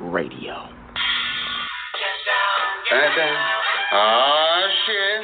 Radio. 0.00 0.68
Oh 3.92 4.62
shit. 4.86 5.20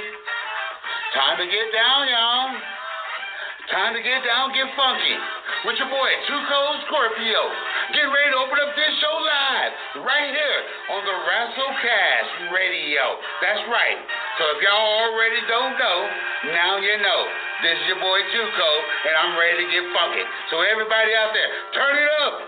Time 1.15 1.37
to 1.39 1.47
get 1.49 1.73
down, 1.73 2.09
y'all. 2.09 2.53
Time 3.69 3.93
to 3.93 4.01
get 4.01 4.25
down, 4.25 4.49
get 4.57 4.65
funky. 4.77 5.17
With 5.69 5.77
your 5.77 5.93
boy, 5.93 6.11
Tuco 6.25 6.61
Scorpio. 6.89 7.43
Get 7.93 8.09
ready 8.09 8.33
to 8.33 8.39
open 8.41 8.57
up 8.65 8.73
this 8.73 8.93
show 8.97 9.13
live. 9.13 9.73
Right 10.09 10.33
here 10.33 10.61
on 10.97 11.05
the 11.05 11.17
WrestleCast 11.29 12.49
Radio. 12.49 13.05
That's 13.45 13.61
right. 13.69 14.01
So 14.41 14.57
if 14.57 14.65
y'all 14.65 14.89
already 15.05 15.45
don't 15.53 15.77
know, 15.77 15.99
now 16.57 16.81
you 16.81 16.97
know. 17.05 17.21
This 17.61 17.77
is 17.77 17.85
your 17.93 18.01
boy 18.01 18.21
Tuco, 18.33 18.71
and 19.05 19.15
I'm 19.21 19.33
ready 19.37 19.61
to 19.61 19.69
get 19.69 19.85
funky. 19.93 20.25
So 20.49 20.65
everybody 20.65 21.13
out 21.13 21.37
there, 21.37 21.51
turn 21.77 21.93
it 22.01 22.09
up. 22.25 22.48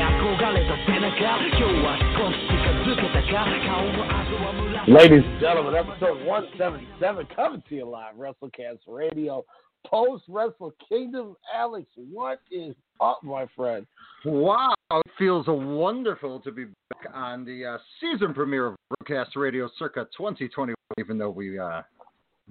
Ladies 4.87 5.23
and 5.25 5.39
gentlemen, 5.39 5.75
episode 5.75 6.25
177 6.25 7.27
coming 7.33 7.63
to 7.69 7.75
you 7.75 7.87
live, 7.87 8.15
WrestleCast 8.15 8.79
Radio, 8.85 9.45
post 9.87 10.25
Wrestle 10.27 10.73
Kingdom. 10.89 11.37
Alex, 11.55 11.87
what 11.95 12.41
is 12.51 12.75
up, 12.99 13.19
my 13.23 13.47
friend? 13.55 13.87
Wow, 14.25 14.73
it 14.91 15.11
feels 15.17 15.45
wonderful 15.47 16.41
to 16.41 16.51
be 16.51 16.65
back 16.65 17.13
on 17.13 17.45
the 17.45 17.65
uh, 17.65 17.77
season 18.01 18.33
premiere 18.33 18.67
of 18.67 18.75
WrestleCast 19.07 19.37
Radio 19.37 19.69
circa 19.79 20.05
2021, 20.17 20.75
even 20.99 21.17
though 21.17 21.29
we 21.29 21.57
uh, 21.59 21.81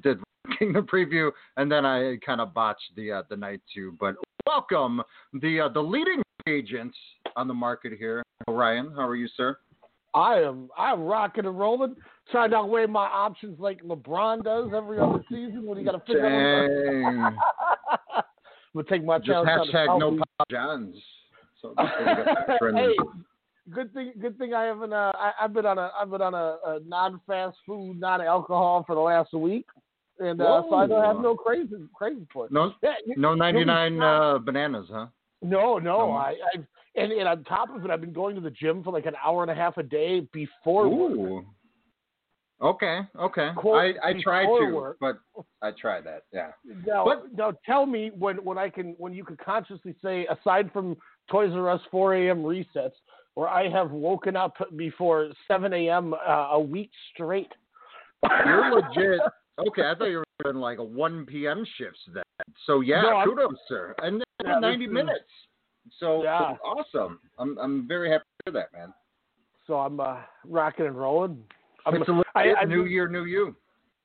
did 0.03 0.19
Kingdom 0.59 0.87
preview 0.87 1.31
and 1.59 1.71
then 1.71 1.85
I 1.85 2.17
kind 2.25 2.41
of 2.41 2.55
botched 2.55 2.97
the 2.97 3.13
uh, 3.13 3.23
the 3.29 3.37
night 3.37 3.61
too. 3.75 3.95
But 4.01 4.15
welcome 4.47 5.03
the 5.35 5.61
uh, 5.61 5.69
the 5.69 5.83
leading 5.83 6.23
agents 6.49 6.97
on 7.37 7.49
the 7.49 7.55
market 7.55 7.93
here. 7.99 8.23
Ryan, 8.49 8.93
how 8.95 9.07
are 9.07 9.17
you, 9.17 9.29
sir? 9.37 9.57
I 10.15 10.41
am 10.41 10.69
I'm 10.77 11.03
rocking 11.03 11.47
and 11.47 11.59
rolling, 11.59 11.95
trying 12.33 12.51
to 12.51 12.65
weigh 12.65 12.87
my 12.87 13.07
options 13.07 13.61
like 13.61 13.83
LeBron 13.85 14.43
does 14.43 14.71
every 14.75 14.99
other 14.99 15.23
season 15.29 15.65
when 15.67 15.79
he 15.79 15.85
got 15.85 15.93
to 15.93 16.01
figure 16.01 16.27
out. 16.27 16.69
Dang. 16.91 17.17
I'm 18.17 18.23
gonna 18.75 18.89
take 18.89 19.05
my 19.05 19.19
Just 19.19 19.31
hashtag 19.31 19.99
no 19.99 20.13
Papa 20.19 20.51
Johns. 20.51 20.97
So 21.61 21.75
that's 21.77 21.91
what 22.01 22.19
we 22.19 22.25
got 22.25 22.59
trending. 22.59 22.85
hey, 22.85 22.97
good 23.73 23.93
thing, 23.95 24.13
good 24.21 24.39
thing 24.39 24.55
I 24.55 24.65
haven't. 24.65 24.93
Uh, 24.93 25.13
I, 25.15 25.33
I've 25.43 25.53
been 25.53 25.67
on 25.67 25.79
a, 25.79 25.91
I've 26.01 26.11
been 26.11 26.23
on 26.23 26.35
a, 26.35 26.57
a 26.67 26.81
non-fast 26.87 27.57
food, 27.67 28.01
non-alcohol 28.01 28.85
for 28.87 28.95
the 28.95 29.01
last 29.01 29.33
week, 29.33 29.67
and 30.19 30.41
uh, 30.41 30.63
so 30.69 30.75
I 30.75 30.87
don't 30.87 31.05
have 31.05 31.23
no 31.23 31.35
crazy, 31.35 31.75
crazy 31.95 32.27
for 32.33 32.47
it. 32.47 32.53
No, 32.53 32.73
Yeah, 32.83 32.95
you- 33.07 33.15
no 33.17 33.35
99 33.35 34.01
uh, 34.01 34.39
bananas, 34.39 34.87
huh? 34.91 35.07
No, 35.43 35.79
no. 35.79 36.13
I, 36.13 36.35
I've 36.55 36.65
and, 36.97 37.13
and 37.13 37.29
on 37.29 37.45
top 37.45 37.75
of 37.75 37.85
it, 37.85 37.91
I've 37.91 38.01
been 38.01 38.13
going 38.13 38.35
to 38.35 38.41
the 38.41 38.51
gym 38.51 38.83
for 38.83 38.93
like 38.93 39.07
an 39.07 39.15
hour 39.25 39.43
and 39.43 39.51
a 39.51 39.55
half 39.55 39.77
a 39.77 39.83
day 39.83 40.21
before 40.33 40.89
work. 40.89 41.45
Okay, 42.63 43.01
okay. 43.19 43.51
Quote, 43.57 43.97
I, 44.03 44.09
I 44.11 44.23
tried 44.23 44.45
to, 44.45 44.71
work. 44.75 44.99
but 45.01 45.19
I 45.63 45.71
tried 45.81 46.05
that. 46.05 46.25
Yeah. 46.31 46.51
Now, 46.87 47.05
But- 47.07 47.33
now 47.35 47.53
tell 47.65 47.87
me 47.87 48.11
when 48.19 48.37
when 48.45 48.59
I 48.59 48.69
can 48.69 48.95
when 48.99 49.15
you 49.15 49.25
could 49.25 49.39
consciously 49.39 49.95
say 50.03 50.27
aside 50.27 50.71
from 50.73 50.97
Toys 51.31 51.53
R 51.55 51.71
Us 51.71 51.81
4 51.91 52.15
a.m. 52.17 52.43
resets, 52.43 52.93
where 53.35 53.49
I 53.49 53.71
have 53.71 53.93
woken 53.93 54.37
up 54.37 54.57
before 54.77 55.31
7 55.49 55.73
a.m. 55.73 56.13
Uh, 56.13 56.49
a 56.53 56.61
week 56.61 56.91
straight. 57.15 57.51
You're 58.45 58.75
legit. 58.75 59.21
Okay, 59.69 59.83
I 59.83 59.95
thought 59.95 60.07
you 60.07 60.19
were 60.19 60.25
doing 60.45 60.57
like 60.57 60.79
a 60.79 60.85
1 60.85 61.27
p.m. 61.27 61.65
shifts 61.77 62.01
then. 62.15 62.23
So 62.67 62.81
yeah, 62.81 63.03
No, 63.03 63.23
kudos, 63.25 63.55
sir. 63.69 63.95
And 63.99 64.23
Yeah, 64.45 64.59
90 64.59 64.85
is- 64.85 64.91
minutes. 64.91 65.25
So, 65.99 66.23
Yeah. 66.23 66.57
awesome. 66.65 67.19
I'm 67.39 67.59
I'm 67.59 67.89
very 67.89 68.11
happy 68.11 68.25
to 68.47 68.53
hear 68.53 68.63
that, 68.63 68.73
man. 68.79 68.93
So 69.67 69.79
I'm 69.81 69.99
uh, 70.01 70.19
rocking 70.45 70.87
and 70.87 70.97
rolling. 70.99 71.43
I'm, 71.87 71.95
it's 71.97 72.09
a 72.09 72.23
I- 72.35 72.55
I 72.61 72.65
new 72.65 72.85
year, 72.85 73.09
new 73.09 73.25
you. 73.25 73.57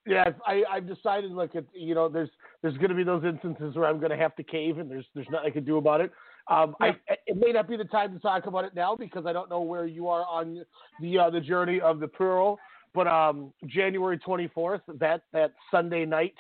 Yeah, 0.07 0.25
I, 0.45 0.63
I've 0.71 0.88
decided. 0.88 1.31
Look, 1.31 1.55
at 1.55 1.66
you 1.73 1.95
know, 1.95 2.07
there's 2.07 2.29
there's 2.61 2.77
going 2.77 2.89
to 2.89 2.95
be 2.95 3.03
those 3.03 3.23
instances 3.23 3.75
where 3.75 3.87
I'm 3.87 3.97
going 3.99 4.11
to 4.11 4.17
have 4.17 4.35
to 4.35 4.43
cave, 4.43 4.77
and 4.77 4.89
there's 4.89 5.05
there's 5.16 5.27
nothing 5.31 5.47
I 5.47 5.51
can 5.51 5.63
do 5.66 5.77
about 5.77 5.99
it. 5.99 6.11
Um, 6.47 6.75
I, 6.79 6.95
it 7.25 7.35
may 7.37 7.51
not 7.51 7.67
be 7.67 7.75
the 7.75 7.85
time 7.85 8.13
to 8.13 8.19
talk 8.19 8.45
about 8.45 8.66
it 8.66 8.75
now 8.75 8.95
because 8.95 9.25
I 9.25 9.33
don't 9.33 9.49
know 9.49 9.61
where 9.61 9.85
you 9.87 10.07
are 10.07 10.23
on 10.25 10.63
the 11.01 11.17
uh, 11.19 11.29
the 11.31 11.41
journey 11.41 11.81
of 11.81 11.99
the 11.99 12.07
plural. 12.07 12.59
But 12.95 13.07
um, 13.07 13.53
January 13.67 14.17
24th, 14.17 14.81
that 15.00 15.23
that 15.33 15.53
Sunday 15.69 16.06
night 16.06 16.33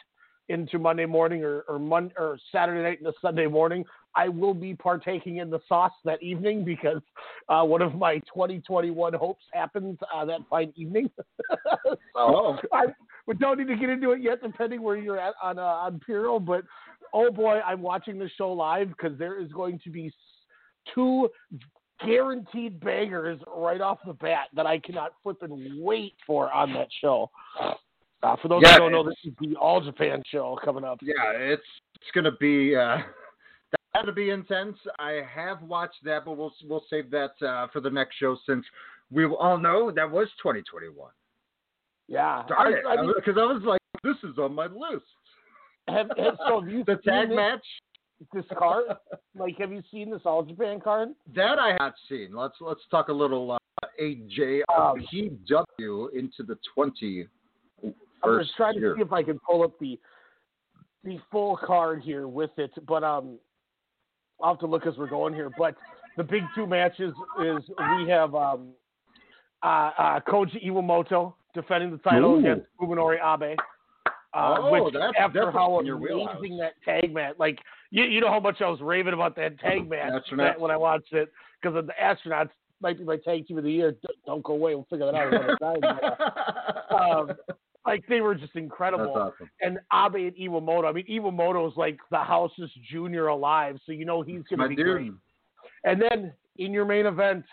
into 0.47 0.79
Monday 0.79 1.05
morning 1.05 1.43
or 1.43 1.61
or, 1.67 1.77
Mon- 1.77 2.13
or 2.17 2.39
Saturday 2.51 2.81
night 2.81 2.99
into 2.99 3.13
Sunday 3.21 3.47
morning, 3.47 3.83
I 4.15 4.29
will 4.29 4.53
be 4.53 4.73
partaking 4.73 5.37
in 5.37 5.49
the 5.49 5.59
sauce 5.67 5.91
that 6.05 6.23
evening 6.23 6.63
because 6.63 7.01
uh, 7.49 7.63
one 7.63 7.81
of 7.81 7.95
my 7.95 8.19
2021 8.19 9.13
hopes 9.13 9.43
happens 9.53 9.97
uh, 10.13 10.23
that 10.25 10.39
fine 10.49 10.71
evening. 10.75 11.11
so 11.83 11.97
Oh. 12.15 12.57
I, 12.71 12.85
we 13.27 13.35
don't 13.35 13.57
need 13.57 13.67
to 13.67 13.75
get 13.75 13.89
into 13.89 14.11
it 14.11 14.21
yet, 14.21 14.41
depending 14.41 14.81
where 14.81 14.95
you're 14.95 15.19
at 15.19 15.33
on 15.43 15.59
uh, 15.59 15.63
on 15.63 15.95
Imperial. 15.95 16.39
But 16.39 16.63
oh 17.13 17.31
boy, 17.31 17.59
I'm 17.65 17.81
watching 17.81 18.17
the 18.17 18.29
show 18.37 18.51
live 18.53 18.89
because 18.89 19.17
there 19.17 19.41
is 19.41 19.51
going 19.51 19.79
to 19.83 19.89
be 19.89 20.13
two 20.93 21.29
guaranteed 22.03 22.79
bangers 22.79 23.39
right 23.55 23.81
off 23.81 23.99
the 24.05 24.13
bat 24.13 24.47
that 24.55 24.65
I 24.65 24.79
cannot 24.79 25.13
flip 25.23 25.37
and 25.41 25.81
wait 25.83 26.13
for 26.25 26.51
on 26.51 26.73
that 26.73 26.87
show. 27.01 27.29
Uh, 28.23 28.35
for 28.41 28.47
those 28.47 28.61
Yeah, 28.63 28.73
who 28.73 28.79
don't 28.79 28.91
know, 28.91 29.03
this 29.03 29.15
is 29.23 29.33
the 29.39 29.55
All 29.55 29.81
Japan 29.81 30.23
show 30.27 30.57
coming 30.63 30.83
up. 30.83 30.99
Yeah, 31.01 31.13
it's 31.33 31.63
it's 31.95 32.11
gonna 32.13 32.35
be 32.39 32.75
uh, 32.75 32.97
that'll 33.93 34.13
be 34.13 34.29
intense. 34.31 34.77
I 34.99 35.21
have 35.33 35.61
watched 35.61 36.03
that, 36.03 36.25
but 36.25 36.37
we'll 36.37 36.53
we'll 36.67 36.83
save 36.89 37.11
that 37.11 37.31
uh, 37.45 37.67
for 37.71 37.81
the 37.81 37.89
next 37.89 38.15
show 38.15 38.37
since 38.47 38.65
we 39.11 39.25
all 39.25 39.57
know 39.57 39.91
that 39.91 40.09
was 40.09 40.27
2021. 40.41 41.11
Yeah, 42.07 42.43
Darn 42.47 42.73
it! 42.73 42.79
I, 42.87 42.93
I 42.95 43.01
mean, 43.01 43.13
Because 43.15 43.37
I 43.37 43.45
was 43.45 43.61
like, 43.63 43.81
this 44.03 44.17
is 44.29 44.37
on 44.37 44.53
my 44.53 44.65
list. 44.67 45.05
have, 45.87 46.07
have, 46.17 46.37
so 46.47 46.61
have 46.61 46.69
you 46.69 46.83
The 46.85 46.97
tag 47.05 47.29
match 47.29 47.65
this 48.33 48.45
card? 48.57 48.85
like, 49.35 49.57
have 49.57 49.71
you 49.71 49.81
seen 49.91 50.09
this 50.09 50.21
All 50.25 50.43
Japan 50.43 50.79
card? 50.79 51.09
that 51.35 51.59
I 51.59 51.75
have 51.79 51.93
seen. 52.09 52.29
Let's 52.33 52.55
let's 52.61 52.81
talk 52.89 53.09
a 53.09 53.13
little 53.13 53.51
uh, 53.51 53.57
AJ 54.01 54.61
Um, 54.75 55.05
PW 55.13 56.07
into 56.13 56.43
the 56.43 56.57
20 56.73 57.27
I'm 57.83 57.93
gonna 58.23 58.39
first 58.39 58.51
try 58.55 58.73
to 58.73 58.93
see 58.95 59.01
if 59.01 59.11
I 59.11 59.23
can 59.23 59.39
pull 59.39 59.63
up 59.63 59.77
the 59.79 59.99
the 61.03 61.19
full 61.31 61.57
card 61.57 62.01
here 62.01 62.27
with 62.27 62.49
it, 62.57 62.71
but 62.87 63.03
um, 63.03 63.37
I'll 64.41 64.53
have 64.53 64.59
to 64.59 64.65
look 64.67 64.87
as 64.87 64.97
we're 64.97 65.07
going 65.07 65.33
here. 65.33 65.51
But 65.55 65.75
the 66.17 66.23
big 66.23 66.41
two 66.55 66.65
matches 66.65 67.13
is 67.43 67.57
we 67.99 68.09
have 68.09 68.33
um, 68.33 68.69
uh, 69.61 69.91
uh, 69.97 70.19
Koji 70.27 70.65
Iwamoto 70.65 71.33
defending 71.53 71.91
the 71.91 71.97
title 71.99 72.33
Ooh. 72.35 72.39
against 72.39 72.65
Fuminori 72.81 73.17
Abe. 73.23 73.57
Uh, 74.35 74.57
Oh, 74.59 74.69
which 74.83 74.93
that's 74.93 75.13
after 75.17 75.49
how 75.51 75.79
in 75.79 75.85
your 75.85 75.97
wheelhouse. 75.97 76.35
amazing 76.37 76.57
that 76.57 76.73
tag 76.83 77.13
match, 77.13 77.35
like 77.39 77.57
you, 77.91 78.03
you 78.03 78.19
know 78.19 78.29
how 78.29 78.39
much 78.41 78.61
I 78.61 78.69
was 78.69 78.81
raving 78.81 79.13
about 79.13 79.35
that 79.37 79.57
tag 79.61 79.89
match 79.89 80.23
that 80.37 80.59
when 80.59 80.71
I 80.71 80.77
watched 80.77 81.13
it 81.13 81.31
because 81.61 81.85
the 81.85 81.93
astronauts 82.01 82.49
might 82.81 82.97
be 82.97 83.05
my 83.05 83.17
tag 83.17 83.47
team 83.47 83.57
of 83.57 83.63
the 83.63 83.71
year. 83.71 83.91
D- 83.93 84.07
Don't 84.25 84.43
go 84.43 84.53
away, 84.53 84.75
we'll 84.75 84.85
figure 84.89 85.05
that 85.05 85.15
out 85.15 85.33
another 85.33 85.57
time. 85.61 85.77
But, 85.81 86.95
um, 86.95 87.31
like 87.85 88.03
they 88.09 88.19
were 88.19 88.35
just 88.35 88.55
incredible. 88.55 89.05
That's 89.13 89.33
awesome. 89.35 89.49
And 89.61 89.77
Abe 89.93 90.33
and 90.35 90.51
Iwamoto. 90.51 90.85
I 90.85 90.91
mean, 90.91 91.05
Iwamoto 91.07 91.65
is 91.71 91.77
like 91.77 91.97
the 92.11 92.17
house's 92.17 92.69
junior 92.91 93.27
alive, 93.27 93.77
so 93.85 93.91
you 93.93 94.03
know 94.05 94.21
he's 94.21 94.41
going 94.49 94.59
to 94.59 94.67
be 94.67 94.75
dude. 94.75 94.85
great. 94.85 95.11
And 95.85 96.01
then 96.01 96.33
in 96.57 96.73
your 96.73 96.83
main 96.85 97.05
event, 97.05 97.45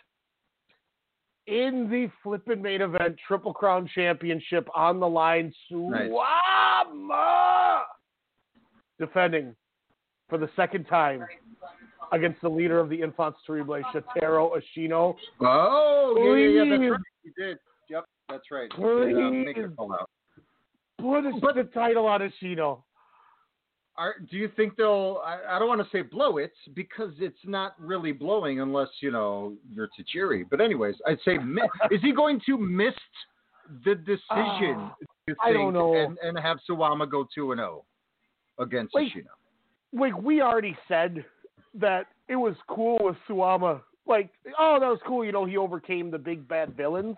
in 1.46 1.88
the 1.90 2.08
flipping 2.22 2.62
main 2.62 2.80
event, 2.82 3.16
Triple 3.26 3.52
Crown 3.52 3.88
Championship 3.94 4.68
on 4.74 5.00
the 5.00 5.08
line, 5.08 5.52
Nice. 5.70 6.10
Suwama 6.86 7.80
defending 8.98 9.54
for 10.28 10.38
the 10.38 10.48
second 10.56 10.84
time 10.84 11.24
against 12.12 12.40
the 12.40 12.48
leader 12.48 12.78
of 12.78 12.88
the 12.88 13.00
Infants 13.00 13.38
Terrible, 13.46 13.82
Shotaro 13.92 14.50
Ashino. 14.56 15.14
Oh, 15.40 16.14
yeah, 16.18 16.46
yeah, 16.46 16.64
yeah, 16.64 16.70
that's 16.70 16.90
right. 16.90 17.00
You 17.24 17.32
did. 17.36 17.58
Yep, 17.88 18.04
that's 18.28 18.50
right. 18.50 18.68
You 18.78 19.06
did, 19.06 19.16
uh, 19.16 19.30
make 19.30 19.56
it 19.56 19.66
Please. 19.68 19.76
fall 19.76 19.92
out. 19.92 20.10
Put 20.98 21.26
a- 21.26 21.62
the 21.62 21.68
title 21.74 22.06
on 22.06 22.20
Ashino. 22.20 22.82
Are, 23.96 24.14
do 24.30 24.38
you 24.38 24.50
think 24.56 24.76
they'll? 24.76 25.20
I, 25.22 25.56
I 25.56 25.58
don't 25.58 25.68
want 25.68 25.82
to 25.82 25.88
say 25.90 26.00
blow 26.00 26.38
it 26.38 26.52
because 26.74 27.12
it's 27.18 27.36
not 27.44 27.74
really 27.78 28.12
blowing 28.12 28.60
unless 28.60 28.88
you 29.00 29.10
know 29.10 29.54
you're 29.70 29.88
Tajiri. 29.88 30.44
But 30.48 30.62
anyways, 30.62 30.94
I'd 31.06 31.18
say 31.26 31.34
is 31.90 32.00
he 32.00 32.12
going 32.12 32.40
to 32.46 32.56
miss 32.56 32.94
the 33.84 33.94
decision? 33.94 34.20
Ah, 34.30 34.94
I 35.40 35.52
don't 35.52 35.72
know. 35.72 35.94
And, 35.94 36.18
and 36.22 36.38
have 36.38 36.58
Suwama 36.68 37.08
go 37.10 37.26
two 37.34 37.52
and 37.52 37.58
zero 37.58 37.84
against 38.58 38.94
Like, 38.94 39.08
Ashino. 39.08 39.26
like 39.92 40.16
we 40.20 40.40
already 40.40 40.76
said 40.88 41.24
that 41.74 42.06
it 42.28 42.36
was 42.36 42.54
cool 42.68 42.98
with 43.02 43.16
Suwama. 43.28 43.80
Like, 44.06 44.30
oh, 44.58 44.78
that 44.80 44.88
was 44.88 44.98
cool. 45.06 45.24
You 45.24 45.32
know, 45.32 45.44
he 45.44 45.56
overcame 45.56 46.10
the 46.10 46.18
big 46.18 46.46
bad 46.48 46.76
villains. 46.76 47.16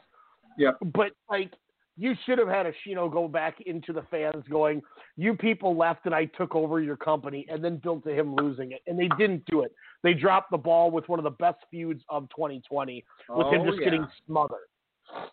Yeah. 0.58 0.72
But 0.94 1.12
like, 1.30 1.52
you 1.96 2.14
should 2.26 2.38
have 2.38 2.48
had 2.48 2.66
Ashino 2.66 3.10
go 3.10 3.26
back 3.28 3.60
into 3.66 3.92
the 3.92 4.02
fans, 4.10 4.44
going, 4.50 4.82
"You 5.16 5.34
people 5.34 5.76
left, 5.76 6.06
and 6.06 6.14
I 6.14 6.24
took 6.24 6.54
over 6.56 6.80
your 6.80 6.96
company," 6.96 7.46
and 7.48 7.62
then 7.64 7.76
built 7.76 8.02
to 8.04 8.10
him 8.10 8.34
losing 8.34 8.72
it, 8.72 8.80
and 8.88 8.98
they 8.98 9.08
didn't 9.16 9.44
do 9.46 9.62
it. 9.62 9.72
They 10.02 10.12
dropped 10.12 10.50
the 10.50 10.58
ball 10.58 10.90
with 10.90 11.08
one 11.08 11.20
of 11.20 11.22
the 11.22 11.30
best 11.30 11.58
feuds 11.70 12.02
of 12.08 12.28
2020, 12.30 13.04
with 13.28 13.46
him 13.46 13.60
Oh, 13.60 13.66
just 13.66 13.78
yeah. 13.78 13.84
getting 13.84 14.06
smothered. 14.26 14.66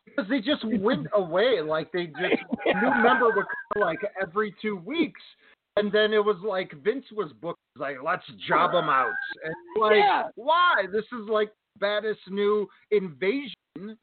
Because 0.05 0.29
they 0.29 0.39
just 0.39 0.63
went 0.81 1.07
away. 1.13 1.61
Like 1.61 1.91
they 1.91 2.07
just 2.07 2.41
new 2.65 2.93
member 3.01 3.31
would 3.35 3.45
come 3.73 3.81
like 3.81 3.99
every 4.21 4.53
two 4.61 4.75
weeks, 4.75 5.21
and 5.77 5.91
then 5.91 6.13
it 6.13 6.23
was 6.23 6.37
like 6.43 6.73
Vince 6.83 7.05
was 7.15 7.31
booked 7.41 7.59
like 7.77 7.97
let's 8.03 8.25
job 8.47 8.71
them 8.71 8.89
out, 8.89 9.13
and 9.43 9.55
like 9.79 9.97
Yeah. 9.97 10.23
why? 10.35 10.85
This 10.91 11.05
is 11.05 11.27
like 11.29 11.51
baddest 11.79 12.19
new 12.29 12.67
invasion, 12.91 13.53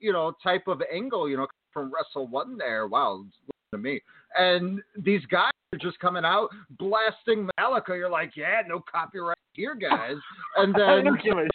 you 0.00 0.12
know, 0.12 0.34
type 0.42 0.66
of 0.68 0.82
angle, 0.92 1.28
you 1.28 1.36
know, 1.36 1.46
from 1.72 1.92
Wrestle 1.94 2.26
One 2.26 2.56
there. 2.56 2.86
Wow, 2.86 3.24
to 3.72 3.78
me. 3.78 4.00
And 4.36 4.80
these 4.96 5.24
guys 5.26 5.50
are 5.72 5.78
just 5.78 5.98
coming 5.98 6.24
out 6.24 6.48
blasting 6.78 7.48
Malika. 7.58 7.94
You're 7.96 8.10
like, 8.10 8.32
yeah, 8.36 8.62
no 8.66 8.82
copyright 8.90 9.36
here, 9.52 9.74
guys. 9.74 10.16
And 10.56 10.74
then 10.74 11.04
don't 11.04 11.22
give 11.22 11.36
a 11.36 11.46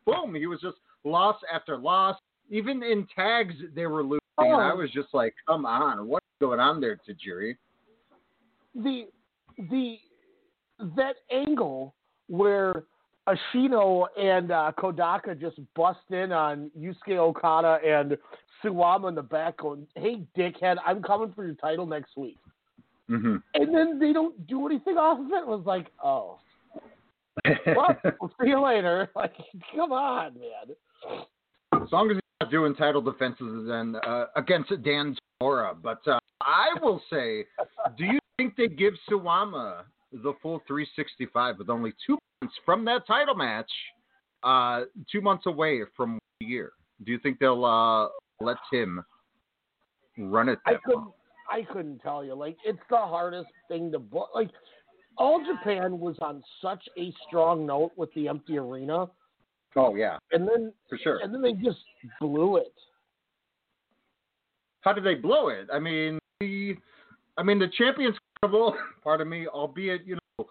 boom, 0.06 0.34
he 0.34 0.46
was 0.46 0.60
just 0.60 0.76
loss 1.04 1.36
after 1.52 1.76
loss. 1.76 2.16
Even 2.50 2.82
in 2.82 3.06
tags, 3.14 3.54
they 3.74 3.86
were 3.86 4.02
losing, 4.02 4.20
and 4.38 4.62
I 4.62 4.72
Oh. 4.72 4.76
was 4.76 4.90
just 4.90 5.08
like, 5.14 5.34
come 5.46 5.64
on, 5.66 6.06
what's 6.08 6.26
going 6.40 6.60
on 6.60 6.80
there, 6.80 6.96
Tajiri? 7.08 7.56
the 8.74 9.06
the 9.70 9.98
that 10.96 11.16
angle 11.30 11.94
where 12.26 12.84
Ashino 13.28 14.06
and 14.18 14.50
uh, 14.50 14.72
Kodaka 14.78 15.40
just 15.40 15.58
bust 15.74 16.00
in 16.10 16.32
on 16.32 16.70
Yusuke 16.78 17.16
Okada 17.16 17.78
and 17.86 18.18
Suwama 18.62 19.08
in 19.08 19.14
the 19.14 19.22
back, 19.22 19.58
going, 19.58 19.86
"Hey, 19.94 20.26
dickhead, 20.36 20.76
I'm 20.84 21.02
coming 21.02 21.32
for 21.32 21.44
your 21.44 21.54
title 21.54 21.86
next 21.86 22.16
week," 22.16 22.38
Mm-hmm. 23.10 23.36
and 23.54 23.74
then 23.74 23.98
they 23.98 24.12
don't 24.14 24.46
do 24.46 24.66
anything 24.66 24.96
off 24.96 25.18
of 25.18 25.26
it. 25.26 25.42
It 25.42 25.46
was 25.46 25.62
like, 25.66 25.88
"Oh, 26.02 26.38
well, 27.44 27.96
we'll 28.20 28.32
see 28.40 28.48
you 28.48 28.62
later." 28.62 29.10
Like, 29.16 29.34
come 29.74 29.92
on, 29.92 30.34
man. 30.34 31.22
As 31.82 31.92
long 31.92 32.10
as 32.10 32.16
he's 32.16 32.22
not 32.40 32.50
doing 32.50 32.74
title 32.74 33.02
defenses 33.02 33.66
then 33.68 33.96
uh, 34.06 34.26
against 34.36 34.70
Dan 34.82 35.16
Tamura. 35.42 35.74
But 35.80 36.00
uh, 36.06 36.18
I 36.40 36.68
will 36.80 37.02
say, 37.10 37.44
do 37.98 38.04
you 38.04 38.18
think 38.38 38.56
they 38.56 38.68
give 38.68 38.94
Suwama 39.10 39.82
the 40.12 40.32
full 40.42 40.62
365 40.66 41.58
with 41.58 41.68
only 41.68 41.92
two 42.06 42.16
months 42.40 42.56
from 42.64 42.84
that 42.86 43.06
title 43.06 43.34
match, 43.34 43.70
uh, 44.42 44.82
two 45.10 45.20
months 45.20 45.46
away 45.46 45.82
from 45.96 46.18
year? 46.40 46.72
Do 47.04 47.12
you 47.12 47.18
think 47.18 47.38
they'll 47.38 47.64
uh, 47.64 48.08
let 48.44 48.56
him 48.72 49.04
run 50.16 50.48
it 50.48 50.58
I 50.66 50.76
long? 50.88 51.12
I 51.50 51.62
couldn't 51.72 52.00
tell 52.00 52.24
you. 52.24 52.34
Like, 52.34 52.56
it's 52.64 52.78
the 52.90 52.96
hardest 52.96 53.48
thing 53.68 53.92
to 53.92 53.98
book. 53.98 54.30
Like, 54.34 54.50
All 55.16 55.42
Japan 55.44 55.98
was 55.98 56.16
on 56.20 56.42
such 56.60 56.82
a 56.98 57.12
strong 57.26 57.66
note 57.66 57.92
with 57.96 58.12
the 58.14 58.28
empty 58.28 58.58
arena, 58.58 59.08
Oh 59.76 59.94
yeah, 59.94 60.18
and 60.30 60.46
then 60.46 60.72
for 60.88 60.98
sure. 60.98 61.18
and 61.18 61.34
then 61.34 61.42
they 61.42 61.52
just 61.52 61.78
blew 62.20 62.56
it. 62.56 62.72
How 64.82 64.92
did 64.92 65.04
they 65.04 65.14
blow 65.14 65.48
it? 65.48 65.68
I 65.72 65.78
mean, 65.78 66.18
the, 66.40 66.76
I 67.36 67.42
mean 67.42 67.58
the 67.58 67.68
Champions 67.76 68.16
Carnival. 68.40 68.76
Pardon 69.02 69.28
me, 69.28 69.46
albeit 69.48 70.06
you 70.06 70.18
know 70.38 70.46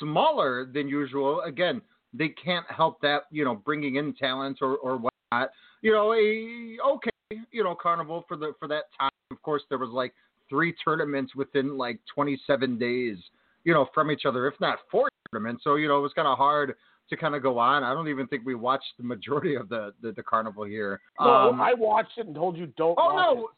smaller 0.00 0.64
than 0.72 0.88
usual. 0.88 1.42
Again, 1.42 1.82
they 2.14 2.28
can't 2.30 2.64
help 2.70 3.00
that. 3.02 3.24
You 3.30 3.44
know, 3.44 3.54
bringing 3.54 3.96
in 3.96 4.14
talent 4.14 4.58
or 4.62 4.76
or 4.76 4.96
whatnot. 4.96 5.50
You 5.82 5.92
know, 5.92 6.14
a 6.14 6.78
okay, 6.94 7.10
you 7.52 7.64
know, 7.64 7.74
Carnival 7.74 8.24
for 8.28 8.36
the 8.36 8.52
for 8.58 8.68
that 8.68 8.84
time. 8.98 9.10
Of 9.30 9.40
course, 9.42 9.62
there 9.68 9.78
was 9.78 9.90
like 9.90 10.12
three 10.48 10.74
tournaments 10.84 11.34
within 11.34 11.76
like 11.78 11.98
27 12.14 12.78
days. 12.78 13.18
You 13.64 13.72
know, 13.72 13.88
from 13.94 14.10
each 14.10 14.26
other, 14.26 14.46
if 14.46 14.54
not 14.60 14.78
four 14.90 15.08
tournaments. 15.32 15.64
So 15.64 15.76
you 15.76 15.88
know, 15.88 15.98
it 15.98 16.02
was 16.02 16.12
kind 16.12 16.28
of 16.28 16.36
hard 16.36 16.74
to 17.08 17.16
kind 17.16 17.34
of 17.34 17.42
go 17.42 17.58
on. 17.58 17.82
I 17.82 17.94
don't 17.94 18.08
even 18.08 18.26
think 18.26 18.42
we 18.44 18.54
watched 18.54 18.92
the 18.98 19.04
majority 19.04 19.54
of 19.54 19.68
the 19.68 19.92
the, 20.02 20.12
the 20.12 20.22
carnival 20.22 20.64
here. 20.64 21.00
No, 21.20 21.26
Um, 21.50 21.60
I 21.60 21.72
watched 21.74 22.18
it 22.18 22.26
and 22.26 22.34
told 22.34 22.56
you 22.58 22.66
don't. 22.76 22.98
Oh 22.98 23.16
no, 23.16 23.48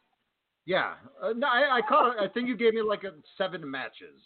yeah, 0.64 0.94
uh, 1.22 1.32
no, 1.36 1.46
I, 1.46 1.78
I 1.78 1.80
caught. 1.88 2.18
I 2.20 2.28
think 2.28 2.48
you 2.48 2.56
gave 2.56 2.74
me 2.74 2.82
like 2.82 3.04
a 3.04 3.12
seven 3.38 3.68
matches, 3.68 4.20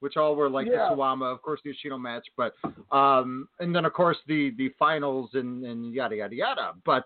which 0.00 0.16
all 0.16 0.34
were 0.36 0.48
like 0.50 0.66
Yeah. 0.66 0.90
the 0.90 0.96
Suwama, 0.96 1.32
of 1.32 1.40
course, 1.42 1.60
the 1.64 1.70
Yoshino 1.70 1.98
match, 1.98 2.26
but 2.36 2.54
um, 2.90 3.48
and 3.60 3.74
then 3.74 3.84
of 3.84 3.92
course 3.92 4.18
the 4.26 4.50
the 4.58 4.70
finals 4.78 5.30
and 5.34 5.64
and 5.64 5.92
yada 5.94 6.16
yada 6.16 6.34
yada. 6.34 6.72
But 6.84 7.04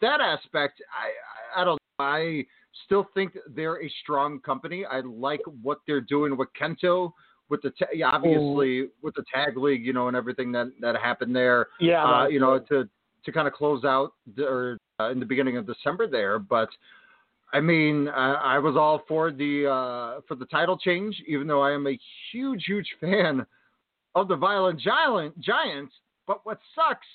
that 0.00 0.20
aspect, 0.20 0.82
I 0.92 1.60
I 1.60 1.64
don't. 1.64 1.74
know. 1.74 2.04
I 2.04 2.44
still 2.84 3.08
think 3.14 3.36
they're 3.54 3.82
a 3.82 3.90
strong 4.02 4.40
company. 4.40 4.84
I 4.84 5.00
like 5.00 5.40
what 5.62 5.78
they're 5.86 6.00
doing 6.00 6.36
with 6.36 6.48
Kento. 6.60 7.12
With 7.50 7.62
the 7.62 7.70
ta- 7.70 7.86
obviously 8.04 8.90
with 9.02 9.14
the 9.14 9.24
tag 9.32 9.56
league, 9.56 9.84
you 9.84 9.94
know, 9.94 10.08
and 10.08 10.16
everything 10.16 10.52
that 10.52 10.70
that 10.80 10.96
happened 10.96 11.34
there. 11.34 11.68
Yeah, 11.80 12.04
uh, 12.04 12.28
you 12.28 12.40
know, 12.40 12.58
to 12.68 12.88
to 13.24 13.32
kind 13.32 13.48
of 13.48 13.54
close 13.54 13.84
out 13.84 14.12
the, 14.36 14.44
or 14.44 14.78
uh, 15.00 15.10
in 15.10 15.18
the 15.18 15.26
beginning 15.26 15.56
of 15.56 15.66
December 15.66 16.06
there. 16.06 16.38
But 16.38 16.68
I 17.52 17.60
mean, 17.60 18.08
I, 18.08 18.32
I 18.34 18.58
was 18.58 18.76
all 18.76 19.02
for 19.08 19.30
the 19.30 19.66
uh, 19.66 20.20
for 20.28 20.34
the 20.34 20.44
title 20.46 20.76
change, 20.76 21.16
even 21.26 21.46
though 21.46 21.62
I 21.62 21.72
am 21.72 21.86
a 21.86 21.98
huge, 22.30 22.64
huge 22.66 22.88
fan 23.00 23.46
of 24.14 24.28
the 24.28 24.36
Violent 24.36 24.78
Giant 24.78 25.38
Giants. 25.40 25.94
But 26.26 26.44
what 26.44 26.60
sucks 26.74 27.06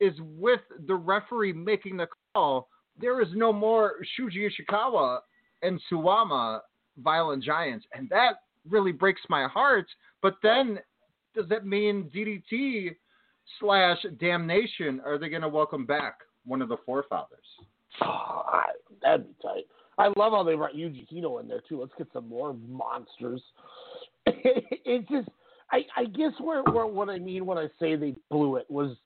is 0.00 0.14
with 0.20 0.60
the 0.86 0.94
referee 0.94 1.52
making 1.52 1.96
the 1.96 2.06
call, 2.34 2.68
there 3.00 3.20
is 3.20 3.28
no 3.34 3.52
more 3.52 3.94
Shuji 4.18 4.48
Ishikawa 4.48 5.20
and 5.62 5.80
Suwama 5.90 6.60
Violent 6.98 7.42
Giants, 7.42 7.86
and 7.92 8.08
that 8.10 8.42
really 8.68 8.92
breaks 8.92 9.22
my 9.28 9.46
heart. 9.46 9.86
But 10.22 10.36
then, 10.42 10.78
does 11.34 11.48
that 11.48 11.66
mean 11.66 12.10
DDT 12.14 12.94
slash 13.60 13.98
Damnation 14.20 15.00
are 15.04 15.18
they 15.18 15.28
going 15.28 15.42
to 15.42 15.48
welcome 15.48 15.84
back 15.84 16.20
one 16.44 16.62
of 16.62 16.68
the 16.68 16.76
forefathers? 16.86 17.46
Oh, 18.02 18.42
that'd 19.02 19.26
be 19.26 19.34
tight. 19.42 19.64
I 19.98 20.06
love 20.16 20.32
how 20.32 20.42
they 20.42 20.54
brought 20.54 20.74
Yuji 20.74 21.06
Hino 21.12 21.40
in 21.40 21.48
there 21.48 21.62
too. 21.68 21.80
Let's 21.80 21.92
get 21.96 22.08
some 22.12 22.28
more 22.28 22.56
monsters. 22.68 23.42
it's 24.26 25.08
just, 25.08 25.28
I, 25.70 25.84
I 25.96 26.04
guess 26.06 26.32
where, 26.40 26.62
where 26.64 26.86
what 26.86 27.08
I 27.08 27.18
mean 27.18 27.46
when 27.46 27.58
I 27.58 27.68
say 27.78 27.94
they 27.96 28.14
blew 28.30 28.56
it 28.56 28.66
was 28.68 28.96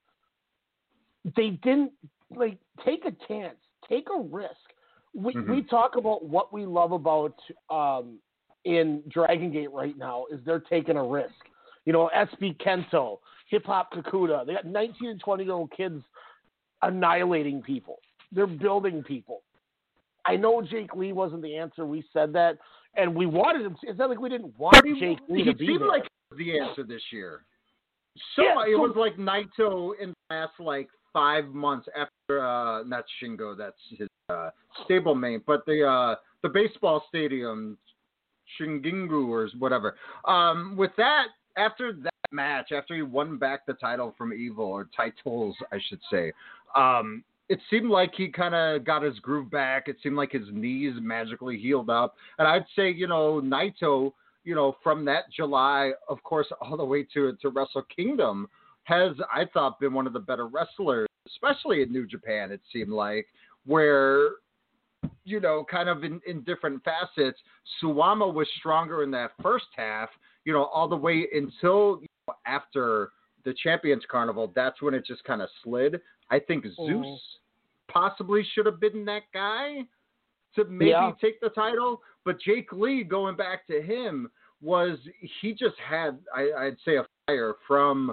they 1.37 1.51
didn't 1.63 1.93
like 2.35 2.59
take 2.85 3.05
a 3.05 3.13
chance, 3.27 3.57
take 3.89 4.07
a 4.15 4.21
risk. 4.21 4.53
We 5.15 5.35
Mhm. 5.35 5.49
we 5.49 5.63
talk 5.63 5.97
about 5.97 6.25
what 6.25 6.53
we 6.53 6.67
love 6.67 6.93
about 6.93 7.35
um, 7.71 8.19
in 8.65 9.03
Dragon 9.09 9.51
Gate 9.51 9.73
right 9.73 9.97
now 9.97 10.27
is 10.31 10.41
they're 10.45 10.61
taking 10.61 10.97
a 10.97 11.05
risk. 11.05 11.35
You 11.87 11.93
know, 11.93 12.11
SB 12.15 12.57
Kento, 12.59 13.19
Hip 13.49 13.65
Hop 13.65 13.93
Kakuta. 13.93 14.45
They 14.45 14.53
got 14.55 14.67
19 14.67 15.09
and 15.11 15.21
20 15.21 15.45
year 15.45 15.53
old 15.55 15.71
kids 15.73 16.03
annihilating 16.83 17.63
people. 17.63 17.99
They're 18.33 18.47
building 18.47 19.03
people. 19.03 19.43
I 20.27 20.37
know 20.37 20.61
Jake 20.61 20.95
Lee 20.95 21.13
wasn't 21.13 21.43
the 21.43 21.57
answer. 21.57 21.87
We 21.87 22.05
said 22.13 22.33
that, 22.35 22.59
and 22.97 23.15
we 23.15 23.25
wanted 23.27 23.63
him. 23.65 23.77
It's 23.83 23.99
not 23.99 24.11
like 24.11 24.21
we 24.21 24.29
didn't 24.29 24.57
want 24.59 24.77
Jake 24.99 25.19
Lee 25.29 25.45
he 25.45 25.45
to 25.45 25.55
be 25.57 25.67
seemed 25.69 25.81
there. 25.81 25.89
like 25.89 26.03
he 26.37 26.45
the 26.45 26.61
answer 26.61 26.85
this 26.85 27.03
year. 27.11 27.45
So 28.37 28.43
Yeah, 28.43 28.63
it 28.67 28.75
so- 28.77 28.81
was 28.83 28.97
like 28.97 29.17
Naito 29.17 29.93
in 29.99 30.11
the 30.11 30.35
last 30.35 30.53
like 30.61 30.91
five 31.13 31.47
months 31.47 31.89
after 31.97 32.45
uh 32.45 32.83
not 32.85 33.05
Shingo, 33.21 33.57
that's 33.57 33.77
his 33.91 34.09
uh 34.29 34.51
stablemate, 34.89 35.43
but 35.47 35.65
the 35.67 35.87
uh 35.87 36.15
the 36.43 36.49
baseball 36.49 37.05
stadium 37.09 37.79
Shingingu 38.59 39.29
or 39.29 39.49
whatever. 39.59 39.97
Um 40.25 40.77
with 40.77 40.93
that 40.97 41.27
after 41.57 41.93
that 41.93 42.13
match, 42.31 42.73
after 42.73 42.95
he 42.95 43.03
won 43.03 43.39
back 43.39 43.67
the 43.67 43.75
title 43.75 44.15
from 44.17 44.33
Evil 44.33 44.67
or 44.67 44.89
titles 44.97 45.57
I 45.73 45.79
should 45.89 46.01
say, 46.11 46.33
um 46.75 47.25
it 47.49 47.61
seemed 47.71 47.89
like 47.89 48.13
he 48.15 48.29
kind 48.29 48.55
of 48.55 48.85
got 48.85 49.03
his 49.03 49.19
groove 49.21 49.51
back. 49.51 49.89
It 49.89 49.97
seemed 50.03 50.17
like 50.17 50.33
his 50.33 50.47
knees 50.53 50.93
magically 51.01 51.57
healed 51.59 51.89
up. 51.89 52.15
And 52.39 52.47
I'd 52.47 52.67
say, 52.77 52.91
you 52.91 53.07
know, 53.07 53.41
Naito, 53.43 54.13
you 54.45 54.55
know, 54.55 54.77
from 54.83 55.05
that 55.07 55.33
July, 55.35 55.93
of 56.09 56.23
course, 56.23 56.47
all 56.61 56.77
the 56.77 56.85
way 56.85 57.07
to 57.15 57.37
to 57.41 57.49
Wrestle 57.49 57.85
Kingdom, 57.95 58.49
has 58.89 59.13
I 59.33 59.45
thought 59.53 59.79
been 59.79 59.93
one 59.93 60.07
of 60.07 60.15
the 60.15 60.19
better 60.21 60.47
wrestlers, 60.47 61.09
especially 61.27 61.83
in 61.83 61.93
New 61.93 62.07
Japan. 62.07 62.51
It 62.51 62.63
seemed 62.73 62.91
like 62.91 63.27
where 63.67 64.31
you 65.25 65.41
know, 65.41 65.65
kind 65.71 65.89
of 65.91 66.03
in, 66.05 66.21
in 66.27 66.41
different 66.43 66.83
facets. 66.83 67.39
Suwama 67.81 68.33
was 68.33 68.49
stronger 68.59 69.03
in 69.03 69.11
that 69.13 69.33
first 69.43 69.67
half, 69.77 70.09
you 70.45 70.53
know, 70.53 70.65
all 70.65 70.89
the 70.89 70.97
way 70.97 71.27
until 71.35 71.99
you 72.01 72.09
know, 72.27 72.35
after 72.47 73.11
the 73.45 73.55
Champions 73.63 74.03
Carnival. 74.11 74.51
That's 74.57 74.81
when 74.83 74.95
it 74.95 75.05
just 75.07 75.23
kind 75.25 75.43
of 75.43 75.49
slid. 75.63 76.01
I 76.31 76.39
think 76.41 76.65
Zeus 76.65 77.07
Mhm. 77.07 77.19
possibly 77.89 78.43
should 78.55 78.67
have 78.67 78.81
been 78.81 79.05
that 79.05 79.25
guy 79.33 79.87
to 80.57 80.65
maybe 80.65 80.91
Yeah. 80.91 81.13
take 81.21 81.41
the 81.41 81.51
title. 81.51 82.03
But 82.25 82.41
Jake 82.41 82.73
Lee, 82.73 83.05
going 83.05 83.37
back 83.37 83.67
to 83.67 83.81
him, 83.83 84.31
was 84.61 84.99
he 85.41 85.53
just 85.53 85.77
had 85.79 86.19
I, 86.35 86.53
I'd 86.53 86.81
say 86.85 86.97
a 86.97 87.07
fire 87.27 87.55
from. 87.67 88.13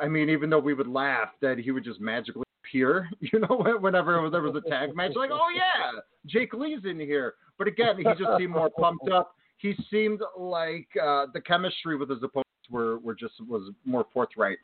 I 0.00 0.08
mean, 0.08 0.28
even 0.28 0.50
though 0.50 0.58
we 0.58 0.74
would 0.74 0.88
laugh 0.88 1.30
that 1.40 1.58
he 1.58 1.70
would 1.70 1.84
just 1.84 2.00
magically 2.00 2.44
appear, 2.64 3.08
you 3.20 3.38
know, 3.40 3.78
whenever 3.80 4.28
there 4.30 4.42
was 4.42 4.54
a 4.56 4.68
tag 4.68 4.94
match, 4.94 5.12
like, 5.16 5.30
oh 5.32 5.48
yeah, 5.54 6.00
Jake 6.26 6.52
Lee's 6.54 6.84
in 6.84 6.98
here. 6.98 7.34
But 7.58 7.68
again, 7.68 7.96
he 7.96 8.04
just 8.04 8.30
seemed 8.36 8.52
more 8.52 8.70
pumped 8.70 9.08
up. 9.08 9.36
He 9.58 9.74
seemed 9.90 10.20
like 10.36 10.88
uh, 11.00 11.26
the 11.32 11.40
chemistry 11.40 11.96
with 11.96 12.10
his 12.10 12.18
opponents 12.18 12.50
were, 12.70 12.98
were 12.98 13.14
just 13.14 13.34
was 13.48 13.72
more 13.84 14.06
forthright 14.12 14.58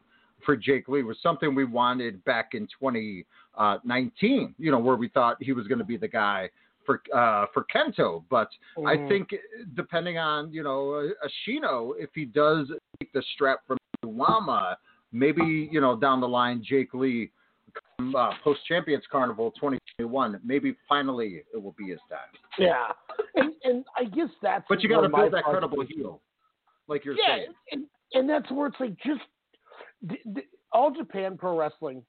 for 0.45 0.57
Jake 0.57 0.88
Lee. 0.88 1.02
Was 1.02 1.16
something 1.23 1.54
we 1.54 1.64
wanted 1.64 2.23
back 2.25 2.50
in 2.54 2.66
2019. 2.78 4.54
You 4.59 4.71
know, 4.71 4.78
where 4.78 4.97
we 4.97 5.09
thought 5.09 5.37
he 5.40 5.52
was 5.52 5.66
going 5.66 5.78
to 5.78 5.85
be 5.85 5.97
the 5.97 6.09
guy 6.09 6.50
for 6.85 7.02
uh, 7.14 7.47
for 7.54 7.64
Kento. 7.75 8.25
But 8.28 8.49
I 8.87 8.97
Mhm. 8.97 9.09
think 9.09 9.35
depending 9.75 10.19
on 10.19 10.52
you 10.52 10.62
know 10.62 11.11
Ashino, 11.25 11.92
if 11.99 12.11
he 12.14 12.25
does 12.25 12.71
take 12.99 13.12
the 13.12 13.23
strap 13.35 13.61
from 13.66 13.78
Lama, 14.02 14.76
maybe 15.12 15.69
you 15.71 15.81
know 15.81 15.97
down 15.97 16.21
the 16.21 16.29
line 16.29 16.64
Jake 16.67 16.95
Lee 16.95 17.31
uh, 18.17 18.31
post 18.43 18.61
Champions 18.67 19.05
Carnival 19.11 19.50
2021, 19.52 20.40
maybe 20.45 20.75
finally 20.88 21.43
it 21.52 21.62
will 21.62 21.75
be 21.79 21.90
his 21.90 22.00
time. 22.09 22.19
Yeah, 22.59 22.88
and 23.37 23.52
and 23.64 23.85
I 23.97 24.05
guess 24.05 24.29
that's. 24.43 24.64
But 24.69 24.83
you 24.83 24.88
got 24.88 25.02
to 25.02 25.09
build 25.09 25.33
that 25.33 25.45
credible 25.45 25.85
heel, 25.87 26.21
like 26.88 27.05
you're 27.05 27.14
yeah, 27.14 27.37
saying. 27.37 27.55
and 27.73 27.85
and 28.12 28.29
that's 28.29 28.50
where 28.50 28.69
it's 28.69 28.81
like 28.81 28.97
just 29.05 29.21
all 30.73 30.90
Japan 30.90 31.37
Pro 31.37 31.59
Wrestling 31.59 32.02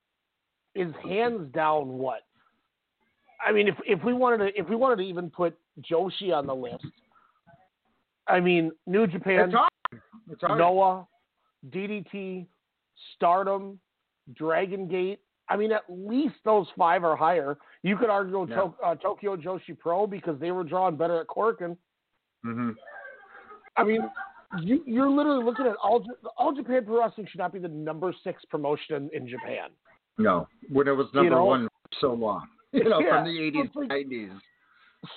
is 0.76 0.92
hands 1.08 1.52
down 1.54 1.90
what. 1.90 2.22
I 3.46 3.52
mean, 3.52 3.68
if 3.68 3.76
if 3.86 4.04
we 4.04 4.14
wanted 4.14 4.38
to 4.38 4.60
if 4.60 4.70
we 4.70 4.76
wanted 4.76 4.98
to 4.98 5.04
even 5.04 5.30
put 5.30 5.58
Joshi 5.90 6.34
on 6.34 6.46
the 6.46 6.56
list, 6.56 6.86
I 8.28 8.40
mean, 8.40 8.72
New 8.86 9.08
Japan, 9.08 9.50
It's 9.50 9.54
hard. 9.54 10.02
It's 10.30 10.42
hard. 10.42 10.60
Noah, 10.60 11.08
DDT, 11.70 12.46
Stardom, 13.16 13.80
Dragon 14.36 14.88
Gate. 14.88 15.20
I 15.50 15.58
mean, 15.58 15.72
at 15.72 15.84
least 15.90 16.36
those 16.46 16.68
five 16.78 17.04
are 17.04 17.16
higher. 17.16 17.58
You 17.84 17.98
could 17.98 18.10
argue 18.10 18.48
Yeah. 18.48 18.56
to, 18.56 18.74
uh, 18.86 18.96
Tokyo 18.96 19.36
Joshi 19.36 19.78
Pro 19.78 20.08
because 20.08 20.40
they 20.40 20.52
were 20.52 20.64
drawing 20.64 20.96
better 20.96 21.20
at 21.20 21.28
Korakuen. 21.28 21.78
hmm 22.44 22.72
I 23.78 23.84
mean, 23.84 24.02
you, 24.62 24.84
you're 24.86 25.10
literally 25.10 25.44
looking 25.46 25.66
at 25.66 25.76
all 25.78 26.06
all 26.38 26.52
Japan 26.54 26.84
Pro 26.86 27.00
Wrestling 27.02 27.26
should 27.30 27.38
not 27.40 27.54
be 27.54 27.60
the 27.60 27.68
number 27.70 28.14
six 28.24 28.44
promotion 28.46 29.10
in 29.14 29.28
Japan. 29.28 29.70
No, 30.18 30.48
when 30.70 30.88
it 30.88 30.92
was 30.92 31.08
You 31.14 31.22
number 31.22 31.36
know? 31.36 31.46
one 31.46 31.68
for 31.68 31.98
so 32.02 32.14
long, 32.14 32.48
you 32.74 32.84
know, 32.84 33.00
Yeah, 33.00 33.24
from 33.24 33.26
the 33.26 33.40
80s, 33.40 33.66
it's 33.66 33.76
like- 33.76 33.90
90s. 33.90 34.40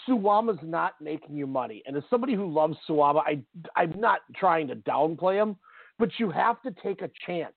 Suwama's 0.08 0.62
not 0.62 0.94
making 1.00 1.36
you 1.36 1.46
money, 1.46 1.82
and 1.86 1.94
as 1.96 2.02
somebody 2.08 2.34
who 2.34 2.46
loves 2.50 2.76
Suwama, 2.88 3.22
I 3.26 3.40
I'm 3.76 3.98
not 4.00 4.20
trying 4.34 4.66
to 4.68 4.76
downplay 4.76 5.34
him, 5.34 5.56
but 5.98 6.08
you 6.18 6.30
have 6.30 6.62
to 6.62 6.70
take 6.82 7.02
a 7.02 7.10
chance 7.26 7.54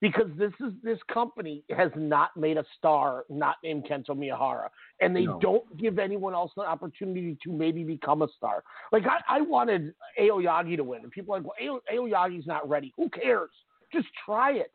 because 0.00 0.26
this 0.36 0.52
is 0.60 0.72
this 0.82 0.98
company 1.12 1.62
has 1.74 1.90
not 1.96 2.36
made 2.36 2.56
a 2.58 2.64
star 2.76 3.24
not 3.30 3.56
named 3.62 3.84
Kento 3.84 4.10
Miyahara, 4.10 4.68
and 5.00 5.14
they 5.16 5.24
No. 5.24 5.38
don't 5.40 5.76
give 5.78 5.98
anyone 5.98 6.34
else 6.34 6.52
an 6.56 6.64
opportunity 6.64 7.36
to 7.42 7.50
maybe 7.50 7.82
become 7.82 8.22
a 8.22 8.28
star. 8.36 8.62
Like 8.92 9.04
I, 9.06 9.38
I 9.38 9.40
wanted 9.40 9.94
Aoyagi 10.20 10.76
to 10.76 10.84
win, 10.84 11.02
and 11.02 11.10
people 11.10 11.34
are 11.34 11.38
like, 11.40 11.46
well, 11.60 11.80
Ao- 11.90 11.94
Aoyagi's 11.94 12.46
not 12.46 12.68
ready. 12.68 12.92
Who 12.96 13.08
cares? 13.08 13.50
Just 13.92 14.08
try 14.24 14.52
it. 14.52 14.72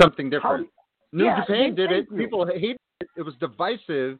Something 0.00 0.30
different. 0.30 0.68
New 1.12 1.24
yeah, 1.24 1.40
Japan 1.40 1.74
did 1.74 1.90
it. 1.90 2.08
People 2.16 2.46
hated 2.46 2.76
it. 3.00 3.08
It 3.16 3.22
was 3.22 3.34
divisive. 3.40 4.18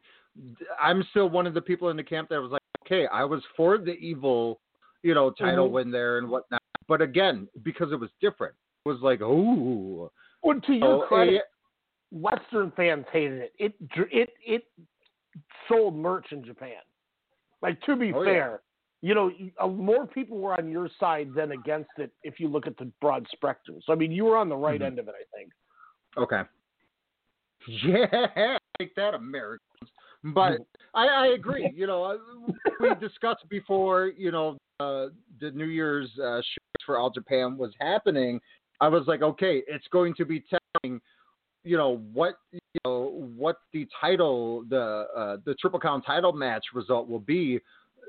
I'm 0.81 1.03
still 1.11 1.29
one 1.29 1.47
of 1.47 1.53
the 1.53 1.61
people 1.61 1.89
in 1.89 1.95
the 1.97 2.03
camp 2.03 2.27
that 2.29 2.41
was 2.41 2.51
like, 2.51 2.61
okay, 2.85 3.07
I 3.07 3.23
was 3.23 3.41
for 3.55 3.77
the 3.77 3.93
evil, 3.93 4.59
you 5.03 5.13
know, 5.13 5.29
title 5.29 5.69
Mhm. 5.69 5.71
win 5.71 5.91
there 5.91 6.17
and 6.17 6.29
whatnot. 6.29 6.61
But 6.87 7.01
again, 7.01 7.47
because 7.63 7.93
it 7.93 7.99
was 7.99 8.09
different, 8.19 8.53
was 8.85 8.99
like, 9.01 9.21
ooh. 9.21 10.09
Well, 10.43 10.59
to 10.59 10.73
your 10.73 11.03
Oh, 11.03 11.07
credit, 11.07 11.35
eh, 11.35 11.39
Western 12.11 12.71
fans 12.75 13.05
hated 13.11 13.41
it. 13.41 13.53
It 13.59 13.73
it 14.11 14.29
it 14.45 14.63
sold 15.67 15.95
merch 15.95 16.27
in 16.31 16.43
Japan. 16.43 16.81
Like 17.61 17.81
to 17.83 17.95
be 17.95 18.11
Oh, 18.11 18.23
yeah. 18.23 18.33
fair, 18.33 18.61
you 19.01 19.13
know, 19.13 19.31
uh, 19.59 19.67
more 19.67 20.07
people 20.07 20.37
were 20.37 20.53
on 20.53 20.71
your 20.71 20.89
side 20.99 21.33
than 21.35 21.51
against 21.51 21.91
it 21.97 22.11
if 22.23 22.39
you 22.39 22.47
look 22.47 22.67
at 22.67 22.77
the 22.77 22.91
broad 23.01 23.27
spectrum. 23.31 23.79
So 23.85 23.93
I 23.93 23.95
mean, 23.95 24.11
you 24.11 24.25
were 24.25 24.37
on 24.37 24.49
the 24.49 24.55
right 24.55 24.81
Mhm. 24.81 24.85
end 24.87 24.99
of 24.99 25.07
it, 25.07 25.15
I 25.15 25.37
think. 25.37 25.51
Okay. 26.17 26.41
Yeah, 27.67 28.57
take 28.79 28.95
that, 28.95 29.13
Americans. 29.13 29.61
But 30.23 30.59
I, 30.95 31.07
I 31.07 31.27
agree. 31.27 31.71
You 31.75 31.85
know, 31.85 32.19
we 32.79 32.95
discussed 32.95 33.47
before. 33.49 34.07
You 34.17 34.31
know, 34.31 34.57
uh, 34.79 35.09
the 35.39 35.51
New 35.51 35.65
Year's 35.65 36.09
uh, 36.19 36.37
shows 36.37 36.85
for 36.85 36.97
All 36.97 37.11
Japan 37.11 37.57
was 37.57 37.71
happening. 37.79 38.39
I 38.81 38.87
was 38.87 39.03
like, 39.07 39.21
okay, 39.21 39.61
it's 39.67 39.87
going 39.91 40.13
to 40.15 40.25
be 40.25 40.43
telling. 40.49 40.99
You 41.63 41.77
know 41.77 42.01
what? 42.11 42.35
You 42.51 42.59
know 42.83 43.29
what 43.37 43.57
the 43.71 43.87
title, 44.01 44.65
the 44.67 45.05
uh, 45.15 45.37
the 45.45 45.53
Triple 45.55 45.79
Crown 45.79 46.01
title 46.01 46.33
match 46.33 46.65
result 46.73 47.07
will 47.07 47.19
be, 47.19 47.59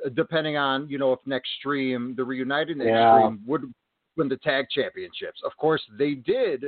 uh, 0.04 0.08
depending 0.08 0.56
on 0.56 0.88
you 0.88 0.98
know 0.98 1.12
if 1.12 1.20
next 1.26 1.50
stream 1.58 2.14
the 2.16 2.24
reunited 2.24 2.78
next 2.78 2.88
Yeah. 2.88 3.10
stream 3.10 3.40
would 3.46 3.70
win 4.16 4.28
the 4.30 4.38
tag 4.38 4.66
championships. 4.70 5.42
Of 5.44 5.54
course, 5.58 5.82
they 5.98 6.14
did, 6.14 6.64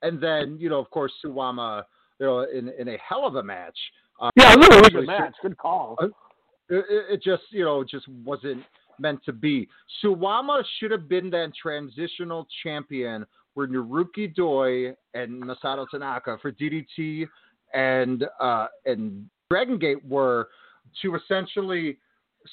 and 0.00 0.18
then 0.22 0.56
you 0.58 0.70
know, 0.70 0.78
of 0.78 0.88
course, 0.90 1.12
Suwama, 1.22 1.82
you 2.18 2.26
know, 2.26 2.40
in 2.44 2.70
in 2.78 2.88
a 2.88 2.96
hell 3.06 3.26
of 3.26 3.34
a 3.36 3.42
match. 3.42 3.78
Uh, 4.18 4.30
Yeah, 4.34 4.54
it 4.54 4.58
was 4.58 4.94
a 4.94 5.02
match. 5.02 5.34
Good 5.42 5.58
call. 5.58 5.96
it, 6.00 6.10
it 6.70 6.84
it 7.10 7.22
just 7.22 7.42
you 7.50 7.64
know 7.66 7.84
just 7.84 8.08
wasn't 8.24 8.62
meant 8.98 9.22
to 9.24 9.32
be. 9.34 9.68
Suwama 10.02 10.62
should 10.78 10.90
have 10.92 11.08
been 11.10 11.28
that 11.30 11.52
transitional 11.60 12.46
champion 12.62 13.26
where 13.54 13.68
Naruki 13.68 14.34
Doi 14.34 14.94
and 15.14 15.42
Masato 15.42 15.86
Tanaka 15.90 16.38
for 16.40 16.52
DDT 16.52 17.26
and 17.74 18.24
uh, 18.40 18.66
and 18.86 19.28
Dragon 19.50 19.78
Gate 19.78 20.04
were 20.04 20.48
to 21.02 21.16
essentially 21.16 21.98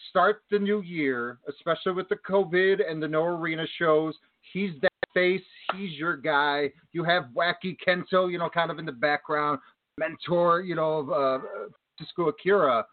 start 0.10 0.44
the 0.52 0.60
new 0.60 0.82
year, 0.82 1.40
especially 1.48 1.94
with 1.94 2.10
the 2.10 2.18
COVID 2.30 2.80
and 2.90 3.02
the 3.02 3.08
no 3.08 3.24
arena 3.24 3.66
shows. 3.78 4.16
He's 4.54 4.72
that 4.82 4.92
face. 5.14 5.42
He's 5.76 5.94
your 5.94 6.18
guy. 6.18 6.72
You 6.94 7.04
have 7.04 7.26
Wacky 7.36 7.78
Kento, 7.86 8.32
you 8.32 8.38
know, 8.38 8.50
kind 8.50 8.72
of 8.72 8.80
in 8.80 8.86
the 8.86 8.92
background, 8.92 9.60
mentor, 9.98 10.62
you 10.62 10.76
know, 10.76 11.00
of 11.00 11.10
uh, 11.42 12.28
Akira. 12.28 12.86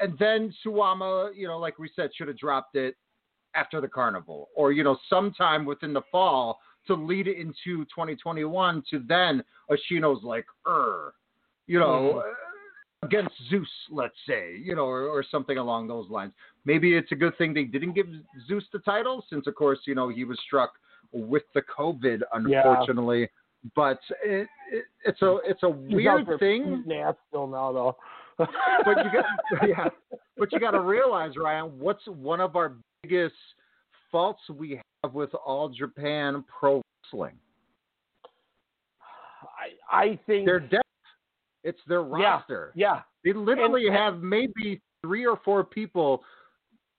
And 0.00 0.16
then 0.18 0.52
Suwama, 0.64 1.30
you 1.34 1.46
know, 1.48 1.58
like 1.58 1.78
we 1.78 1.90
said, 1.96 2.10
should 2.14 2.28
have 2.28 2.38
dropped 2.38 2.76
it 2.76 2.96
after 3.54 3.80
the 3.80 3.88
carnival 3.88 4.48
or, 4.54 4.72
you 4.72 4.84
know, 4.84 4.98
sometime 5.08 5.64
within 5.64 5.92
the 5.92 6.02
fall 6.12 6.58
to 6.86 6.94
lead 6.94 7.26
it 7.28 7.38
into 7.38 7.84
2021 7.86 8.82
to 8.90 9.02
then 9.06 9.42
Ashino's 9.70 10.22
like, 10.22 10.46
er, 10.66 11.14
you 11.66 11.78
know, 11.78 12.22
against 13.02 13.34
Zeus, 13.50 13.68
let's 13.90 14.14
say, 14.26 14.56
you 14.62 14.74
know, 14.74 14.86
or, 14.86 15.06
or 15.06 15.24
something 15.30 15.58
along 15.58 15.88
those 15.88 16.08
lines. 16.10 16.32
Maybe 16.64 16.96
it's 16.96 17.12
a 17.12 17.16
good 17.16 17.36
thing 17.38 17.54
they 17.54 17.64
didn't 17.64 17.92
give 17.92 18.06
Zeus 18.48 18.64
the 18.72 18.78
title, 18.80 19.24
since 19.30 19.46
of 19.46 19.54
course, 19.54 19.78
you 19.86 19.94
know, 19.94 20.08
he 20.08 20.24
was 20.24 20.38
struck 20.46 20.72
with 21.12 21.44
the 21.54 21.62
COVID, 21.62 22.20
unfortunately. 22.32 23.20
Yeah. 23.20 23.26
But 23.74 23.98
it, 24.24 24.46
it, 24.72 24.84
it's 25.04 25.22
a 25.22 25.38
it's 25.44 25.62
a 25.64 25.74
He's 25.88 25.96
weird 25.96 26.26
thing. 26.38 26.84
Nah, 26.86 27.14
still 27.28 27.48
now 27.48 27.72
though. 27.72 27.96
but 28.38 28.48
you 28.48 29.10
got 29.12 29.24
yeah, 29.68 29.88
but 30.36 30.52
you 30.52 30.60
got 30.60 30.72
to 30.72 30.80
realize, 30.80 31.32
Ryan, 31.36 31.76
what's 31.78 32.06
one 32.06 32.40
of 32.40 32.54
our 32.54 32.74
biggest 33.02 33.34
faults 34.12 34.40
we 34.48 34.70
have 34.70 34.84
with 35.14 35.34
all 35.34 35.68
Japan 35.68 36.44
pro 36.46 36.82
wrestling? 37.04 37.34
I 39.90 39.96
I 39.96 40.18
think 40.26 40.46
they're 40.46 40.60
deaf. 40.60 40.82
It's 41.64 41.80
their 41.88 42.02
roster. 42.02 42.72
Yeah, 42.76 43.00
they 43.24 43.32
literally 43.32 43.86
and, 43.86 43.96
have 43.96 44.22
maybe 44.22 44.80
three 45.02 45.26
or 45.26 45.40
four 45.44 45.64
people 45.64 46.22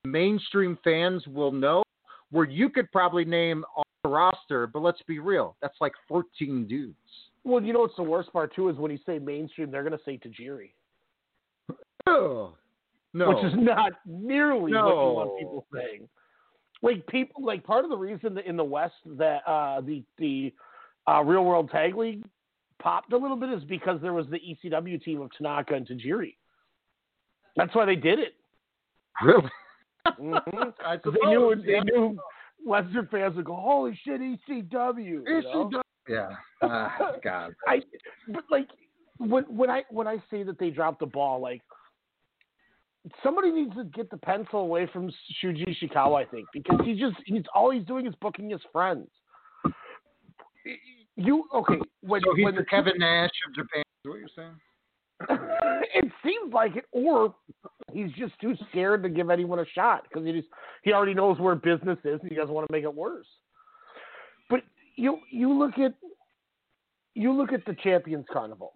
mainstream 0.04 0.78
fans 0.84 1.26
will 1.28 1.52
know. 1.52 1.84
Where 2.30 2.46
you 2.46 2.70
could 2.70 2.92
probably 2.92 3.24
name 3.24 3.64
all 3.74 3.86
the 4.04 4.10
roster, 4.10 4.68
but 4.68 4.82
let's 4.82 5.02
be 5.08 5.20
real, 5.20 5.56
that's 5.62 5.78
like 5.80 5.94
14 6.08 6.68
dudes. 6.68 6.96
Well, 7.44 7.64
you 7.64 7.72
know 7.72 7.80
what's 7.80 7.96
the 7.96 8.04
worst 8.04 8.34
part 8.34 8.54
too 8.54 8.70
is 8.70 8.76
when 8.76 8.92
you 8.92 9.00
say 9.06 9.20
mainstream, 9.20 9.72
they're 9.72 9.84
going 9.84 9.98
to 9.98 10.04
say 10.04 10.20
Tajiri. 10.20 10.72
Oh, 12.06 12.54
no. 13.14 13.30
Which 13.30 13.46
is 13.46 13.54
not 13.58 13.94
nearly 14.06 14.72
no. 14.72 14.84
what 14.84 14.92
you 14.92 14.98
want 14.98 15.40
people 15.40 15.66
saying. 15.74 16.10
Like 16.82 17.06
people, 17.08 17.44
like 17.44 17.64
part 17.64 17.84
of 17.84 17.90
the 17.90 17.98
reason 17.98 18.36
that 18.36 18.46
in 18.46 18.56
the 18.56 18.64
West 18.64 18.94
that 19.18 19.42
uh, 19.48 19.82
the 19.82 20.04
the 20.18 20.54
uh, 21.08 21.24
Real 21.24 21.44
World 21.44 21.72
Tag 21.72 21.96
League 21.96 22.24
popped 22.80 23.14
a 23.14 23.18
little 23.18 23.38
bit 23.38 23.50
is 23.50 23.64
because 23.64 24.00
there 24.02 24.14
was 24.14 24.28
the 24.28 24.38
ECW 24.38 25.02
team 25.04 25.22
of 25.22 25.32
Tanaka 25.36 25.74
and 25.74 25.88
Tajiri. 25.88 26.36
That's 27.56 27.74
why 27.74 27.86
they 27.86 27.96
did 27.96 28.20
it. 28.20 28.36
Really? 29.24 29.50
Mm-hmm. 30.08 30.58
I 30.86 30.98
they 30.98 31.28
knew 31.28 31.56
suppose, 31.56 31.66
they 31.66 31.80
knew 31.80 32.18
Western 32.66 33.08
fans 33.10 33.36
would 33.36 33.46
go, 33.46 33.56
"Holy 33.56 34.00
shit, 34.04 34.22
ECW!" 34.22 34.98
You 34.98 35.24
know? 35.26 35.82
Yeah. 36.08 36.30
Uh, 36.62 36.90
God. 37.24 37.56
I, 37.68 37.82
but 38.30 38.44
like 38.52 38.68
when 39.18 39.44
when 39.46 39.70
I 39.70 39.84
when 39.90 40.08
I 40.08 40.18
say 40.30 40.44
that 40.44 40.60
they 40.60 40.70
dropped 40.70 41.00
the 41.00 41.06
ball, 41.06 41.42
like 41.42 41.62
somebody 43.24 43.52
needs 43.52 43.76
to 43.76 43.84
get 43.86 44.10
the 44.10 44.18
pencil 44.18 44.60
away 44.60 44.88
from 44.92 45.12
Shuji 45.44 45.68
Ishikawa, 45.68 46.22
I 46.22 46.26
think, 46.26 46.48
because 46.54 46.80
he 46.84 46.94
just 46.94 47.16
he's 47.26 47.44
all 47.54 47.72
he's 47.72 47.86
doing 47.86 48.08
is 48.08 48.16
booking 48.22 48.50
his 48.50 48.62
friends. 48.72 49.08
You 51.16 51.46
okay? 51.54 51.80
When 52.02 52.22
so 52.22 52.36
he's 52.36 52.46
when 52.46 52.56
the 52.56 52.66
Kevin 52.66 52.94
Nash 52.98 53.32
of 53.48 53.56
Japan. 53.56 53.84
Is 54.06 54.10
what 54.10 54.20
you're 54.20 54.30
saying? 54.36 54.56
it 55.96 56.12
seems 56.24 56.54
like 56.54 56.76
it, 56.76 56.86
or 56.92 57.34
he's 57.92 58.12
just 58.12 58.40
too 58.40 58.54
scared 58.70 59.02
to 59.04 59.10
give 59.10 59.30
anyone 59.30 59.60
a 59.60 59.66
shot 59.74 60.04
because 60.04 60.26
he 60.26 60.32
just 60.32 60.48
he 60.84 60.94
already 60.94 61.16
knows 61.16 61.40
where 61.40 61.56
business 61.56 61.98
is 62.04 62.20
and 62.22 62.30
he 62.30 62.36
doesn't 62.36 62.54
want 62.54 62.68
to 62.68 62.72
make 62.72 62.84
it 62.84 62.94
worse. 62.94 63.28
But 64.50 64.62
you 64.96 65.20
you 65.32 65.52
look 65.52 65.80
at 65.80 65.94
you 67.16 67.34
look 67.34 67.52
at 67.52 67.66
the 67.66 67.76
Champions 67.84 68.26
Carnival. 68.32 68.74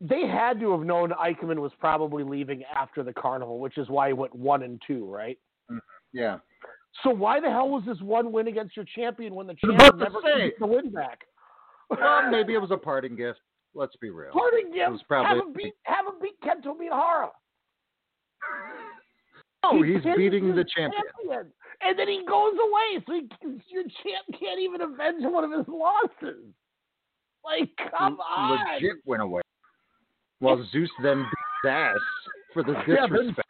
They 0.00 0.26
had 0.26 0.60
to 0.60 0.70
have 0.72 0.82
known 0.86 1.10
Eichmann 1.10 1.58
was 1.58 1.72
probably 1.80 2.22
leaving 2.22 2.62
after 2.72 3.02
the 3.02 3.12
carnival, 3.12 3.58
which 3.58 3.78
is 3.78 3.88
why 3.88 4.08
he 4.08 4.12
went 4.12 4.34
one 4.34 4.62
and 4.62 4.80
two, 4.86 5.10
right? 5.10 5.38
Mm-hmm. 5.70 5.78
Yeah. 6.12 6.38
So 7.02 7.10
why 7.10 7.40
the 7.40 7.50
hell 7.50 7.68
was 7.68 7.82
this 7.86 8.00
one 8.00 8.32
win 8.32 8.48
against 8.48 8.76
your 8.76 8.86
champion 8.94 9.34
when 9.34 9.46
the 9.46 9.54
champion 9.54 9.98
never 9.98 10.20
gets 10.22 10.58
the 10.58 10.66
win 10.66 10.90
back? 10.90 11.20
Well, 11.90 12.28
maybe 12.30 12.54
it 12.54 12.58
was 12.60 12.70
a 12.70 12.76
parting 12.76 13.16
gift. 13.16 13.40
Let's 13.74 13.96
be 13.96 14.10
real. 14.10 14.30
Parting 14.32 14.72
gift. 14.72 15.04
probably- 15.08 15.28
Have 15.28 15.38
him 15.46 15.52
beat 15.52 15.74
have 15.84 16.06
him 16.06 16.14
beat 16.22 16.40
Kento 16.40 16.74
Miyahara. 16.76 17.30
Oh, 19.64 19.82
He 19.82 19.94
he's 19.94 20.02
beating 20.16 20.50
the 20.54 20.62
his 20.62 20.70
champion. 20.74 21.52
And 21.80 21.98
then 21.98 22.06
he 22.08 22.22
goes 22.26 22.54
away, 22.54 23.04
so 23.04 23.12
he, 23.12 23.28
your 23.68 23.82
champ 23.82 24.38
can't 24.38 24.60
even 24.60 24.80
avenge 24.80 25.24
one 25.24 25.42
of 25.44 25.50
his 25.50 25.66
losses. 25.66 26.44
Like, 27.44 27.68
come 27.98 28.18
on. 28.20 28.74
Legit 28.74 28.96
went 29.04 29.20
away. 29.22 29.42
While 30.40 30.64
Zeus 30.72 30.90
then 31.02 31.24
beat 31.62 31.70
ass 31.70 31.96
for 32.52 32.62
the 32.62 32.72
Yeah, 32.88 33.06
disrespect. 33.06 33.48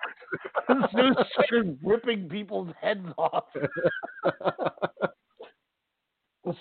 Zeus 0.95 1.17
started 1.33 1.79
ripping 1.83 2.29
people's 2.29 2.69
heads 2.81 3.07
off. 3.17 3.45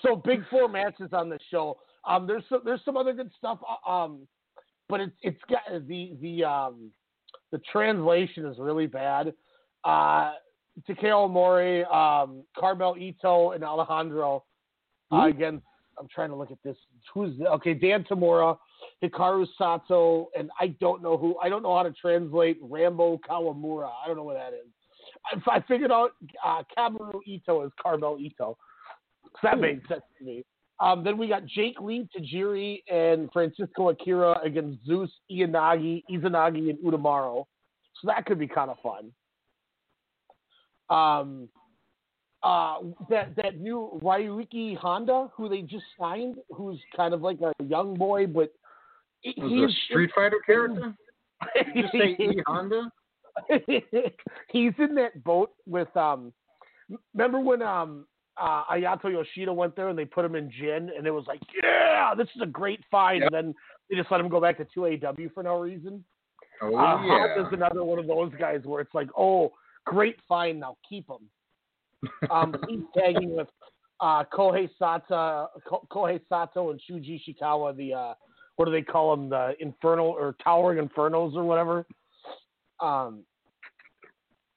so 0.02 0.16
big 0.16 0.42
four 0.50 0.68
matches 0.68 1.10
on 1.12 1.28
the 1.28 1.38
show. 1.50 1.78
Um, 2.06 2.26
there's 2.26 2.44
some, 2.48 2.60
there's 2.64 2.80
some 2.84 2.96
other 2.96 3.12
good 3.12 3.30
stuff. 3.36 3.58
uh, 3.86 3.90
Um, 3.90 4.26
but 4.88 5.00
it's 5.00 5.12
it's 5.22 5.40
got 5.50 5.60
the 5.86 6.16
the 6.22 6.44
um 6.44 6.90
the 7.52 7.60
translation 7.70 8.46
is 8.46 8.56
really 8.58 8.86
bad. 8.86 9.34
Uh, 9.84 10.32
Takeo 10.86 11.28
Mori, 11.28 11.84
um, 11.84 12.44
Carmel 12.56 12.96
Ito, 12.98 13.52
and 13.52 13.64
Alejandro 13.64 14.44
uh, 15.12 15.26
against. 15.26 15.64
I'm 15.98 16.06
trying 16.14 16.30
to 16.30 16.36
look 16.36 16.50
at 16.50 16.58
this. 16.64 16.76
Who's 17.12 17.38
okay? 17.40 17.74
Dan 17.74 18.04
Tamura, 18.04 18.56
Hikaru 19.02 19.46
Sato, 19.56 20.28
and 20.36 20.50
I 20.60 20.68
don't 20.80 21.02
know 21.02 21.16
who. 21.16 21.36
I 21.38 21.48
don't 21.48 21.62
know 21.62 21.76
how 21.76 21.82
to 21.82 21.92
translate 21.92 22.58
Rambo 22.60 23.20
Kawamura. 23.28 23.90
I 24.04 24.06
don't 24.06 24.16
know 24.16 24.24
what 24.24 24.36
that 24.36 24.52
is. 24.52 24.66
I, 25.26 25.56
I 25.56 25.60
figured 25.62 25.92
out 25.92 26.10
uh, 26.44 26.62
Kabaru 26.76 27.20
Ito 27.26 27.64
is 27.64 27.72
Carmel 27.80 28.18
Ito. 28.20 28.56
So 29.24 29.38
that 29.42 29.60
made 29.60 29.80
sense 29.88 30.02
to 30.18 30.24
me. 30.24 30.44
Um, 30.80 31.02
then 31.02 31.18
we 31.18 31.28
got 31.28 31.44
Jake 31.46 31.80
Lee, 31.80 32.08
Tajiri, 32.16 32.82
and 32.92 33.28
Francisco 33.32 33.88
Akira 33.88 34.40
against 34.44 34.84
Zeus, 34.86 35.10
Ianagi, 35.30 36.04
Izanagi, 36.10 36.70
and 36.70 36.78
Udamaro. 36.78 37.44
So 38.00 38.06
that 38.06 38.26
could 38.26 38.38
be 38.38 38.46
kind 38.46 38.70
of 38.70 38.76
fun. 38.80 39.12
Um, 40.88 41.48
uh, 42.42 42.76
that 43.10 43.34
that 43.36 43.60
new 43.60 43.98
Ryuki 44.02 44.76
Honda, 44.76 45.28
who 45.36 45.48
they 45.48 45.62
just 45.62 45.84
signed, 45.98 46.36
who's 46.50 46.78
kind 46.96 47.12
of 47.12 47.22
like 47.22 47.38
a 47.40 47.52
young 47.64 47.94
boy, 47.94 48.26
but 48.26 48.52
he- 49.20 49.34
he's 49.36 49.70
a 49.70 49.72
Street 49.86 50.10
Fighter 50.14 50.40
character? 50.44 50.94
Did 51.54 51.66
you 51.74 51.84
say 51.92 52.16
E 52.18 52.42
Honda? 52.46 52.90
he's 54.50 54.72
in 54.78 54.94
that 54.96 55.22
boat 55.24 55.50
with 55.66 55.94
um. 55.96 56.32
Remember 57.14 57.38
when 57.40 57.62
um 57.62 58.06
uh, 58.40 58.64
Ayato 58.70 59.10
Yoshida 59.12 59.52
went 59.52 59.76
there 59.76 59.88
and 59.88 59.98
they 59.98 60.04
put 60.04 60.24
him 60.24 60.34
in 60.34 60.50
gin 60.50 60.90
and 60.96 61.06
it 61.06 61.10
was 61.10 61.24
like, 61.26 61.40
yeah, 61.62 62.14
this 62.16 62.28
is 62.36 62.42
a 62.42 62.46
great 62.46 62.80
find, 62.90 63.24
and 63.24 63.34
then 63.34 63.54
they 63.90 63.96
just 63.96 64.10
let 64.10 64.20
him 64.20 64.28
go 64.28 64.40
back 64.40 64.56
to 64.58 64.66
two 64.72 64.86
AW 64.86 65.28
for 65.34 65.42
no 65.42 65.58
reason. 65.58 66.04
Oh 66.62 66.76
uh, 66.76 67.02
yeah. 67.02 67.34
Honda's 67.34 67.52
another 67.52 67.84
one 67.84 67.98
of 67.98 68.06
those 68.06 68.32
guys 68.38 68.60
where 68.64 68.80
it's 68.80 68.94
like, 68.94 69.08
oh, 69.16 69.52
great 69.84 70.16
find, 70.28 70.60
now 70.60 70.76
keep 70.88 71.08
him. 71.08 71.28
Um, 72.30 72.54
he's 72.68 72.78
tagging 72.96 73.34
with 73.34 73.48
uh, 73.98 74.22
Kohei 74.32 74.68
Sato, 74.78 75.48
Ko- 75.68 75.84
Kohei 75.90 76.20
Sato 76.28 76.70
and 76.70 76.80
Shuji 76.88 77.20
Ishikawa, 77.20 77.76
the 77.76 77.92
uh, 77.92 78.14
what 78.58 78.64
do 78.64 78.72
they 78.72 78.82
call 78.82 79.14
them, 79.14 79.28
the 79.28 79.54
Infernal 79.60 80.08
or 80.08 80.34
Towering 80.42 80.84
Infernos 80.84 81.34
or 81.36 81.44
whatever. 81.44 81.86
Um, 82.80 83.20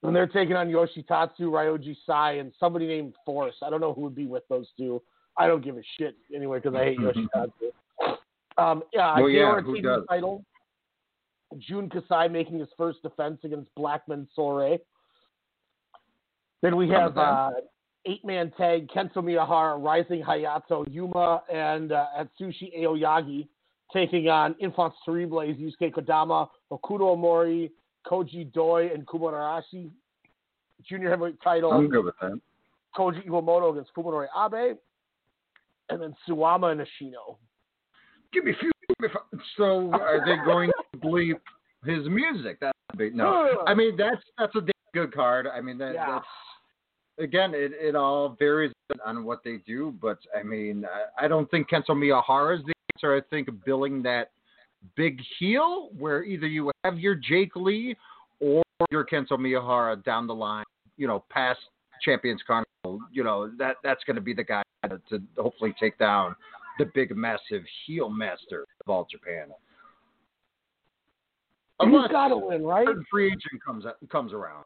and 0.01 0.15
they're 0.15 0.25
taking 0.25 0.55
on 0.55 0.69
Yoshitatsu, 0.69 1.41
Ryoji 1.41 1.95
Sai, 2.07 2.33
and 2.33 2.51
somebody 2.59 2.87
named 2.87 3.13
Force. 3.23 3.53
I 3.61 3.69
don't 3.69 3.79
know 3.79 3.93
who 3.93 4.01
would 4.01 4.15
be 4.15 4.25
with 4.25 4.41
those 4.49 4.65
two. 4.75 5.03
I 5.37 5.45
don't 5.45 5.63
give 5.63 5.77
a 5.77 5.83
shit 5.99 6.15
anyway 6.35 6.57
because 6.57 6.75
I 6.75 6.83
hate 6.85 6.97
Yoshitatsu. 6.97 8.17
Um, 8.57 8.81
yeah, 8.91 9.19
Well, 9.19 9.29
yeah, 9.29 9.61
who 9.61 9.73
taking 9.75 9.83
does? 9.83 10.01
the 10.01 10.07
title. 10.07 10.43
Jun 11.59 11.87
Kasai 11.87 12.27
making 12.27 12.57
his 12.57 12.69
first 12.75 13.03
defense 13.03 13.37
against 13.43 13.69
Black 13.75 14.01
Menso-re. 14.07 14.79
Then 16.63 16.75
we 16.75 16.89
have 16.89 17.15
uh, 17.19 17.51
eight 18.07 18.25
man 18.25 18.51
tag 18.57 18.87
Kento 18.87 19.17
Miyahara, 19.17 19.79
Rising 19.83 20.23
Hayato, 20.23 20.91
Yuma, 20.91 21.43
and 21.53 21.91
uh, 21.91 22.05
Atsushi 22.19 22.75
Aoyagi 22.79 23.47
taking 23.93 24.29
on 24.29 24.55
Infants 24.59 24.97
Terribles, 25.05 25.55
Yusuke 25.57 25.91
Kodama, 25.93 26.47
Hokuto 26.71 27.15
Omori, 27.15 27.71
Koji 28.05 28.51
Doi, 28.53 28.89
and 28.93 29.07
Kuma 29.07 29.25
Arashi. 29.27 29.89
Junior 30.87 31.09
heavyweight 31.09 31.41
title. 31.43 31.71
I'm 31.71 31.89
good 31.89 32.05
with 32.05 32.15
that. 32.21 32.39
Koji 32.97 33.25
Iwamoto 33.27 33.71
against 33.71 33.91
Fuminori 33.95 34.27
Abe. 34.35 34.77
And 35.89 36.01
then 36.01 36.15
Suwama 36.27 36.71
and 36.71 36.81
Ashino. 36.81 37.37
Give 38.33 38.45
me 38.45 38.51
a 38.51 38.55
few. 38.55 38.71
So 39.57 39.91
are 39.93 40.23
they 40.25 40.37
going 40.45 40.69
to 40.93 40.97
bleep 40.99 41.39
his 41.85 42.07
music? 42.07 42.57
That's 42.61 42.77
big. 42.97 43.15
No, 43.15 43.63
I 43.67 43.73
mean 43.73 43.95
that's 43.97 44.21
that's 44.37 44.55
a 44.55 44.61
damn 44.61 44.71
good 44.93 45.13
card. 45.13 45.47
I 45.47 45.61
mean 45.61 45.77
that, 45.79 45.93
Yeah. 45.93 46.05
that's 46.07 46.25
again 47.19 47.53
it, 47.53 47.71
it 47.79 47.95
all 47.95 48.35
varies 48.39 48.71
on 49.05 49.23
what 49.23 49.43
they 49.43 49.57
do, 49.65 49.93
but 50.01 50.17
I 50.37 50.43
mean 50.43 50.85
I, 50.85 51.25
I 51.25 51.27
don't 51.27 51.49
think 51.51 51.69
Kento 51.69 51.89
Miyahara 51.89 52.59
is 52.59 52.65
the 52.65 52.73
I 53.03 53.21
think 53.29 53.49
billing 53.65 54.03
that 54.03 54.31
big 54.95 55.19
heel 55.39 55.89
where 55.97 56.23
either 56.23 56.47
you 56.47 56.71
have 56.83 56.99
your 56.99 57.15
Jake 57.15 57.55
Lee 57.55 57.95
or 58.39 58.63
your 58.89 59.05
Kento 59.05 59.31
Miyahara 59.31 60.03
down 60.03 60.27
the 60.27 60.35
line, 60.35 60.65
you 60.97 61.07
know, 61.07 61.23
past 61.29 61.59
Champions 62.03 62.41
Carnival, 62.45 62.99
you 63.11 63.23
know, 63.23 63.51
that 63.57 63.77
that's 63.83 64.03
going 64.05 64.15
to 64.15 64.21
be 64.21 64.33
the 64.33 64.43
guy 64.43 64.63
to, 64.89 64.99
to 65.09 65.21
hopefully 65.37 65.73
take 65.79 65.97
down 65.97 66.35
the 66.79 66.85
big, 66.93 67.15
massive 67.15 67.63
heel 67.85 68.09
master 68.09 68.65
of 68.85 68.89
all 68.89 69.07
Japan. 69.09 69.47
Unless 71.79 72.11
got 72.11 72.27
to 72.29 72.37
win, 72.37 72.63
right? 72.63 72.87
free 73.09 73.27
agent 73.27 73.63
comes 73.65 73.85
comes 74.11 74.33
around. 74.33 74.65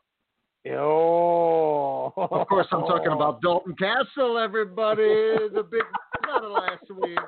Oh. 0.71 2.11
Of 2.17 2.47
course, 2.47 2.67
I'm 2.71 2.81
talking 2.81 3.11
about 3.11 3.41
Dalton 3.43 3.75
Castle, 3.75 4.37
everybody. 4.37 5.03
the 5.03 5.65
big 5.69 5.81
out 6.29 6.43
of 6.43 6.51
last 6.51 6.85
week. 6.89 7.19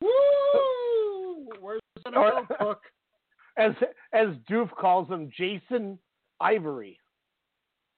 Woo! 0.00 1.48
Where's 1.60 1.80
the 2.04 2.10
NFL 2.10 2.58
cook? 2.58 2.80
as 3.58 3.72
as 4.12 4.28
Doof 4.50 4.70
calls 4.78 5.08
him, 5.08 5.30
Jason 5.36 5.98
Ivory 6.40 6.98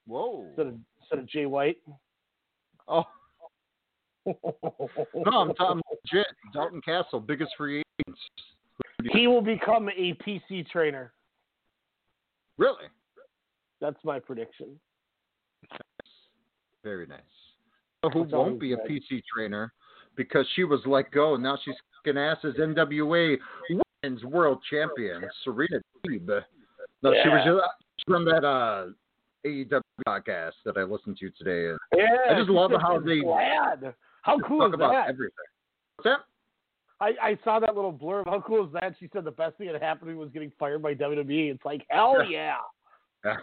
Whoa. 0.07 0.47
instead 0.49 0.67
of 0.67 0.75
instead 1.01 1.19
of 1.21 1.29
Jay 1.29 1.47
White. 1.47 1.79
Oh. 2.89 3.05
No, 4.27 5.39
I'm 5.39 5.55
talking 5.55 5.81
legit. 5.91 6.27
Dalton 6.53 6.83
Castle, 6.83 7.21
biggest 7.21 7.53
free 7.57 7.83
agent. 8.07 8.19
he 9.13 9.27
will 9.27 9.41
become 9.41 9.89
a 9.89 10.15
PC 10.25 10.69
trainer. 10.69 11.15
Really? 12.59 12.85
That's 13.81 13.97
my 14.05 14.21
prediction. 14.21 14.79
Very 16.85 17.07
nice. 17.07 17.21
Who 18.13 18.25
That's 18.25 18.33
won't 18.33 18.61
be 18.61 18.75
a 18.75 18.77
PC 18.77 19.23
trainer 19.35 19.73
because 20.17 20.47
she 20.55 20.65
was 20.65 20.81
let 20.87 21.11
go 21.11 21.35
and 21.35 21.43
now 21.43 21.59
she's 21.65 21.75
kicking 22.05 22.19
ass 22.19 22.39
as 22.45 22.55
NWA 22.55 23.37
Women's 24.03 24.25
World 24.25 24.61
Champion, 24.69 25.23
Serena 25.45 25.81
Deeb. 26.07 26.43
No, 27.03 27.13
she 27.23 27.29
was 27.29 27.45
just 27.45 28.07
from 28.07 28.25
that 28.27 28.45
uh, 28.45 28.87
AEW 29.47 29.81
podcast 30.07 30.53
that 30.65 30.77
I 30.77 30.83
listened 30.83 31.19
to 31.19 31.31
today. 31.31 31.77
Yeah, 31.97 32.05
I 32.31 32.39
just 32.39 32.51
love 32.51 32.73
how 32.81 33.01
they 33.01 33.21
glad. 33.21 33.95
How 34.23 34.39
cool 34.41 34.61
talk 34.61 34.69
is 34.71 34.75
about 34.75 34.93
that? 34.93 35.09
everything. 35.09 35.33
What's 35.97 36.11
that? 36.11 36.21
I, 37.01 37.31
I 37.31 37.39
saw 37.45 37.59
that 37.61 37.75
little 37.75 37.93
blurb. 37.93 38.27
How 38.27 38.43
cool 38.47 38.67
is 38.67 38.73
that? 38.75 38.95
She 39.01 39.09
said 39.13 39.25
the 39.25 39.31
best 39.31 39.57
thing 39.57 39.73
that 39.73 39.83
happened 39.83 40.11
to 40.11 40.15
me 40.15 40.19
was 40.19 40.29
getting 40.31 40.53
fired 40.59 40.83
by 40.83 40.95
WWE. 40.95 41.55
It's 41.55 41.65
like 41.65 41.87
hell 41.89 42.23
yeah. 42.29 42.57
Yeah. 43.25 43.37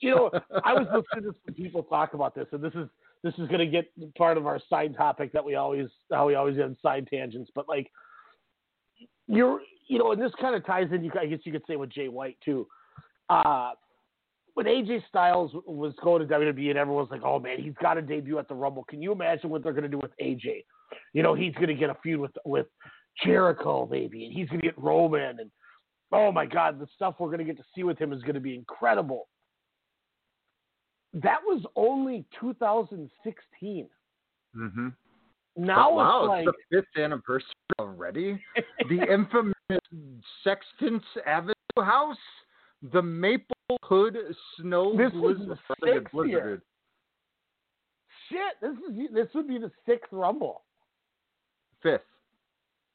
You 0.00 0.10
know, 0.14 0.30
I 0.62 0.74
was 0.74 0.86
listening 1.14 1.32
to 1.32 1.38
some 1.46 1.54
people 1.54 1.82
talk 1.84 2.12
about 2.12 2.34
this, 2.34 2.46
and 2.52 2.62
this 2.62 2.74
is 2.74 2.88
this 3.22 3.34
is 3.34 3.48
going 3.48 3.58
to 3.58 3.66
get 3.66 3.86
part 4.16 4.36
of 4.36 4.46
our 4.46 4.60
side 4.68 4.94
topic 4.96 5.32
that 5.32 5.44
we 5.44 5.54
always 5.54 5.88
how 6.12 6.26
we 6.26 6.34
always 6.34 6.56
have 6.58 6.74
side 6.82 7.08
tangents. 7.10 7.50
But 7.54 7.68
like, 7.68 7.90
you're 9.26 9.60
you 9.88 9.98
know, 9.98 10.12
and 10.12 10.20
this 10.20 10.32
kind 10.40 10.54
of 10.54 10.64
ties 10.66 10.88
in. 10.92 11.04
You 11.04 11.12
I 11.20 11.26
guess 11.26 11.40
you 11.44 11.52
could 11.52 11.62
say 11.68 11.76
with 11.76 11.90
Jay 11.90 12.08
White 12.08 12.38
too. 12.44 12.66
Uh, 13.28 13.72
when 14.54 14.66
AJ 14.66 15.02
Styles 15.08 15.50
was 15.66 15.92
going 16.02 16.26
to 16.26 16.34
WWE, 16.34 16.70
and 16.70 16.78
everyone's 16.78 17.10
like, 17.10 17.22
"Oh 17.24 17.38
man, 17.38 17.60
he's 17.60 17.74
got 17.80 17.94
to 17.94 18.02
debut 18.02 18.38
at 18.38 18.48
the 18.48 18.54
Rumble." 18.54 18.84
Can 18.84 19.02
you 19.02 19.12
imagine 19.12 19.50
what 19.50 19.62
they're 19.62 19.72
going 19.72 19.84
to 19.84 19.88
do 19.88 19.98
with 19.98 20.12
AJ? 20.22 20.64
You 21.12 21.22
know, 21.22 21.34
he's 21.34 21.54
going 21.54 21.68
to 21.68 21.74
get 21.74 21.90
a 21.90 21.96
feud 22.02 22.20
with 22.20 22.32
with 22.44 22.66
Jericho, 23.24 23.88
maybe, 23.90 24.24
and 24.24 24.32
he's 24.32 24.48
going 24.48 24.60
to 24.60 24.66
get 24.66 24.78
Roman, 24.78 25.40
and 25.40 25.50
oh 26.12 26.32
my 26.32 26.46
God, 26.46 26.80
the 26.80 26.86
stuff 26.94 27.16
we're 27.18 27.28
going 27.28 27.38
to 27.38 27.44
get 27.44 27.56
to 27.58 27.64
see 27.74 27.82
with 27.82 27.98
him 27.98 28.12
is 28.12 28.22
going 28.22 28.34
to 28.34 28.40
be 28.40 28.54
incredible. 28.54 29.28
That 31.14 31.38
was 31.44 31.62
only 31.76 32.24
2016. 32.40 33.88
Mm-hmm. 34.56 34.88
Now 35.56 35.94
wow, 35.94 36.22
it's 36.22 36.28
like 36.28 36.46
it's 36.48 36.56
the 36.70 36.76
fifth 36.76 37.02
anniversary 37.02 37.52
already. 37.78 38.42
the 38.88 39.12
infamous 39.12 39.54
Sexton's 40.44 41.02
Avenue 41.26 41.54
House, 41.78 42.16
the 42.92 43.00
Maple 43.00 43.56
Hood 43.82 44.18
Snow 44.58 44.96
This 44.96 45.12
is 45.12 45.20
Blizzard. 45.80 46.08
Blizzard. 46.12 46.62
shit. 48.28 48.38
This 48.60 48.72
is 48.72 49.14
this 49.14 49.26
would 49.34 49.48
be 49.48 49.58
the 49.58 49.70
sixth 49.86 50.12
Rumble. 50.12 50.62
Fifth. 51.82 52.02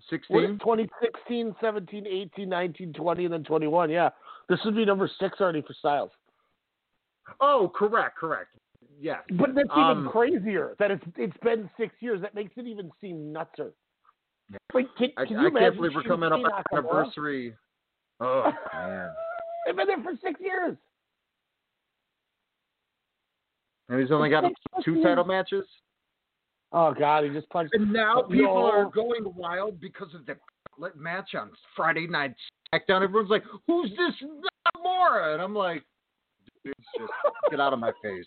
What 0.10 0.42
16? 0.42 0.60
2016, 0.60 1.56
17, 1.62 2.08
18, 2.08 2.50
19, 2.50 2.94
20, 2.94 3.26
and 3.26 3.34
then 3.34 3.44
21. 3.44 3.90
Yeah, 3.90 4.10
this 4.50 4.60
would 4.66 4.76
be 4.76 4.84
number 4.84 5.10
six 5.20 5.40
already 5.40 5.62
for 5.62 5.74
Styles. 5.74 6.12
Oh, 7.40 7.72
correct, 7.74 8.18
correct. 8.18 8.50
Yes. 9.00 9.24
But 9.32 9.56
that's 9.56 9.70
Um, 9.72 10.00
even 10.00 10.12
crazier 10.12 10.76
that 10.80 10.92
it's 10.92 11.04
it's 11.18 11.38
been 11.38 11.70
six 11.78 11.94
years. 12.02 12.22
That 12.22 12.36
makes 12.36 12.52
it 12.58 12.68
even 12.68 12.92
seem 13.02 13.34
nutser. 13.34 13.74
Like, 14.74 14.88
can, 14.98 15.12
I, 15.18 15.26
can 15.26 15.38
I 15.38 15.44
you 15.44 15.52
can't 15.52 15.76
believe 15.76 15.96
we're 15.96 16.04
coming 16.04 16.32
up 16.32 16.40
on 16.40 16.52
Nakamura? 16.52 16.78
anniversary. 16.78 17.56
Oh, 18.20 18.52
man. 18.74 19.12
They've 19.66 19.76
been 19.76 19.88
there 19.88 20.04
for 20.04 20.14
six 20.22 20.40
years. 20.42 20.76
And 23.90 24.00
he's 24.02 24.12
only 24.12 24.30
got 24.30 24.46
two 24.84 24.94
years. 24.94 25.04
title 25.04 25.26
matches. 25.26 25.66
Oh 26.72 26.94
God, 26.94 27.26
he 27.26 27.30
just 27.30 27.50
punched. 27.50 27.74
And 27.74 27.92
now 27.92 28.22
No. 28.22 28.28
people 28.28 28.66
are 28.66 28.86
going 28.86 29.34
wild 29.36 29.80
because 29.80 30.14
of 30.14 30.26
the 30.26 30.38
match 30.96 31.36
on 31.36 31.52
Friday 31.76 32.08
Night 32.08 32.34
SmackDown. 32.74 33.04
Everyone's 33.04 33.30
like, 33.30 33.44
"Who's 33.68 33.90
this 33.92 34.16
Nakamura?" 34.22 35.34
And 35.34 35.42
I'm 35.42 35.54
like, 35.54 35.84
"Dude, 36.64 36.74
just 36.98 37.12
get 37.50 37.60
out 37.60 37.74
of 37.74 37.80
my 37.80 37.92
face 38.04 38.26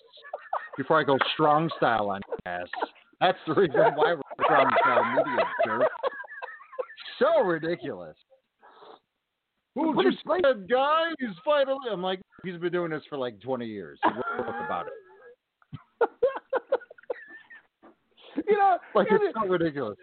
before 0.77 0.99
I 1.01 1.05
go 1.05 1.16
strong 1.35 1.70
style 1.77 2.11
on 2.11 2.20
your 2.29 2.55
ass." 2.55 2.68
That's 3.20 3.38
the 3.47 3.55
reason 3.55 3.81
why 3.94 4.14
we're 4.14 4.44
strong 4.44 4.70
style 4.81 5.05
media, 5.16 5.44
jerk. 5.64 5.88
So 7.18 7.42
ridiculous. 7.44 8.16
This 9.77 9.85
it's 10.14 10.27
like- 10.27 10.42
dead 10.42 10.68
guy? 10.70 11.11
He's 11.18 11.29
finally. 11.44 11.79
I'm 11.90 12.03
like, 12.03 12.20
he's 12.44 12.57
been 12.59 12.73
doing 12.73 12.90
this 12.90 13.03
for 13.09 13.16
like 13.18 13.40
20 13.40 13.66
years. 13.66 13.99
What 14.03 14.49
about 14.64 14.87
it? 14.87 14.92
you 18.49 18.59
know, 18.59 18.79
Like 18.94 19.09
it's 19.11 19.35
so 19.40 19.49
ridiculous. 19.49 19.97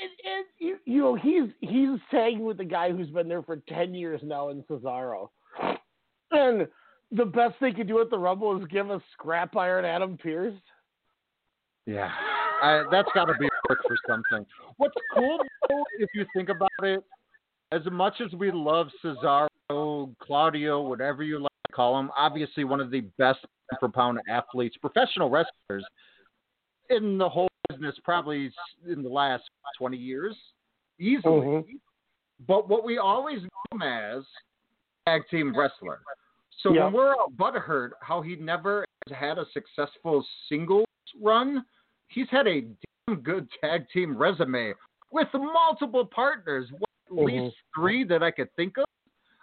and, 0.00 0.10
and 0.36 0.44
you, 0.58 0.76
you 0.86 1.00
know, 1.00 1.14
he's 1.14 1.50
he's 1.60 1.98
tagging 2.10 2.44
with 2.44 2.56
the 2.58 2.64
guy 2.64 2.90
who's 2.90 3.08
been 3.10 3.28
there 3.28 3.42
for 3.42 3.56
ten 3.68 3.94
years 3.94 4.20
now 4.24 4.48
in 4.48 4.62
Cesaro, 4.64 5.28
and 6.30 6.66
the 7.12 7.24
best 7.24 7.54
they 7.60 7.72
could 7.72 7.88
do 7.88 8.00
at 8.00 8.10
the 8.10 8.18
Rumble 8.18 8.60
is 8.60 8.66
give 8.68 8.90
a 8.90 9.00
scrap 9.12 9.56
iron 9.56 9.84
Adam 9.84 10.16
Pearce. 10.16 10.54
Yeah, 11.86 12.10
I, 12.62 12.84
that's 12.90 13.08
got 13.14 13.26
to 13.26 13.34
be 13.38 13.48
work 13.68 13.78
for 13.86 13.96
something. 14.08 14.46
What's 14.76 14.94
cool, 15.14 15.38
though, 15.68 15.84
if 15.98 16.08
you 16.14 16.24
think 16.34 16.48
about 16.48 16.70
it, 16.82 17.02
as 17.72 17.82
much 17.90 18.14
as 18.20 18.32
we 18.34 18.50
love 18.50 18.88
Cesaro, 19.04 20.14
Claudio, 20.20 20.82
whatever 20.82 21.22
you 21.22 21.38
like 21.38 21.50
to 21.68 21.72
call 21.72 21.98
him, 21.98 22.10
obviously 22.16 22.64
one 22.64 22.80
of 22.80 22.90
the 22.90 23.00
best 23.18 23.38
per 23.80 23.88
pound 23.88 24.18
athletes, 24.28 24.76
professional 24.76 25.30
wrestlers 25.30 25.84
in 26.90 27.18
the 27.18 27.28
whole 27.28 27.48
business, 27.68 27.94
probably 28.04 28.50
in 28.88 29.02
the 29.02 29.08
last 29.08 29.44
20 29.78 29.96
years, 29.96 30.36
easily. 30.98 31.46
Mm-hmm. 31.46 31.76
But 32.46 32.68
what 32.68 32.84
we 32.84 32.98
always 32.98 33.40
know 33.40 33.48
him 33.72 33.82
as 33.82 34.24
tag 35.06 35.22
team 35.30 35.56
wrestler. 35.56 36.00
So 36.62 36.72
Yeah. 36.72 36.84
when 36.84 36.92
we're 36.92 37.14
all 37.14 37.30
butthurt 37.30 37.92
how 38.02 38.20
he 38.20 38.36
never 38.36 38.84
has 39.08 39.16
had 39.16 39.38
a 39.38 39.46
successful 39.52 40.26
singles 40.48 40.86
run, 41.20 41.64
he's 42.08 42.28
had 42.28 42.46
a 42.46 42.60
damn 43.06 43.20
good 43.22 43.48
tag 43.60 43.88
team 43.90 44.16
resume 44.16 44.74
with 45.10 45.32
multiple 45.34 46.04
partners. 46.06 46.70
What, 46.72 46.90
at 47.06 47.12
Mhm. 47.12 47.24
least 47.26 47.56
three 47.74 48.04
that 48.04 48.22
I 48.22 48.30
could 48.30 48.52
think 48.54 48.76
of. 48.78 48.84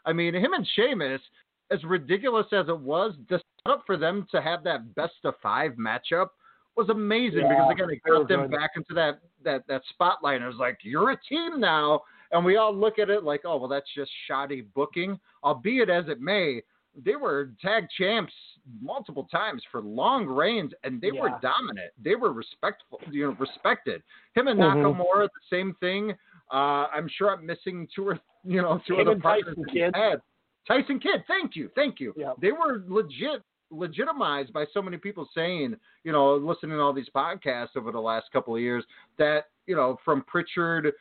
I 0.05 0.13
mean, 0.13 0.33
him 0.33 0.53
and 0.53 0.65
Sheamus, 0.67 1.21
as 1.69 1.83
ridiculous 1.83 2.51
as 2.53 2.69
it 2.69 2.79
was, 2.79 3.17
the 3.27 3.41
setup 3.65 3.85
for 3.85 3.97
them 3.97 4.25
to 4.31 4.39
have 4.39 4.63
that 4.63 4.95
best 4.95 5.25
of 5.25 5.35
five 5.41 5.73
matchup 5.73 6.29
was 6.75 6.87
amazing 6.89 7.39
Yeah, 7.39 7.49
because 7.49 7.71
again, 7.71 7.89
it 7.89 8.01
were 8.05 8.19
got 8.19 8.27
them 8.29 8.41
good. 8.43 8.51
back 8.51 8.71
into 8.77 8.93
that 8.93 9.19
that 9.43 9.65
that 9.67 9.83
spotlight. 9.85 10.35
And 10.37 10.45
it 10.45 10.47
was 10.47 10.57
like, 10.57 10.77
you're 10.83 11.11
a 11.11 11.17
team 11.17 11.59
now, 11.59 12.03
and 12.31 12.45
we 12.45 12.55
all 12.57 12.73
look 12.73 12.99
at 12.99 13.09
it 13.09 13.23
like, 13.23 13.43
oh 13.43 13.57
well, 13.57 13.67
that's 13.67 13.91
just 13.93 14.11
shoddy 14.27 14.61
booking. 14.61 15.19
Albeit 15.43 15.89
as 15.89 16.07
it 16.07 16.21
may, 16.21 16.61
they 17.05 17.15
were 17.15 17.51
tag 17.61 17.87
champs 17.97 18.33
multiple 18.81 19.27
times 19.31 19.61
for 19.71 19.81
long 19.81 20.25
reigns, 20.25 20.73
and 20.83 20.99
they 20.99 21.11
were 21.11 21.31
dominant. 21.41 21.91
They 22.03 22.15
were 22.15 22.33
respectful, 22.33 22.99
you 23.11 23.27
know, 23.27 23.35
respected. 23.39 24.01
Him 24.33 24.47
and 24.47 24.59
Mhm. 24.59 24.83
Nakamura, 24.83 25.27
the 25.27 25.45
same 25.49 25.73
thing. 25.75 26.17
Uh, 26.51 26.87
I'm 26.93 27.07
sure 27.07 27.31
I'm 27.31 27.45
missing 27.45 27.87
two 27.93 28.09
or 28.09 28.19
you 28.43 28.61
know 28.61 28.81
two 28.87 28.95
Him 28.95 29.07
other 29.07 29.19
partners 29.19 29.55
Tyson 29.55 29.65
Kidd. 29.71 30.21
Tyson 30.67 30.99
Kidd, 30.99 31.23
thank 31.27 31.55
you, 31.55 31.69
thank 31.75 31.99
you. 31.99 32.13
Yep. 32.17 32.37
They 32.41 32.51
were 32.51 32.83
legit 32.87 33.41
legitimized 33.69 34.53
by 34.53 34.65
so 34.73 34.81
many 34.81 34.97
people 34.97 35.27
saying, 35.35 35.75
you 36.03 36.11
know, 36.11 36.35
listening 36.35 36.77
to 36.77 36.81
all 36.81 36.93
these 36.93 37.09
podcasts 37.13 37.75
over 37.75 37.91
the 37.91 37.99
last 37.99 38.31
couple 38.31 38.55
of 38.55 38.61
years 38.61 38.85
that, 39.17 39.49
you 39.65 39.75
know, 39.75 39.99
from 40.05 40.23
Pritchard 40.23 40.93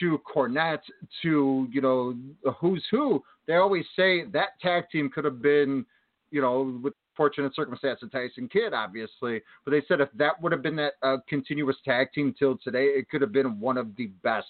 to 0.00 0.20
Cornette 0.28 0.82
to, 1.22 1.68
you 1.70 1.80
know, 1.80 2.16
who's 2.60 2.84
who, 2.90 3.22
they 3.48 3.54
always 3.56 3.84
say 3.96 4.26
that 4.26 4.60
tag 4.62 4.84
team 4.92 5.10
could 5.10 5.24
have 5.24 5.42
been, 5.42 5.84
you 6.30 6.40
know, 6.40 6.78
with 6.82 6.92
fortunate 7.16 7.52
circumstance 7.56 8.00
of 8.02 8.12
Tyson 8.12 8.48
Kidd, 8.48 8.72
obviously. 8.72 9.40
But 9.64 9.72
they 9.72 9.82
said 9.88 10.00
if 10.00 10.10
that 10.14 10.40
would 10.40 10.52
have 10.52 10.62
been 10.62 10.76
that 10.76 10.92
uh, 11.02 11.16
continuous 11.28 11.76
tag 11.84 12.12
team 12.12 12.32
till 12.38 12.56
today, 12.62 12.84
it 12.88 13.08
could 13.10 13.22
have 13.22 13.32
been 13.32 13.58
one 13.58 13.76
of 13.76 13.96
the 13.96 14.06
best 14.22 14.46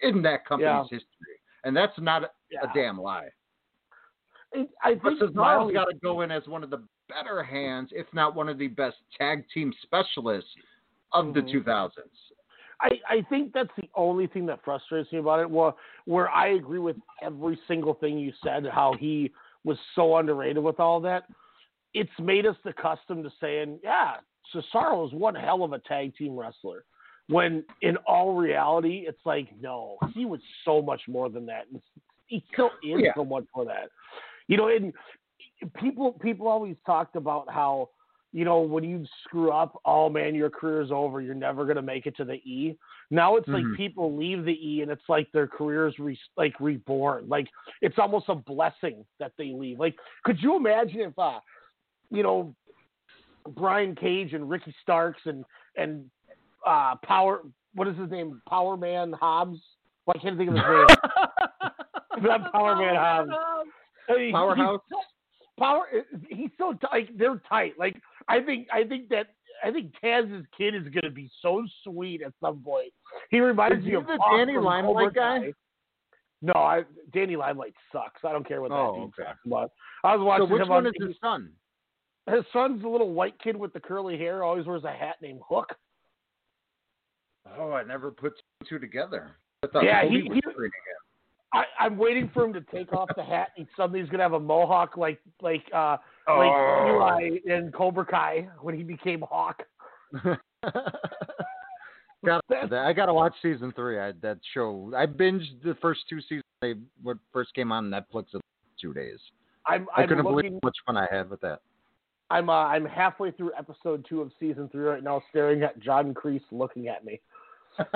in 0.00 0.20
that 0.22 0.44
company's 0.44 0.68
Yeah. 0.90 0.98
history. 0.98 1.36
And 1.64 1.74
that's 1.74 1.98
not 1.98 2.24
a, 2.24 2.30
Yeah. 2.50 2.68
a 2.70 2.74
damn 2.74 3.00
lie. 3.00 3.28
It, 4.52 4.68
I 4.82 4.96
think 4.96 5.34
Miles- 5.34 5.72
got 5.72 5.84
to 5.86 5.94
go 6.02 6.20
in 6.20 6.30
as 6.30 6.46
one 6.46 6.62
of 6.62 6.68
the 6.68 6.82
better 7.08 7.42
hands, 7.42 7.90
if 7.94 8.06
not 8.12 8.34
one 8.34 8.48
of 8.48 8.58
the 8.58 8.68
best 8.68 8.96
tag 9.16 9.44
team 9.54 9.72
specialists 9.82 10.50
of 11.12 11.32
the 11.32 11.40
Mhm. 11.40 11.52
2000s. 11.64 12.31
I, 12.82 12.90
I 13.08 13.26
think 13.28 13.52
that's 13.52 13.70
the 13.76 13.88
only 13.94 14.26
thing 14.26 14.44
that 14.46 14.60
frustrates 14.64 15.12
me 15.12 15.18
about 15.18 15.40
it. 15.40 15.48
Well, 15.48 15.76
where 16.04 16.28
I 16.28 16.48
agree 16.48 16.80
with 16.80 16.96
every 17.22 17.58
single 17.68 17.94
thing 17.94 18.18
you 18.18 18.32
said, 18.42 18.66
how 18.70 18.94
he 18.98 19.30
was 19.64 19.78
so 19.94 20.16
underrated 20.16 20.62
with 20.62 20.80
all 20.80 21.00
that. 21.00 21.24
It's 21.94 22.10
made 22.20 22.46
us 22.46 22.56
accustomed 22.64 23.24
to 23.24 23.30
saying, 23.40 23.78
yeah, 23.84 24.14
Cesaro 24.52 25.06
is 25.06 25.12
one 25.12 25.34
hell 25.34 25.62
of 25.62 25.72
a 25.72 25.78
tag 25.80 26.16
team 26.16 26.36
wrestler. 26.36 26.84
When 27.28 27.64
in 27.82 27.96
all 27.98 28.34
reality, 28.34 29.04
it's 29.06 29.24
like, 29.24 29.48
no, 29.60 29.96
he 30.12 30.24
was 30.24 30.40
so 30.64 30.82
much 30.82 31.02
more 31.06 31.28
than 31.30 31.46
that. 31.46 31.66
He 32.26 32.44
still 32.52 32.70
is 32.82 33.00
Yeah. 33.00 33.12
so 33.14 33.24
much 33.24 33.44
more 33.54 33.64
than 33.64 33.74
that. 33.74 33.90
You 34.48 34.56
know, 34.56 34.68
and 34.68 34.92
people 35.74 36.12
people 36.14 36.48
always 36.48 36.76
talked 36.84 37.14
about 37.14 37.48
how 37.48 37.90
you 38.32 38.44
know 38.44 38.60
when 38.60 38.82
you 38.84 39.04
screw 39.24 39.50
up, 39.50 39.78
oh 39.84 40.08
man, 40.08 40.34
your 40.34 40.50
career's 40.50 40.90
over. 40.90 41.20
You're 41.20 41.34
never 41.34 41.66
gonna 41.66 41.82
make 41.82 42.06
it 42.06 42.16
to 42.16 42.24
the 42.24 42.34
E. 42.34 42.76
Now 43.10 43.36
it's 43.36 43.48
Mhm. 43.48 43.54
like 43.64 43.76
people 43.76 44.16
leave 44.16 44.44
the 44.44 44.52
E 44.52 44.82
and 44.82 44.90
it's 44.90 45.08
like 45.08 45.30
their 45.32 45.46
careers 45.46 45.98
re- 45.98 46.18
like 46.36 46.54
reborn. 46.60 47.28
Like 47.28 47.48
it's 47.82 47.98
almost 47.98 48.28
a 48.28 48.34
blessing 48.34 49.04
that 49.18 49.32
they 49.36 49.52
leave. 49.52 49.78
Like, 49.78 49.96
could 50.24 50.40
you 50.40 50.56
imagine 50.56 51.00
if 51.00 51.18
uh, 51.18 51.40
you 52.10 52.22
know, 52.22 52.54
Brian 53.50 53.94
Cage 53.94 54.32
and 54.34 54.48
Ricky 54.48 54.74
Starks 54.82 55.20
and 55.26 55.44
and 55.76 56.10
uh 56.66 56.94
Power 57.04 57.42
what 57.74 57.88
is 57.88 57.96
his 57.96 58.10
name? 58.10 58.40
Power 58.48 58.76
Man 58.76 59.12
Hobbs. 59.12 59.58
Well, 60.06 60.14
I 60.16 60.22
can't 60.22 60.36
think 60.36 60.50
of 60.50 60.56
his 60.56 60.64
name. 60.64 60.86
Not 62.22 62.52
Power 62.52 62.76
Man 62.76 62.94
Hobbs. 62.96 63.30
Powerhouse? 64.32 64.80
Power. 65.58 65.86
He's 66.28 66.50
so 66.58 66.74
like 66.92 67.08
they're 67.16 67.40
tight. 67.48 67.74
Like 67.78 67.96
I 68.32 68.40
think 68.44 68.68
I 68.72 68.84
think 68.84 69.08
that 69.10 69.28
I 69.64 69.70
think 69.70 69.92
Taz's 70.00 70.44
kid 70.56 70.74
is 70.74 70.88
gonna 70.88 71.10
be 71.12 71.30
so 71.40 71.64
sweet 71.84 72.22
at 72.22 72.32
some 72.40 72.60
point. 72.62 72.92
He 73.30 73.40
reminds 73.40 73.84
me 73.84 73.94
of 73.94 74.06
the 74.06 74.18
Danny 74.36 74.54
from 74.54 74.64
Limelight 74.64 75.14
Cobra 75.14 75.40
guy? 75.40 75.52
No, 76.44 76.54
I, 76.54 76.82
Danny 77.12 77.36
Limelight 77.36 77.74
sucks. 77.92 78.24
I 78.24 78.32
don't 78.32 78.46
care 78.46 78.60
what 78.60 78.70
that 78.70 78.74
Oh, 78.76 78.94
dude 78.94 79.04
okay. 79.16 79.22
talks 79.28 79.38
about. 79.46 79.70
I 80.02 80.16
was 80.16 80.24
watching 80.26 80.46
So 80.48 80.52
which 80.54 80.62
him 80.62 80.68
one 80.68 80.86
on. 80.86 80.92
is 80.92 81.06
his 81.08 81.16
son? 81.20 81.50
His 82.28 82.44
son's 82.52 82.82
a 82.84 82.88
little 82.88 83.12
white 83.12 83.38
kid 83.40 83.56
with 83.56 83.72
the 83.72 83.78
curly 83.80 84.18
hair. 84.18 84.42
Always 84.42 84.66
wears 84.66 84.82
a 84.84 84.90
hat 84.92 85.16
named 85.22 85.40
Hook. 85.48 85.72
Oh, 87.58 87.72
I 87.72 87.82
never 87.84 88.10
put 88.10 88.32
two 88.60 88.66
two 88.68 88.78
together. 88.78 89.36
I 89.62 89.66
thought 89.68 89.84
Yeah, 89.84 90.04
he- 90.04 90.22
was 90.22 90.32
he- 90.34 90.40
treating. 90.40 90.70
I, 91.54 91.64
I'm 91.78 91.98
waiting 91.98 92.30
for 92.32 92.44
him 92.44 92.52
to 92.54 92.62
take 92.62 92.92
off 92.94 93.10
the 93.14 93.22
hat 93.22 93.50
and 93.58 93.66
suddenly 93.76 94.00
he's 94.00 94.08
gonna 94.08 94.22
have 94.22 94.32
a 94.32 94.40
mohawk 94.40 94.96
like 94.96 95.20
like 95.42 95.64
uh 95.74 95.98
Oh. 96.28 96.38
like 96.38 97.42
Eli 97.44 97.52
in 97.52 97.72
Cobra 97.72 98.06
Kai 98.06 98.48
when 98.60 98.76
he 98.76 98.82
became 98.82 99.24
Hawk. 99.28 99.62
Got 102.24 102.44
I 102.72 102.92
got 102.92 103.06
to 103.06 103.14
watch 103.14 103.34
season 103.42 103.72
three. 103.74 103.98
I, 103.98 104.12
that 104.22 104.38
show. 104.54 104.92
I 104.96 105.06
binged 105.06 105.60
the 105.64 105.74
first 105.82 106.02
two 106.08 106.20
seasons. 106.20 106.44
They 106.60 106.74
what 107.02 107.16
first 107.32 107.52
came 107.54 107.72
on 107.72 107.90
Netflix 107.90 108.26
in 108.34 108.40
two 108.80 108.94
days. 108.94 109.18
I'm 109.66 109.88
I 109.96 110.02
I'm 110.02 110.08
couldn't 110.08 110.24
looking 110.24 110.36
believe 110.36 110.52
how 110.52 110.68
much 110.68 110.76
fun 110.86 110.96
I 110.96 111.08
had 111.10 111.28
with 111.28 111.40
that. 111.40 111.60
I'm 112.30 112.48
uh, 112.48 112.66
I'm 112.66 112.84
halfway 112.84 113.32
through 113.32 113.50
episode 113.58 114.06
two 114.08 114.20
of 114.20 114.30
season 114.38 114.68
three 114.70 114.84
right 114.84 115.02
now, 115.02 115.20
staring 115.30 115.62
at 115.62 115.80
John 115.80 116.14
Kreese 116.14 116.42
looking 116.52 116.86
at 116.86 117.04
me. 117.04 117.20
As 117.78 117.88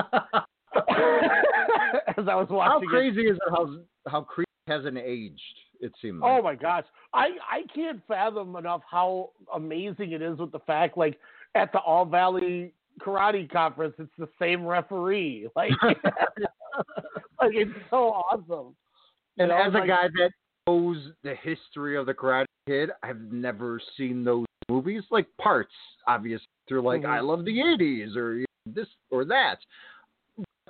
I 2.28 2.34
was 2.34 2.48
watching 2.50 2.88
How 2.88 2.90
crazy 2.90 3.22
is 3.22 3.36
it 3.36 3.42
how 3.48 3.76
how 4.08 4.22
Creed 4.22 4.46
hasn't 4.66 4.98
aged? 4.98 5.40
It 5.80 5.92
seemed. 6.00 6.22
Oh 6.24 6.40
my 6.42 6.54
gosh, 6.54 6.84
I 7.14 7.28
I 7.50 7.62
can't 7.74 8.00
fathom 8.08 8.56
enough 8.56 8.82
how 8.90 9.30
amazing 9.54 10.12
it 10.12 10.22
is 10.22 10.38
with 10.38 10.52
the 10.52 10.60
fact 10.60 10.96
like 10.96 11.18
at 11.54 11.72
the 11.72 11.78
All 11.78 12.04
Valley 12.04 12.72
Karate 13.00 13.50
Conference, 13.50 13.94
it's 13.98 14.10
the 14.18 14.28
same 14.38 14.64
referee. 14.66 15.48
Like, 15.56 15.72
like 17.40 17.52
it's 17.54 17.70
so 17.90 18.12
awesome. 18.12 18.74
And 19.38 19.50
as 19.52 19.74
a 19.74 19.78
like- 19.78 19.88
guy 19.88 20.08
that 20.18 20.30
knows 20.66 20.96
the 21.22 21.34
history 21.42 21.96
of 21.96 22.06
the 22.06 22.14
Karate 22.14 22.46
Kid, 22.66 22.90
I've 23.02 23.20
never 23.32 23.80
seen 23.96 24.24
those 24.24 24.46
movies. 24.68 25.02
Like 25.10 25.26
parts, 25.40 25.72
obviously, 26.06 26.46
through 26.68 26.82
like 26.82 27.02
Mhm. 27.02 27.08
I 27.10 27.20
love 27.20 27.44
the 27.44 27.58
'80s 27.60 28.16
or 28.16 28.34
you 28.36 28.46
know, 28.66 28.72
this 28.74 28.88
or 29.10 29.24
that. 29.26 29.58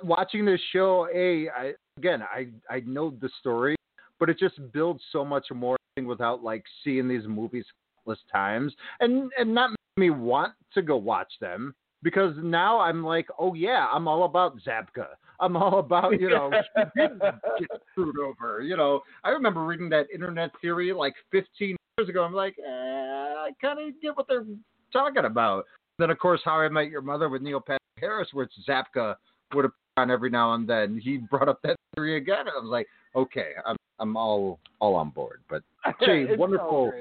Watching 0.03 0.45
this 0.45 0.61
show, 0.71 1.07
a 1.13 1.49
I, 1.49 1.73
again, 1.97 2.21
I 2.21 2.49
I 2.69 2.81
know 2.81 3.09
the 3.19 3.29
story, 3.39 3.75
but 4.19 4.29
it 4.29 4.39
just 4.39 4.55
builds 4.71 5.01
so 5.11 5.23
much 5.23 5.47
more 5.53 5.77
without 6.05 6.43
like 6.43 6.63
seeing 6.83 7.07
these 7.07 7.27
movies 7.27 7.65
countless 8.05 8.23
times, 8.31 8.73
and 8.99 9.31
and 9.37 9.53
not 9.53 9.71
make 9.71 9.77
me 9.97 10.09
want 10.09 10.53
to 10.73 10.81
go 10.81 10.97
watch 10.97 11.31
them 11.41 11.73
because 12.03 12.35
now 12.41 12.79
I'm 12.79 13.03
like, 13.03 13.27
oh 13.39 13.53
yeah, 13.53 13.87
I'm 13.91 14.07
all 14.07 14.25
about 14.25 14.57
Zabka. 14.65 15.07
I'm 15.39 15.55
all 15.55 15.79
about 15.79 16.19
you 16.19 16.29
know 16.29 16.51
she 16.77 16.83
did 16.95 17.19
get 17.19 17.81
screwed 17.91 18.19
over. 18.19 18.61
You 18.61 18.77
know, 18.77 19.01
I 19.23 19.29
remember 19.29 19.63
reading 19.65 19.89
that 19.89 20.07
internet 20.13 20.51
theory 20.61 20.93
like 20.93 21.13
15 21.31 21.75
years 21.97 22.09
ago. 22.09 22.23
I'm 22.23 22.33
like, 22.33 22.55
eh, 22.59 22.69
I 22.69 23.51
kind 23.61 23.79
of 23.79 24.01
get 24.01 24.15
what 24.15 24.27
they're 24.27 24.45
talking 24.93 25.25
about. 25.25 25.65
Then 25.99 26.11
of 26.11 26.19
course, 26.19 26.41
How 26.43 26.59
I 26.59 26.69
Met 26.69 26.89
Your 26.89 27.01
Mother 27.01 27.29
with 27.29 27.41
Neil 27.41 27.59
Patrick 27.59 27.81
Harris, 27.99 28.29
where 28.33 28.47
Zabka 28.67 29.15
would 29.53 29.65
appear 29.65 29.73
on 29.97 30.11
every 30.11 30.29
now 30.29 30.53
and 30.53 30.69
then. 30.69 30.99
He 31.03 31.17
brought 31.17 31.49
up 31.49 31.59
that 31.63 31.75
theory 31.95 32.17
again, 32.17 32.41
and 32.41 32.49
I 32.49 32.59
was 32.59 32.69
like, 32.69 32.87
okay, 33.15 33.51
I'm 33.65 33.75
I'm 33.99 34.15
all 34.15 34.59
all 34.79 34.95
on 34.95 35.09
board. 35.09 35.41
But 35.49 35.63
so 36.05 36.27
wonderful, 36.37 36.91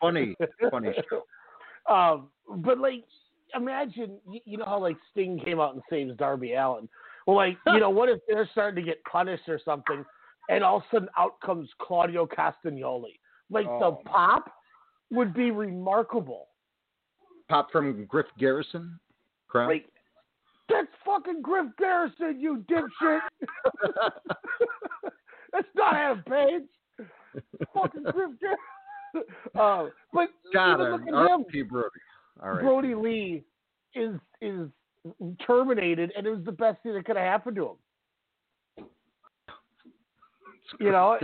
funny, 0.00 0.36
funny 0.70 0.90
show. 1.10 1.24
Um, 1.92 2.28
but 2.58 2.78
like, 2.78 3.04
imagine 3.54 4.18
you, 4.30 4.40
you 4.44 4.58
know 4.58 4.64
how 4.64 4.80
like 4.80 4.96
Sting 5.12 5.40
came 5.44 5.60
out 5.60 5.74
and 5.74 5.82
saves 5.90 6.16
Darby 6.16 6.54
Allin. 6.54 6.88
Well, 7.26 7.36
like 7.36 7.58
you 7.66 7.80
know, 7.80 7.90
what 7.98 8.08
if 8.08 8.20
they're 8.28 8.48
starting 8.52 8.84
to 8.84 8.88
get 8.88 9.02
punished 9.04 9.48
or 9.48 9.60
something, 9.64 10.04
and 10.48 10.62
all 10.64 10.78
of 10.78 10.82
a 10.82 10.96
sudden 10.96 11.08
out 11.18 11.40
comes 11.40 11.68
Claudio 11.78 12.26
Castagnoli? 12.26 13.18
Like 13.50 13.66
Oh. 13.68 13.78
the 14.02 14.08
pop 14.10 14.50
would 15.10 15.34
be 15.34 15.50
remarkable. 15.50 16.48
Pop 17.48 17.70
from 17.70 18.06
Griff 18.06 18.26
Garrison. 18.38 18.98
Crown. 19.48 19.68
Like 19.68 19.86
that's 20.68 20.88
fucking 21.04 21.42
Griff 21.42 21.66
Garrison, 21.78 22.40
you 22.40 22.64
dipshit. 22.70 23.20
That's 25.54 25.66
not 25.74 25.94
Adam 25.94 26.22
Page. 26.28 27.06
fucking 27.72 28.02
Griff. 28.12 28.30
Uh, 29.56 29.86
but 30.12 30.28
Got 30.52 30.80
even 30.80 31.02
at 31.02 31.08
him. 31.08 31.14
R.P. 31.14 31.62
Brody. 31.62 31.88
All 32.42 32.50
right. 32.50 32.60
Brodie 32.62 32.96
Lee 32.96 33.44
is 33.94 34.16
is 34.42 34.66
terminated, 35.46 36.10
and 36.16 36.26
it 36.26 36.30
was 36.30 36.44
the 36.44 36.50
best 36.50 36.82
thing 36.82 36.94
that 36.94 37.04
could 37.04 37.14
have 37.14 37.24
happened 37.24 37.54
to 37.54 37.76
him. 38.76 38.86
You 40.80 40.90
know, 40.90 41.16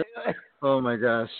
Oh 0.62 0.80
my 0.80 0.94
gosh. 0.94 1.30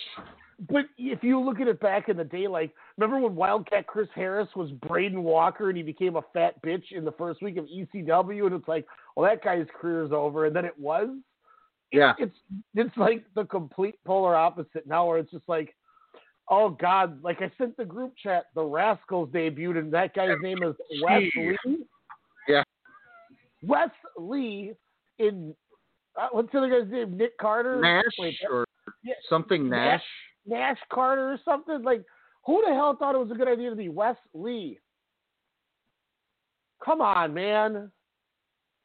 but 0.69 0.85
if 0.97 1.23
you 1.23 1.39
look 1.39 1.61
at 1.61 1.67
it 1.69 1.79
back 1.79 2.09
in 2.09 2.17
the 2.17 2.25
day, 2.25 2.49
like 2.49 2.73
remember 2.97 3.19
when 3.25 3.35
Wildcat 3.35 3.87
Chris 3.87 4.09
Harris 4.13 4.49
was 4.53 4.71
Braden 4.71 5.23
Walker 5.23 5.69
and 5.69 5.77
he 5.77 5.83
became 5.83 6.17
a 6.17 6.21
fat 6.33 6.61
bitch 6.61 6.91
in 6.91 7.05
the 7.05 7.13
first 7.13 7.41
week 7.41 7.55
of 7.55 7.65
ECW, 7.65 8.47
and 8.47 8.55
it's 8.55 8.67
like, 8.67 8.85
well, 9.15 9.29
that 9.29 9.41
guy's 9.41 9.67
career's 9.79 10.11
over, 10.11 10.47
and 10.47 10.55
then 10.55 10.65
it 10.65 10.77
was. 10.77 11.07
Yeah. 11.91 12.13
It's 12.19 12.35
it's 12.75 12.95
like 12.97 13.25
the 13.35 13.45
complete 13.45 13.95
polar 14.05 14.35
opposite 14.35 14.87
now, 14.87 15.07
where 15.07 15.17
it's 15.17 15.31
just 15.31 15.47
like, 15.47 15.75
oh 16.49 16.69
God, 16.69 17.21
like 17.23 17.41
I 17.41 17.51
sent 17.57 17.75
the 17.77 17.85
group 17.85 18.13
chat, 18.21 18.45
the 18.55 18.63
Rascals 18.63 19.29
debuted, 19.29 19.79
and 19.79 19.93
that 19.93 20.13
guy's 20.13 20.37
name 20.41 20.63
is 20.63 20.75
Wes 21.01 21.23
Lee. 21.35 21.57
Yeah. 22.47 22.63
Wes 23.63 23.89
Lee 24.17 24.73
in 25.19 25.53
uh, 26.19 26.27
what's 26.31 26.51
the 26.51 26.57
other 26.59 26.81
guy's 26.81 26.91
name? 26.91 27.17
Nick 27.17 27.37
Carter. 27.37 27.79
Nash 27.81 28.03
Wait, 28.19 28.35
or 28.49 28.65
yeah, 29.03 29.13
something 29.29 29.69
Nash. 29.69 30.01
Nash 30.45 30.77
Carter 30.91 31.31
or 31.31 31.39
something. 31.45 31.83
Like, 31.83 32.03
who 32.45 32.61
the 32.67 32.73
hell 32.73 32.95
thought 32.97 33.15
it 33.15 33.19
was 33.19 33.31
a 33.31 33.35
good 33.35 33.47
idea 33.47 33.69
to 33.69 33.75
be 33.75 33.89
Wes 33.89 34.15
Lee? 34.33 34.79
Come 36.83 36.99
on, 37.01 37.33
man. 37.33 37.91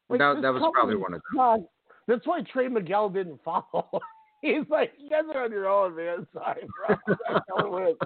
Like, 0.08 0.18
That- 0.20 0.42
that 0.42 0.52
was 0.52 0.70
probably 0.72 0.96
one 0.96 1.14
of 1.14 1.22
them. 1.32 1.38
sucks. 1.62 1.72
That's 2.06 2.26
why 2.26 2.40
Trey 2.42 2.68
Miguel 2.68 3.08
didn't 3.10 3.40
follow. 3.44 3.88
He's 4.42 4.68
like, 4.68 4.92
you 4.98 5.08
guys 5.10 5.22
are 5.34 5.44
on 5.44 5.50
your 5.50 5.68
own, 5.68 5.96
man. 5.96 6.26
Sorry, 6.32 6.62
bro. 6.86 6.96
I 7.28 7.40
know 7.58 7.76
it 7.78 7.90
is. 7.90 7.96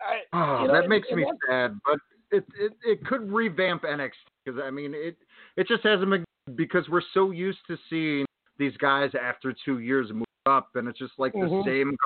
I- 0.00 0.20
Oh, 0.32 0.66
know, 0.66 0.72
that 0.72 0.88
makes 0.88 1.06
and 1.10 1.18
me 1.18 1.24
that's- 1.24 1.38
sad, 1.48 1.78
but 1.84 1.98
it 2.30 2.44
it 2.58 2.72
it 2.84 3.04
could 3.06 3.30
revamp 3.30 3.82
NXT 3.82 4.10
because 4.44 4.60
I 4.62 4.70
mean 4.70 4.94
it 4.94 5.16
it 5.56 5.68
just 5.68 5.84
hasn't 5.84 6.10
been 6.10 6.24
because 6.56 6.88
we're 6.88 7.02
so 7.14 7.30
used 7.30 7.60
to 7.68 7.76
seeing 7.88 8.24
these 8.58 8.76
guys 8.78 9.10
after 9.20 9.54
two 9.64 9.78
years 9.78 10.10
move 10.12 10.24
up, 10.46 10.70
and 10.74 10.88
it's 10.88 10.98
just 10.98 11.12
like 11.18 11.32
Mhm. 11.34 11.62
the 11.64 11.70
same 11.70 11.96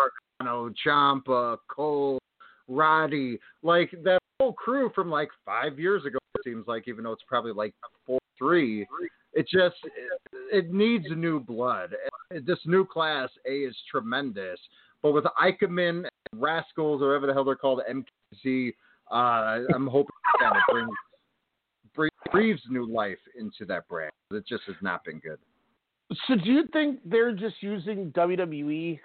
Gargano, 0.41 0.71
Ciampa, 0.85 1.57
Cole, 1.69 2.19
Roddy, 2.69 3.39
like 3.63 3.91
that 4.03 4.19
whole 4.41 4.53
crew 4.53 4.91
from 4.95 5.11
like 5.11 5.31
five 5.45 5.79
years 5.79 6.05
ago. 6.05 6.19
It 6.35 6.43
seems 6.45 6.67
like 6.67 6.87
even 6.89 7.05
though 7.05 7.13
it's 7.13 7.23
probably 7.27 7.53
like 7.53 7.75
four 8.05 8.19
three, 8.37 8.87
it 9.37 9.47
just 9.49 9.77
it, 9.85 10.21
it 10.53 10.73
needs 10.73 11.05
new 11.15 11.39
blood. 11.39 11.95
This 12.31 12.59
new 12.65 12.85
class 12.85 13.29
A 13.47 13.53
is 13.53 13.77
tremendous, 13.91 14.59
but 15.03 15.13
with 15.13 15.25
Eichmann 15.41 16.09
and 16.33 16.41
Rascals 16.41 17.01
or 17.03 17.09
whatever 17.09 17.27
the 17.29 17.33
hell 17.35 17.45
they're 17.45 17.55
called, 17.55 17.83
MKZ. 17.89 18.73
Uh, 19.11 19.63
I'm 19.73 19.87
hoping 19.87 20.17
that 20.41 20.57
it 20.57 20.63
brings 20.73 20.91
bring 21.95 22.11
breathes 22.33 22.63
new 22.69 22.87
life 22.87 23.19
into 23.39 23.65
that 23.67 23.87
brand. 23.89 24.11
It 24.33 24.45
just 24.49 24.65
has 24.67 24.77
not 24.83 25.05
been 25.05 25.21
good. 25.21 25.39
So 26.27 26.35
do 26.35 26.51
you 26.51 26.65
think 26.73 27.01
they're 27.05 27.33
just 27.35 27.57
using 27.61 28.11
WWE 28.13 28.99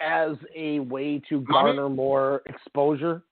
as 0.00 0.36
a 0.54 0.80
way 0.80 1.20
to 1.28 1.40
garner 1.42 1.88
more 1.88 2.42
exposure? 2.46 3.22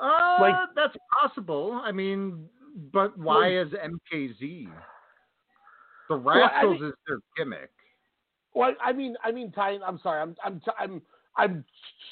Uh, 0.00 0.36
Like- 0.40 0.74
that's 0.74 0.96
possible. 1.12 1.80
I 1.84 1.92
mean, 1.92 2.48
but 2.92 3.16
why 3.18 3.56
is 3.58 3.68
MKZ? 3.68 4.68
The 6.08 6.16
Well, 6.16 6.34
I 6.36 6.38
Rascals 6.40 6.80
mean- 6.80 6.88
is 6.90 6.94
their 7.06 7.18
gimmick. 7.36 7.70
Well, 8.54 8.74
I 8.84 8.92
mean, 8.92 9.16
I 9.24 9.32
mean, 9.32 9.50
tying. 9.50 9.80
I'm 9.82 9.98
sorry. 10.02 10.20
I'm, 10.20 10.36
I'm, 10.44 10.60
I'm, 10.78 11.02
I'm 11.38 11.64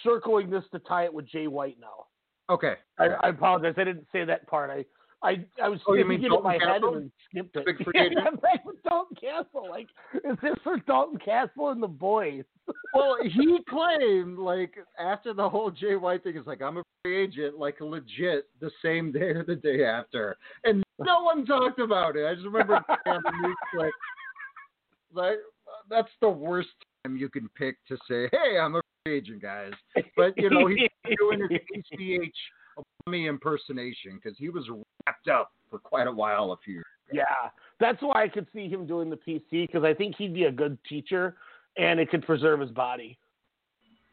circling 0.03 0.49
this 0.49 0.65
to 0.73 0.79
tie 0.79 1.05
it 1.05 1.13
with 1.13 1.27
Jay 1.29 1.49
White 1.49 1.77
now. 1.79 2.07
Okay. 2.49 2.77
I, 2.99 3.09
I 3.09 3.29
apologize. 3.29 3.75
I 3.77 3.85
didn't 3.85 4.07
say 4.11 4.25
that 4.25 4.47
part. 4.47 4.71
I, 4.71 4.87
I, 5.23 5.45
I 5.63 5.69
was 5.69 5.81
Oh, 5.87 5.95
thinking 5.95 6.25
it 6.25 6.33
in 6.33 6.43
my 6.43 6.57
Dalton 6.57 6.69
head 6.69 6.81
Castle? 6.81 6.95
and 6.95 7.03
then 7.03 7.13
skipped 7.53 7.57
it. 7.57 7.67
Big 7.67 7.87
Yeah, 7.95 8.03
agent? 8.05 8.21
I'm 8.27 8.39
like, 8.43 8.61
Dalton 8.89 9.17
Castle. 9.21 9.69
Like, 9.69 9.89
is 10.15 10.39
this 10.43 10.55
for 10.65 10.79
Dalton 10.87 11.19
Castle 11.19 11.71
and 11.71 11.83
the 11.83 11.89
boys? 11.89 12.45
Well, 12.93 13.17
he 13.23 13.59
claimed 13.69 14.39
like 14.39 14.75
after 14.99 15.33
the 15.33 15.49
whole 15.49 15.71
Jay 15.71 15.95
White 15.95 16.25
thing 16.25 16.37
is 16.37 16.47
like 16.47 16.61
I'm 16.61 16.77
a 16.79 16.83
free 17.05 17.23
agent, 17.23 17.57
like 17.57 17.81
legit 17.81 18.49
the 18.61 18.71
same 18.85 19.13
day 19.13 19.31
or 19.31 19.45
the 19.45 19.55
day 19.55 19.85
after, 19.85 20.37
and 20.65 20.83
no 20.99 21.23
one 21.23 21.47
talked 21.47 21.79
about 21.79 22.17
it. 22.17 22.27
I 22.27 22.35
just 22.35 22.47
remember 22.47 22.81
the 23.05 23.55
clip, 23.73 23.93
like 25.13 25.37
that's 25.89 26.09
the 26.21 26.29
worst 26.29 26.69
time 27.05 27.17
you 27.17 27.29
can 27.29 27.49
pick 27.57 27.77
to 27.89 27.97
say, 28.09 28.29
"Hey, 28.33 28.59
I'm 28.59 28.75
a 28.75 28.83
free 29.05 29.19
agent, 29.19 29.41
guys." 29.43 29.73
But 30.17 30.37
you 30.37 30.51
know 30.51 30.67
he's 30.67 30.89
doing 31.17 31.41
his 31.49 31.61
ACH 31.77 32.37
Obama 32.79 33.29
impersonation 33.29 34.21
because 34.23 34.39
he 34.39 34.49
was 34.49 34.69
wrapped 34.69 35.29
up 35.29 35.53
for 35.71 35.79
quite 35.79 36.07
a 36.07 36.13
while 36.13 36.53
a 36.53 36.57
few 36.65 36.75
years. 36.75 36.85
Yeah, 37.13 37.25
that's 37.79 38.01
why 38.03 38.23
I 38.23 38.29
could 38.29 38.47
see 38.53 38.69
him 38.69 38.87
doing 38.87 39.11
the 39.11 39.17
PC 39.17 39.67
because 39.67 39.85
I 39.85 39.95
think 39.95 40.17
he'd 40.17 40.35
be 40.35 40.45
a 40.45 40.53
good 40.53 40.79
teacher 40.89 41.37
and 41.77 41.99
it 41.99 42.11
could 42.11 42.25
preserve 42.25 42.61
his 42.61 42.71
body. 42.71 43.19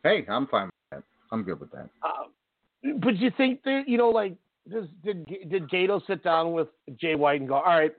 Hey, 0.04 0.26
I'm 0.30 0.48
fine 0.48 0.66
with 0.66 0.74
that. 0.92 1.04
I'm 1.32 1.44
good 1.44 1.60
with 1.60 1.72
that. 1.72 1.90
Um, 2.04 3.00
but 3.00 3.18
you 3.18 3.32
think 3.36 3.64
that 3.64 3.84
you 3.88 3.98
know, 3.98 4.10
like, 4.10 4.36
does, 4.72 4.86
did 5.04 5.26
did 5.50 5.70
Gedo 5.70 6.06
sit 6.08 6.24
down 6.24 6.54
with 6.54 6.68
Jay 7.00 7.16
White 7.16 7.40
and 7.40 7.50
go, 7.50 7.56
"All 7.56 7.64
right, 7.64 7.94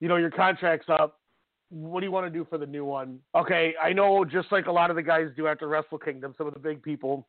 you 0.00 0.08
know, 0.08 0.16
your 0.16 0.30
contract's 0.30 0.88
up. 0.88 1.18
What 1.70 2.00
do 2.00 2.06
you 2.06 2.12
want 2.12 2.26
to 2.26 2.30
do 2.30 2.46
for 2.48 2.58
the 2.58 2.66
new 2.66 2.84
one?" 2.84 3.18
Okay, 3.34 3.74
I 3.82 3.92
know, 3.92 4.24
just 4.24 4.50
like 4.52 4.66
a 4.66 4.72
lot 4.72 4.90
of 4.90 4.96
the 4.96 5.02
guys 5.02 5.28
do 5.36 5.46
after 5.46 5.68
Wrestle 5.68 5.98
Kingdom, 5.98 6.34
some 6.38 6.46
of 6.46 6.54
the 6.54 6.60
big 6.60 6.82
people, 6.82 7.26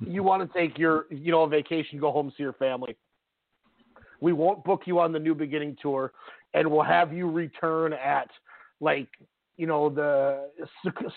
you 0.00 0.22
want 0.22 0.50
to 0.50 0.58
take 0.58 0.78
your, 0.78 1.06
you 1.10 1.32
know, 1.32 1.42
a 1.42 1.48
vacation, 1.48 1.98
go 1.98 2.12
home, 2.12 2.32
see 2.36 2.42
your 2.42 2.52
family. 2.54 2.96
We 4.20 4.32
won't 4.32 4.64
book 4.64 4.82
you 4.86 4.98
on 4.98 5.12
the 5.12 5.18
New 5.18 5.34
Beginning 5.34 5.76
tour, 5.80 6.12
and 6.54 6.70
we'll 6.70 6.82
have 6.82 7.12
you 7.12 7.30
return 7.30 7.92
at 7.92 8.30
like 8.80 9.08
you 9.56 9.66
know 9.66 9.88
the 9.88 10.50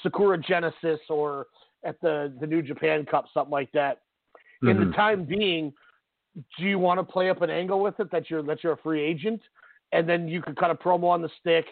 Sakura 0.03 0.37
Genesis 0.37 0.99
or 1.09 1.47
at 1.83 1.99
the 2.01 2.33
the 2.39 2.47
New 2.47 2.61
Japan 2.61 3.05
Cup, 3.05 3.25
something 3.33 3.51
like 3.51 3.71
that. 3.71 4.01
In 4.63 4.77
Mhm. 4.77 4.89
the 4.89 4.95
time 4.95 5.23
being, 5.23 5.73
do 6.57 6.65
you 6.65 6.77
want 6.77 6.99
to 6.99 7.03
play 7.03 7.29
up 7.29 7.41
an 7.41 7.49
angle 7.49 7.79
with 7.79 7.99
it 7.99 8.11
that 8.11 8.29
you're 8.29 8.43
that 8.43 8.63
you're 8.63 8.73
a 8.73 8.77
free 8.77 9.01
agent, 9.01 9.41
and 9.93 10.07
then 10.07 10.27
you 10.27 10.41
can 10.41 10.55
cut 10.55 10.71
a 10.71 10.75
promo 10.75 11.05
on 11.05 11.21
the 11.21 11.29
stick 11.39 11.65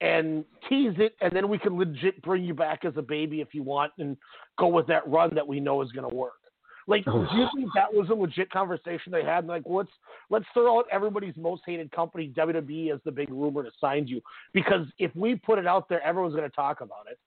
and 0.00 0.44
tease 0.68 0.98
it, 0.98 1.14
and 1.20 1.32
then 1.32 1.48
we 1.48 1.58
can 1.58 1.78
legit 1.78 2.20
bring 2.22 2.42
you 2.42 2.54
back 2.54 2.84
as 2.84 2.96
a 2.96 3.02
baby 3.02 3.40
if 3.40 3.54
you 3.54 3.62
want, 3.62 3.92
and 3.98 4.16
go 4.58 4.66
with 4.66 4.86
that 4.88 5.06
run 5.08 5.32
that 5.34 5.46
we 5.46 5.60
know 5.60 5.80
is 5.80 5.92
going 5.92 6.08
to 6.08 6.14
work. 6.14 6.41
Like, 6.86 7.04
do 7.04 7.26
you 7.34 7.46
think 7.56 7.70
that 7.74 7.92
was 7.92 8.08
a 8.10 8.14
legit 8.14 8.50
conversation 8.50 9.12
they 9.12 9.24
had? 9.24 9.46
Like, 9.46 9.62
let's 9.66 9.90
let's 10.30 10.46
throw 10.52 10.78
out 10.78 10.86
everybody's 10.90 11.36
most 11.36 11.62
hated 11.66 11.90
company, 11.92 12.32
WWE, 12.36 12.92
as 12.92 13.00
the 13.04 13.12
big 13.12 13.30
rumor 13.30 13.62
to 13.62 13.70
sign 13.80 14.06
you, 14.06 14.20
because 14.52 14.86
if 14.98 15.14
we 15.14 15.36
put 15.36 15.58
it 15.58 15.66
out 15.66 15.88
there, 15.88 16.02
everyone's 16.02 16.34
going 16.34 16.48
to 16.48 16.56
talk 16.56 16.80
about 16.80 17.06
it. 17.10 17.18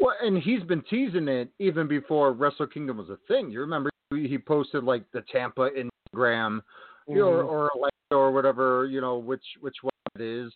Well, 0.00 0.14
and 0.22 0.38
he's 0.38 0.62
been 0.62 0.82
teasing 0.88 1.28
it 1.28 1.48
even 1.58 1.88
before 1.88 2.32
Wrestle 2.32 2.66
Kingdom 2.66 2.98
was 2.98 3.08
a 3.08 3.18
thing. 3.28 3.50
You 3.50 3.60
remember 3.60 3.90
he 4.10 4.38
posted 4.38 4.84
like 4.84 5.04
the 5.12 5.22
Tampa 5.32 5.70
Instagram 5.70 6.60
you 7.08 7.16
know, 7.16 7.24
or, 7.28 7.42
or 7.42 7.70
Orlando 7.70 7.90
or 8.10 8.32
whatever, 8.32 8.86
you 8.86 9.00
know, 9.00 9.16
which 9.16 9.44
which 9.60 9.76
one 9.82 9.92
it 10.16 10.22
is. 10.22 10.52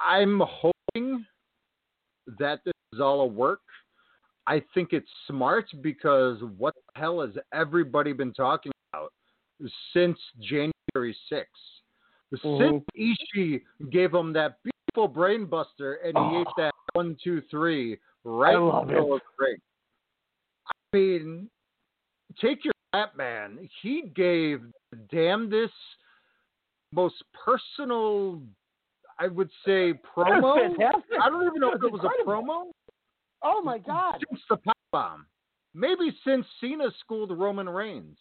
I'm 0.00 0.40
hoping 0.44 1.24
that 2.38 2.60
this 2.64 2.74
is 2.92 3.00
all 3.00 3.22
a 3.22 3.26
work. 3.26 3.60
I 4.48 4.62
think 4.72 4.94
it's 4.94 5.10
smart 5.26 5.66
because 5.82 6.38
what 6.56 6.74
the 6.74 7.00
hell 7.00 7.20
has 7.20 7.36
everybody 7.52 8.14
been 8.14 8.32
talking 8.32 8.72
about 8.94 9.12
since 9.92 10.18
January 10.40 11.14
6th? 11.30 11.44
Since 12.42 12.84
Ishii 12.98 13.60
gave 13.90 14.12
him 14.14 14.32
that 14.32 14.56
beautiful 14.62 15.06
brain 15.06 15.44
buster 15.44 15.94
and 15.96 16.16
he 16.16 16.22
Oh. 16.24 16.40
ate 16.40 16.48
that 16.56 16.74
one, 16.94 17.14
two, 17.22 17.42
three 17.42 17.98
right 18.24 18.54
in 18.56 18.66
the 18.66 18.82
middle 18.86 19.14
of 19.14 19.20
the 19.20 19.44
ring. 19.44 19.60
I 20.66 20.96
mean, 20.96 21.50
take 22.40 22.64
your 22.64 22.72
that 22.94 23.16
man. 23.18 23.68
He 23.82 24.00
gave 24.14 24.62
the 24.90 24.96
damnedest, 25.10 25.74
most 26.92 27.22
personal, 27.34 28.42
I 29.18 29.28
would 29.28 29.50
say, 29.66 29.92
promo. 29.92 30.56
I 31.20 31.28
don't 31.28 31.46
even 31.46 31.60
know 31.60 31.72
if 31.72 31.82
it 31.82 31.92
was 31.92 32.02
a 32.02 32.26
promo 32.26 32.72
Oh 33.42 33.62
my 33.62 33.78
God! 33.78 34.24
since 34.28 34.42
the 34.50 34.56
pipe 34.56 34.74
bomb. 34.92 35.26
Maybe 35.74 36.16
since 36.24 36.46
Cena 36.60 36.90
schooled 37.00 37.30
the 37.30 37.36
Roman 37.36 37.68
Reigns. 37.68 38.18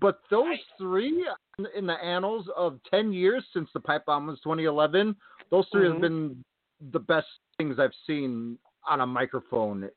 But 0.00 0.20
those 0.30 0.58
three 0.78 1.26
in- 1.74 1.86
the 1.86 2.02
annals 2.02 2.48
of 2.56 2.80
10 2.90 3.12
years 3.12 3.44
since 3.52 3.70
the 3.72 3.80
pipe 3.80 4.04
bomb 4.06 4.26
was 4.26 4.40
2011, 4.40 5.14
those 5.50 5.68
3 5.68 5.84
Mhm. 5.84 5.92
have 5.92 6.00
been 6.00 6.44
the 6.92 6.98
best 7.00 7.28
things 7.56 7.78
I've 7.78 7.94
seen 8.06 8.58
on 8.84 9.00
a 9.00 9.06
microphone, 9.06 9.88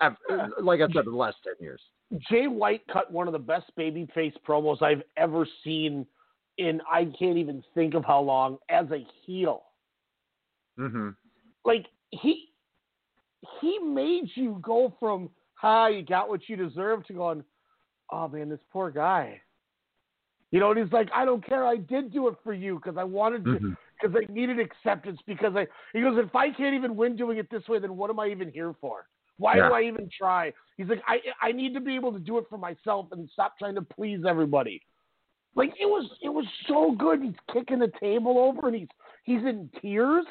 I've- 0.00 0.16
like 0.60 0.80
I 0.80 0.88
said, 0.92 1.04
the 1.04 1.10
last 1.10 1.42
10 1.44 1.54
years. 1.60 1.82
Jay 2.18 2.46
White 2.48 2.86
cut 2.88 3.10
one 3.10 3.26
of 3.28 3.32
the 3.32 3.38
best 3.38 3.74
babyface 3.76 4.36
promos 4.42 4.80
I've 4.82 5.02
ever 5.16 5.46
seen 5.62 6.06
in 6.56 6.80
I 6.90 7.04
can't 7.04 7.38
even 7.38 7.62
think 7.74 7.94
of 7.94 8.04
how 8.04 8.20
long 8.20 8.58
as 8.68 8.90
a 8.90 8.98
heel. 9.24 9.64
Mm-hmm. 10.78 11.10
Like 11.64 11.86
he 12.10 12.52
he 13.60 13.78
made 13.78 14.30
you 14.34 14.58
go 14.62 14.94
from 14.98 15.30
hi, 15.54 15.88
you 15.90 16.02
got 16.04 16.28
what 16.28 16.48
you 16.48 16.56
deserve 16.56 17.04
to 17.06 17.12
going, 17.12 17.44
oh 18.12 18.28
man, 18.28 18.48
this 18.48 18.60
poor 18.72 18.90
guy. 18.90 19.40
You 20.50 20.60
know, 20.60 20.70
and 20.70 20.80
he's 20.80 20.92
like, 20.92 21.08
I 21.14 21.24
don't 21.24 21.44
care. 21.44 21.66
I 21.66 21.76
did 21.76 22.12
do 22.12 22.28
it 22.28 22.34
for 22.42 22.54
you 22.54 22.76
because 22.76 22.96
I 22.96 23.04
wanted 23.04 23.44
to, 23.44 23.50
Mhm. 23.50 23.76
because 24.00 24.16
I 24.16 24.32
needed 24.32 24.58
acceptance. 24.58 25.20
Because 25.26 25.54
I, 25.54 25.66
he 25.92 26.00
goes, 26.00 26.16
if 26.16 26.34
I 26.34 26.50
can't 26.50 26.74
even 26.74 26.96
win 26.96 27.16
doing 27.16 27.38
it 27.38 27.50
this 27.50 27.68
way, 27.68 27.78
then 27.78 27.96
what 27.96 28.08
am 28.08 28.18
I 28.18 28.28
even 28.28 28.50
here 28.50 28.72
for? 28.80 29.06
Why 29.36 29.56
Yeah. 29.56 29.68
do 29.68 29.74
I 29.74 29.82
even 29.82 30.08
try? 30.08 30.52
He's 30.76 30.88
like, 30.88 31.02
I, 31.06 31.18
I 31.42 31.52
need 31.52 31.74
to 31.74 31.80
be 31.80 31.94
able 31.96 32.12
to 32.12 32.18
do 32.18 32.38
it 32.38 32.46
for 32.48 32.56
myself 32.56 33.08
and 33.12 33.28
stop 33.30 33.58
trying 33.58 33.74
to 33.74 33.82
please 33.82 34.24
everybody. 34.26 34.80
Like 35.54 35.74
it 35.78 35.86
was, 35.86 36.10
it 36.22 36.28
was 36.28 36.46
so 36.66 36.92
good. 36.92 37.22
He's 37.22 37.34
kicking 37.52 37.80
the 37.80 37.92
table 38.00 38.38
over 38.38 38.68
and 38.68 38.76
he's, 38.76 38.88
he's 39.24 39.42
in 39.42 39.68
tears. 39.82 40.24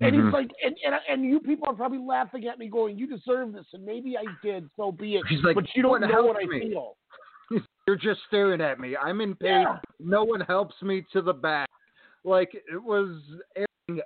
And 0.00 0.14
Mhm. 0.14 0.24
he's 0.24 0.32
like, 0.32 0.50
and, 0.62 0.76
and 0.84 0.94
and 1.08 1.24
you 1.24 1.40
people 1.40 1.68
are 1.68 1.74
probably 1.74 1.98
laughing 1.98 2.46
at 2.46 2.58
me, 2.58 2.68
going, 2.68 2.98
"You 2.98 3.06
deserve 3.06 3.52
this," 3.52 3.66
and 3.72 3.84
maybe 3.84 4.16
I 4.16 4.26
did. 4.42 4.68
So 4.76 4.92
be 4.92 5.16
it. 5.16 5.24
Like, 5.42 5.54
but 5.54 5.64
you 5.74 5.82
don't 5.82 6.02
know 6.02 6.22
what 6.22 6.36
I 6.36 6.46
feel. 6.46 6.96
You're 7.86 7.96
just 7.96 8.20
staring 8.26 8.60
at 8.60 8.78
me. 8.78 8.96
I'm 8.96 9.20
in 9.20 9.34
pain. 9.36 9.62
Yeah. 9.62 9.78
No 9.98 10.24
one 10.24 10.40
helps 10.40 10.74
me 10.82 11.04
to 11.12 11.22
the 11.22 11.32
back. 11.32 11.68
Like 12.24 12.52
it 12.54 12.82
was 12.82 13.22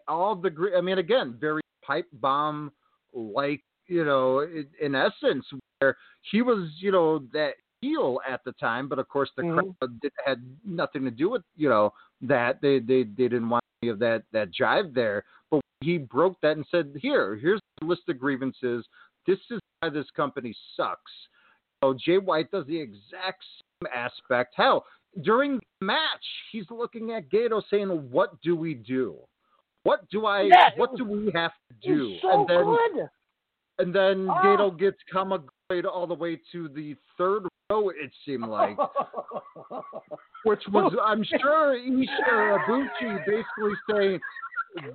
all 0.07 0.37
the. 0.37 0.73
I 0.77 0.81
mean, 0.81 0.99
again, 0.99 1.37
very 1.41 1.63
pipe 1.83 2.07
bomb 2.15 2.71
like. 3.13 3.63
You 3.89 4.05
know, 4.05 4.41
in, 4.41 4.69
in 4.81 4.95
essence, 4.95 5.45
where 5.81 5.97
he 6.31 6.43
was, 6.43 6.71
you 6.79 6.93
know, 6.93 7.19
that 7.33 7.55
heel 7.81 8.21
at 8.29 8.41
the 8.45 8.53
time, 8.53 8.89
but 8.89 9.01
of 9.01 9.09
course 9.09 9.31
the 9.37 9.43
Mhm. 9.43 9.75
crowd 9.81 10.01
did, 10.01 10.13
had 10.25 10.45
nothing 10.65 11.03
to 11.07 11.11
do 11.11 11.29
with, 11.29 11.43
you 11.57 11.69
know, 11.69 11.93
that 12.21 12.61
they 12.61 12.79
they 12.79 13.03
they 13.03 13.27
didn't 13.27 13.49
want 13.49 13.65
any 13.83 13.91
of 13.91 13.99
that 13.99 14.23
that 14.31 14.51
jive 14.53 14.95
there. 14.95 15.25
But 15.51 15.61
he 15.81 15.99
broke 15.99 16.41
that 16.43 16.57
and 16.57 16.67
said, 16.71 16.93
"Here, 17.01 17.37
here's 17.37 17.61
the 17.81 17.87
list 17.87 18.03
of 18.09 18.19
grievances. 18.19 18.87
This 19.27 19.39
is 19.51 19.61
why 19.81 19.89
this 19.91 20.11
company 20.11 20.55
sucks." 20.77 21.13
So 21.83 21.95
Jay 21.95 22.19
White 22.19 22.51
does 22.51 22.67
the 22.67 22.79
exact 22.79 23.43
same 23.83 23.91
aspect. 23.95 24.55
Hell, 24.57 24.85
during 25.23 25.59
the 25.81 25.87
match, 25.87 26.25
he's 26.53 26.71
looking 26.71 27.13
at 27.13 27.29
Gedo 27.31 27.63
saying, 27.71 27.89
"What 28.11 28.41
do 28.43 28.55
we 28.55 28.75
do? 28.75 29.17
What 29.85 30.07
do 30.11 30.27
I? 30.27 30.43
Yeah, 30.43 30.71
what 30.77 30.91
was- 30.93 30.99
do 30.99 31.05
we 31.07 31.31
have 31.33 31.53
to 31.69 31.75
do?" 31.83 32.19
so 32.21 32.41
and 32.41 32.49
then 32.49 32.65
good. 32.65 33.09
and 33.79 33.95
then 33.95 34.29
Ah. 34.29 34.43
Gedo 34.45 34.77
gets 34.79 34.99
Kamigoye 35.13 35.85
all 35.91 36.07
the 36.07 36.15
way 36.15 36.37
to 36.53 36.69
the 36.69 36.95
third 37.17 37.47
row. 37.71 37.89
It 37.89 38.13
seemed 38.27 38.47
like, 38.47 38.77
which 40.45 40.63
was 40.69 40.95
I'm 41.03 41.23
sure 41.25 41.75
Isha 41.75 42.59
Ibushi 42.69 43.25
basically 43.27 43.73
saying, 43.91 44.21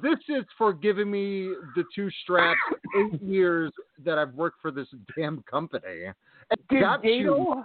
"This 0.01 0.19
is 0.29 0.43
for 0.57 0.73
giving 0.73 1.09
me 1.11 1.53
the 1.75 1.83
two 1.93 2.09
straps 2.23 2.59
eight 2.97 3.21
years 3.21 3.71
that 4.03 4.17
I've 4.17 4.33
worked 4.33 4.61
for 4.61 4.71
this 4.71 4.87
damn 5.17 5.43
company." 5.43 6.11
Did 6.69 6.81
got 6.81 7.03
you. 7.03 7.63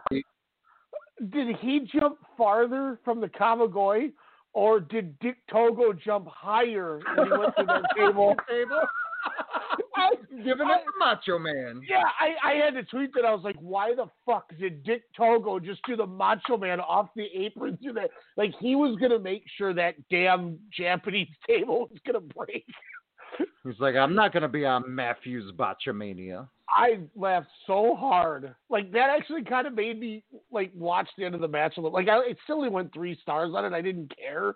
did 1.31 1.57
he 1.57 1.81
jump 1.93 2.19
farther 2.37 2.99
from 3.05 3.21
the 3.21 3.29
Kamigoye, 3.29 4.13
or 4.53 4.81
did 4.81 5.19
Dick 5.21 5.37
Togo 5.51 5.93
jump 5.93 6.27
higher 6.29 7.01
when 7.17 7.27
he 7.27 7.33
went 7.33 7.57
to 7.57 7.65
the 7.65 7.89
table? 7.97 8.35
table. 8.49 8.81
I, 10.13 10.43
Giving 10.45 10.69
it 10.69 10.85
to 10.85 10.93
Macho 10.99 11.39
Man. 11.39 11.81
Yeah, 11.89 12.05
I, 12.19 12.53
I 12.53 12.55
had 12.55 12.75
to 12.75 12.83
tweet 12.85 13.11
that. 13.15 13.25
I 13.25 13.35
was 13.35 13.45
like, 13.45 13.57
why 13.61 13.95
the 13.95 14.07
fuck 14.27 14.51
did 14.59 14.83
Dick 14.85 15.03
Togo 15.17 15.59
just 15.59 15.81
do 15.87 15.97
the 15.97 16.07
Macho 16.07 16.57
Man 16.57 16.81
off 16.81 17.09
the 17.15 17.27
apron 17.35 17.79
through 17.83 17.95
that? 17.95 18.11
Like, 18.37 18.53
he 18.61 18.75
was 18.77 18.97
going 18.99 19.11
to 19.11 19.19
make 19.19 19.45
sure 19.57 19.75
that 19.75 19.95
damn 20.11 20.59
Japanese 20.77 21.29
table 21.47 21.89
was 21.91 21.99
going 22.07 22.15
to 22.29 22.35
break. 22.35 22.65
He's 23.65 23.79
like, 23.79 23.95
I'm 23.95 24.15
not 24.15 24.33
going 24.33 24.43
to 24.43 24.49
be 24.49 24.65
on 24.67 24.85
Maffew's 24.85 25.53
Botchamania. 25.53 26.49
I 26.69 27.01
laughed 27.17 27.49
so 27.67 27.95
hard. 27.95 28.55
Like, 28.69 28.93
that 28.93 29.11
actually 29.11 29.43
kind 29.45 29.67
of 29.67 29.75
made 29.75 29.99
me, 29.99 30.23
like, 30.51 30.71
watch 30.75 31.09
the 31.19 31.25
end 31.25 31.35
of 31.35 31.41
the 31.41 31.49
match 31.49 31.75
a 31.77 31.81
little. 31.81 31.93
Like, 31.95 32.09
I, 32.09 32.19
it 32.21 32.39
still 32.45 32.57
only 32.57 32.69
went 32.69 32.93
three 32.93 33.19
stars 33.23 33.53
on 33.55 33.65
it. 33.65 33.73
I 33.73 33.81
didn't 33.83 34.13
care. 34.17 34.55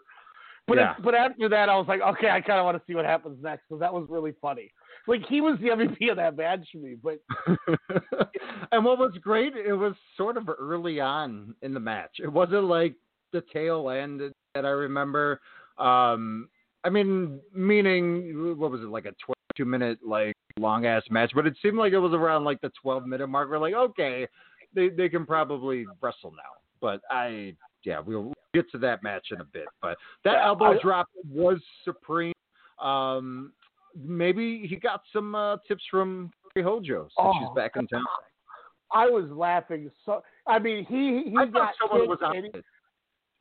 But, 0.66 0.78
Yeah. 0.78 0.92
it, 0.92 1.02
but 1.02 1.14
after 1.14 1.48
that, 1.48 1.68
I 1.68 1.76
was 1.76 1.86
like, 1.88 2.00
okay, 2.00 2.30
I 2.30 2.40
kind 2.40 2.58
of 2.58 2.64
want 2.64 2.76
to 2.78 2.82
see 2.86 2.94
what 2.94 3.04
happens 3.04 3.42
next 3.42 3.64
because 3.68 3.80
that 3.80 3.92
was 3.92 4.06
really 4.08 4.32
funny. 4.40 4.72
Like, 5.06 5.22
he 5.28 5.40
was 5.40 5.58
the 5.60 5.68
MVP 5.68 6.10
of 6.10 6.16
that 6.16 6.36
match 6.36 6.66
for 6.72 6.78
me. 6.78 6.96
But 7.02 7.20
and 8.72 8.84
what 8.84 8.98
was 8.98 9.12
great, 9.20 9.54
it 9.54 9.74
was 9.74 9.94
sort 10.16 10.36
of 10.36 10.48
early 10.48 11.00
on 11.00 11.54
in 11.62 11.74
the 11.74 11.80
match. 11.80 12.16
It 12.22 12.32
wasn't 12.32 12.64
like 12.64 12.94
the 13.32 13.42
tail 13.52 13.90
end 13.90 14.20
that 14.54 14.64
I 14.64 14.70
remember. 14.70 15.40
Um, 15.78 16.48
I 16.84 16.90
mean, 16.90 17.40
meaning 17.54 18.56
what 18.58 18.70
was 18.70 18.82
it 18.82 18.88
like 18.88 19.06
a 19.06 19.14
22 19.58 19.64
minute 19.64 19.98
like 20.06 20.34
long 20.58 20.86
ass 20.86 21.02
match? 21.10 21.32
But 21.34 21.46
it 21.46 21.56
seemed 21.62 21.78
like 21.78 21.92
it 21.92 21.98
was 21.98 22.12
around 22.12 22.44
like 22.44 22.60
the 22.60 22.70
12 22.80 23.06
minute 23.06 23.26
mark. 23.26 23.50
We're 23.50 23.58
like, 23.58 23.74
okay, 23.74 24.26
they 24.74 24.88
they 24.90 25.08
can 25.08 25.26
probably 25.26 25.86
wrestle 26.00 26.32
now. 26.32 26.60
But 26.80 27.00
I, 27.10 27.54
yeah, 27.84 28.00
we'll 28.00 28.32
get 28.52 28.70
to 28.72 28.78
that 28.78 29.02
match 29.02 29.28
in 29.30 29.40
a 29.40 29.44
bit. 29.44 29.66
But 29.80 29.96
that 30.24 30.44
elbow 30.44 30.78
drop 30.80 31.08
was 31.28 31.58
supreme. 31.84 32.34
Um, 32.82 33.52
maybe 34.02 34.66
he 34.68 34.76
got 34.76 35.02
some 35.12 35.34
uh, 35.34 35.56
tips 35.68 35.82
from 35.90 36.30
Kairi 36.56 36.62
Hojo 36.64 37.02
since 37.02 37.34
she's 37.38 37.48
Oh, 37.50 37.54
back 37.54 37.72
in 37.76 37.86
town. 37.86 38.04
I 38.92 39.06
was 39.06 39.24
laughing 39.30 39.90
so. 40.04 40.22
I 40.46 40.58
mean, 40.58 40.84
he 40.88 41.30
he 41.30 41.36
I 41.36 41.46
got 41.46 41.52
thought 41.52 41.74
someone 41.90 42.08
was 42.08 42.18
on 42.22 42.36
it. 42.36 42.64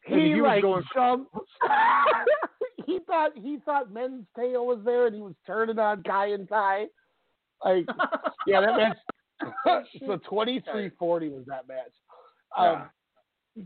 he, 0.06 0.16
he 0.34 0.42
was 0.42 0.48
like 0.48 0.62
going- 0.64 0.84
jumped. 0.94 1.36
he 2.86 3.00
thought 3.06 3.32
he 3.36 3.58
thought 3.64 3.92
Men's 3.92 4.26
Teioh 4.38 4.66
was 4.66 4.80
there, 4.84 5.06
and 5.08 5.16
he 5.16 5.22
was 5.22 5.36
turning 5.46 5.80
on 5.80 6.02
Kai 6.04 6.28
and 6.34 6.48
Tai. 6.50 6.86
Like, 7.64 7.86
yeah, 8.48 8.62
that 8.62 8.78
match. 8.78 9.86
so 10.08 10.18
twenty 10.28 10.64
three 10.72 10.90
forty 10.98 11.30
was 11.30 11.44
that 11.48 11.68
match. 11.68 11.92
Um, 12.58 12.90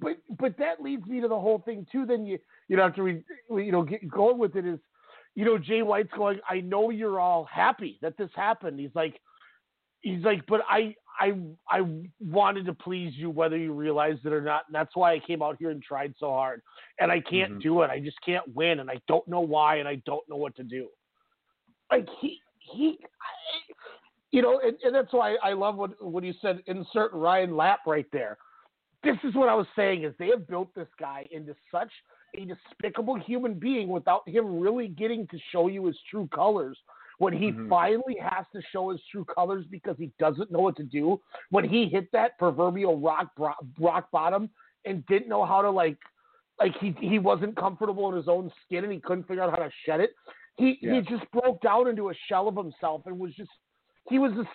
But 0.02 0.18
but 0.38 0.58
that 0.58 0.82
leads 0.82 1.06
me 1.08 1.22
to 1.22 1.28
the 1.28 1.40
whole 1.40 1.60
thing 1.60 1.86
too. 1.92 2.06
Then 2.06 2.26
you 2.26 2.38
you 2.68 2.76
know 2.78 2.84
after 2.84 3.04
we, 3.04 3.24
we 3.50 3.66
you 3.66 3.72
know 3.72 3.84
get 3.84 4.08
going 4.10 4.38
with 4.38 4.56
it 4.56 4.66
is, 4.66 4.80
you 5.38 5.46
know 5.46 5.60
Jay 5.60 5.84
White's 5.84 6.12
going. 6.18 6.40
I 6.50 6.62
know 6.62 6.90
you're 6.90 7.20
all 7.20 7.46
happy 7.46 8.00
that 8.02 8.18
this 8.18 8.32
happened. 8.36 8.80
He's 8.80 8.96
like, 8.96 9.22
he's 10.02 10.24
like, 10.24 10.44
but 10.48 10.62
I 10.68 10.96
I 11.20 11.36
I 11.70 11.86
wanted 12.20 12.66
to 12.66 12.74
please 12.74 13.14
you 13.16 13.30
whether 13.30 13.56
you 13.56 13.72
realized 13.72 14.26
it 14.26 14.34
or 14.34 14.42
not, 14.42 14.64
and 14.66 14.74
that's 14.74 14.96
why 14.96 15.14
I 15.14 15.20
came 15.20 15.44
out 15.44 15.58
here 15.60 15.70
and 15.70 15.82
tried 15.82 16.16
so 16.20 16.32
hard. 16.32 16.64
And 17.00 17.12
I 17.12 17.20
can't 17.20 17.54
Mhm. 17.54 17.62
do 17.62 17.84
it. 17.84 17.92
I 17.92 18.00
just 18.00 18.20
can't 18.26 18.48
win, 18.56 18.80
and 18.80 18.90
I 18.90 19.00
don't 19.08 19.28
know 19.28 19.42
why, 19.42 19.76
and 19.76 19.88
I 19.88 20.02
don't 20.08 20.28
know 20.28 20.38
what 20.38 20.56
to 20.56 20.64
do. 20.64 20.90
Like 21.92 22.10
he 22.20 22.42
he, 22.58 22.98
I, 23.22 23.74
you 24.32 24.42
know, 24.42 24.60
and, 24.60 24.76
and 24.84 24.96
that's 24.96 25.14
why 25.14 25.36
I 25.44 25.54
love 25.54 25.76
what 25.76 26.02
what 26.02 26.24
you 26.24 26.34
said. 26.42 26.64
Insert 26.66 27.14
Ryan 27.14 27.56
Lapp 27.56 27.82
right 27.86 28.08
there. 28.12 28.40
This 29.04 29.18
is 29.24 29.36
what 29.36 29.50
I 29.50 29.54
was 29.54 29.68
saying: 29.76 30.04
is 30.04 30.16
they 30.18 30.30
have 30.30 30.48
built 30.48 30.74
this 30.74 30.90
guy 31.00 31.28
into 31.30 31.56
such 31.72 31.92
a 32.36 32.46
despicable 32.46 33.16
human 33.16 33.54
being 33.56 33.88
without 33.88 34.28
him 34.28 34.60
really 34.60 34.88
getting 34.88 35.28
to 35.28 35.38
show 35.52 35.68
you 35.68 35.86
his 35.86 35.98
true 36.10 36.28
colors. 36.34 36.78
When 37.20 37.34
he 37.34 37.52
Mhm. 37.52 37.68
finally 37.68 38.16
has 38.18 38.46
to 38.54 38.62
show 38.72 38.90
his 38.90 39.04
true 39.06 39.26
colors 39.26 39.66
because 39.66 39.98
he 39.98 40.12
doesn't 40.20 40.52
know 40.52 40.60
what 40.60 40.76
to 40.76 40.84
do, 40.84 41.20
when 41.50 41.64
he 41.68 41.88
hit 41.88 42.12
that 42.12 42.38
proverbial 42.38 43.00
rock 43.00 43.34
bro- 43.36 43.56
rock 43.80 44.12
bottom 44.12 44.52
and 44.86 45.04
didn't 45.08 45.28
know 45.28 45.44
how 45.44 45.62
to 45.62 45.70
like 45.70 45.98
like 46.60 46.76
he 46.78 46.92
he 47.00 47.18
wasn't 47.20 47.56
comfortable 47.56 48.10
in 48.10 48.16
his 48.16 48.28
own 48.28 48.52
skin 48.64 48.84
and 48.84 48.94
he 48.94 49.00
couldn't 49.00 49.24
figure 49.28 49.44
out 49.44 49.50
how 49.52 49.64
to 49.64 49.72
shed 49.86 50.00
it. 50.00 50.16
He 50.58 50.78
Yeah. 50.82 50.94
he 50.96 51.02
just 51.02 51.30
broke 51.32 51.60
down 51.62 51.88
into 51.88 52.10
a 52.10 52.14
shell 52.14 52.48
of 52.48 52.56
himself 52.56 53.06
and 53.08 53.18
was 53.18 53.34
just 53.36 53.52
he 54.10 54.20
was 54.20 54.34
just 54.34 54.50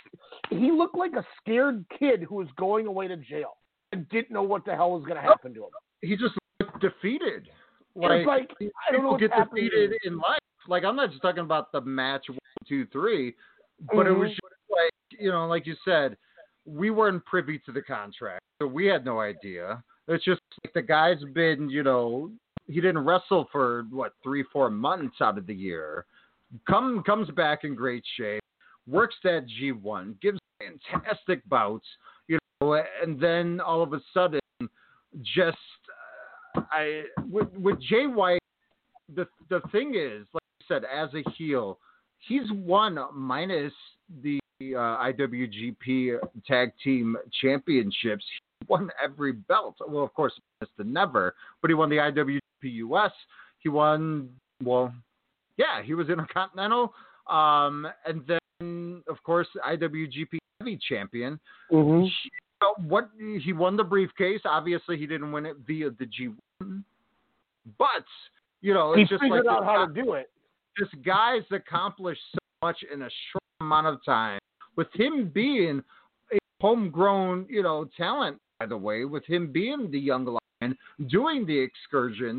he 0.51 0.70
looked 0.70 0.95
like 0.97 1.14
a 1.14 1.27
scared 1.39 1.85
kid 1.99 2.23
who 2.23 2.37
was 2.37 2.51
going 2.53 2.87
away 2.87 3.09
to 3.09 3.16
jail 3.16 3.57
and 3.91 4.09
didn't 4.09 4.31
know 4.31 4.43
what 4.43 4.64
the 4.64 4.75
hell 4.75 4.93
was 4.93 5.05
going 5.05 5.16
to 5.16 5.20
happen 5.23 5.53
to 5.55 5.64
him. 5.64 5.70
He 6.01 6.16
just 6.16 6.37
looked 6.61 6.81
defeated. 6.81 7.51
It's 7.95 8.26
like, 8.26 8.51
I 8.61 8.93
don't 8.93 9.03
people 9.03 9.18
get 9.18 9.30
defeated 9.36 9.93
in 10.05 10.18
life. 10.18 10.38
Like 10.68 10.84
I'm 10.84 10.97
not 10.97 11.11
just 11.11 11.22
talking 11.22 11.43
about 11.43 11.72
the 11.72 11.80
match 11.80 12.28
one, 12.28 12.38
two, 12.68 12.86
three, 12.86 13.34
but 13.95 14.07
it 14.07 14.12
was 14.12 14.30
Mhm. 14.30 14.34
just 14.34 14.70
like 14.70 14.90
you 15.18 15.30
know, 15.30 15.47
like 15.47 15.66
you 15.66 15.76
said, 15.84 16.16
we 16.64 16.90
weren't 16.90 17.24
privy 17.26 17.59
to 17.61 17.72
the 17.72 17.82
contract, 17.82 18.43
so 18.61 18.66
we 18.66 18.86
had 18.86 19.05
no 19.05 19.20
idea. 19.20 19.82
It's 20.09 20.24
just 20.24 20.40
like 20.64 20.72
the 20.72 20.82
guy's 20.82 21.22
been, 21.34 21.68
you 21.68 21.82
know, 21.82 22.30
he 22.66 22.80
didn't 22.80 23.05
wrestle 23.05 23.49
for 23.53 23.84
what 23.90 24.14
three, 24.22 24.45
four 24.45 24.70
months 24.70 25.20
out 25.20 25.36
of 25.36 25.47
the 25.47 25.55
year. 25.55 26.07
Come 26.66 27.03
comes 27.03 27.30
back 27.30 27.64
in 27.64 27.74
great 27.74 28.05
shape, 28.16 28.43
works 28.86 29.16
that 29.24 29.47
G1, 29.47 30.20
gives 30.20 30.38
fantastic 30.59 31.47
bouts, 31.49 31.86
you 32.28 32.38
know, 32.61 32.82
and 33.03 33.20
then 33.20 33.61
all 33.61 33.82
of 33.82 33.93
a 33.93 34.01
sudden, 34.14 34.40
just 35.22 35.59
I 36.55 37.03
with 37.31 37.49
with 37.55 37.81
Jay 37.81 38.07
White, 38.07 38.43
the 39.15 39.27
the 39.49 39.61
thing 39.71 39.95
is, 39.97 40.27
like 40.33 40.43
I 40.61 40.65
said, 40.69 40.83
as 40.85 41.09
a 41.15 41.29
heel, 41.33 41.79
he's 42.19 42.51
won 42.53 42.99
minus 43.15 43.73
the 44.23 44.39
uh, 44.61 45.11
IWGP 45.11 46.19
Tag 46.47 46.73
Team 46.83 47.17
Championships. 47.41 48.25
He 48.61 48.67
won 48.69 48.91
every 49.03 49.33
belt. 49.33 49.77
Well, 49.87 50.05
of 50.05 50.15
course, 50.15 50.33
minus 50.61 50.73
the 50.79 50.85
NEVER, 50.85 51.35
but 51.61 51.71
he 51.71 51.75
won 51.75 51.91
the 51.91 51.97
IWGP 51.97 52.41
US. 52.63 53.13
He 53.59 53.69
won. 53.69 54.31
Well, 54.63 54.93
yeah, 55.57 55.83
he 55.83 55.95
was 55.95 56.09
Intercontinental, 56.09 56.95
um, 57.29 57.87
and 58.07 58.23
then 58.27 59.03
of 59.09 59.23
course 59.25 59.49
IWGP 59.67 60.39
Heavy 60.61 60.79
Champion. 60.89 61.39
Mm-hmm. 61.71 62.05
He- 62.05 62.31
uh, 62.63 62.83
what 62.87 63.11
he 63.41 63.53
won 63.53 63.77
the 63.77 63.85
briefcase. 63.85 64.41
Obviously, 64.45 64.97
he 64.97 65.07
didn't 65.07 65.33
win 65.33 65.47
it 65.47 65.57
via 65.67 65.91
the 65.91 66.07
G1, 66.07 66.85
but 67.79 68.05
you 68.61 68.73
know, 68.75 68.95
He 68.95 69.03
it's 69.03 69.11
just 69.11 69.23
figured 69.23 69.45
like 69.47 69.57
out 69.57 69.65
how 69.65 69.87
to 69.87 69.93
do 69.93 70.13
it. 70.15 70.31
this 70.79 70.89
guy's 71.05 71.43
accomplished 71.51 72.21
so 72.33 72.39
much 72.63 72.79
in 72.93 73.03
a 73.03 73.09
short 73.31 73.43
amount 73.61 73.89
of 73.89 74.05
time. 74.05 74.39
With 74.77 74.89
him 74.95 75.31
being 75.35 75.83
a 76.33 76.39
homegrown, 76.61 77.47
you 77.51 77.63
know, 77.63 77.89
talent, 77.97 78.39
by 78.59 78.67
the 78.67 78.77
way, 78.77 79.05
with 79.05 79.25
him 79.27 79.51
being 79.53 79.91
the 79.91 79.99
young 79.99 80.25
lion, 80.25 80.77
doing 81.09 81.45
the 81.45 81.59
excursion, 81.59 82.39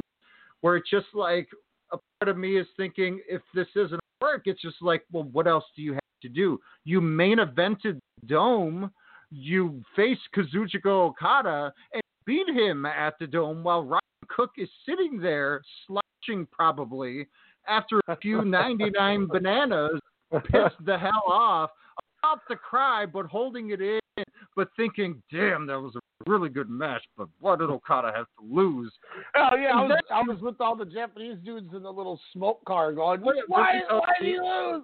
where 0.61 0.78
it's 0.78 0.89
just 0.89 1.07
like 1.13 1.47
a 1.91 1.97
part 2.19 2.30
of 2.30 2.38
me 2.38 2.57
is 2.57 2.67
thinking, 2.78 3.19
if 3.28 3.41
this 3.53 3.67
isn't 3.76 3.99
work, 4.21 4.43
it's 4.45 4.61
just 4.61 4.82
like, 4.82 5.03
well, 5.11 5.24
what 5.34 5.45
else 5.45 5.65
do 5.76 5.82
you 5.82 5.93
have 5.93 6.01
to 6.21 6.30
do? 6.30 6.59
You 6.86 7.01
main 7.01 7.38
evented 7.38 7.99
the 8.21 8.28
Dome, 8.28 8.91
you 9.34 9.84
face 9.95 10.19
Kazuchika 10.36 10.86
Okada 10.86 11.73
and 11.93 12.03
beat 12.25 12.47
him 12.47 12.86
at 12.86 13.15
the 13.19 13.27
Dome 13.27 13.63
while 13.63 13.84
Ryan 13.84 13.99
Cook 14.27 14.51
is 14.57 14.69
sitting 14.86 15.19
there 15.19 15.61
slouching 15.88 16.47
probably 16.51 17.27
after 17.67 17.99
a 18.07 18.15
few 18.15 18.41
99 18.45 19.27
bananas, 19.27 19.99
pissed 20.31 20.86
the 20.86 20.97
hell 20.97 21.23
off, 21.27 21.71
about 22.23 22.39
to 22.49 22.55
cry, 22.55 23.05
but 23.05 23.25
holding 23.25 23.71
it 23.71 23.81
in, 23.81 23.99
but 24.55 24.69
thinking, 24.77 25.21
damn, 25.31 25.65
that 25.67 25.79
was 25.79 25.95
a 25.95 26.29
really 26.29 26.49
good 26.49 26.69
match, 26.69 27.03
but 27.17 27.27
what 27.39 27.59
did 27.59 27.69
Okada 27.69 28.11
have 28.15 28.27
to 28.39 28.55
lose? 28.55 28.91
Oh 29.36 29.55
yeah, 29.55 29.71
I 29.73 29.84
was, 29.84 29.99
I 30.11 30.21
was 30.21 30.39
with 30.41 30.61
all 30.61 30.75
the 30.75 30.86
Japanese 30.86 31.38
dudes 31.43 31.67
in 31.75 31.84
the 31.84 31.91
little 31.91 32.19
smoke 32.31 32.63
car 32.65 32.93
going, 32.93 33.21
why, 33.21 33.81
hell 33.88 33.99
why 33.99 34.13
did 34.19 34.27
he 34.27 34.39
lose? 34.39 34.84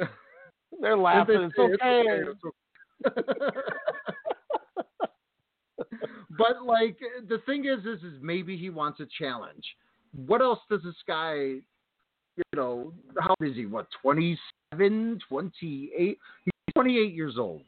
They're 0.80 0.96
laughing. 0.96 1.42
It's 1.42 1.58
okay. 1.58 2.02
it's 2.06 2.44
okay. 2.44 2.56
but 6.38 6.64
like 6.64 6.98
the 7.28 7.38
thing 7.46 7.64
is, 7.66 7.80
is, 7.80 8.02
is 8.02 8.18
maybe 8.20 8.56
he 8.56 8.70
wants 8.70 9.00
a 9.00 9.06
challenge. 9.18 9.64
What 10.26 10.40
else 10.42 10.60
does 10.70 10.82
this 10.82 10.94
guy, 11.06 11.34
you 11.34 11.62
know, 12.54 12.92
how 13.18 13.34
old 13.40 13.50
is 13.50 13.56
he? 13.56 13.66
What, 13.66 13.86
27, 14.02 15.18
28? 15.28 16.18
He's 16.44 16.52
28 16.74 17.14
years 17.14 17.34
old. 17.38 17.62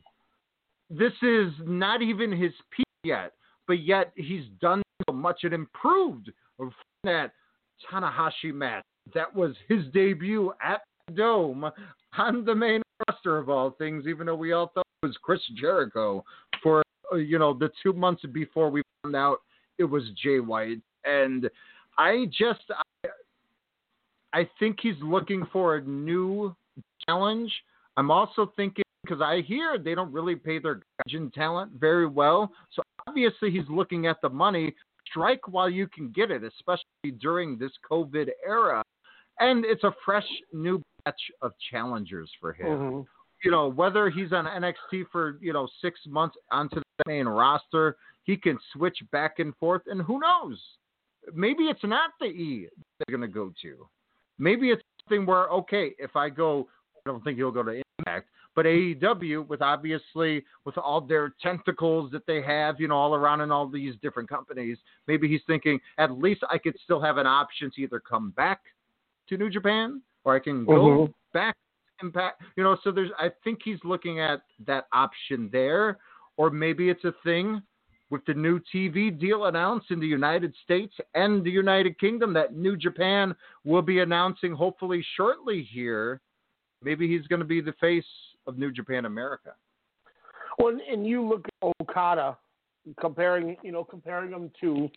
This 0.89 1.13
is 1.23 1.53
not 1.65 2.03
even 2.03 2.31
his 2.31 2.53
peak 2.71 2.87
yet, 3.03 3.33
but 3.67 3.83
yet 3.83 4.13
he's 4.15 4.45
done 4.61 4.83
so 5.09 5.15
much 5.15 5.41
and 5.43 5.53
improved 5.53 6.31
from 6.57 6.73
that 7.05 7.33
Tanahashi 7.91 8.53
match. 8.53 8.85
That 9.15 9.35
was 9.35 9.55
his 9.69 9.85
debut 9.93 10.53
at 10.63 10.83
the 11.09 11.15
Dome 11.15 11.71
on 12.19 12.45
the 12.45 12.55
main 12.55 12.83
roster 13.09 13.39
of 13.39 13.49
all 13.49 13.71
things, 13.73 14.07
even 14.07 14.27
though 14.27 14.37
we 14.37 14.53
all 14.53 14.71
thought 14.75 14.86
was 15.07 15.17
Chris 15.23 15.41
Jericho 15.59 16.25
for 16.63 16.83
uh, 17.13 17.17
you 17.17 17.39
know 17.39 17.55
the 17.55 17.71
two 17.83 17.93
months 17.93 18.23
before 18.33 18.71
we 18.71 18.83
found 19.03 19.17
out 19.17 19.39
it 19.79 19.85
was 19.85 20.05
Jay 20.23 20.41
White, 20.41 20.81
and 21.05 21.49
I 21.99 22.27
just 22.27 22.63
I, 23.05 23.09
I 24.33 24.49
think 24.59 24.79
he's 24.81 24.97
looking 25.03 25.47
for 25.53 25.77
a 25.77 25.83
new 25.83 26.55
challenge. 27.09 27.53
I'm 27.97 28.11
also 28.11 28.53
thinking 28.57 28.85
because 29.03 29.23
I 29.23 29.43
hear 29.43 29.79
they 29.79 29.95
don't 29.95 30.13
really 30.13 30.35
pay 30.35 30.59
their 30.59 30.81
Gaijin 31.09 31.33
talent 31.33 31.73
very 31.79 32.07
well, 32.07 32.51
so 32.73 32.83
obviously 33.07 33.51
he's 33.51 33.69
looking 33.69 34.07
at 34.07 34.17
the 34.23 34.29
money. 34.29 34.75
Strike 35.07 35.47
while 35.47 35.71
you 35.71 35.87
can 35.87 36.11
get 36.11 36.33
it, 36.33 36.43
especially 36.43 37.13
during 37.21 37.57
this 37.57 37.71
COVID 37.89 38.29
era, 38.45 38.83
and 39.39 39.65
it's 39.65 39.85
a 39.85 39.95
fresh 40.05 40.27
new 40.53 40.83
batch 41.05 41.15
of 41.43 41.53
challengers 41.71 42.29
for 42.41 42.53
him. 42.53 42.67
Mm-hmm. 42.67 43.01
You 43.45 43.51
know, 43.51 43.69
whether 43.69 44.11
he's 44.11 44.33
on 44.33 44.47
NXT 44.47 45.05
for 45.13 45.39
you 45.41 45.53
know 45.53 45.69
six 45.81 46.01
months 46.07 46.37
onto 46.51 46.77
the 46.77 47.05
main 47.07 47.27
roster, 47.27 47.97
he 48.25 48.37
can 48.37 48.59
switch 48.73 48.99
back 49.13 49.39
and 49.39 49.55
forth, 49.57 49.83
and 49.87 50.03
who 50.03 50.21
knows? 50.21 50.59
Maybe 51.35 51.65
it's 51.65 51.85
not 51.85 52.11
the 52.21 52.27
E 52.27 52.69
they're 52.99 53.17
going 53.17 53.29
to 53.29 53.33
go 53.33 53.53
to. 53.63 53.89
Maybe 54.39 54.71
it's 54.71 54.83
something 55.09 55.27
where 55.27 55.49
okay, 55.49 55.95
if 55.99 56.17
I 56.17 56.29
go, 56.29 56.69
I 56.97 57.11
don't 57.11 57.23
think 57.23 57.37
he'll 57.37 57.51
go 57.51 57.63
to 57.63 57.83
Impact, 57.99 58.29
but 58.55 58.65
AEW 58.65 59.47
with 59.47 59.63
obviously 59.63 60.45
with 60.65 60.79
all 60.79 61.01
their 61.01 61.35
tentacles 61.43 62.11
that 62.13 62.27
they 62.27 62.43
have, 62.43 62.81
you 62.81 62.89
know, 62.89 62.97
all 62.97 63.15
around 63.15 63.43
in 63.43 63.51
all 63.51 63.69
these 63.69 63.95
different 64.03 64.29
companies, 64.29 64.79
maybe 65.07 65.29
he's 65.29 65.43
thinking 65.47 65.79
at 65.99 66.11
least 66.11 66.43
I 66.51 66.59
could 66.59 66.77
still 66.83 67.01
have 67.01 67.19
an 67.19 67.27
option 67.27 67.71
to 67.75 67.83
either 67.83 68.01
come 68.01 68.31
back 68.31 68.61
to 69.29 69.37
New 69.37 69.51
Japan 69.51 70.01
or 70.25 70.35
I 70.35 70.39
can 70.39 70.65
go 70.65 70.73
Mhm. 70.73 71.15
back 71.33 71.57
Impact. 72.03 72.43
You 72.57 72.65
know, 72.65 72.77
so 72.85 72.91
there's 72.93 73.11
I 73.19 73.31
think 73.45 73.61
he's 73.65 73.79
looking 73.85 74.21
at 74.21 74.43
that 74.67 74.87
option 74.93 75.49
there, 75.53 75.99
or 76.37 76.51
maybe 76.51 76.89
it's 76.89 77.05
a 77.05 77.15
thing 77.25 77.63
with 78.11 78.25
the 78.27 78.35
new 78.35 78.61
TV 78.75 79.17
deal 79.19 79.47
announced 79.47 79.91
in 79.91 79.99
the 79.99 80.07
United 80.07 80.55
States 80.63 80.95
and 81.15 81.45
the 81.45 81.51
United 81.51 81.99
Kingdom 81.99 82.33
that 82.35 82.55
New 82.55 82.77
Japan 82.77 83.35
will 83.65 83.83
be 83.83 84.01
announcing 84.01 84.53
hopefully 84.53 85.05
shortly 85.17 85.67
here. 85.73 86.21
Maybe 86.83 87.09
he's 87.09 87.27
going 87.27 87.41
to 87.41 87.47
be 87.47 87.61
the 87.61 87.75
face 87.81 88.05
of 88.47 88.59
New 88.59 88.71
Japan 88.71 89.07
America. 89.07 89.55
Well, 90.59 90.79
and- 90.91 91.07
you 91.07 91.27
look 91.27 91.47
at 91.63 91.73
Okada, 91.81 92.39
comparing 93.01 93.57
you 93.63 93.73
know 93.73 93.85
comparing 93.85 94.31
him 94.31 94.51
to 94.61 94.89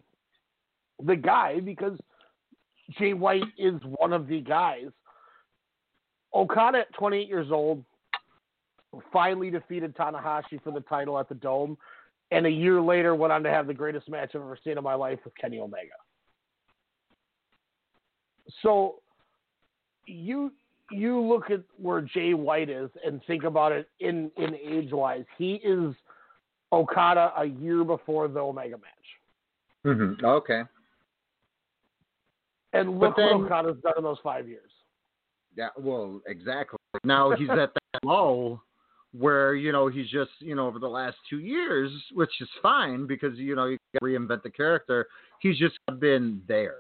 the 1.04 1.16
guy 1.16 1.60
because 1.60 1.97
Jay 2.97 3.14
White 3.14 3.43
is 3.58 3.76
one 3.84 4.14
of 4.14 4.28
the 4.28 4.41
guys. 4.41 4.89
Okada 6.34 6.80
at 6.80 6.93
28 6.93 7.27
years 7.27 7.51
old 7.51 7.84
finally 9.13 9.49
defeated 9.51 9.95
Tanahashi 9.95 10.61
for 10.63 10.71
the 10.71 10.82
title 10.82 11.17
at 11.19 11.30
the 11.30 11.36
Dome, 11.36 11.77
and 12.32 12.45
a 12.45 12.49
year 12.49 12.82
later 12.82 13.13
went 13.15 13.32
on 13.34 13.43
to 13.43 13.49
have 13.49 13.67
the 13.67 13.73
greatest 13.73 14.09
match 14.09 14.32
I've 14.36 14.41
ever 14.41 14.57
seen 14.63 14.77
in 14.77 14.84
my 14.84 14.95
life 14.95 15.19
with 15.23 15.34
Kenny 15.36 15.59
Omega. 15.59 15.93
So 18.61 18.95
you 20.05 20.51
you 20.91 21.21
look 21.21 21.51
at 21.51 21.61
where 21.77 22.01
Jay 22.01 22.34
White 22.34 22.69
is 22.69 22.89
and 23.05 23.21
think 23.27 23.43
about 23.43 23.71
it 23.71 23.88
in 23.99 24.32
in 24.38 24.55
age 24.55 24.91
wise. 24.91 25.25
He 25.38 25.55
is 25.55 25.93
Okada 26.71 27.32
a 27.38 27.45
year 27.45 27.84
before 27.84 28.27
the 28.27 28.39
Omega 28.39 28.77
match, 28.77 28.86
Mm-hmm. 29.86 30.25
Okay. 30.25 30.61
and 32.73 32.99
look 32.99 33.15
then- 33.15 33.25
what 33.39 33.45
Okada's 33.45 33.82
done 33.84 33.93
in 33.97 34.03
those 34.03 34.17
five 34.23 34.47
years. 34.47 34.68
Yeah, 35.60 35.68
well, 35.78 36.22
exactly. 36.26 36.80
Now 37.03 37.36
he's 37.36 37.49
at 37.49 37.74
that 37.74 37.99
lull 38.05 38.64
where 39.12 39.55
you 39.55 39.74
know 39.74 39.89
he's 39.89 40.10
just 40.10 40.32
you 40.39 40.55
know 40.55 40.68
over 40.68 40.80
the 40.80 40.88
last 40.88 41.18
two 41.30 41.39
years, 41.39 41.91
which 42.14 42.30
is 42.39 42.47
fine 42.62 43.05
because 43.05 43.38
you 43.38 43.57
know 43.57 43.66
you 43.66 43.78
reinvent 44.01 44.43
the 44.43 44.49
character. 44.49 45.07
He's 45.41 45.60
just 45.60 45.78
been 45.99 46.41
there. 46.47 46.78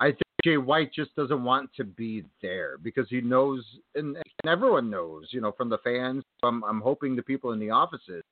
I 0.00 0.06
think 0.06 0.22
Jay 0.44 0.56
White 0.56 0.94
just 0.94 1.14
doesn't 1.14 1.44
want 1.44 1.68
to 1.76 1.84
be 1.84 2.24
there 2.40 2.78
because 2.82 3.06
he 3.10 3.20
knows, 3.20 3.62
and, 3.94 4.16
and 4.16 4.50
everyone 4.50 4.88
knows, 4.88 5.26
you 5.30 5.42
know, 5.42 5.52
from 5.52 5.68
the 5.68 5.78
fans. 5.84 6.24
I'm, 6.42 6.64
I'm 6.64 6.80
hoping 6.80 7.16
the 7.16 7.22
people 7.22 7.52
in 7.52 7.58
the 7.58 7.70
offices, 7.70 8.22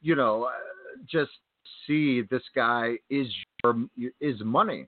you 0.00 0.14
know, 0.14 0.44
uh, 0.44 0.50
just 1.10 1.30
see 1.86 2.22
this 2.30 2.42
guy 2.54 2.96
is 3.08 3.26
your, 3.64 3.76
is 4.20 4.40
money, 4.44 4.86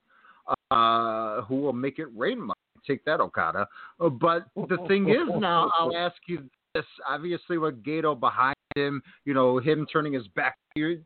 uh, 0.71 1.43
who 1.43 1.57
will 1.57 1.73
make 1.73 1.99
it 1.99 2.09
rain 2.15 2.39
money. 2.39 2.55
Take 2.87 3.05
that, 3.05 3.21
Okada. 3.21 3.67
Uh, 4.01 4.09
But 4.09 4.47
the 4.57 4.79
thing 4.89 5.09
is, 5.09 5.29
now 5.41 5.71
I'll 5.79 5.97
ask 5.97 6.17
you 6.27 6.49
this: 6.75 6.85
obviously, 7.09 7.59
with 7.59 7.83
Gedo 7.83 8.19
behind 8.19 8.57
him, 8.77 9.03
you 9.25 9.35
know, 9.35 9.59
him 9.59 9.87
turning 9.93 10.13
his 10.13 10.27
back 10.29 10.57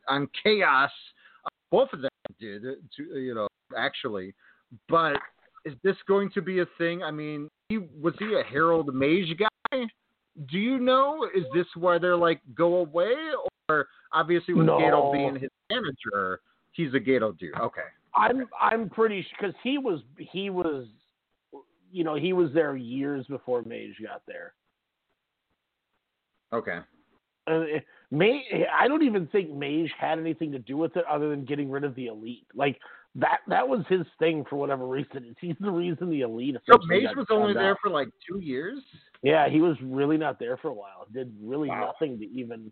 on 0.08 0.28
chaos, 0.42 0.90
uh, 1.46 1.48
both 1.70 1.88
of 1.92 2.02
them 2.02 2.10
did, 2.38 2.64
uh, 2.64 2.72
to, 2.96 3.18
you 3.18 3.34
know, 3.34 3.48
actually. 3.76 4.34
But 4.88 5.16
is 5.64 5.74
this 5.82 5.96
going 6.06 6.30
to 6.32 6.42
be 6.42 6.60
a 6.60 6.66
thing? 6.78 7.02
I 7.02 7.10
mean, 7.10 7.48
he, 7.68 7.78
was 7.78 8.14
he 8.18 8.34
a 8.34 8.42
Harold 8.42 8.94
Meij 8.94 9.38
guy? 9.38 9.86
Do 10.50 10.58
you 10.58 10.78
know? 10.78 11.28
Is 11.34 11.44
this 11.54 11.66
where 11.76 11.98
they're 11.98 12.16
like 12.16 12.40
go 12.54 12.76
away, 12.76 13.14
or 13.68 13.86
obviously 14.12 14.54
with 14.54 14.66
No. 14.66 14.78
Gedo 14.78 15.12
being 15.12 15.34
his 15.34 15.50
manager, 15.70 16.40
he's 16.72 16.94
a 16.94 16.98
Gedo 17.00 17.36
dude? 17.38 17.54
Okay. 17.58 17.82
I'm 18.14 18.46
I'm 18.60 18.90
pretty 18.90 19.26
because 19.38 19.54
he 19.62 19.78
was 19.78 20.00
he 20.16 20.50
was 20.50 20.86
you 21.92 22.02
know 22.04 22.14
he 22.14 22.32
was 22.32 22.50
there 22.52 22.74
years 22.76 23.26
before 23.28 23.62
Meij 23.62 23.94
got 24.02 24.22
there. 24.26 24.54
Okay. 26.52 26.78
Uh, 27.46 27.64
May 28.10 28.66
I 28.72 28.86
don't 28.88 29.02
even 29.02 29.26
think 29.28 29.50
Meij 29.50 29.88
had 29.98 30.18
anything 30.18 30.52
to 30.52 30.58
do 30.58 30.76
with 30.76 30.96
it 30.96 31.04
other 31.06 31.30
than 31.30 31.44
getting 31.44 31.70
rid 31.70 31.82
of 31.84 31.94
the 31.94 32.06
elite. 32.06 32.46
Like 32.54 32.78
that 33.14 33.38
that 33.48 33.66
was 33.66 33.84
his 33.88 34.06
thing 34.18 34.44
for 34.48 34.56
whatever 34.56 34.86
reason. 34.86 35.34
He's 35.40 35.56
the 35.60 35.70
reason 35.70 36.08
the 36.10 36.20
elite. 36.22 36.56
So 36.70 36.78
Meij 36.88 37.14
was 37.16 37.26
only 37.30 37.52
there 37.54 37.72
out. 37.72 37.78
for 37.82 37.90
like 37.90 38.08
two 38.28 38.38
years. 38.40 38.78
Yeah, 39.22 39.48
he 39.48 39.60
was 39.60 39.76
really 39.82 40.16
not 40.16 40.38
there 40.38 40.56
for 40.56 40.68
a 40.68 40.74
while. 40.74 41.06
Did 41.12 41.32
really 41.42 41.68
Wow. 41.68 41.92
nothing 42.00 42.18
to 42.18 42.26
even 42.26 42.70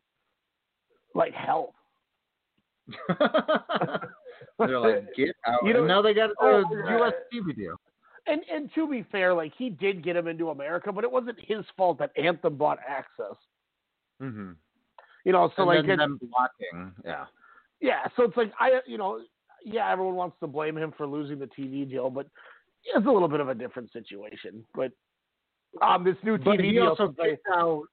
like 1.14 1.32
help. 1.34 1.74
They're 4.58 4.78
like, 4.80 5.14
get 5.16 5.34
out. 5.46 5.60
You 5.64 5.72
know- 5.72 5.78
and 5.80 5.88
now 5.88 6.02
they 6.02 6.12
got 6.14 6.30
a 6.30 6.34
Oh, 6.40 6.64
U.S. 6.98 7.12
TV 7.32 7.54
deal. 7.56 7.76
And 8.26 8.42
and 8.52 8.70
to 8.74 8.88
be 8.88 9.04
fair, 9.10 9.34
like 9.34 9.52
he 9.56 9.70
did 9.70 10.04
get 10.04 10.16
him 10.16 10.28
into 10.28 10.50
America, 10.50 10.92
but 10.92 11.04
it 11.04 11.10
wasn't 11.10 11.38
his 11.40 11.64
fault 11.76 11.98
that 11.98 12.10
Anthem 12.16 12.56
bought 12.56 12.78
AXS. 12.78 13.36
Mm-hmm. 14.22 14.50
You 15.24 15.32
know, 15.32 15.50
so 15.56 15.62
and 15.62 15.78
like 15.78 15.86
then 15.86 15.98
them 15.98 16.20
blocking. 16.22 16.92
Yeah. 17.04 17.24
Yeah, 17.80 18.06
so 18.14 18.24
it's 18.24 18.36
like 18.36 18.52
I, 18.60 18.80
you 18.86 18.98
know, 18.98 19.20
yeah, 19.64 19.90
everyone 19.90 20.14
wants 20.14 20.36
to 20.40 20.46
blame 20.46 20.76
him 20.76 20.92
for 20.96 21.06
losing 21.06 21.38
the 21.38 21.46
TV 21.46 21.88
deal, 21.88 22.10
but 22.10 22.26
it's 22.84 23.06
a 23.06 23.10
little 23.10 23.28
bit 23.28 23.40
of 23.40 23.48
a 23.48 23.54
different 23.54 23.90
situation. 23.92 24.64
But 24.74 24.92
um, 25.82 26.04
this 26.04 26.16
new 26.22 26.36
But 26.38 26.58
TV 26.58 26.64
he 26.64 26.72
deal, 26.72 26.88
also 26.88 27.08
kicked 27.08 27.46
out. 27.54 27.84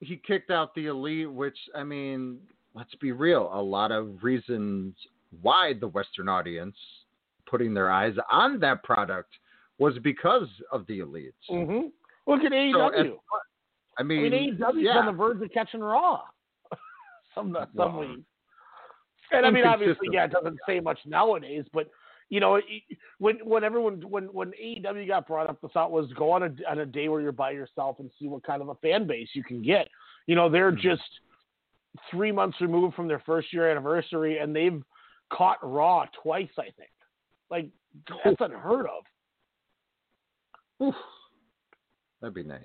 He 0.00 0.20
kicked 0.26 0.50
out 0.50 0.74
the 0.74 0.86
elite, 0.86 1.30
which 1.30 1.56
I 1.74 1.82
mean, 1.82 2.38
let's 2.74 2.94
be 2.96 3.12
real. 3.12 3.50
A 3.52 3.60
lot 3.60 3.90
of 3.92 4.22
reasons 4.22 4.94
why 5.40 5.72
the 5.78 5.88
Western 5.88 6.28
audience 6.28 6.76
putting 7.46 7.74
their 7.74 7.90
eyes 7.90 8.14
on 8.30 8.60
that 8.60 8.82
product 8.82 9.30
was 9.82 9.98
because 10.02 10.48
of 10.70 10.86
the 10.86 11.00
elites. 11.00 11.32
Mhm. 11.50 11.90
look 12.26 12.42
at 12.44 12.52
AEW. 12.52 12.94
as- 12.94 13.18
I 13.98 14.00
I 14.00 14.02
mean, 14.04 14.22
mean, 14.22 14.32
AEW's 14.32 14.76
yeah. 14.84 14.98
on 14.98 15.06
the 15.06 15.12
verge 15.12 15.42
of 15.42 15.50
catching 15.52 15.80
Raw. 15.80 16.22
some 17.34 17.56
some 17.76 17.96
weeks. 17.98 18.22
And 19.32 19.44
I 19.46 19.50
mean, 19.50 19.66
obviously, 19.66 20.08
yeah, 20.12 20.24
it 20.24 20.30
doesn't 20.30 20.58
say 20.66 20.80
much 20.80 20.98
nowadays, 21.06 21.64
but 21.72 21.88
you 22.28 22.40
know, 22.40 22.60
when 23.18 23.36
when 23.44 23.64
everyone 23.64 24.00
when 24.08 24.24
when 24.32 24.52
AEW 24.52 25.06
got 25.06 25.26
brought 25.26 25.48
up, 25.50 25.60
the 25.60 25.68
thought 25.68 25.90
was 25.90 26.10
go 26.14 26.30
on 26.30 26.42
a 26.42 26.50
on 26.70 26.78
a 26.78 26.86
day 26.86 27.08
where 27.08 27.20
you're 27.20 27.32
by 27.32 27.50
yourself 27.50 27.98
and 27.98 28.10
see 28.18 28.28
what 28.28 28.42
kind 28.44 28.62
of 28.62 28.68
a 28.68 28.74
fan 28.76 29.06
base 29.06 29.28
you 29.34 29.42
can 29.44 29.62
get. 29.62 29.88
You 30.26 30.36
know, 30.36 30.48
they're 30.48 30.72
Mm-hmm. 30.72 30.80
just 30.80 31.02
three 32.10 32.32
months 32.32 32.58
removed 32.60 32.94
from 32.94 33.08
their 33.08 33.18
first 33.26 33.52
year 33.52 33.70
anniversary, 33.70 34.38
and 34.38 34.54
they've 34.56 34.82
caught 35.30 35.58
Raw 35.62 36.06
twice. 36.22 36.48
I 36.58 36.70
think, 36.78 36.90
like 37.50 37.68
that's 38.24 38.40
unheard 38.40 38.86
of. 38.86 39.04
That'd 42.20 42.34
be 42.34 42.42
nice. 42.42 42.62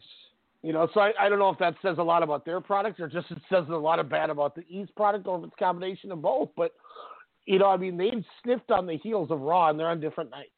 You 0.63 0.73
know, 0.73 0.87
so 0.93 0.99
I, 0.99 1.13
I 1.19 1.29
don't 1.29 1.39
know 1.39 1.49
if 1.49 1.59
that 1.59 1.75
says 1.81 1.97
a 1.99 2.03
lot 2.03 2.23
about 2.23 2.45
their 2.45 2.59
product 2.59 2.99
or 2.99 3.07
just 3.07 3.29
it 3.31 3.37
says 3.49 3.65
a 3.69 3.75
lot 3.75 3.99
of 3.99 4.09
bad 4.09 4.29
about 4.29 4.55
the 4.55 4.63
East 4.67 4.95
product 4.95 5.27
or 5.27 5.37
if 5.37 5.45
it's 5.45 5.53
a 5.59 5.63
combination 5.63 6.11
of 6.11 6.21
both. 6.21 6.49
But 6.57 6.73
you 7.45 7.59
know, 7.59 7.67
I 7.67 7.77
mean, 7.77 7.97
they've 7.97 8.23
sniffed 8.43 8.71
on 8.71 8.85
the 8.85 8.97
heels 8.97 9.31
of 9.31 9.39
Raw 9.41 9.69
and 9.69 9.79
they're 9.79 9.87
on 9.87 9.99
different 9.99 10.29
nights. 10.29 10.49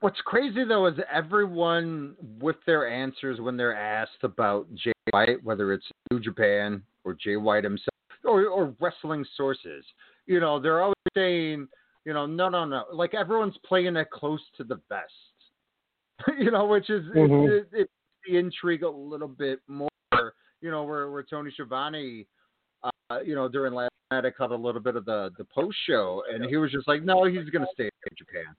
What's 0.00 0.20
crazy 0.24 0.64
though 0.64 0.86
is 0.86 0.94
everyone 1.12 2.14
with 2.40 2.56
their 2.66 2.88
answers 2.88 3.40
when 3.40 3.56
they're 3.56 3.76
asked 3.76 4.22
about 4.22 4.66
Jay 4.74 4.92
White, 5.10 5.42
whether 5.42 5.72
it's 5.72 5.86
New 6.10 6.20
Japan 6.20 6.82
or 7.04 7.14
Jay 7.14 7.36
White 7.36 7.64
himself 7.64 7.88
or, 8.24 8.46
or 8.46 8.74
wrestling 8.80 9.24
sources, 9.36 9.84
you 10.26 10.40
know, 10.40 10.60
they're 10.60 10.82
always 10.82 10.94
saying, 11.14 11.68
you 12.04 12.12
know, 12.12 12.26
no, 12.26 12.48
no, 12.48 12.64
no. 12.64 12.84
Like 12.92 13.14
everyone's 13.14 13.56
playing 13.66 13.96
it 13.96 14.10
close 14.10 14.40
to 14.56 14.64
the 14.64 14.80
vest, 14.88 15.12
you 16.38 16.50
know, 16.50 16.66
which 16.66 16.90
is 16.90 17.04
Mhm. 17.06 17.48
it, 17.48 17.52
it, 17.52 17.68
it's 17.72 17.92
the 18.26 18.36
intrigue 18.36 18.82
a 18.82 18.88
little 18.88 19.28
bit 19.28 19.60
more, 19.68 19.88
you 20.60 20.70
know, 20.70 20.84
where 20.84 21.10
where 21.10 21.22
Tony 21.22 21.50
Schiavone, 21.52 22.26
uh, 22.82 23.20
you 23.24 23.34
know, 23.34 23.48
during 23.48 23.74
last 23.74 23.90
night 24.10 24.24
I 24.24 24.30
caught 24.30 24.50
a 24.50 24.56
little 24.56 24.80
bit 24.80 24.96
of 24.96 25.04
the 25.04 25.32
the 25.38 25.44
post 25.44 25.76
show, 25.86 26.22
and 26.32 26.44
he 26.44 26.56
was 26.56 26.70
just 26.70 26.88
like, 26.88 27.02
"No, 27.02 27.24
he's 27.24 27.48
going 27.50 27.64
to 27.64 27.72
stay 27.74 27.84
in 27.84 28.16
Japan." 28.16 28.54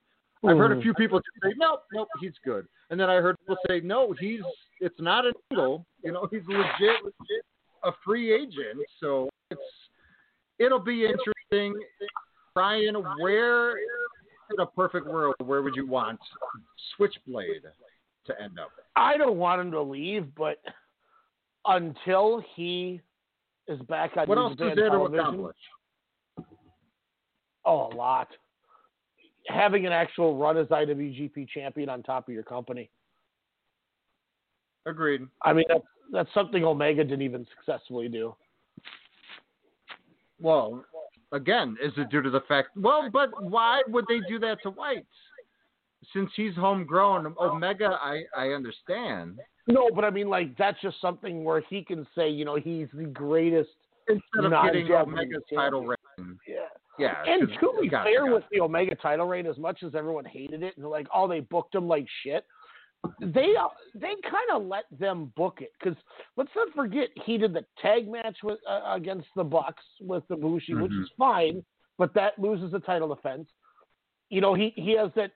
I've 0.48 0.58
heard 0.58 0.72
a 0.72 0.76
Mhm. 0.76 0.82
few 0.84 0.94
people 0.94 1.22
say, 1.42 1.54
"Nope, 1.58 1.84
nope, 1.92 2.08
he's 2.20 2.38
good," 2.44 2.68
and 2.90 3.00
then 3.00 3.10
I 3.10 3.16
heard 3.16 3.36
people 3.40 3.58
say, 3.68 3.80
"No, 3.80 4.12
he's 4.12 4.42
it's 4.80 5.00
not 5.00 5.26
an 5.26 5.34
angle. 5.52 5.86
You 6.04 6.12
know, 6.12 6.28
he's 6.30 6.46
legit, 6.48 7.04
legit 7.04 7.46
a 7.84 7.92
free 8.04 8.32
agent." 8.32 8.80
So 9.00 9.30
it's 9.50 9.62
it'll 10.60 10.80
be 10.80 11.06
interesting. 11.06 11.82
Brian, 12.54 12.96
where 13.20 13.76
in 14.52 14.60
a 14.60 14.66
perfect 14.66 15.08
world, 15.08 15.36
where 15.44 15.62
would 15.62 15.76
you 15.76 15.88
want 15.88 16.20
Switchblade 16.96 17.64
to 18.26 18.42
end 18.42 18.60
up? 18.60 18.70
I 18.96 19.18
don't 19.18 19.38
want 19.38 19.62
him 19.62 19.72
to 19.72 19.82
leave, 19.82 20.28
but 20.36 20.60
until 21.66 22.44
he 22.56 23.02
is 23.68 23.80
back 23.82 24.12
on 24.18 24.28
What 24.28 24.38
else 24.38 24.54
is 24.54 24.58
there 24.76 24.90
to 24.90 25.04
accomplish? 25.04 25.58
Oh, 27.66 27.90
a 27.92 27.96
lot. 27.96 28.28
Having 29.48 29.86
an 29.86 29.92
actual 29.92 30.38
run 30.38 30.58
as 30.58 30.68
IWGP 30.68 31.48
champion 31.50 31.90
on 31.90 32.04
top 32.04 32.28
of 32.28 32.34
your 32.34 32.44
company. 32.44 32.90
Agreed. 34.86 35.22
I 35.44 35.54
mean, 35.54 35.66
that's 35.68 35.84
that's 36.12 36.34
something 36.34 36.64
Omega 36.64 37.04
didn't 37.04 37.24
even 37.24 37.46
successfully 37.58 38.08
do. 38.08 38.36
Well, 40.40 40.86
again, 41.36 41.78
is 41.84 41.92
it 41.98 42.10
due 42.10 42.22
to 42.22 42.30
the 42.30 42.42
fact? 42.48 42.70
Well, 42.76 43.10
but 43.12 43.30
why 43.44 43.82
would 43.88 44.06
they 44.08 44.20
do 44.28 44.40
that 44.40 44.58
to 44.64 44.72
whites? 44.72 45.06
Since 46.14 46.32
he's 46.36 46.56
homegrown, 46.56 47.36
Omega, 47.40 47.98
I 48.02 48.24
I 48.36 48.50
understand. 48.50 49.40
No, 49.68 49.90
but 49.94 50.06
I 50.06 50.10
mean, 50.10 50.30
like 50.30 50.56
that's 50.58 50.80
just 50.82 51.02
something 51.02 51.44
where 51.44 51.62
he 51.70 51.84
can 51.84 52.08
say, 52.16 52.30
you 52.30 52.46
know, 52.46 52.56
he's 52.56 52.88
the 52.94 53.06
greatest. 53.06 53.70
Instead 54.08 54.46
of 54.46 54.66
getting 54.66 54.92
Omega's 54.92 55.42
title 55.54 55.84
reign. 55.84 56.38
Yeah. 56.48 56.56
Yeah. 57.00 57.24
And 57.26 57.50
to 57.60 57.74
be 57.82 57.90
fair 57.90 58.32
with 58.32 58.44
the 58.52 58.62
Omega 58.62 58.96
title 58.96 59.28
reign, 59.28 59.48
as 59.48 59.58
much 59.58 59.84
as 59.84 59.96
everyone 59.96 60.26
hated 60.26 60.64
it 60.64 60.78
and 60.78 60.86
like, 60.88 61.08
oh, 61.14 61.28
they 61.28 61.40
booked 61.40 61.76
him 61.76 61.88
like 61.88 62.06
shit, 62.24 62.46
they 63.20 63.54
they 63.94 64.14
kind 64.24 64.50
of 64.54 64.64
let 64.64 64.86
them 65.00 65.32
book 65.36 65.60
it 65.62 65.72
because 65.80 65.98
let's 66.38 66.50
not 66.56 66.74
forget 66.76 67.10
he 67.26 67.38
did 67.38 67.54
the 67.54 67.66
tag 67.82 68.10
match 68.10 68.38
with 68.44 68.60
uh, 68.70 68.82
against 68.94 69.28
the 69.36 69.44
Bucks 69.44 69.84
with 70.02 70.24
the 70.28 70.36
Bushi, 70.36 70.74
which 70.74 70.92
Mhm. 70.92 71.04
is 71.04 71.10
fine, 71.18 71.66
but 71.98 72.14
that 72.14 72.38
loses 72.40 72.72
the 72.72 72.80
title 72.80 73.08
defense. 73.14 73.50
You 74.30 74.42
know, 74.42 74.54
he 74.54 74.74
he 74.76 74.92
has 74.92 75.12
that 75.16 75.32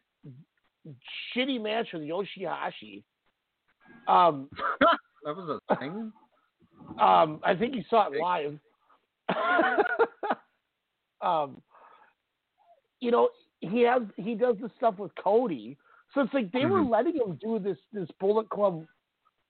shitty 1.35 1.61
match 1.61 1.87
with 1.93 2.03
Yoshihashi. 2.03 3.03
Um, 4.07 4.49
that 5.23 5.35
was 5.35 5.59
a 5.69 5.75
thing. 5.75 6.11
um, 6.99 7.39
I 7.43 7.55
think 7.55 7.75
you 7.75 7.83
saw 7.89 8.07
it 8.09 8.19
live. 8.19 8.59
um, 11.21 11.61
you 12.99 13.11
know, 13.11 13.29
he 13.61 13.81
has 13.81 14.01
he 14.17 14.35
does 14.35 14.55
the 14.61 14.69
stuff 14.77 14.97
with 14.97 15.11
Cody, 15.15 15.77
so 16.13 16.21
it's 16.21 16.33
like 16.33 16.51
they 16.51 16.65
were 16.65 16.79
Mhm. 16.79 16.89
letting 16.89 17.15
him 17.15 17.35
do 17.41 17.59
this 17.59 17.77
this 17.91 18.09
Bullet 18.19 18.49
Club 18.49 18.85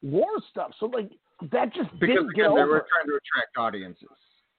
war 0.02 0.28
stuff. 0.50 0.72
So 0.80 0.88
like 0.88 1.12
that 1.52 1.74
just 1.74 1.90
Because 2.00 2.16
didn't 2.16 2.36
get 2.36 2.46
again, 2.46 2.56
they 2.56 2.64
were 2.64 2.86
trying 2.92 3.08
to 3.08 3.16
attract 3.16 3.58
audiences. 3.58 4.08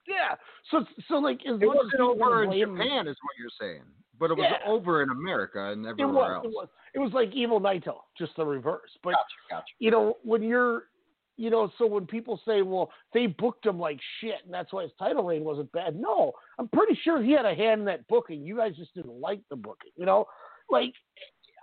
Yeah. 0.06 0.36
So 0.70 0.84
so 1.08 1.18
like 1.18 1.44
as 1.46 1.60
It 1.60 1.66
wasn't 1.66 2.00
over 2.00 2.42
in 2.44 2.52
Japan, 2.52 3.06
is 3.06 3.16
what 3.22 3.36
you're 3.38 3.50
saying, 3.60 3.84
but 4.18 4.30
it 4.30 4.36
was 4.36 4.46
Yeah. 4.50 4.60
over 4.66 5.02
in 5.02 5.10
America 5.10 5.66
and 5.72 5.84
It 5.86 5.90
everywhere 5.90 6.14
was, 6.14 6.32
else. 6.36 6.44
it 6.46 6.52
was. 6.54 6.68
It 6.94 6.98
was 6.98 7.12
like 7.12 7.32
Evil 7.32 7.60
Naito, 7.60 8.02
just 8.18 8.34
the 8.36 8.44
reverse. 8.44 8.96
But 9.02 9.12
Gotcha, 9.12 9.36
gotcha. 9.50 9.74
you 9.78 9.90
know, 9.92 10.18
when 10.24 10.42
you're, 10.42 10.88
you 11.36 11.48
know, 11.48 11.68
so 11.78 11.86
when 11.86 12.06
people 12.06 12.36
say, 12.44 12.62
well, 12.62 12.90
they 13.12 13.26
booked 13.26 13.64
him 13.64 13.78
like 13.78 14.00
shit, 14.18 14.44
and 14.44 14.52
that's 14.52 14.72
why 14.72 14.82
his 14.82 14.92
title 14.98 15.22
reign 15.24 15.44
wasn't 15.44 15.70
bad. 15.72 15.94
No, 15.94 16.32
I'm 16.58 16.68
pretty 16.68 16.96
sure 16.96 17.22
he 17.22 17.30
had 17.32 17.46
a 17.46 17.54
hand 17.54 17.80
in 17.82 17.84
that 17.86 18.06
booking. 18.08 18.42
You 18.44 18.56
guys 18.56 18.76
just 18.76 18.92
didn't 18.94 19.20
like 19.20 19.40
the 19.50 19.56
booking. 19.56 19.92
You 19.96 20.06
know, 20.06 20.26
like 20.68 20.92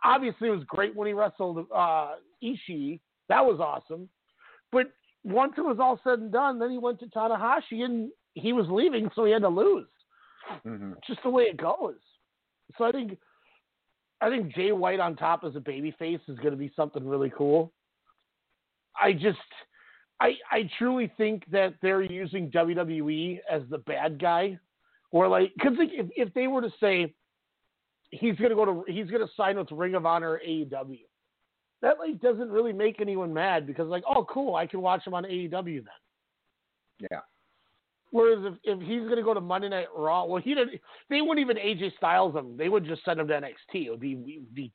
obviously 0.03 0.49
it 0.49 0.51
was 0.51 0.63
great 0.67 0.95
when 0.95 1.07
he 1.07 1.13
wrestled 1.13 1.65
uh, 1.73 2.15
Ishii. 2.43 2.99
That 3.29 3.45
was 3.45 3.59
awesome. 3.59 4.09
But 4.71 4.91
once 5.23 5.53
it 5.57 5.61
was 5.61 5.77
all 5.79 5.99
said 6.03 6.19
and 6.19 6.31
done, 6.31 6.59
then 6.59 6.71
he 6.71 6.77
went 6.77 6.99
to 6.99 7.07
Tanahashi, 7.07 7.83
and 7.83 8.09
he 8.33 8.53
was 8.53 8.67
leaving, 8.69 9.09
so 9.15 9.25
he 9.25 9.31
had 9.31 9.41
to 9.41 9.49
lose. 9.49 9.87
Mhm. 10.65 10.95
Just 11.05 11.21
the 11.23 11.29
way 11.29 11.43
it 11.43 11.57
goes. 11.57 11.95
So 12.77 12.85
I 12.85 12.91
think 12.91 13.17
I 14.21 14.29
think 14.29 14.53
Jay 14.55 14.71
White 14.71 14.99
on 14.99 15.15
top 15.15 15.43
as 15.43 15.55
a 15.55 15.59
babyface 15.59 16.21
is 16.27 16.37
going 16.37 16.51
to 16.51 16.57
be 16.57 16.71
something 16.75 17.05
really 17.05 17.31
cool. 17.37 17.71
I 18.99 19.13
just 19.13 19.37
I 20.19 20.35
I 20.51 20.69
truly 20.77 21.11
think 21.17 21.43
that 21.51 21.75
they're 21.81 22.01
using 22.01 22.49
WWE 22.49 23.39
as 23.49 23.61
the 23.69 23.77
bad 23.79 24.19
guy, 24.19 24.57
or 25.11 25.27
like 25.27 25.53
because 25.53 25.77
if 25.79 26.09
if 26.15 26.33
they 26.33 26.47
were 26.47 26.61
to 26.61 26.71
say 26.79 27.13
he's 28.11 28.35
going 28.35 28.49
to 28.49 28.55
go 28.55 28.65
to 28.65 28.83
he's 28.87 29.09
going 29.09 29.25
to 29.25 29.31
sign 29.35 29.57
with 29.57 29.71
Ring 29.71 29.95
of 29.95 30.05
Honor 30.05 30.39
AEW, 30.47 30.99
that 31.81 31.99
like 31.99 32.19
doesn't 32.21 32.49
really 32.49 32.73
make 32.73 33.01
anyone 33.01 33.33
mad 33.33 33.67
because 33.67 33.87
like 33.87 34.03
oh 34.07 34.25
cool 34.25 34.55
I 34.55 34.67
can 34.67 34.81
watch 34.81 35.05
him 35.05 35.13
on 35.13 35.23
AEW 35.23 35.83
then. 35.83 37.09
Yeah. 37.11 37.19
Whereas 38.11 38.39
if, 38.45 38.53
if 38.63 38.87
he's 38.87 39.01
going 39.01 39.17
to 39.17 39.23
go 39.23 39.33
to 39.33 39.41
Monday 39.41 39.69
Night 39.69 39.87
Raw, 39.95 40.25
well, 40.25 40.41
he 40.41 40.55
didn't. 40.55 40.79
They 41.09 41.21
wouldn't 41.21 41.39
even 41.39 41.57
AJ 41.57 41.97
Styles 41.97 42.35
him. 42.35 42.55
They 42.55 42.69
would 42.69 42.85
just 42.85 43.03
send 43.03 43.19
him 43.19 43.27
to 43.27 43.33
NXT. 43.33 43.85
It 43.85 43.89
would 43.89 43.99
be, 43.99 44.13
it 44.13 44.39
would 44.39 44.55
be 44.55 44.71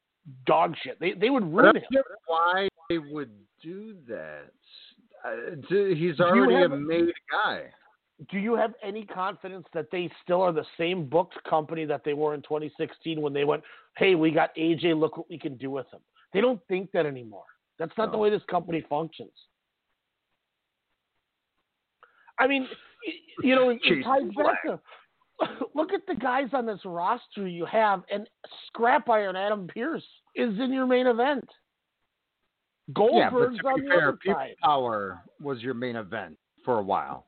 dog 0.46 0.74
shit. 0.82 1.00
They 1.00 1.12
they 1.12 1.30
would 1.30 1.44
ruin 1.44 1.76
him. 1.76 2.02
why 2.26 2.68
they 2.88 2.98
would 2.98 3.30
do 3.62 3.96
that. 4.08 4.52
Uh, 5.24 5.56
he's 5.94 6.20
already 6.20 6.54
have- 6.54 6.72
a 6.72 6.76
made 6.76 7.12
guy. 7.30 7.70
Do 8.30 8.38
you 8.38 8.54
have 8.54 8.74
any 8.82 9.04
confidence 9.04 9.66
that 9.74 9.86
they 9.90 10.10
still 10.22 10.42
are 10.42 10.52
the 10.52 10.66
same 10.78 11.08
booked 11.08 11.42
company 11.48 11.84
that 11.86 12.02
they 12.04 12.14
were 12.14 12.34
in 12.34 12.42
2016 12.42 13.20
when 13.20 13.32
they 13.32 13.44
went, 13.44 13.62
"Hey, 13.96 14.14
we 14.14 14.30
got 14.30 14.54
AJ. 14.56 14.94
Look 14.94 15.16
what 15.16 15.28
we 15.28 15.38
can 15.38 15.56
do 15.56 15.70
with 15.70 15.90
him." 15.92 16.00
They 16.32 16.40
don't 16.40 16.60
think 16.66 16.90
that 16.92 17.06
anymore. 17.06 17.44
That's 17.78 17.96
not 17.98 18.12
the 18.12 18.18
way 18.18 18.30
this 18.30 18.44
company 18.44 18.82
functions. 18.82 19.32
I 22.38 22.46
mean, 22.46 22.68
you 23.42 23.54
know, 23.54 23.70
it 23.70 23.80
ties 24.04 24.22
back 24.36 24.62
to 24.64 24.80
look 25.74 25.92
at 25.92 26.06
the 26.06 26.14
guys 26.14 26.48
on 26.52 26.66
this 26.66 26.80
roster 26.84 27.46
you 27.46 27.64
have, 27.66 28.02
and 28.10 28.28
Scrap 28.66 29.08
Iron 29.08 29.36
Adam 29.36 29.66
Pearce 29.66 30.04
is 30.34 30.58
in 30.58 30.72
your 30.72 30.86
main 30.86 31.06
event. 31.06 31.48
yeah, 32.88 33.30
but 33.30 33.38
Goldberg's 33.40 33.58
to 33.58 33.66
on 33.68 33.74
be 33.76 33.82
the 33.82 33.88
fair, 33.88 34.08
other 34.08 34.16
People 34.18 34.34
side. 34.34 34.54
Power 34.62 35.22
was 35.40 35.60
your 35.60 35.74
main 35.74 35.96
event 35.96 36.36
for 36.64 36.78
a 36.78 36.82
while. 36.82 37.26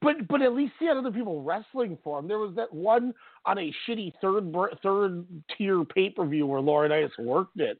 But 0.00 0.28
but 0.28 0.42
at 0.42 0.54
least 0.54 0.74
he 0.78 0.86
had 0.86 0.96
other 0.96 1.10
people 1.10 1.42
wrestling 1.42 1.98
for 2.04 2.18
him. 2.18 2.28
There 2.28 2.38
was 2.38 2.54
that 2.54 2.72
one 2.72 3.12
on 3.46 3.58
a 3.58 3.72
shitty 3.86 4.12
third 4.20 4.54
third 4.82 5.26
tier 5.56 5.84
pay 5.84 6.10
per 6.10 6.24
view 6.26 6.46
where 6.46 6.60
Laurinaitis 6.60 7.18
worked 7.18 7.58
it. 7.58 7.78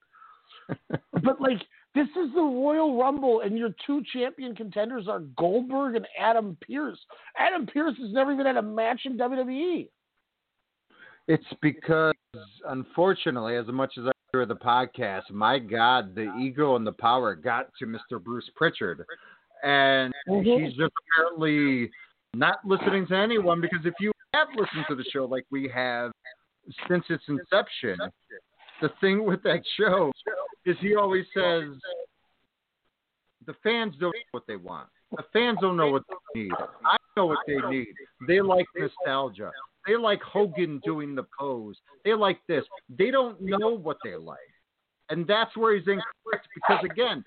but 1.22 1.40
like 1.40 1.62
this 1.94 2.08
is 2.08 2.32
the 2.34 2.42
Royal 2.42 2.98
Rumble, 2.98 3.40
and 3.40 3.56
your 3.56 3.70
two 3.86 4.02
champion 4.12 4.54
contenders 4.54 5.08
are 5.08 5.20
Goldberg 5.36 5.96
and 5.96 6.06
Adam 6.18 6.56
Pearce. 6.60 6.98
Adam 7.36 7.66
Pearce 7.66 7.96
has 8.00 8.12
never 8.12 8.32
even 8.32 8.46
had 8.46 8.56
a 8.56 8.62
match 8.62 9.00
in. 9.04 9.16
WWE. 9.16 9.88
It's 11.26 11.44
because, 11.60 12.14
unfortunately, 12.66 13.56
as 13.56 13.66
much 13.66 13.92
as 13.98 14.06
I 14.06 14.12
hear 14.32 14.46
the 14.46 14.56
podcast, 14.56 15.30
my 15.30 15.58
God, 15.58 16.14
the 16.14 16.32
ego 16.38 16.76
and 16.76 16.86
the 16.86 16.92
power 16.92 17.34
got 17.34 17.68
to 17.78 17.86
Mr. 17.86 18.22
Bruce 18.22 18.48
Pritchard. 18.54 19.04
And 19.62 20.14
Mhm. 20.28 20.44
he's 20.44 20.76
just 20.76 20.92
apparently 21.12 21.90
not 22.35 22.59
listening 22.64 23.07
to 23.09 23.16
anyone 23.16 23.61
because 23.61 23.85
if 23.85 23.95
you 24.01 24.12
have 24.35 24.49
listened 24.57 24.85
to 24.89 24.95
the 24.95 25.05
show 25.12 25.24
like 25.24 25.45
we 25.51 25.70
have 25.74 26.12
since 26.87 27.05
its 27.09 27.24
inception, 27.29 27.99
the 28.81 28.91
thing 29.01 29.24
with 29.24 29.43
that 29.43 29.62
show 29.76 30.12
is 30.66 30.76
he 30.81 30.95
always 30.95 31.24
says 31.35 31.64
the 33.47 33.55
fans 33.62 33.95
don't 33.99 34.14
know 34.14 34.31
what 34.33 34.45
they 34.47 34.57
want. 34.57 34.89
The 35.16 35.24
fans 35.33 35.59
don't 35.61 35.76
know 35.76 35.91
what 35.91 36.03
they 36.35 36.41
need. 36.43 36.53
I 36.85 36.97
know 37.16 37.26
what 37.26 37.39
they 37.47 37.57
need. 37.70 37.87
They 38.26 38.41
like 38.41 38.66
nostalgia. 38.76 39.51
They 39.87 39.97
like 39.97 40.20
Hogan 40.22 40.81
doing 40.85 41.14
the 41.14 41.24
pose. 41.39 41.76
They 42.05 42.12
like 42.12 42.41
this. 42.47 42.64
They 42.91 43.11
don't 43.11 43.41
know 43.41 43.70
what 43.70 43.97
they 44.05 44.16
like. 44.16 44.39
And 45.09 45.26
that's 45.26 45.57
where 45.57 45.74
he's 45.74 45.87
incorrect 45.87 46.47
because, 46.55 46.85
again, 46.85 47.24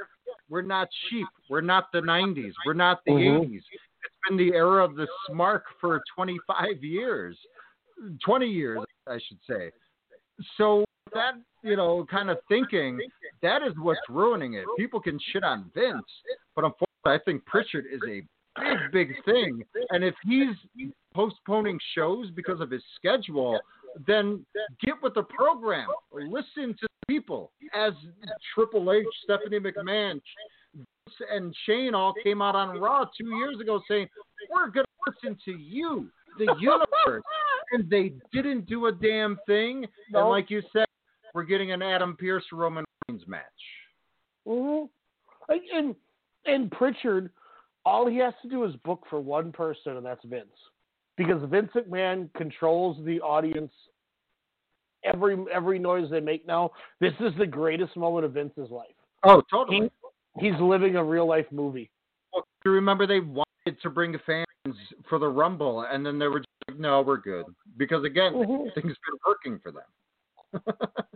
we're 0.47 0.62
not 0.62 0.88
sheep. 1.10 1.26
We're 1.49 1.62
not 1.62 1.91
the 1.91 2.02
90s. 2.02 2.54
We're 2.66 2.74
not 2.74 3.04
the 3.06 3.14
Mhm. 3.14 3.45
80s. 3.45 3.64
It's 4.04 4.16
been 4.28 4.38
the 4.38 4.54
era 4.56 4.84
of 4.84 4.95
the 4.95 5.08
smark 5.30 5.62
for 5.80 6.02
25 6.16 6.84
years, 6.84 7.38
20 8.26 8.45
years, 8.47 8.80
I 9.08 9.20
should 9.28 9.39
say. 9.49 9.72
So 10.58 10.86
that, 11.14 11.34
you 11.64 11.76
know, 11.76 12.06
kind 12.10 12.30
of 12.30 12.38
thinking, 12.47 12.99
that 13.41 13.62
is 13.64 13.74
what's 13.78 13.99
ruining 14.10 14.54
it. 14.54 14.66
People 14.78 14.99
can 14.99 15.20
shit 15.32 15.43
on 15.43 15.70
Vince, 15.76 16.06
but 16.56 16.64
unfortunately, 16.64 16.88
I 17.06 17.20
think 17.26 17.45
Pritchard 17.45 17.86
is 17.91 17.99
a 18.08 18.22
big, 18.60 18.91
big 18.91 19.26
thing. 19.26 19.64
And 19.91 20.04
if 20.04 20.16
he's 20.24 20.56
postponing 21.14 21.80
shows 21.95 22.30
because 22.32 22.60
of 22.62 22.72
his 22.72 22.84
schedule, 22.95 23.60
then 24.08 24.45
get 24.84 24.95
with 25.04 25.14
the 25.14 25.24
program. 25.24 25.88
Listen 26.14 26.76
to 26.80 26.88
people. 27.08 27.52
As 27.74 27.93
Triple 28.56 28.91
H, 28.91 29.06
Stephanie 29.24 29.60
McMahon, 29.60 30.22
and 31.32 31.56
Shane 31.66 31.93
all 31.93 32.14
came 32.24 32.41
out 32.41 32.56
on 32.56 32.80
Raw 32.80 33.06
two 33.18 33.36
years 33.36 33.60
ago 33.60 33.82
saying, 33.88 34.08
we're 34.49 34.70
going 34.70 34.86
to 34.86 35.12
listen 35.12 35.38
to 35.45 35.52
you, 35.52 36.10
the 36.38 36.54
universe, 36.60 37.24
and 37.72 37.89
they 37.89 38.14
didn't 38.32 38.66
do 38.68 38.88
a 38.88 38.91
damn 38.91 39.38
thing. 39.45 39.86
No. 40.12 40.20
And 40.22 40.30
like 40.30 40.49
you 40.49 40.62
said, 40.74 40.86
we're 41.34 41.43
getting 41.43 41.72
an 41.72 41.82
Adam 41.82 42.16
Pearce 42.18 42.43
Roman 42.52 42.86
Reigns 43.08 43.24
match. 43.28 43.43
hmm 44.45 44.84
And 45.49 45.95
and 46.45 46.72
Pritchard, 46.72 47.30
all 47.86 48.08
he 48.08 48.18
has 48.18 48.34
to 48.41 48.49
do 48.49 48.64
is 48.64 48.76
book 48.78 49.04
for 49.10 49.20
one 49.20 49.52
person, 49.52 49.97
and 49.97 50.06
that's 50.06 50.26
Vince, 50.26 50.47
because 51.18 51.41
Vince 51.49 51.72
McMahon 51.76 52.30
controls 52.36 52.97
the 53.06 53.22
audience. 53.22 53.72
Every 55.04 55.38
every 55.52 55.80
noise 55.80 56.10
they 56.12 56.20
make 56.20 56.45
now, 56.45 56.72
this 56.99 57.14
is 57.20 57.34
the 57.38 57.47
greatest 57.47 57.95
moment 57.95 58.26
of 58.26 58.34
Vince's 58.34 58.70
life. 58.70 58.89
Oh, 59.24 59.41
totally. 59.52 59.89
He, 60.39 60.49
he's 60.49 60.59
living 60.59 60.95
a 60.95 61.03
real 61.03 61.27
life 61.27 61.45
movie. 61.51 61.89
Well, 62.34 62.45
you 62.65 62.71
remember 62.71 63.05
they 63.05 63.19
wanted 63.19 63.82
to 63.82 63.89
bring 63.89 64.17
fans 64.25 64.45
for 65.09 65.19
the 65.19 65.27
Rumble, 65.27 65.82
and 65.82 66.05
then 66.05 66.19
they 66.19 66.27
were 66.27 66.39
just 66.39 66.49
like, 66.67 66.79
"No, 66.79 67.01
we're 67.01 67.17
good," 67.17 67.45
because 67.77 68.03
again, 68.03 68.34
Mhm. 68.34 68.73
things 68.73 68.97
been 69.05 69.19
working 69.25 69.59
for 69.59 69.71
them. 69.71 69.84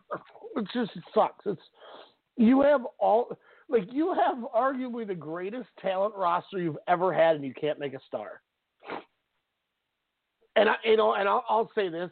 It 0.57 0.66
just 0.74 0.97
sucks. 1.13 1.45
It's 1.45 1.61
you 2.38 2.61
have 2.61 2.86
all 2.97 3.38
like 3.68 3.91
you 3.91 4.13
have 4.13 4.38
arguably 4.55 5.05
the 5.05 5.16
greatest 5.16 5.68
talent 5.82 6.16
roster 6.16 6.59
you've 6.59 6.78
ever 6.88 7.13
had, 7.13 7.36
and 7.36 7.43
you 7.43 7.53
can't 7.53 7.78
make 7.78 7.93
a 7.93 7.99
star. 8.07 8.41
And 10.55 10.70
I, 10.70 10.76
you 10.86 10.95
know, 10.95 11.16
and 11.16 11.28
I'll, 11.28 11.43
I'll 11.49 11.72
say 11.76 11.89
this: 11.89 12.09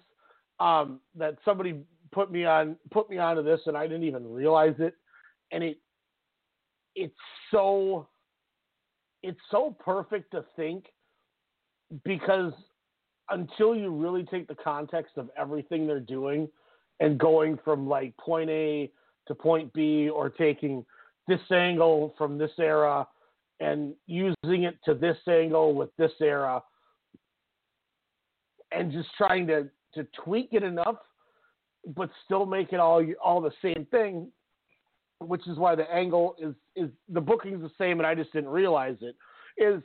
um, 0.60 1.00
that 1.16 1.38
somebody 1.46 1.80
put 2.12 2.32
me 2.32 2.44
on 2.44 2.76
put 2.92 3.10
me 3.10 3.18
onto 3.18 3.44
this, 3.44 3.62
and 3.66 3.78
I 3.78 3.88
didn't 3.88 4.04
even 4.04 4.30
realize 4.30 4.76
it, 4.80 4.96
and 5.52 5.64
it 5.64 5.78
it's 6.96 7.14
so 7.52 8.08
it's 9.22 9.40
so 9.52 9.76
perfect 9.80 10.32
to 10.32 10.44
think 10.56 10.86
because 12.04 12.54
until 13.30 13.76
you 13.76 13.90
really 13.90 14.24
take 14.24 14.48
the 14.48 14.56
context 14.56 15.14
of 15.18 15.30
everything 15.38 15.88
they're 15.88 16.00
doing 16.00 16.50
and 17.00 17.18
going 17.18 17.58
from 17.64 17.88
like 17.88 18.16
point 18.18 18.50
A 18.50 18.92
to 19.28 19.36
point 19.36 19.72
B 19.74 20.10
or 20.10 20.30
taking 20.30 20.86
this 21.28 21.40
angle 21.52 22.14
from 22.18 22.38
this 22.38 22.52
era 22.60 23.08
and 23.60 23.94
using 24.08 24.64
it 24.64 24.78
to 24.86 24.94
this 24.94 25.18
angle 25.28 25.74
with 25.74 25.90
this 25.98 26.12
era 26.22 26.62
and 28.72 28.92
just 28.92 29.10
trying 29.18 29.48
to, 29.48 29.70
to 29.94 30.06
tweak 30.24 30.50
it 30.52 30.64
enough 30.64 30.98
but 31.96 32.10
still 32.26 32.46
make 32.46 32.74
it 32.74 32.80
all 32.80 33.06
all 33.24 33.42
the 33.42 33.52
same 33.62 33.86
thing 33.92 34.28
which 35.28 35.48
is 35.48 35.58
why 35.58 35.76
the 35.76 35.90
angle 35.94 36.36
is 36.40 36.54
is 36.76 36.90
the 37.10 37.22
booking's 37.22 37.62
the 37.62 37.72
same 37.78 38.00
and 38.00 38.08
I 38.08 38.16
just 38.16 38.32
didn't 38.34 38.50
realize 38.50 38.96
it 39.02 39.16
is 39.58 39.82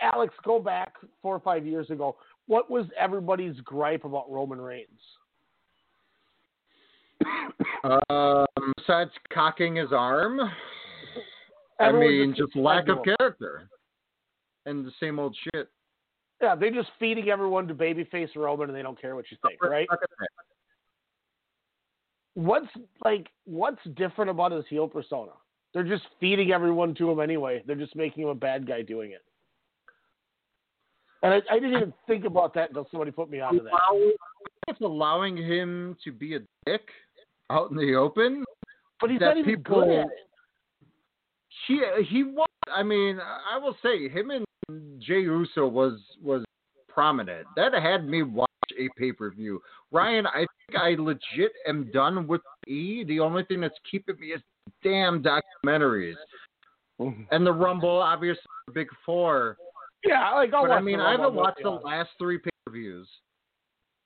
Alex 0.00 0.34
go 0.44 0.60
back 0.60 0.94
4 1.22 1.36
or 1.36 1.40
5 1.40 1.66
years 1.66 1.90
ago 1.90 2.16
what 2.46 2.70
was 2.70 2.86
everybody's 2.98 3.58
gripe 3.60 4.04
about 4.04 4.30
Roman 4.30 4.60
Reigns 4.60 4.88
Um, 8.10 8.46
besides 8.76 9.10
cocking 9.32 9.76
his 9.76 9.92
arm, 9.92 10.40
I 11.78 11.92
mean, 11.92 12.30
just 12.30 12.52
just 12.52 12.56
lack 12.56 12.88
of 12.88 12.98
character 13.04 13.68
and 14.66 14.84
the 14.84 14.92
same 15.00 15.18
old 15.18 15.36
shit. 15.44 15.68
Yeah, 16.42 16.54
they're 16.54 16.70
just 16.70 16.90
feeding 16.98 17.30
everyone 17.30 17.66
to 17.68 17.74
babyface 17.74 18.34
Roman, 18.36 18.68
and 18.68 18.76
they 18.76 18.82
don't 18.82 19.00
care 19.00 19.14
what 19.14 19.24
you 19.30 19.38
think, 19.46 19.62
right? 19.62 19.88
What's 22.36 22.68
like, 23.02 23.28
what's 23.46 23.80
different 23.96 24.30
about 24.30 24.52
his 24.52 24.66
heel 24.68 24.86
persona? 24.86 25.32
They're 25.72 25.82
just 25.84 26.04
feeding 26.20 26.52
everyone 26.52 26.94
to 26.96 27.10
him 27.10 27.18
anyway. 27.18 27.62
They're 27.66 27.76
just 27.76 27.96
making 27.96 28.24
him 28.24 28.28
a 28.28 28.34
bad 28.34 28.68
guy 28.68 28.82
doing 28.82 29.12
it. 29.12 29.22
And 31.22 31.32
I, 31.32 31.40
I 31.50 31.54
didn't 31.54 31.76
even 31.76 31.94
think 32.06 32.26
about 32.26 32.52
that 32.52 32.68
until 32.68 32.86
somebody 32.90 33.10
put 33.10 33.30
me 33.30 33.40
onto 33.40 33.64
that. 33.64 33.72
It's 34.68 34.80
allowing 34.82 35.34
him 35.34 35.96
to 36.04 36.12
be 36.12 36.36
a 36.36 36.40
dick 36.66 36.82
out 37.48 37.70
in 37.70 37.76
the 37.78 37.94
open. 37.94 38.44
But 39.00 39.10
he's 39.10 39.20
not 39.20 39.38
even 39.38 39.56
people, 39.56 39.80
good 39.80 40.00
at 40.00 40.06
it. 40.06 40.88
He 41.66 41.80
he 42.08 42.22
was. 42.22 42.48
I 42.68 42.82
mean, 42.82 43.18
I 43.18 43.56
will 43.56 43.76
say 43.82 44.10
him 44.10 44.30
and 44.30 44.44
Jay 45.00 45.20
Uso 45.20 45.66
was 45.66 46.00
was 46.22 46.44
prominent. 46.86 47.46
That 47.56 47.72
had 47.72 48.06
me 48.06 48.22
watch 48.22 48.50
a 48.78 48.88
pay 48.98 49.12
per 49.12 49.30
view. 49.30 49.60
Ryan, 49.92 50.26
I 50.26 50.38
think 50.40 50.80
I 50.80 50.90
legit 51.00 51.52
am 51.66 51.90
done 51.92 52.26
with 52.26 52.40
E. 52.66 53.04
The 53.04 53.20
only 53.20 53.44
thing 53.44 53.60
that's 53.60 53.78
keeping 53.90 54.18
me 54.20 54.28
is 54.28 54.40
damn 54.82 55.22
documentaries. 55.22 56.14
Mm-hmm. 57.00 57.22
And 57.30 57.46
the 57.46 57.52
Rumble, 57.52 57.90
obviously, 58.00 58.42
the 58.66 58.72
big 58.72 58.88
four. 59.04 59.56
Yeah, 60.04 60.32
like 60.34 60.52
I'll 60.54 60.62
but 60.62 60.70
I 60.72 60.80
mean, 60.80 61.00
I 61.00 61.10
haven't 61.12 61.26
Rumble, 61.26 61.42
watched 61.42 61.62
the 61.62 61.70
last 61.70 62.10
three 62.18 62.38
pay 62.38 62.50
per 62.64 62.72
views. 62.72 63.08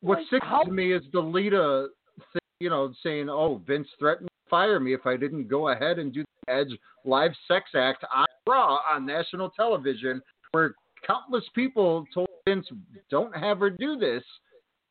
What 0.01 0.19
Like, 0.19 0.27
sickens 0.29 0.51
how- 0.51 0.65
me 0.65 0.93
is 0.93 1.03
the 1.13 1.21
Lita 1.21 1.89
thing, 2.33 2.41
you 2.59 2.71
know, 2.71 2.93
saying, 3.03 3.29
"Oh, 3.29 3.63
Vince 3.67 3.89
threatened 3.99 4.29
to 4.29 4.51
fire 4.51 4.81
me 4.81 4.93
if 4.93 5.07
I 5.07 5.17
didn't 5.17 5.47
go 5.49 5.69
ahead 5.69 5.99
and 5.99 6.13
do 6.13 6.25
the 6.47 6.53
Edge 6.53 6.79
live 7.05 7.33
sex 7.47 7.71
act 7.75 8.05
on 8.13 8.27
Raw 8.49 8.79
on 8.91 9.05
national 9.07 9.51
television," 9.51 10.23
where 10.53 10.75
countless 11.07 11.49
people 11.55 12.07
told 12.13 12.29
Vince, 12.47 12.67
"Don't 13.11 13.37
have 13.37 13.61
her 13.61 13.71
do 13.71 13.97
this." 13.97 14.25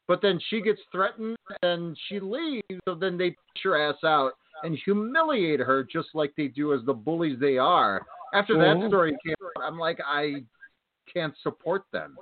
But 0.09 0.21
then 0.21 0.39
she 0.49 0.59
gets 0.59 0.81
threatened 0.91 1.37
and 1.61 1.97
she 2.07 2.19
leaves. 2.19 2.63
So 2.85 2.95
then 2.95 3.17
they 3.17 3.29
push 3.29 3.63
her 3.63 3.77
ass 3.77 4.03
out 4.03 4.33
and 4.63 4.77
humiliate 4.83 5.61
her, 5.61 5.83
just 5.83 6.09
like 6.13 6.33
they 6.35 6.47
do 6.47 6.73
as 6.73 6.83
the 6.85 6.93
bullies 6.93 7.39
they 7.39 7.57
are. 7.57 8.05
After 8.33 8.57
that 8.57 8.77
Mhm. 8.77 8.87
story 8.87 9.15
came 9.23 9.35
out, 9.55 9.63
I'm 9.63 9.79
like, 9.79 10.01
I 10.05 10.43
can't 11.13 11.37
support 11.37 11.85
them 11.93 12.17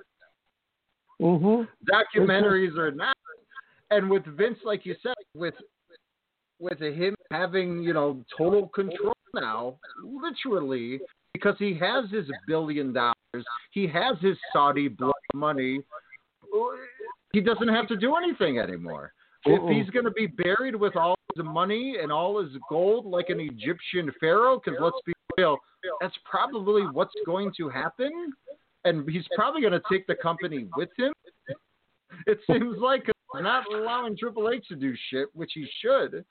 Mm-hmm. 1.19 1.63
documentaries 1.89 2.77
or 2.77 2.91
not. 2.91 3.17
And 3.89 4.09
with 4.09 4.25
Vince, 4.25 4.59
like 4.63 4.85
you 4.85 4.95
said, 5.01 5.15
with 5.33 5.55
with 6.59 6.79
him 6.79 7.15
having 7.31 7.81
you 7.81 7.93
know 7.93 8.23
total 8.37 8.67
control 8.67 9.15
now, 9.33 9.79
literally 10.03 10.99
because 11.33 11.55
he 11.57 11.73
has 11.73 12.09
his 12.11 12.25
billion 12.45 12.93
dollars, 12.93 13.45
he 13.71 13.87
has 13.87 14.17
his 14.19 14.37
Saudi 14.53 14.87
blood 14.87 15.13
money. 15.33 15.81
He 17.37 17.43
doesn't 17.43 17.67
have 17.67 17.87
to 17.89 17.95
do 17.95 18.15
anything 18.15 18.57
anymore. 18.57 19.13
If 19.45 19.61
he's 19.69 19.87
going 19.91 20.05
to 20.05 20.11
be 20.11 20.25
buried 20.25 20.75
with 20.75 20.95
all 20.95 21.15
his 21.35 21.45
money 21.45 21.97
and 22.01 22.11
all 22.11 22.41
his 22.43 22.51
gold 22.67 23.05
like 23.05 23.29
an 23.29 23.39
Egyptian 23.39 24.11
pharaoh, 24.19 24.59
because 24.59 24.79
let's 24.81 24.97
be 25.05 25.13
real, 25.37 25.59
that's 26.01 26.15
probably 26.25 26.81
what's 26.81 27.13
going 27.27 27.51
to 27.57 27.69
happen. 27.69 28.33
And 28.85 29.07
he's 29.07 29.25
probably 29.35 29.61
going 29.61 29.73
to 29.73 29.81
take 29.87 30.07
the 30.07 30.15
company 30.15 30.65
with 30.75 30.89
him. 30.97 31.13
It 32.25 32.39
seems 32.47 32.79
like 32.79 33.05
he's 33.05 33.43
not 33.43 33.65
allowing 33.71 34.17
Triple 34.17 34.49
H 34.49 34.67
to 34.69 34.75
do 34.75 34.95
shit, 35.11 35.27
which 35.35 35.51
he 35.53 35.67
should. 35.79 36.25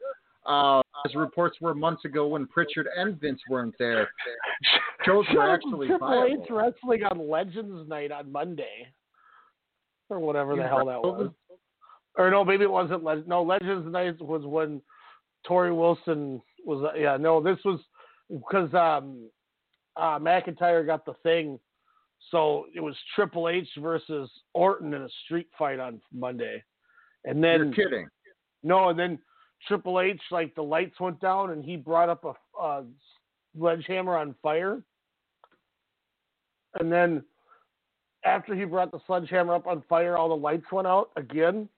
Uh, 0.45 0.83
as 1.05 1.15
reports 1.15 1.61
were 1.61 1.73
months 1.73 2.05
ago 2.05 2.27
when 2.27 2.49
Pritchard 2.49 2.89
and 2.97 3.21
Vince 3.21 3.41
weren't 3.49 3.77
there. 3.79 4.09
Shows 5.07 5.25
were 5.33 5.55
actually 5.55 5.87
Triple. 5.87 6.27
H 6.29 6.51
wrestling 6.51 7.05
on 7.05 7.31
Legends 7.31 7.89
Night 7.89 8.11
on 8.11 8.33
Monday, 8.33 8.89
or 10.09 10.19
whatever 10.21 10.55
the 10.57 10.63
hell 10.69 10.87
that 10.87 11.01
was. 11.03 11.31
Or 12.17 12.31
no, 12.31 12.45
maybe 12.45 12.65
it 12.65 12.71
wasn't. 12.71 13.05
Leg- 13.05 13.29
no, 13.29 13.43
Legends 13.43 13.91
Night 13.91 14.21
was 14.21 14.45
when 14.45 14.81
Torrie 15.47 15.77
Wilson 15.77 16.41
was. 16.65 16.83
uh, 16.85 16.99
Yeah, 16.99 17.17
no, 17.17 17.43
this 17.43 17.59
was 17.65 17.81
because 18.31 18.73
um, 18.75 19.29
uh, 19.97 20.19
McIntyre 20.19 20.85
got 20.87 21.05
the 21.05 21.15
thing, 21.23 21.59
so 22.31 22.67
it 22.75 22.81
was 22.81 22.97
Triple 23.15 23.49
H 23.49 23.69
versus 23.79 24.31
Orton 24.55 24.95
in 24.95 25.03
a 25.03 25.09
street 25.25 25.49
fight 25.59 25.79
on 25.79 26.01
Monday, 26.13 26.63
and 27.25 27.43
then 27.45 27.73
You're 27.77 27.89
kidding. 27.89 28.09
no, 28.63 28.89
and 28.89 28.99
then 28.99 29.19
Triple 29.69 30.01
H, 30.01 30.21
like 30.31 30.55
the 30.55 30.63
lights 30.63 30.99
went 31.01 31.21
down, 31.21 31.51
and 31.51 31.63
he 31.65 31.77
brought 31.77 32.09
up 32.09 32.25
a, 32.25 32.33
a 32.63 32.85
sledgehammer 33.59 34.17
on 34.17 34.35
fire. 34.43 34.83
And 36.79 36.93
then 36.93 37.25
after 38.27 38.55
he 38.55 38.65
brought 38.65 38.91
the 38.91 39.01
sledgehammer 39.07 39.55
up 39.55 39.67
on 39.67 39.83
fire, 39.89 40.17
all 40.17 40.29
the 40.29 40.37
lights 40.37 40.67
went 40.73 40.87
out 40.87 41.11
again. 41.17 41.69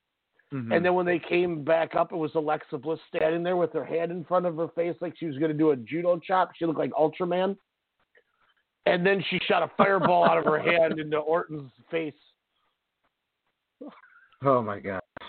Mm-hmm. 0.53 0.73
And 0.73 0.85
then 0.85 0.95
when 0.95 1.07
they 1.07 1.19
came 1.19 1.63
back 1.63 1.95
up, 1.95 2.11
it 2.11 2.17
was 2.17 2.31
Alexa 2.35 2.79
Bliss 2.79 2.99
standing 3.15 3.43
there 3.43 3.57
with 3.57 3.73
her 3.75 3.85
hand 3.85 4.11
in 4.11 4.25
front 4.25 4.47
of 4.47 4.57
her 4.57 4.69
face 4.69 4.97
like 5.01 5.15
she 5.19 5.27
was 5.27 5.37
going 5.37 5.53
to 5.53 5.59
do 5.59 5.73
a 5.73 5.77
judo 5.77 6.19
chop. 6.19 6.53
She 6.57 6.65
looked 6.65 6.79
like 6.79 6.93
Ultraman. 6.93 7.57
And 8.87 9.05
then 9.05 9.23
she 9.29 9.39
shot 9.47 9.63
a 9.63 9.71
fireball 9.77 10.25
out 10.25 10.39
of 10.39 10.47
her 10.47 10.59
hand 10.79 10.99
into 10.99 11.19
Orton's 11.19 11.71
face. 11.91 12.15
Oh 14.43 14.63
my 14.63 14.79
god. 14.79 15.03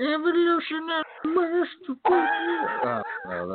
Evolution 0.00 0.88
and 0.90 1.01
Oh, 1.24 3.02
well, 3.26 3.48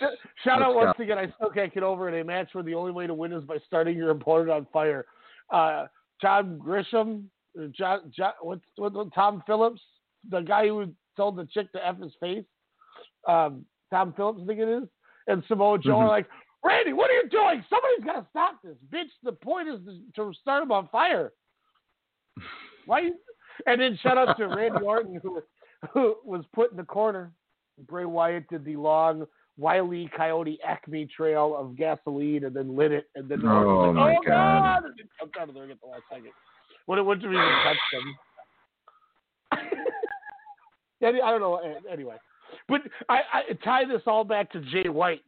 that's 0.00 0.12
Shout 0.44 0.62
out 0.62 0.74
once 0.74 0.98
again. 0.98 1.18
I 1.18 1.30
still 1.36 1.50
can't 1.50 1.72
get 1.72 1.82
over 1.82 2.08
it. 2.08 2.20
A 2.20 2.24
match 2.24 2.48
where 2.52 2.64
the 2.64 2.74
only 2.74 2.92
way 2.92 3.06
to 3.06 3.14
win 3.14 3.32
is 3.32 3.44
by 3.44 3.58
starting 3.66 3.96
your 3.96 4.10
opponent 4.10 4.50
on 4.50 4.66
fire. 4.72 5.04
Uh, 5.50 5.86
John 6.20 6.58
Grisham, 6.64 7.24
John, 7.76 8.10
John, 8.16 8.32
what's 8.40 8.62
what, 8.76 8.92
what, 8.94 9.12
Tom 9.14 9.42
Phillips, 9.46 9.80
the 10.30 10.40
guy 10.40 10.68
who 10.68 10.92
told 11.16 11.36
the 11.36 11.46
chick 11.46 11.70
to 11.72 11.86
f 11.86 11.98
his 12.00 12.12
face. 12.20 12.44
Um, 13.28 13.64
Tom 13.90 14.14
Phillips, 14.16 14.40
I 14.42 14.46
think 14.46 14.60
it 14.60 14.68
is, 14.68 14.88
and 15.26 15.42
Samoa 15.48 15.78
Joe 15.78 15.98
are 15.98 16.04
Mhm. 16.06 16.08
like, 16.08 16.26
Randy, 16.64 16.92
what 16.92 17.10
are 17.10 17.14
you 17.14 17.28
doing? 17.28 17.64
Somebody's 17.68 18.04
got 18.04 18.20
to 18.22 18.26
stop 18.30 18.62
this, 18.62 18.76
bitch. 18.90 19.10
The 19.22 19.32
point 19.32 19.68
is 19.68 19.80
to 20.16 20.32
start 20.40 20.62
him 20.62 20.72
on 20.72 20.88
fire. 20.88 21.32
Why? 22.86 23.10
And 23.66 23.80
then 23.80 23.96
shout 24.02 24.16
out 24.16 24.36
to 24.38 24.46
Randy 24.46 24.82
Orton 24.82 25.20
who 25.22 25.34
who 25.34 25.42
was 25.94 26.44
put 26.54 26.70
in 26.70 26.76
the 26.76 26.84
corner. 26.84 27.32
Bray 27.88 28.04
Wyatt 28.04 28.48
did 28.48 28.64
the 28.64 28.76
long 28.76 29.26
Wiley 29.58 30.08
Coyote 30.16 30.58
Acme 30.64 31.06
trail 31.14 31.56
of 31.56 31.76
gasoline 31.76 32.44
and 32.44 32.54
then 32.54 32.76
lit 32.76 32.92
it 32.92 33.06
and 33.14 33.28
then 33.28 33.44
Oh, 33.46 33.90
like, 33.90 33.94
my 33.94 34.14
oh 34.14 34.20
God. 34.26 34.84
And 34.84 34.94
then 34.98 35.08
jumped 35.18 35.36
out 35.38 35.48
of 35.48 35.54
there 35.54 35.70
at 35.70 35.80
the 35.80 35.86
last 35.86 36.02
second. 36.10 36.32
When 36.86 36.98
it 36.98 37.02
wouldn't 37.02 37.24
have 37.24 37.32
even 37.32 37.62
touched 37.64 37.80
them. 37.92 38.16
I 41.04 41.30
don't 41.30 41.40
know. 41.40 41.60
Anyway, 41.90 42.16
but 42.68 42.80
I, 43.08 43.20
I 43.32 43.52
tie 43.64 43.84
this 43.84 44.02
all 44.06 44.24
back 44.24 44.50
to 44.52 44.60
Jay 44.60 44.88
White. 44.88 45.22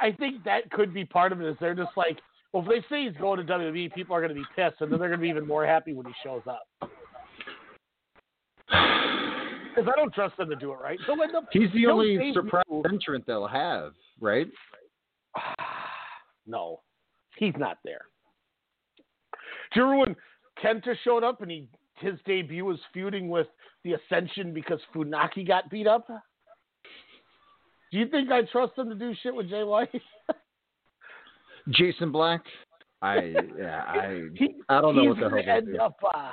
I 0.00 0.12
think 0.12 0.44
that 0.44 0.70
could 0.70 0.94
be 0.94 1.04
part 1.04 1.32
of 1.32 1.40
it. 1.40 1.48
Is 1.48 1.56
they're 1.60 1.74
just 1.74 1.96
like, 1.96 2.18
well, 2.52 2.62
if 2.62 2.68
they 2.68 2.94
say 2.94 3.04
he's 3.04 3.20
going 3.20 3.44
to 3.44 3.52
WWE, 3.52 3.92
people 3.94 4.14
are 4.14 4.20
going 4.20 4.34
to 4.34 4.40
be 4.40 4.46
pissed, 4.56 4.80
and 4.80 4.90
then 4.90 4.98
they're 4.98 5.08
going 5.08 5.20
to 5.20 5.22
be 5.22 5.28
even 5.28 5.46
more 5.46 5.66
happy 5.66 5.92
when 5.92 6.06
he 6.06 6.12
shows 6.22 6.42
up. 6.46 6.90
Because 9.74 9.90
I 9.92 9.96
don't 9.98 10.12
trust 10.12 10.36
them 10.36 10.48
to 10.50 10.56
do 10.56 10.72
it 10.72 10.76
right. 10.76 10.98
They'll 11.06 11.20
end 11.22 11.34
up. 11.34 11.46
He's 11.52 11.70
the 11.72 11.86
only 11.86 12.32
surprise 12.34 12.64
entrant 12.90 13.26
they'll 13.26 13.46
have, 13.46 13.92
right? 14.20 14.46
No, 16.44 16.80
he's 17.36 17.54
not 17.56 17.78
there. 17.84 18.00
Do 19.72 19.80
you 19.80 19.86
remember 19.86 20.06
when 20.06 20.16
Kenta 20.82 20.96
showed 21.04 21.22
up 21.22 21.40
and 21.40 21.48
he 21.52 21.68
his 21.98 22.14
debut 22.26 22.64
was 22.64 22.80
feuding 22.92 23.28
with 23.28 23.46
the 23.84 23.92
Ascension 23.92 24.52
because 24.52 24.80
Funaki 24.92 25.46
got 25.46 25.70
beat 25.70 25.86
up? 25.86 26.08
Do 26.08 27.98
you 27.98 28.08
think 28.08 28.32
I 28.32 28.42
trust 28.50 28.76
him 28.76 28.88
to 28.88 28.96
do 28.96 29.12
shit 29.22 29.32
with 29.32 29.50
Jay 29.50 29.62
White? 29.62 29.88
Jason 31.70 32.10
Black. 32.10 32.40
I 33.02 33.34
yeah 33.56 33.82
I 33.86 34.22
He- 34.34 34.56
I 34.68 34.80
don't 34.80 34.96
know 34.96 35.04
what 35.04 35.14
the 35.16 35.28
hell 35.28 35.30
gonna 35.30 35.42
end 35.42 35.78
up. 35.80 35.96
Uh, 36.12 36.30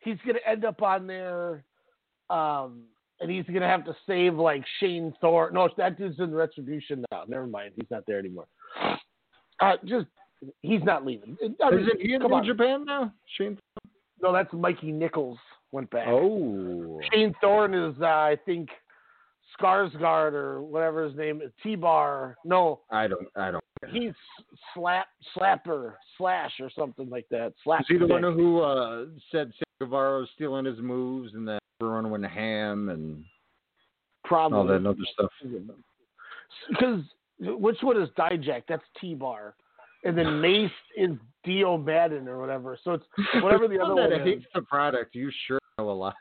he's 0.00 0.18
gonna 0.26 0.40
end 0.44 0.64
up 0.64 0.82
on 0.82 1.06
there, 1.06 1.62
um, 2.32 2.82
and 3.20 3.30
he's 3.30 3.44
gonna 3.46 3.68
have 3.68 3.84
to 3.84 3.94
save 4.06 4.34
like 4.34 4.64
Shane 4.80 5.14
Thorne. 5.20 5.54
No, 5.54 5.68
that 5.76 5.98
dude's 5.98 6.18
in 6.18 6.34
Retribution 6.34 7.04
now. 7.10 7.24
Never 7.28 7.46
mind, 7.46 7.72
he's 7.76 7.90
not 7.90 8.04
there 8.06 8.18
anymore. 8.18 8.46
Uh, 9.60 9.74
just 9.84 10.06
he's 10.62 10.82
not 10.82 11.06
leaving. 11.06 11.36
I 11.62 11.70
mean, 11.70 11.80
Isn't 11.80 12.00
he 12.00 12.14
in 12.14 12.22
New 12.22 12.34
on. 12.34 12.44
Japan 12.44 12.84
now? 12.84 13.12
Shane. 13.38 13.58
No, 14.20 14.32
that's 14.32 14.52
Mikey 14.52 14.92
Nichols 14.92 15.38
went 15.72 15.90
back. 15.90 16.06
Oh. 16.08 17.00
Shane 17.12 17.34
Thorne 17.40 17.74
is, 17.74 17.94
uh, 18.00 18.06
I 18.06 18.36
think, 18.44 18.68
Skarsgård 19.60 20.32
or 20.32 20.62
whatever 20.62 21.04
his 21.04 21.16
name 21.16 21.42
is. 21.42 21.50
T 21.62 21.76
Bar. 21.76 22.36
No, 22.44 22.80
I 22.90 23.06
don't. 23.06 23.26
I 23.36 23.50
don't. 23.50 23.64
he's 23.90 24.12
Slap 24.74 25.06
Slapper 25.36 25.94
Slash 26.16 26.52
or 26.60 26.70
something 26.76 27.10
like 27.10 27.26
that. 27.30 27.52
Slap. 27.62 27.82
Is 27.82 27.86
he 27.88 27.98
the 27.98 28.06
one 28.06 28.22
who 28.22 28.60
uh, 28.60 29.04
said 29.30 29.52
Guevara 29.80 30.20
was 30.20 30.28
stealing 30.34 30.64
his 30.64 30.78
moves 30.78 31.34
and 31.34 31.46
then 31.46 31.58
everyone 31.82 32.10
went 32.10 32.26
ham 32.26 32.88
and 32.88 33.24
Probably. 34.24 34.58
all 34.58 34.66
that 34.66 34.86
other 34.86 34.98
stuff? 35.12 35.30
Because 36.68 37.00
which 37.40 37.78
one 37.82 38.00
is 38.00 38.08
Dijak? 38.18 38.62
That's 38.68 38.82
T 39.00 39.14
Bar, 39.14 39.54
and 40.04 40.16
then 40.16 40.40
Mace 40.42 40.70
is 40.96 41.10
Dio 41.44 41.76
Maddin 41.76 42.28
or 42.28 42.38
whatever. 42.40 42.78
So 42.84 42.92
it's 42.92 43.04
whatever 43.42 43.68
the 43.68 43.78
other 43.82 43.94
one 43.94 44.10
that 44.10 44.20
is. 44.20 44.26
hates 44.26 44.44
the 44.54 44.62
product. 44.62 45.14
You 45.14 45.30
sure 45.46 45.58
know 45.78 45.90
a 45.90 45.92
lot. 45.92 46.14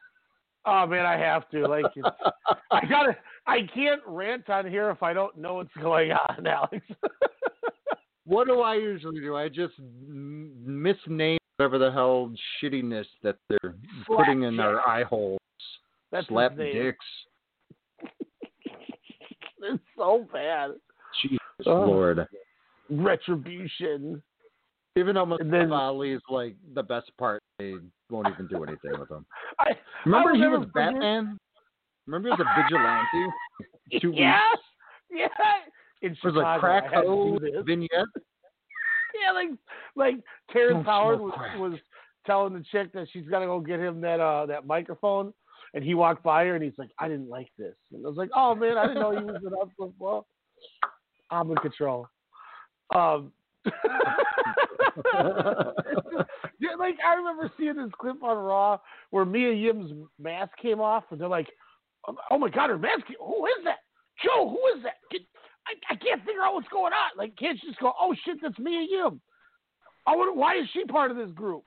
Oh 0.65 0.85
man, 0.85 1.05
I 1.05 1.17
have 1.17 1.49
to. 1.49 1.67
Like, 1.67 1.85
I 2.71 2.81
gotta. 2.89 3.15
I 3.47 3.59
can't 3.73 4.01
rant 4.05 4.49
on 4.49 4.67
here 4.67 4.89
if 4.91 5.01
I 5.01 5.13
don't 5.13 5.35
know 5.37 5.55
what's 5.55 5.73
going 5.81 6.11
on, 6.11 6.45
Alex. 6.45 6.85
What 8.25 8.47
do 8.47 8.61
I 8.61 8.75
usually 8.75 9.19
do? 9.19 9.35
I 9.35 9.49
just 9.49 9.73
misname 10.07 11.37
whatever 11.57 11.79
the 11.79 11.91
hell 11.91 12.31
shittiness 12.61 13.05
that 13.23 13.37
they're 13.49 13.75
putting 14.07 14.43
in 14.43 14.55
their 14.55 14.87
eye 14.87 15.03
holes. 15.03 15.39
That's 16.11 16.27
Slap 16.27 16.57
dicks. 16.57 17.05
it's 19.61 19.83
so 19.97 20.27
bad. 20.31 20.71
Jesus 21.21 21.37
Oh. 21.65 21.85
Lord. 21.85 22.27
Retribution. 22.89 24.21
Even 24.97 25.15
though 25.15 25.25
Mustafa 25.25 25.73
Ali 25.73 26.11
is 26.11 26.21
like 26.29 26.55
the 26.73 26.83
best 26.83 27.11
part, 27.17 27.41
they 27.59 27.75
won't 28.09 28.27
even 28.27 28.47
do 28.47 28.63
anything 28.63 28.99
with 28.99 29.09
him. 29.09 29.25
I 29.59 29.71
Remember 30.05 30.31
I'll 30.31 30.35
he 30.35 30.47
was 30.47 30.67
Batman? 30.73 31.37
Remember 32.07 32.29
he 32.29 32.31
was 32.31 32.39
a 32.41 32.61
vigilante? 32.61 33.31
Two 34.01 34.11
yeah, 34.15 34.39
weeks. 35.11 35.29
yeah. 35.41 36.07
In 36.07 36.11
It 36.13 36.17
was 36.23 36.35
a 36.35 36.59
crack 36.59 36.85
I 36.91 36.95
had 36.95 37.01
to 37.03 37.07
hoe 37.07 37.39
do 37.39 37.51
this. 37.51 37.63
vignette. 37.65 37.89
Yeah, 39.23 39.31
like 39.33 39.49
like 39.95 40.15
Terrence 40.51 40.77
Don't 40.77 40.85
Howard 40.85 41.19
was, 41.19 41.33
was 41.57 41.79
telling 42.25 42.53
the 42.53 42.63
chick 42.71 42.91
that 42.93 43.07
she's 43.13 43.27
gotta 43.29 43.45
go 43.45 43.59
get 43.59 43.79
him 43.79 44.01
that 44.01 44.19
uh 44.19 44.45
that 44.47 44.65
microphone, 44.65 45.33
and 45.73 45.83
he 45.83 45.93
walked 45.93 46.23
by 46.23 46.45
her 46.45 46.55
and 46.55 46.63
he's 46.63 46.77
like, 46.77 46.89
I 46.99 47.07
didn't 47.07 47.29
like 47.29 47.49
this, 47.57 47.75
and 47.93 48.05
I 48.05 48.09
was 48.09 48.17
like, 48.17 48.29
Oh 48.35 48.55
man, 48.55 48.77
I 48.77 48.87
didn't 48.87 49.01
know 49.01 49.17
he 49.17 49.23
was 49.23 49.41
an 49.45 49.53
up 49.61 49.69
well. 49.99 50.27
I'm 51.29 51.49
in 51.51 51.57
control. 51.57 52.07
Um. 52.93 53.31
yeah, 53.65 53.71
like 56.77 56.97
I 57.07 57.13
remember 57.15 57.49
seeing 57.57 57.75
this 57.75 57.91
clip 57.99 58.23
on 58.23 58.37
Raw 58.37 58.79
where 59.11 59.23
Mia 59.23 59.53
Yim's 59.53 59.91
mask 60.19 60.51
came 60.61 60.81
off, 60.81 61.03
and 61.11 61.21
they're 61.21 61.27
like, 61.27 61.47
"Oh 62.29 62.37
my 62.37 62.49
God, 62.49 62.69
her 62.71 62.77
mask! 62.77 63.03
Who 63.19 63.45
is 63.45 63.63
that? 63.65 63.77
Joe, 64.23 64.49
who 64.49 64.77
is 64.77 64.83
that? 64.83 64.95
Can, 65.11 65.21
I, 65.67 65.93
I 65.93 65.95
can't 65.95 66.23
figure 66.25 66.41
out 66.41 66.53
what's 66.53 66.67
going 66.69 66.93
on. 66.93 67.17
Like, 67.17 67.35
can't 67.37 67.59
you 67.61 67.69
just 67.69 67.79
go, 67.79 67.93
oh 67.99 68.15
shit, 68.25 68.37
that's 68.41 68.57
Mia 68.59 68.85
Yim? 68.89 69.21
I 70.07 70.15
would, 70.15 70.33
why 70.33 70.57
is 70.57 70.67
she 70.73 70.83
part 70.85 71.11
of 71.11 71.17
this 71.17 71.31
group? 71.31 71.63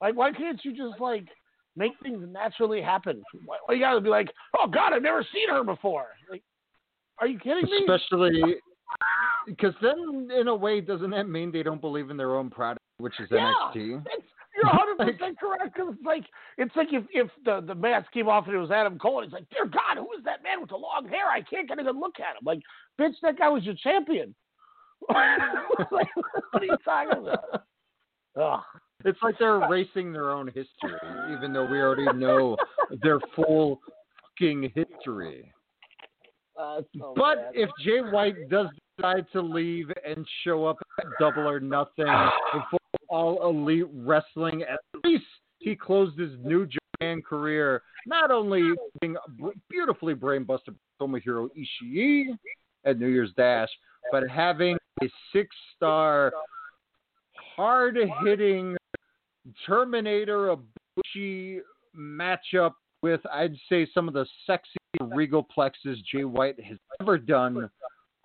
Like, 0.00 0.16
why 0.16 0.32
can't 0.32 0.60
you 0.64 0.72
just 0.72 1.00
like 1.00 1.28
make 1.76 1.92
things 2.02 2.24
naturally 2.30 2.82
happen? 2.82 3.22
Why, 3.44 3.56
why 3.64 3.74
you 3.74 3.80
gotta 3.80 4.00
be 4.00 4.08
like, 4.08 4.28
oh 4.58 4.66
God, 4.66 4.92
I've 4.92 5.02
never 5.02 5.26
seen 5.32 5.48
her 5.48 5.64
before? 5.64 6.06
Like, 6.30 6.42
are 7.18 7.26
you 7.26 7.38
kidding 7.38 7.64
me? 7.64 7.78
Especially 7.80 8.56
because 9.46 9.74
then, 9.82 10.28
in 10.38 10.48
a 10.48 10.54
way, 10.54 10.80
doesn't 10.80 11.10
that 11.10 11.28
mean 11.28 11.52
they 11.52 11.62
don't 11.62 11.80
believe 11.80 12.10
in 12.10 12.16
their 12.16 12.36
own 12.36 12.50
product, 12.50 12.84
which 12.98 13.18
is 13.20 13.28
Yeah, 13.30 13.52
NXT? 13.74 14.02
It's, 14.06 14.26
you're 14.56 14.66
100 14.66 14.96
percent 15.18 15.38
correct. 15.38 15.76
Cause 15.76 15.94
it's 15.94 16.04
like 16.04 16.24
it's 16.58 16.74
like 16.76 16.88
if 16.92 17.04
if 17.12 17.30
the 17.44 17.60
the 17.66 17.74
mask 17.74 18.10
came 18.12 18.28
off 18.28 18.46
and 18.46 18.54
it 18.54 18.58
was 18.58 18.70
Adam 18.70 18.98
Cole, 18.98 19.18
and 19.18 19.26
it's 19.26 19.34
like, 19.34 19.48
dear 19.50 19.66
God, 19.66 19.96
who 19.96 20.16
is 20.16 20.24
that 20.24 20.42
man 20.42 20.60
with 20.60 20.70
the 20.70 20.76
long 20.76 21.08
hair? 21.08 21.28
I 21.28 21.42
can't 21.42 21.68
get 21.68 21.78
a 21.78 21.82
good 21.82 21.96
look 21.96 22.16
at 22.20 22.36
him. 22.36 22.44
Like, 22.44 22.60
bitch, 23.00 23.14
that 23.22 23.38
guy 23.38 23.48
was 23.48 23.64
your 23.64 23.74
champion. 23.74 24.34
like, 25.10 26.08
what 26.50 26.62
are 26.62 26.64
you 26.64 26.76
talking 26.84 27.18
about? 27.18 27.64
Ugh. 28.40 28.60
It's 29.04 29.18
like 29.22 29.38
they're 29.38 29.62
erasing 29.62 30.12
their 30.12 30.30
own 30.30 30.46
history, 30.46 30.98
even 31.30 31.52
though 31.52 31.66
we 31.66 31.78
already 31.80 32.10
know 32.18 32.56
their 33.02 33.18
full 33.36 33.80
fucking 34.38 34.72
history. 34.74 35.52
Uh, 36.58 36.80
so 36.98 37.12
But 37.16 37.36
bad. 37.36 37.52
if 37.54 37.70
Jay 37.84 38.00
White 38.00 38.48
does 38.48 38.68
decide 38.96 39.26
to 39.32 39.40
leave 39.42 39.90
and 40.06 40.26
show 40.44 40.64
up 40.66 40.76
at 40.98 41.06
Double 41.18 41.46
or 41.48 41.60
Nothing 41.60 42.06
before 42.52 42.80
All 43.08 43.48
Elite 43.48 43.88
Wrestling, 43.92 44.62
at 44.62 44.80
least 45.04 45.24
he 45.58 45.74
closed 45.76 46.18
his 46.18 46.32
New 46.42 46.66
Japan 46.66 47.20
career 47.22 47.82
not 48.06 48.30
only 48.30 48.72
being 49.00 49.16
beautifully 49.68 50.14
brainbusted 50.14 50.74
by 50.98 51.06
Tomohiro 51.06 51.48
Ishii 51.58 52.26
at 52.84 52.98
New 52.98 53.08
Year's 53.08 53.32
Dash, 53.36 53.70
but 54.12 54.28
having 54.28 54.76
a 55.02 55.06
six-star, 55.32 56.32
hard-hitting 57.56 58.76
Terminator 59.66 60.50
a 60.50 60.56
Ibushi 61.16 61.58
matchup 61.96 62.72
with, 63.02 63.20
I'd 63.32 63.54
say, 63.68 63.86
some 63.92 64.08
of 64.08 64.14
the 64.14 64.26
sexy 64.46 64.78
regal 65.00 65.46
plexes 65.56 65.96
Jay 66.10 66.24
White 66.24 66.58
has 66.62 66.78
ever 67.00 67.18
done. 67.18 67.68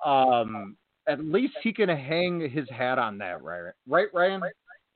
Um, 0.05 0.77
at 1.07 1.23
least 1.23 1.53
he 1.63 1.73
can 1.73 1.89
hang 1.89 2.49
his 2.49 2.69
hat 2.69 2.99
on 2.99 3.17
that, 3.17 3.43
right? 3.43 3.73
Right, 3.87 4.07
Ryan? 4.13 4.41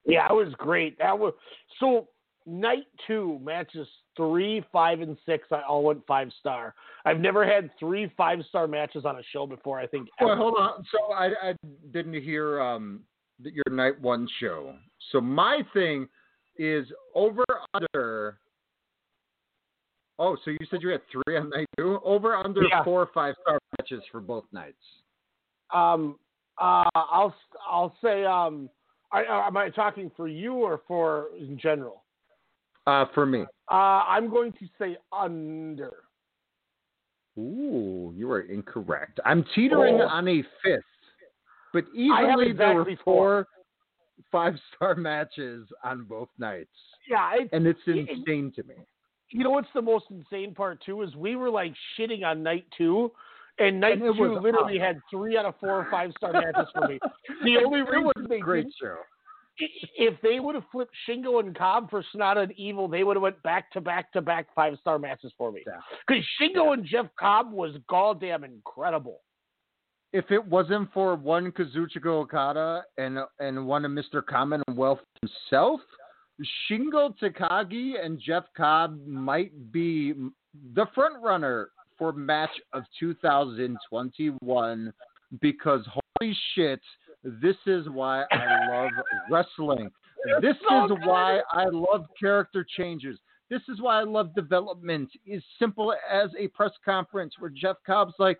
Yeah, 0.05 0.27
that 0.27 0.33
was 0.33 0.53
great. 0.57 0.97
That 0.99 1.17
was 1.17 1.33
so. 1.79 2.07
Night 2.45 2.83
two 3.07 3.39
matches 3.41 3.87
three, 4.17 4.61
five, 4.69 4.99
and 4.99 5.15
six. 5.25 5.47
I 5.49 5.61
all 5.61 5.81
went 5.81 6.05
five 6.05 6.29
star. 6.41 6.75
I've 7.05 7.21
never 7.21 7.45
had 7.45 7.69
three 7.79 8.11
five 8.17 8.39
star 8.49 8.67
matches 8.67 9.05
on 9.05 9.15
a 9.15 9.23
show 9.31 9.47
before. 9.47 9.79
I 9.79 9.87
think. 9.87 10.09
Well, 10.19 10.31
ever. 10.31 10.41
hold 10.41 10.55
on. 10.59 10.83
So 10.91 11.13
I, 11.13 11.27
I 11.41 11.53
didn't 11.93 12.21
hear 12.21 12.61
um 12.61 12.99
your 13.45 13.75
night 13.75 13.99
one 14.01 14.27
show. 14.39 14.75
So 15.11 15.19
my 15.21 15.61
thing 15.73 16.07
is 16.57 16.85
over 17.15 17.43
under. 17.73 18.37
Oh, 20.19 20.37
so 20.45 20.51
you 20.51 20.59
said 20.69 20.81
you 20.81 20.89
had 20.89 21.01
three 21.11 21.37
on 21.37 21.49
night 21.49 21.67
two? 21.77 21.99
Over 22.03 22.35
under 22.35 22.63
Yeah. 22.63 22.83
four 22.83 23.01
or 23.01 23.09
five 23.13 23.35
star 23.41 23.59
matches 23.79 24.03
for 24.11 24.21
both 24.21 24.45
nights. 24.51 24.77
Um, 25.71 26.19
uh, 26.59 26.83
I'll 26.95 27.35
I'll 27.67 27.95
say 28.01 28.23
um, 28.25 28.69
I, 29.11 29.23
uh, 29.25 29.47
am 29.47 29.57
I 29.57 29.69
talking 29.69 30.11
for 30.15 30.27
you 30.27 30.53
or 30.53 30.81
for 30.87 31.29
in 31.37 31.57
general? 31.57 32.03
Uh, 32.85 33.05
for 33.13 33.25
me. 33.25 33.45
Uh, 33.71 33.73
I'm 34.07 34.29
going 34.29 34.51
to 34.53 34.67
say 34.77 34.97
under. 35.11 35.93
Ooh, 37.37 38.13
you 38.15 38.29
are 38.31 38.41
incorrect. 38.41 39.19
I'm 39.25 39.43
teetering 39.55 39.99
Oh. 40.01 40.07
on 40.07 40.27
a 40.27 40.43
fifth. 40.61 40.83
But 41.73 41.85
easily 41.93 42.53
there 42.53 42.75
were 42.75 42.81
exactly 42.81 42.97
four 43.03 43.47
five 44.31 44.53
star 44.75 44.95
matches 44.95 45.67
on 45.83 46.03
both 46.05 46.29
nights. 46.37 46.69
Yeah, 47.09 47.35
And 47.51 47.65
it's 47.67 47.79
it- 47.87 48.07
insane 48.09 48.51
to 48.55 48.63
me. 48.63 48.75
you 49.29 49.43
know 49.43 49.49
what's 49.49 49.67
the 49.73 49.81
most 49.81 50.05
insane 50.11 50.53
part 50.53 50.79
too 50.85 51.01
is 51.01 51.15
we 51.15 51.35
were 51.35 51.49
like 51.49 51.73
shitting 51.97 52.23
on 52.23 52.43
night 52.43 52.65
two, 52.77 53.11
and 53.59 53.79
night 53.79 53.93
And 54.01 54.15
two 54.15 54.33
literally 54.39 54.79
awesome. 54.79 54.95
had 54.95 55.01
three 55.11 55.35
out 55.37 55.45
of 55.45 55.55
four 55.59 55.71
or 55.77 55.87
five 55.91 56.11
star 56.17 56.31
matches 56.33 56.67
for 56.73 56.87
me. 56.87 56.99
The 57.43 57.57
only 57.65 57.79
It 57.79 57.89
reason 57.89 58.03
was 58.05 58.25
they 58.29 58.39
great 58.39 58.67
show. 58.79 58.97
if 59.97 60.19
they 60.21 60.39
would 60.39 60.55
have 60.55 60.63
flipped 60.71 60.93
Shingo 61.07 61.39
and 61.39 61.55
Cobb 61.55 61.89
for 61.91 62.03
Sanada 62.15 62.43
and 62.43 62.51
Evil, 62.53 62.87
they 62.87 63.03
would 63.03 63.15
have 63.15 63.21
went 63.21 63.41
back 63.43 63.71
to 63.73 63.81
back 63.81 64.11
to 64.13 64.21
back 64.21 64.47
five 64.55 64.77
star 64.79 64.97
matches 64.99 65.31
for 65.37 65.51
me. 65.51 65.63
Yeah. 65.65 65.73
Because 66.07 66.23
Shingo 66.39 66.73
and 66.73 66.85
Jeff 66.85 67.07
Cobb 67.19 67.51
was 67.51 67.75
goddamn 67.89 68.43
incredible. 68.43 69.19
If 70.13 70.29
it 70.29 70.45
wasn't 70.45 70.93
for 70.93 71.15
one 71.15 71.51
Kazuchika 71.51 72.05
Okada 72.05 72.83
and 72.97 73.17
and 73.39 73.65
one 73.65 73.83
of 73.83 73.91
Mr. 73.91 74.23
Commonwealth 74.23 74.99
himself, 75.21 75.81
Shingo 76.69 77.13
Takagi 77.21 77.93
and 78.03 78.19
Jeff 78.19 78.43
Cobb 78.55 79.05
might 79.07 79.71
be 79.71 80.13
the 80.75 80.85
front 80.93 81.21
runner 81.21 81.69
for 81.97 82.11
match 82.13 82.51
of 82.73 82.83
2021 82.99 84.93
because 85.41 85.81
holy 85.87 86.35
shit, 86.53 86.81
this 87.23 87.55
is 87.65 87.89
why 87.89 88.25
I 88.31 88.67
love 88.69 88.91
wrestling. 89.31 89.89
This 90.41 90.55
is 90.55 90.91
why 91.03 91.41
I 91.51 91.65
love 91.65 92.05
character 92.19 92.65
changes. 92.77 93.17
This 93.49 93.61
is 93.69 93.81
why 93.81 93.99
I 93.99 94.03
love 94.03 94.33
development. 94.33 95.09
As 95.33 95.41
simple 95.59 95.93
as 96.11 96.29
a 96.39 96.47
press 96.49 96.71
conference 96.83 97.35
where 97.39 97.51
Jeff 97.51 97.77
Cobb's 97.85 98.15
like, 98.19 98.37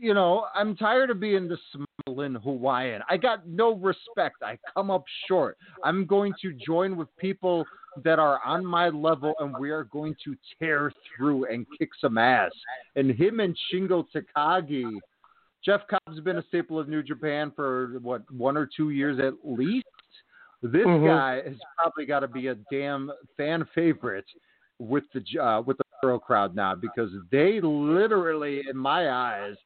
you 0.00 0.14
know, 0.14 0.46
I'm 0.54 0.76
tired 0.76 1.10
of 1.10 1.20
being 1.20 1.48
the 1.48 1.58
smuggling 2.06 2.34
Hawaiian. 2.34 3.02
I 3.08 3.16
got 3.16 3.46
no 3.46 3.74
respect. 3.74 4.36
I 4.42 4.58
come 4.74 4.90
up 4.90 5.04
short. 5.28 5.56
I'm 5.84 6.06
going 6.06 6.34
to 6.42 6.52
join 6.52 6.96
with 6.96 7.08
people 7.16 7.64
that 8.04 8.18
are 8.18 8.40
on 8.44 8.64
my 8.64 8.88
level, 8.88 9.34
and 9.40 9.56
we 9.58 9.70
are 9.70 9.84
going 9.84 10.14
to 10.24 10.36
tear 10.58 10.92
through 11.16 11.46
and 11.46 11.66
kick 11.78 11.90
some 12.00 12.18
ass. 12.18 12.50
And 12.94 13.10
him 13.10 13.40
and 13.40 13.56
Shingo 13.72 14.04
Takagi, 14.14 14.98
Jeff 15.64 15.80
Cobb's 15.88 16.20
been 16.20 16.36
a 16.38 16.42
staple 16.48 16.78
of 16.78 16.88
New 16.88 17.02
Japan 17.02 17.52
for 17.56 17.98
what 18.02 18.22
one 18.30 18.56
or 18.56 18.68
two 18.76 18.90
years 18.90 19.18
at 19.18 19.34
least. 19.44 19.86
This 20.62 20.86
Mhm. 20.86 21.06
guy 21.06 21.42
has 21.42 21.58
probably 21.76 22.06
got 22.06 22.20
to 22.20 22.28
be 22.28 22.48
a 22.48 22.54
damn 22.70 23.10
fan 23.36 23.64
favorite 23.74 24.26
with 24.78 25.04
the 25.12 25.38
uh, 25.38 25.60
with 25.62 25.78
the 25.78 25.84
pro 26.02 26.18
crowd 26.18 26.54
now 26.54 26.74
because 26.74 27.10
they 27.30 27.60
literally, 27.60 28.62
in 28.68 28.76
my 28.76 29.10
eyes, 29.10 29.56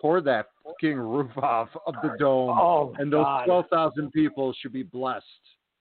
tore 0.00 0.20
that 0.22 0.46
fucking 0.64 0.96
roof 0.98 1.30
off 1.38 1.68
of 1.86 1.94
the 2.02 2.14
dome, 2.18 2.50
Oh, 2.58 2.94
and 2.98 3.12
those 3.12 3.24
God. 3.24 3.44
twelve 3.46 3.66
thousand 3.70 4.10
people 4.12 4.52
should 4.60 4.72
be 4.72 4.82
blessed 4.82 5.24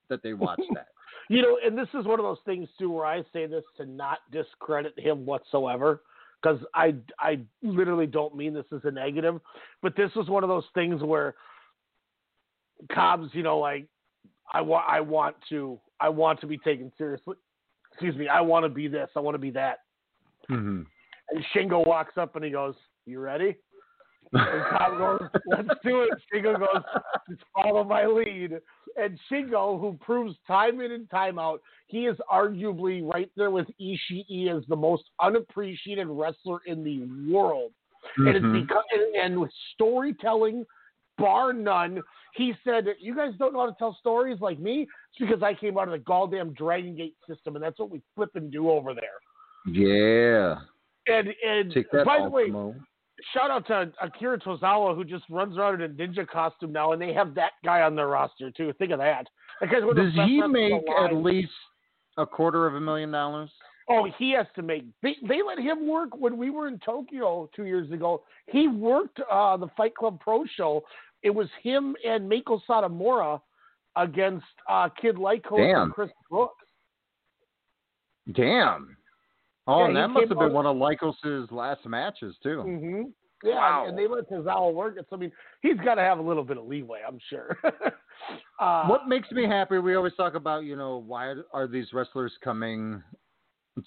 that 0.09 0.23
they 0.23 0.33
watched 0.33 0.61
that. 0.73 0.87
You 1.29 1.41
know, 1.41 1.57
and 1.65 1.77
this 1.77 1.89
is 1.93 2.05
one 2.05 2.19
of 2.19 2.23
those 2.25 2.37
things 2.45 2.69
too 2.79 2.89
where 2.89 3.05
I 3.05 3.21
say 3.33 3.47
this 3.47 3.63
to 3.77 3.85
not 3.85 4.19
discredit 4.31 4.97
him 4.97 5.25
whatsoever 5.25 6.01
because 6.41 6.59
I 6.73 6.95
I 7.19 7.39
literally 7.61 8.07
don't 8.07 8.35
mean 8.35 8.53
this 8.53 8.65
as 8.73 8.81
a 8.85 8.91
negative, 8.91 9.39
but 9.81 9.95
this 9.97 10.11
was 10.15 10.29
one 10.29 10.43
of 10.43 10.49
those 10.49 10.63
things 10.73 11.01
where 11.03 11.35
Cobb's, 12.91 13.29
you 13.33 13.43
know, 13.43 13.57
like 13.59 13.87
I 14.53 14.61
want 14.61 14.85
I 14.87 15.01
want 15.01 15.35
to 15.49 15.79
I 15.99 16.09
want 16.09 16.39
to 16.41 16.47
be 16.47 16.57
taken 16.59 16.91
seriously. 16.97 17.35
Excuse 17.91 18.15
me, 18.15 18.27
I 18.27 18.41
want 18.41 18.63
to 18.63 18.69
be 18.69 18.87
this, 18.87 19.09
I 19.15 19.19
want 19.19 19.35
to 19.35 19.39
be 19.39 19.51
that. 19.51 19.79
mm-hmm. 20.49 20.83
And 21.29 21.45
Shingo 21.53 21.85
walks 21.85 22.13
up 22.17 22.35
and 22.37 22.45
he 22.45 22.51
goes, 22.51 22.75
"You 23.05 23.19
ready?" 23.19 23.57
Cobb 24.33 24.97
goes, 24.97 25.29
"Let's 25.45 25.79
do 25.83 26.01
it." 26.01 26.09
Shingo 26.31 26.59
goes, 26.59 26.83
"Just 27.29 27.43
follow 27.53 27.83
my 27.83 28.05
lead." 28.05 28.59
And 28.95 29.19
Shingo, 29.29 29.79
who 29.79 29.97
proves 30.01 30.35
time 30.47 30.81
in 30.81 30.91
and 30.91 31.09
time 31.09 31.37
out, 31.37 31.61
he 31.87 32.07
is 32.07 32.17
arguably 32.31 33.07
right 33.13 33.29
there 33.35 33.51
with 33.51 33.67
Ishii 33.79 34.49
as 34.49 34.65
the 34.67 34.75
most 34.75 35.03
unappreciated 35.19 36.07
wrestler 36.07 36.59
in 36.65 36.83
the 36.83 37.01
world. 37.31 37.71
And 38.17 38.29
it's 38.29 38.45
Mhm. 38.45 38.61
because 38.61 38.83
and, 38.93 39.15
and 39.15 39.41
with 39.41 39.51
storytelling, 39.73 40.65
bar 41.17 41.53
none. 41.53 42.01
He 42.33 42.53
said, 42.63 42.95
"You 42.99 43.15
guys 43.15 43.35
don't 43.37 43.53
know 43.53 43.61
how 43.61 43.65
to 43.67 43.75
tell 43.77 43.93
stories 43.95 44.39
like 44.39 44.59
me. 44.59 44.81
It's 44.81 45.19
because 45.19 45.43
I 45.43 45.53
came 45.53 45.77
out 45.77 45.87
of 45.87 45.91
the 45.91 45.99
goddamn 45.99 46.53
Dragon 46.53 46.95
Gate 46.95 47.15
system, 47.27 47.55
and 47.55 47.63
that's 47.63 47.79
what 47.79 47.89
we 47.89 48.01
flip 48.15 48.35
and 48.35 48.51
do 48.51 48.69
over 48.69 48.93
there." 48.93 49.19
Yeah, 49.65 50.61
And 51.07 51.33
and 51.45 51.71
take 51.71 51.91
that, 51.91 52.05
by 52.05 52.21
the 52.21 52.29
way. 52.29 52.51
Shout 53.33 53.49
out 53.49 53.65
to 53.67 53.91
Akira 54.01 54.39
Tozawa 54.39 54.95
who 54.95 55.03
just 55.03 55.23
runs 55.29 55.57
around 55.57 55.81
in 55.81 55.91
a 55.91 55.93
ninja 55.93 56.27
costume 56.27 56.71
now, 56.71 56.91
and 56.91 57.01
they 57.01 57.13
have 57.13 57.33
that 57.35 57.53
guy 57.65 57.81
on 57.81 57.95
their 57.95 58.07
roster 58.07 58.51
too. 58.51 58.73
Think 58.77 58.91
of 58.91 58.99
that. 58.99 59.27
Does 59.61 60.13
he 60.27 60.41
make 60.47 60.73
at 61.03 61.15
least 61.15 61.51
a 62.17 62.25
quarter 62.25 62.67
of 62.67 62.75
a 62.75 62.81
million 62.81 63.11
dollars? 63.11 63.49
Oh, 63.89 64.07
he 64.19 64.31
has 64.31 64.45
to 64.55 64.61
make. 64.61 64.83
They 65.01 65.15
they 65.27 65.41
let 65.41 65.57
him 65.57 65.87
work 65.87 66.09
when 66.15 66.37
we 66.37 66.49
were 66.49 66.67
in 66.67 66.77
Tokyo 66.79 67.49
two 67.55 67.65
years 67.65 67.89
ago. 67.91 68.23
He 68.47 68.67
worked 68.67 69.19
uh, 69.31 69.57
the 69.57 69.69
Fight 69.77 69.95
Club 69.95 70.19
Pro 70.19 70.43
show. 70.55 70.83
It 71.23 71.29
was 71.29 71.47
him 71.63 71.95
and 72.05 72.29
Meiko 72.29 72.59
Satomura 72.69 73.41
against 73.95 74.45
uh, 74.69 74.89
Kid 75.01 75.15
Damn. 75.15 75.83
and 75.83 75.93
Chris 75.93 76.09
Brooks. 76.29 76.65
Damn. 78.33 78.96
Oh, 79.67 79.79
Yeah, 79.81 79.87
and 79.87 79.95
that 79.97 80.07
must 80.09 80.29
have 80.29 80.37
been 80.37 80.47
out- 80.47 80.51
one 80.53 80.65
of 80.65 80.77
Lykos's 80.77 81.51
last 81.51 81.85
matches 81.85 82.35
too. 82.41 82.63
Mm-hmm. 82.65 83.01
Yeah, 83.43 83.55
Wow. 83.55 83.85
and 83.87 83.97
they 83.97 84.07
let 84.07 84.29
Tozawa 84.29 84.73
work 84.73 84.97
it. 84.97 85.05
So 85.09 85.15
I 85.15 85.19
mean, 85.19 85.31
he's 85.61 85.77
got 85.85 85.95
to 85.95 86.01
have 86.01 86.17
a 86.19 86.21
little 86.23 86.43
bit 86.43 86.57
of 86.57 86.65
leeway, 86.65 87.01
I'm 87.07 87.19
sure. 87.29 87.55
uh, 88.59 88.87
what 88.87 89.07
makes 89.07 89.29
me 89.31 89.45
happy? 89.45 89.77
We 89.77 89.95
always 89.95 90.15
talk 90.15 90.33
about, 90.33 90.63
you 90.63 90.75
know, 90.75 91.03
why 91.05 91.35
are 91.53 91.67
these 91.67 91.87
wrestlers 91.93 92.33
coming 92.43 93.03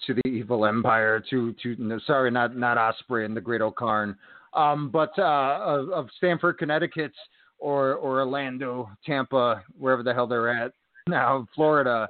to 0.05 0.13
the 0.13 0.27
Evil 0.29 0.65
Empire? 0.65 1.21
To 1.31 1.53
to 1.63 1.75
no, 1.79 1.99
sorry, 2.07 2.31
not 2.31 2.55
not 2.55 2.77
Ospreay 2.77 3.25
and 3.25 3.35
the 3.35 3.41
Great 3.41 3.61
O-Khan, 3.61 4.15
um, 4.53 4.89
but 4.89 5.11
uh, 5.19 5.59
of, 5.61 5.89
of 5.89 6.07
Stamford, 6.17 6.57
Connecticut, 6.57 7.11
or 7.59 7.95
or 7.95 8.19
Orlando, 8.19 8.89
Tampa, 9.05 9.63
wherever 9.77 10.01
the 10.03 10.13
hell 10.13 10.27
they're 10.27 10.47
at 10.49 10.71
now, 11.07 11.45
Florida. 11.55 12.07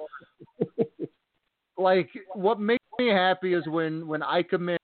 like, 1.78 2.10
what 2.36 2.60
makes 2.60 2.81
me 3.00 3.08
happy 3.10 3.54
is 3.54 3.66
when 3.68 4.08
when 4.08 4.22
Ikemen 4.22 4.78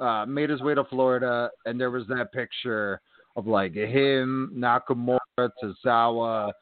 uh, 0.00 0.26
made 0.26 0.50
his 0.50 0.60
way 0.60 0.74
to 0.74 0.84
Florida, 0.84 1.50
and 1.66 1.80
there 1.80 1.90
was 1.90 2.06
that 2.08 2.32
picture 2.32 3.00
of 3.36 3.46
like 3.46 3.74
him, 3.74 4.52
Nakamura, 4.54 5.18
Tozawa, 5.62 6.52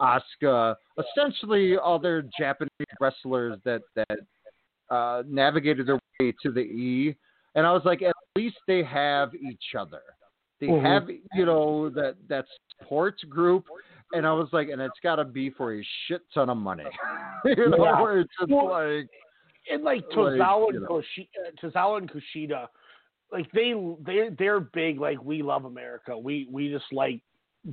Asuka, 0.00 0.74
essentially 0.98 1.76
all 1.76 1.98
their 1.98 2.22
Japanese 2.38 2.70
wrestlers 3.00 3.58
that 3.64 3.82
that 3.94 4.18
uh, 4.90 5.22
navigated 5.26 5.86
their 5.86 5.98
way 6.20 6.32
to 6.42 6.50
the 6.50 6.60
E. 6.60 7.14
And 7.54 7.66
I 7.66 7.72
was 7.72 7.82
like, 7.84 8.02
at 8.02 8.14
least 8.36 8.56
they 8.66 8.82
have 8.84 9.34
each 9.34 9.74
other. 9.78 10.02
They 10.60 10.68
Mhm. 10.68 10.82
have, 10.82 11.10
you 11.34 11.46
know, 11.46 11.88
that 11.90 12.16
that 12.28 12.46
support 12.80 13.16
group. 13.28 13.64
And 14.12 14.26
I 14.26 14.32
was 14.32 14.48
like, 14.52 14.68
and 14.68 14.80
it's 14.80 14.98
got 15.02 15.16
to 15.16 15.24
be 15.24 15.50
for 15.50 15.74
a 15.74 15.82
shit 16.06 16.22
ton 16.32 16.48
of 16.48 16.56
money. 16.56 16.84
you 17.44 17.68
know, 17.68 17.84
Yeah. 17.84 18.00
where 18.00 18.20
it's 18.20 18.32
just 18.38 18.50
Well, 18.50 18.70
like, 18.70 19.08
and 19.70 19.84
like 19.84 20.02
like, 20.02 20.16
Tozawa 20.16 20.72
you 20.72 20.78
and. 20.78 20.86
Kushida, 20.88 21.28
uh, 21.46 21.66
Tozawa 21.66 21.98
and 21.98 22.10
Kushida, 22.10 22.66
like 23.32 23.50
they 23.52 23.74
they 24.04 24.30
they're 24.38 24.60
big. 24.60 25.00
Like 25.00 25.22
we 25.22 25.42
love 25.42 25.64
America. 25.64 26.16
We 26.18 26.48
we 26.50 26.70
just 26.70 26.86
like 26.92 27.20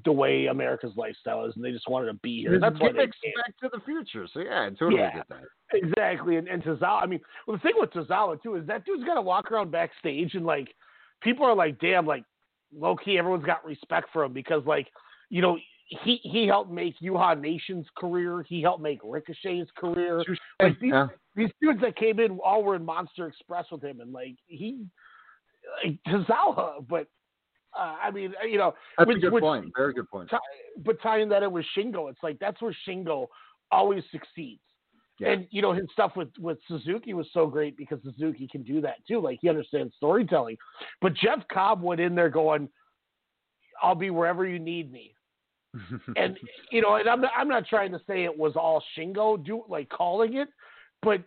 the 0.03 0.11
way 0.11 0.47
America's 0.47 0.93
lifestyle 0.97 1.45
is, 1.45 1.55
and 1.55 1.63
they 1.63 1.71
just 1.71 1.87
wanted 1.87 2.07
to 2.07 2.15
be 2.15 2.41
here. 2.41 2.59
That's 2.59 2.79
what 2.79 2.93
they 2.93 3.05
back 3.05 3.57
to 3.61 3.69
the 3.71 3.79
future. 3.85 4.27
So 4.33 4.41
yeah, 4.41 4.63
I 4.63 4.69
totally 4.69 4.97
Yeah. 4.97 5.15
get 5.15 5.29
that. 5.29 5.43
Exactly, 5.73 6.37
and, 6.37 6.47
and 6.47 6.63
Tozawa. 6.63 7.03
I 7.03 7.05
mean, 7.05 7.19
well, 7.47 7.57
the 7.57 7.61
thing 7.61 7.73
with 7.77 7.91
Tozawa 7.91 8.41
too 8.41 8.55
is 8.55 8.67
that 8.67 8.85
dude's 8.85 9.03
got 9.03 9.15
to 9.15 9.21
walk 9.21 9.51
around 9.51 9.71
backstage, 9.71 10.33
and 10.35 10.45
like 10.45 10.73
people 11.21 11.45
are 11.45 11.55
like, 11.55 11.79
damn, 11.79 12.05
like 12.05 12.23
low 12.75 12.95
key, 12.95 13.17
everyone's 13.17 13.45
got 13.45 13.63
respect 13.65 14.07
for 14.11 14.23
him 14.23 14.33
because 14.33 14.63
like 14.65 14.87
you 15.29 15.41
know 15.41 15.57
he 15.87 16.19
he 16.23 16.47
helped 16.47 16.71
make 16.71 16.95
Uhaa 16.99 17.39
Nation's 17.39 17.85
career. 17.95 18.43
He 18.43 18.61
helped 18.61 18.81
make 18.81 18.99
Ricochet's 19.03 19.69
career. 19.77 20.23
Like 20.61 20.79
these, 20.79 20.91
Yeah. 20.91 21.07
These 21.35 21.49
dudes 21.61 21.81
that 21.81 21.95
came 21.97 22.19
in 22.19 22.39
all 22.43 22.63
were 22.63 22.75
in 22.75 22.85
Monster 22.85 23.27
Express 23.27 23.65
with 23.71 23.83
him, 23.83 23.99
and 24.01 24.11
like 24.11 24.35
he, 24.47 24.85
like 25.83 25.97
Tozawa, 26.07 26.85
but 26.87 27.07
uh, 27.77 27.95
I 28.01 28.11
mean, 28.11 28.33
you 28.49 28.57
know, 28.57 28.73
That's 28.97 29.07
with- 29.07 29.17
a 29.17 29.19
good 29.19 29.33
with- 29.33 29.41
point. 29.43 29.65
Very 29.75 29.93
good 29.93 30.09
point. 30.09 30.29
Ti- 30.29 30.37
but 30.83 31.01
tying 31.01 31.29
that 31.29 31.43
in 31.43 31.51
with 31.51 31.65
Shingo, 31.77 32.09
it's 32.09 32.23
like 32.23 32.39
that's 32.39 32.61
where 32.61 32.75
Shingo 32.87 33.27
always 33.71 34.03
succeeds. 34.11 34.61
Yeah. 35.19 35.29
And 35.29 35.47
you 35.49 35.61
know 35.61 35.71
his 35.71 35.85
stuff 35.93 36.11
with 36.17 36.27
with 36.39 36.57
Suzuki 36.67 37.13
was 37.13 37.27
so 37.33 37.47
great 37.47 37.77
because 37.77 37.99
Suzuki 38.03 38.47
can 38.51 38.63
do 38.63 38.81
that 38.81 38.95
too. 39.07 39.21
Like 39.21 39.39
he 39.41 39.47
understands 39.49 39.93
storytelling. 39.95 40.57
But 41.01 41.13
Jeff 41.13 41.39
Cobb 41.51 41.81
went 41.81 42.01
in 42.01 42.15
there 42.15 42.29
going, 42.29 42.67
"I'll 43.81 43.95
be 43.95 44.09
wherever 44.09 44.45
you 44.45 44.59
need 44.59 44.91
me." 44.91 45.13
and 46.17 46.37
you 46.71 46.81
know, 46.81 46.95
and 46.95 47.07
I'm 47.07 47.21
not, 47.21 47.31
I'm 47.37 47.47
not 47.47 47.65
trying 47.65 47.91
to 47.93 47.99
say 48.07 48.23
it 48.25 48.37
was 48.37 48.53
all 48.57 48.83
Shingo 48.97 49.41
do 49.43 49.63
like 49.69 49.87
calling 49.89 50.35
it, 50.35 50.49
but 51.05 51.21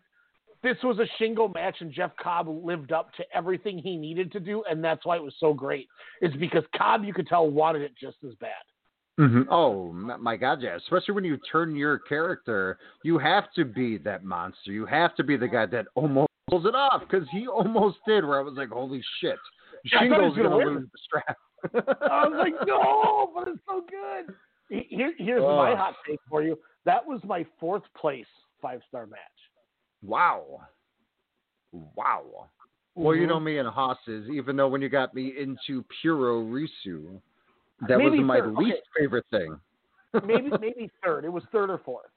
this 0.62 0.76
was 0.82 0.98
a 0.98 1.06
shingle 1.18 1.48
match, 1.48 1.76
and 1.80 1.92
Jeff 1.92 2.10
Cobb 2.20 2.48
lived 2.48 2.92
up 2.92 3.14
to 3.14 3.24
everything 3.32 3.78
he 3.78 3.96
needed 3.96 4.32
to 4.32 4.40
do, 4.40 4.64
and 4.68 4.82
that's 4.82 5.06
why 5.06 5.16
it 5.16 5.22
was 5.22 5.34
so 5.38 5.54
great. 5.54 5.86
Is 6.20 6.32
because 6.38 6.64
Cobb, 6.76 7.04
you 7.04 7.14
could 7.14 7.28
tell, 7.28 7.48
wanted 7.48 7.82
it 7.82 7.92
just 7.98 8.16
as 8.26 8.34
bad. 8.40 8.50
Mm-hmm. 9.18 9.42
Oh 9.50 9.92
my 9.92 10.36
God, 10.36 10.60
yeah! 10.60 10.76
Especially 10.76 11.14
when 11.14 11.24
you 11.24 11.38
turn 11.50 11.74
your 11.74 11.98
character, 11.98 12.78
you 13.02 13.18
have 13.18 13.52
to 13.54 13.64
be 13.64 13.98
that 13.98 14.24
monster. 14.24 14.70
You 14.70 14.86
have 14.86 15.16
to 15.16 15.24
be 15.24 15.36
the 15.36 15.48
guy 15.48 15.66
that 15.66 15.86
almost 15.94 16.30
pulls 16.48 16.66
it 16.66 16.74
off 16.74 17.02
because 17.08 17.26
he 17.30 17.46
almost 17.48 17.98
did. 18.06 18.24
Where 18.24 18.38
I 18.38 18.42
was 18.42 18.54
like, 18.56 18.68
"Holy 18.68 19.02
shit, 19.20 19.38
Yeah, 19.84 20.00
I 20.00 20.02
Shingo's 20.04 20.36
was 20.36 20.36
gonna 20.36 20.48
gonna 20.50 20.70
lose 20.70 20.88
the 20.92 20.98
strap." 21.04 21.36
I 21.74 22.28
was 22.28 22.36
like, 22.38 22.54
no, 22.66 23.32
but 23.34 23.48
it's 23.48 23.58
so 23.66 23.82
good. 23.88 24.34
Here, 24.88 25.12
here's 25.18 25.42
my 25.42 25.74
hot 25.74 25.94
take 26.06 26.20
for 26.28 26.42
you. 26.42 26.56
That 26.84 27.04
was 27.04 27.20
my 27.24 27.44
fourth 27.58 27.82
place 28.00 28.26
five 28.62 28.80
star 28.88 29.06
match. 29.06 29.18
Wow, 30.02 30.60
wow. 31.72 32.48
Well, 32.94 33.14
you 33.14 33.24
Mhm. 33.26 33.28
know 33.28 33.40
me 33.40 33.58
and 33.58 33.68
Hosses. 33.68 34.28
Even 34.30 34.56
though 34.56 34.68
when 34.68 34.82
you 34.82 34.88
got 34.88 35.14
me 35.14 35.36
into 35.38 35.84
puroresu, 36.02 37.20
that 37.88 37.98
Maybe 37.98 38.18
was 38.18 38.26
my 38.26 38.40
third. 38.40 38.58
least 38.58 38.76
Okay. 38.78 38.82
favorite 38.96 39.26
thing. 39.30 39.60
maybe 40.24 40.50
maybe 40.60 40.90
third. 41.04 41.24
It 41.24 41.28
was 41.32 41.44
third 41.52 41.70
or 41.70 41.78
fourth. 41.78 42.10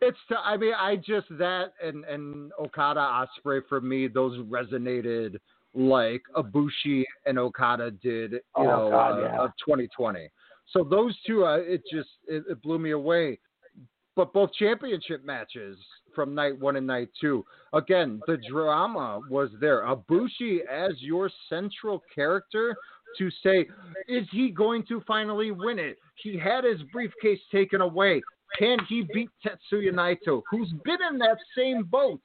It's 0.00 0.18
t- 0.28 0.34
I 0.36 0.56
mean 0.56 0.72
I 0.74 0.96
just 0.96 1.26
that 1.38 1.74
and 1.82 2.04
and 2.04 2.52
Okada 2.58 3.00
Ospreay 3.00 3.60
for 3.68 3.80
me 3.80 4.08
those 4.08 4.38
resonated 4.46 5.36
like 5.74 6.22
Ibushi 6.36 7.04
and 7.26 7.38
Okada 7.38 7.90
did 7.90 8.32
you 8.32 8.40
Oh, 8.56 8.64
know 8.64 8.90
God, 8.90 9.18
uh, 9.18 9.20
yeah. 9.20 9.40
of 9.40 9.50
2020. 9.62 10.30
So 10.70 10.82
those 10.84 11.14
two 11.26 11.44
uh, 11.44 11.56
it 11.58 11.82
just 11.90 12.08
it, 12.26 12.44
it 12.48 12.62
blew 12.62 12.78
me 12.78 12.92
away. 12.92 13.38
But 14.16 14.32
both 14.32 14.52
championship 14.52 15.24
matches 15.24 15.76
from 16.14 16.34
night 16.34 16.58
one 16.60 16.76
and 16.76 16.86
night 16.86 17.08
two, 17.20 17.44
again 17.72 18.20
the 18.26 18.38
drama 18.48 19.20
was 19.28 19.50
there. 19.60 19.82
Ibushi 19.82 20.60
as 20.70 20.92
your 20.98 21.30
central 21.48 22.02
character 22.14 22.76
to 23.18 23.30
say, 23.42 23.66
is 24.08 24.26
he 24.30 24.50
going 24.50 24.84
to 24.86 25.02
finally 25.06 25.50
win 25.50 25.78
it? 25.78 25.98
He 26.22 26.38
had 26.38 26.64
his 26.64 26.80
briefcase 26.92 27.40
taken 27.50 27.80
away. 27.80 28.22
Can 28.58 28.78
he 28.88 29.04
beat 29.12 29.30
Tetsuya 29.44 29.92
Naito, 29.92 30.42
who's 30.50 30.72
been 30.84 30.98
in 31.10 31.18
that 31.18 31.38
same 31.56 31.82
boat 31.84 32.20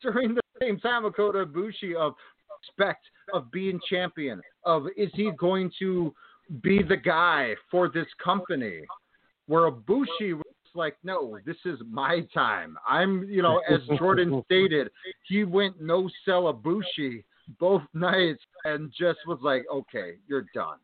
during 0.00 0.34
the 0.34 0.40
same 0.60 0.78
time 0.78 1.04
of 1.04 1.16
Kota 1.16 1.44
Ibushi 1.44 1.96
of 1.96 2.14
respect 2.60 3.04
of 3.34 3.50
being 3.50 3.80
champion? 3.88 4.40
Of 4.64 4.86
is 4.96 5.10
he 5.14 5.32
going 5.38 5.72
to 5.80 6.14
be 6.62 6.82
the 6.82 6.96
guy 6.96 7.54
for 7.70 7.88
this 7.88 8.06
company? 8.22 8.82
Where 9.46 9.70
Ibushi 9.70 10.34
was 10.34 10.44
like, 10.74 10.96
no, 11.02 11.38
this 11.44 11.56
is 11.64 11.78
my 11.88 12.20
time. 12.32 12.76
I'm, 12.88 13.24
you 13.24 13.42
know, 13.42 13.60
as 13.68 13.80
Jordan 13.98 14.42
stated, 14.46 14.90
he 15.26 15.44
went 15.44 15.80
no 15.80 16.08
sell 16.24 16.52
Ibushi 16.52 17.24
both 17.58 17.82
nights 17.94 18.42
and 18.64 18.92
just 18.96 19.18
was 19.26 19.38
like, 19.42 19.64
okay, 19.72 20.14
you're 20.26 20.46
done. 20.54 20.78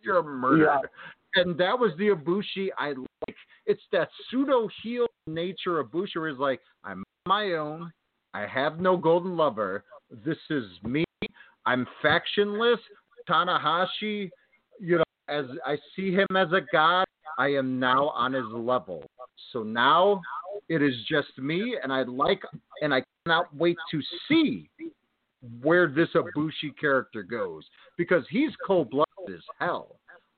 You're 0.00 0.22
murdered. 0.22 0.88
And 1.34 1.56
that 1.58 1.78
was 1.78 1.92
the 1.96 2.08
Ibushi 2.08 2.68
I 2.78 2.88
like. 2.88 3.36
It's 3.64 3.82
that 3.92 4.08
pseudo 4.28 4.68
heel 4.82 5.06
nature 5.26 5.78
of 5.78 5.88
Ibushi 5.88 6.32
is 6.32 6.38
like, 6.38 6.60
I'm 6.84 7.04
my 7.26 7.52
own. 7.52 7.92
I 8.34 8.46
have 8.46 8.80
no 8.80 8.96
golden 8.96 9.36
lover. 9.36 9.84
This 10.24 10.38
is 10.50 10.64
me. 10.82 11.04
I'm 11.64 11.86
factionless. 12.04 12.78
Tanahashi, 13.28 14.30
you 14.80 14.98
know, 14.98 15.04
as 15.28 15.44
I 15.64 15.76
see 15.94 16.12
him 16.12 16.26
as 16.36 16.48
a 16.52 16.60
god, 16.72 17.04
I 17.38 17.48
am 17.48 17.78
now 17.78 18.08
on 18.10 18.32
his 18.32 18.44
level. 18.50 19.04
So 19.50 19.62
now 19.62 20.20
it 20.68 20.82
is 20.82 20.94
just 21.08 21.36
me, 21.38 21.76
and 21.82 21.92
I 21.92 22.02
like, 22.02 22.42
and 22.80 22.94
I 22.94 23.02
cannot 23.24 23.54
wait 23.54 23.76
to 23.90 24.00
see 24.28 24.70
where 25.60 25.88
this 25.88 26.08
Ibushi 26.14 26.76
character 26.80 27.22
goes 27.22 27.64
because 27.96 28.24
he's 28.30 28.50
cold 28.66 28.90
blooded 28.90 29.34
as 29.34 29.42
hell. 29.58 29.96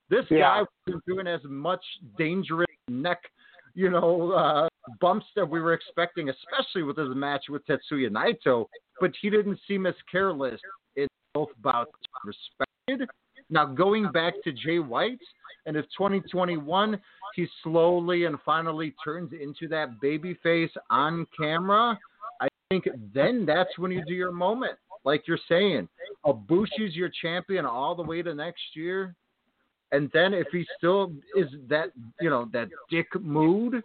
This 0.08 0.26
Yeah. 0.30 0.38
guy 0.38 0.66
wasn't 0.86 1.04
doing 1.06 1.26
as 1.26 1.42
much 1.44 1.84
dangerous 2.16 2.68
neck, 2.88 3.30
you 3.74 3.90
know, 3.90 4.32
uh, 4.32 4.68
bumps 5.00 5.26
that 5.34 5.48
we 5.48 5.60
were 5.60 5.72
expecting, 5.72 6.28
especially 6.28 6.82
with 6.82 6.96
his 6.96 7.14
match 7.14 7.48
with 7.48 7.64
Tetsuya 7.66 8.10
Naito. 8.10 8.66
But 9.00 9.14
he 9.16 9.30
didn't 9.30 9.58
seem 9.66 9.86
as 9.86 9.94
careless 10.10 10.60
in 10.96 11.08
both 11.32 11.50
bouts. 11.58 11.92
Respected. 12.24 13.08
Now 13.50 13.66
going 13.66 14.10
back 14.12 14.34
to 14.44 14.52
Jay 14.52 14.78
White, 14.78 15.20
and 15.66 15.76
if 15.76 15.84
2021 15.96 17.00
he 17.34 17.46
slowly 17.62 18.24
and 18.24 18.36
finally 18.44 18.94
turns 19.04 19.32
into 19.32 19.66
that 19.68 20.00
baby 20.00 20.38
face 20.42 20.70
on 20.90 21.26
camera, 21.38 21.98
I 22.40 22.48
think 22.70 22.84
then 23.12 23.44
that's 23.44 23.76
when 23.78 23.90
you 23.90 24.04
do 24.06 24.14
your 24.14 24.32
moment. 24.32 24.78
Like 25.04 25.26
you're 25.26 25.38
saying, 25.48 25.88
Ibushi's 26.24 26.94
your 26.94 27.10
champion 27.20 27.66
all 27.66 27.94
the 27.94 28.02
way 28.02 28.22
to 28.22 28.34
next 28.34 28.62
year. 28.74 29.14
And 29.92 30.10
then 30.12 30.32
if 30.32 30.46
he 30.50 30.66
still 30.76 31.12
is 31.36 31.46
that, 31.68 31.90
you 32.20 32.30
know, 32.30 32.48
that 32.52 32.68
dick 32.90 33.06
mood, 33.20 33.82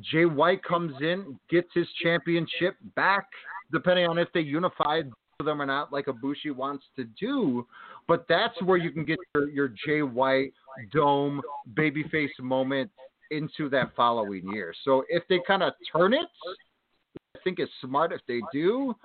Jay 0.00 0.24
White 0.24 0.62
comes 0.64 0.94
in, 1.00 1.38
gets 1.48 1.68
his 1.74 1.86
championship 2.02 2.74
back, 2.96 3.26
depending 3.72 4.06
on 4.06 4.18
if 4.18 4.28
they 4.32 4.40
unified 4.40 5.10
them 5.44 5.62
or 5.62 5.66
not, 5.66 5.92
like 5.92 6.06
Ibushi 6.06 6.54
wants 6.54 6.84
to 6.96 7.04
do. 7.18 7.66
But 8.10 8.26
that's 8.28 8.60
where 8.62 8.76
you 8.76 8.90
can 8.90 9.04
get 9.04 9.20
your, 9.36 9.48
your 9.50 9.68
Jay 9.86 10.02
White 10.02 10.52
dome 10.92 11.40
babyface 11.74 12.36
moment 12.40 12.90
into 13.30 13.68
that 13.68 13.92
following 13.94 14.52
year. 14.52 14.74
So 14.84 15.04
if 15.08 15.22
they 15.28 15.38
kind 15.46 15.62
of 15.62 15.74
turn 15.92 16.12
it, 16.12 16.26
I 17.36 17.38
think 17.44 17.60
it's 17.60 17.70
smart 17.80 18.12
if 18.12 18.20
they 18.26 18.40
do. 18.52 18.96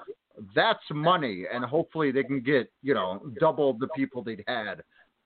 That's 0.56 0.80
money, 0.92 1.46
and 1.54 1.64
hopefully 1.64 2.12
they 2.12 2.24
can 2.24 2.42
get 2.42 2.72
you 2.82 2.96
know 2.96 3.22
double 3.40 3.74
the 3.74 3.90
people 3.96 4.24
they'd 4.24 4.44
had 4.48 4.82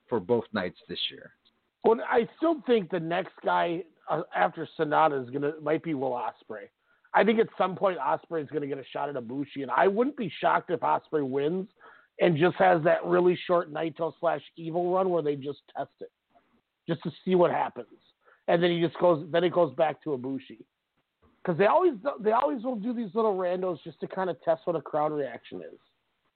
for 0.09 0.19
both 0.19 0.43
nights 0.51 0.79
this 0.89 0.99
year. 1.09 1.31
Well, 1.85 2.01
I 2.05 2.27
still 2.35 2.61
think 2.67 2.91
the 2.91 2.99
next 2.99 3.31
guy 3.45 3.83
uh, 4.09 4.23
after 4.35 4.67
Sanada 4.77 5.23
is 5.23 5.29
gonna 5.29 5.53
might 5.61 5.83
be 5.83 5.93
Will 5.93 6.11
Ospreay. 6.11 6.67
I 7.13 7.23
think 7.23 7.39
at 7.39 7.47
some 7.57 7.77
point 7.77 7.97
Ospreay 7.97 8.43
is 8.43 8.49
gonna 8.51 8.67
get 8.67 8.77
a 8.77 8.83
shot 8.91 9.07
at 9.07 9.15
Ibushi, 9.15 9.61
and 9.61 9.71
I 9.71 9.87
wouldn't 9.87 10.17
be 10.17 10.29
shocked 10.41 10.69
if 10.69 10.81
Ospreay 10.81 11.25
wins 11.25 11.69
and 12.21 12.37
just 12.37 12.55
has 12.57 12.83
that 12.83 13.03
really 13.05 13.37
short 13.47 13.73
Naito 13.73 14.13
slash 14.19 14.41
Evil 14.55 14.93
run 14.93 15.09
where 15.09 15.23
they 15.23 15.35
just 15.35 15.59
test 15.75 15.91
it, 16.01 16.11
just 16.87 17.01
to 17.03 17.11
see 17.23 17.35
what 17.35 17.51
happens, 17.51 17.87
and 18.47 18.61
then 18.61 18.71
he 18.71 18.81
just 18.81 18.97
goes. 18.99 19.25
Then 19.31 19.43
it 19.43 19.53
goes 19.53 19.73
back 19.75 20.03
to 20.03 20.09
Ibushi, 20.09 20.59
because 21.43 21.57
they 21.57 21.65
always 21.65 21.93
they 22.19 22.31
always 22.31 22.63
will 22.63 22.75
do 22.75 22.93
these 22.93 23.09
little 23.13 23.35
randos 23.35 23.81
just 23.83 23.99
to 24.01 24.07
kind 24.07 24.29
of 24.29 24.41
test 24.43 24.61
what 24.65 24.75
a 24.75 24.81
crowd 24.81 25.11
reaction 25.11 25.61
is. 25.61 25.79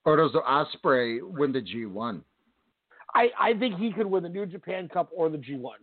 Or 0.06 0.18
does 0.18 0.32
Ospreay 0.32 1.20
win 1.22 1.52
the 1.52 1.62
G 1.62 1.86
one? 1.86 2.24
I, 3.16 3.30
I 3.40 3.54
think 3.54 3.78
he 3.78 3.92
could 3.92 4.08
win 4.08 4.24
the 4.24 4.30
New 4.30 4.46
Japan 4.46 4.90
Cup 4.90 5.10
or 5.16 5.30
the 5.30 5.38
G1. 5.38 5.74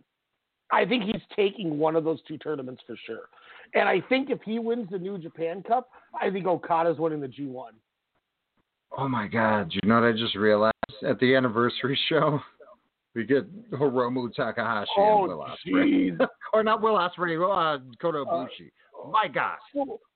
I 0.71 0.85
think 0.85 1.03
he's 1.03 1.21
taking 1.35 1.77
one 1.77 1.95
of 1.95 2.03
those 2.03 2.19
two 2.27 2.37
tournaments 2.37 2.81
for 2.85 2.95
sure. 3.05 3.29
And 3.73 3.87
I 3.87 4.01
think 4.09 4.29
if 4.29 4.39
he 4.43 4.59
wins 4.59 4.87
the 4.89 4.97
New 4.97 5.17
Japan 5.17 5.63
Cup, 5.63 5.89
I 6.19 6.29
think 6.29 6.45
Okada's 6.45 6.97
winning 6.97 7.21
the 7.21 7.27
G1. 7.27 7.71
Oh 8.97 9.07
my 9.07 9.27
God! 9.27 9.71
You 9.73 9.87
know 9.87 9.95
what 10.01 10.03
I 10.07 10.11
just 10.11 10.35
realized 10.35 10.73
at 11.07 11.19
the 11.19 11.35
anniversary 11.35 11.97
show? 12.09 12.39
We 13.15 13.25
get 13.25 13.45
Hiromu 13.71 14.33
Takahashi 14.33 14.89
Oh, 14.97 15.23
and 15.23 15.29
Will 15.29 15.45
Ospreay, 15.45 16.27
or 16.53 16.63
not 16.63 16.81
Will 16.81 16.95
Ospreay, 16.95 17.35
uh, 17.37 17.79
Kota 18.01 18.19
Ibushi. 18.19 18.71
my 19.11 19.27
gosh! 19.27 19.59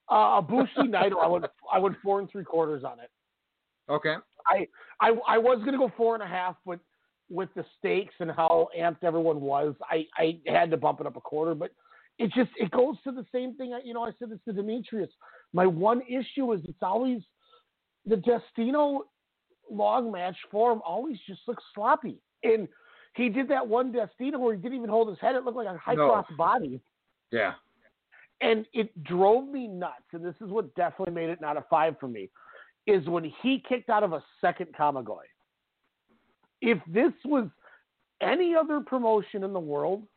Uh, 0.10 0.41
Ibushi 0.41 0.88
Naito, 0.89 1.22
I 1.22 1.27
went 1.27 1.45
I 1.72 1.80
went 1.80 1.95
four 2.03 2.19
and 2.19 2.30
three 2.30 2.43
quarters 2.43 2.84
on 2.84 2.99
it. 2.99 3.10
Okay. 3.89 4.15
I 4.47 4.68
I 5.02 5.11
I 5.27 5.38
was 5.38 5.61
gonna 5.65 5.77
go 5.77 5.91
four 5.97 6.14
and 6.15 6.23
a 6.23 6.27
half, 6.27 6.56
but 6.65 6.80
with 7.30 7.49
the 7.56 7.65
stakes 7.80 8.14
and 8.19 8.31
how 8.31 8.68
amped 8.77 9.03
everyone 9.03 9.41
was, 9.41 9.76
I 9.89 10.06
I 10.18 10.39
had 10.47 10.69
to 10.72 10.77
bump 10.77 11.02
it 11.02 11.07
up 11.07 11.15
a 11.15 11.22
quarter. 11.22 11.56
But 11.56 11.72
it 12.18 12.31
just 12.34 12.52
it 12.57 12.72
goes 12.72 12.95
to 13.03 13.11
the 13.11 13.26
same 13.34 13.56
thing. 13.56 13.77
You 13.84 13.93
know, 13.93 14.03
I 14.03 14.11
said 14.19 14.30
this 14.30 14.39
to 14.47 14.53
Demetrius. 14.53 15.10
My 15.53 15.65
one 15.65 16.02
issue 16.10 16.53
is 16.53 16.61
it's 16.65 16.77
always 16.81 17.22
the 18.06 18.18
Destino 18.18 19.03
long 19.69 20.11
match 20.11 20.38
form 20.52 20.82
always 20.86 21.18
just 21.27 21.41
looks 21.48 21.64
sloppy. 21.73 22.18
And 22.44 22.68
he 23.15 23.30
did 23.30 23.48
that 23.48 23.68
one 23.68 23.91
Destino 23.91 24.40
where 24.40 24.56
he 24.56 24.61
didn't 24.61 24.77
even 24.77 24.90
hold 24.90 25.10
his 25.10 25.19
head. 25.19 25.36
It 25.36 25.44
looked 25.44 25.57
like 25.57 25.68
a 25.68 25.77
high 25.77 25.95
No. 25.95 26.10
cross 26.10 26.27
body 26.38 26.82
Yeah. 27.32 27.56
and 28.41 28.68
it 28.73 29.03
drove 29.03 29.48
me 29.48 29.68
nuts. 29.68 30.03
And 30.14 30.23
this 30.23 30.36
is 30.41 30.49
what 30.49 30.73
definitely 30.76 31.14
made 31.15 31.30
it 31.30 31.41
not 31.41 31.57
a 31.57 31.61
five 31.64 31.98
for 31.99 32.07
me, 32.07 32.30
is 32.86 33.07
when 33.07 33.23
he 33.23 33.60
kicked 33.60 33.90
out 33.90 34.03
of 34.03 34.14
a 34.14 34.23
second 34.41 34.73
Kamigoye. 34.73 35.26
If 36.61 36.80
this 36.86 37.14
was 37.23 37.49
any 38.22 38.56
other 38.56 38.82
promotion 38.82 39.44
in 39.44 39.53
the 39.53 39.60
world, 39.60 40.07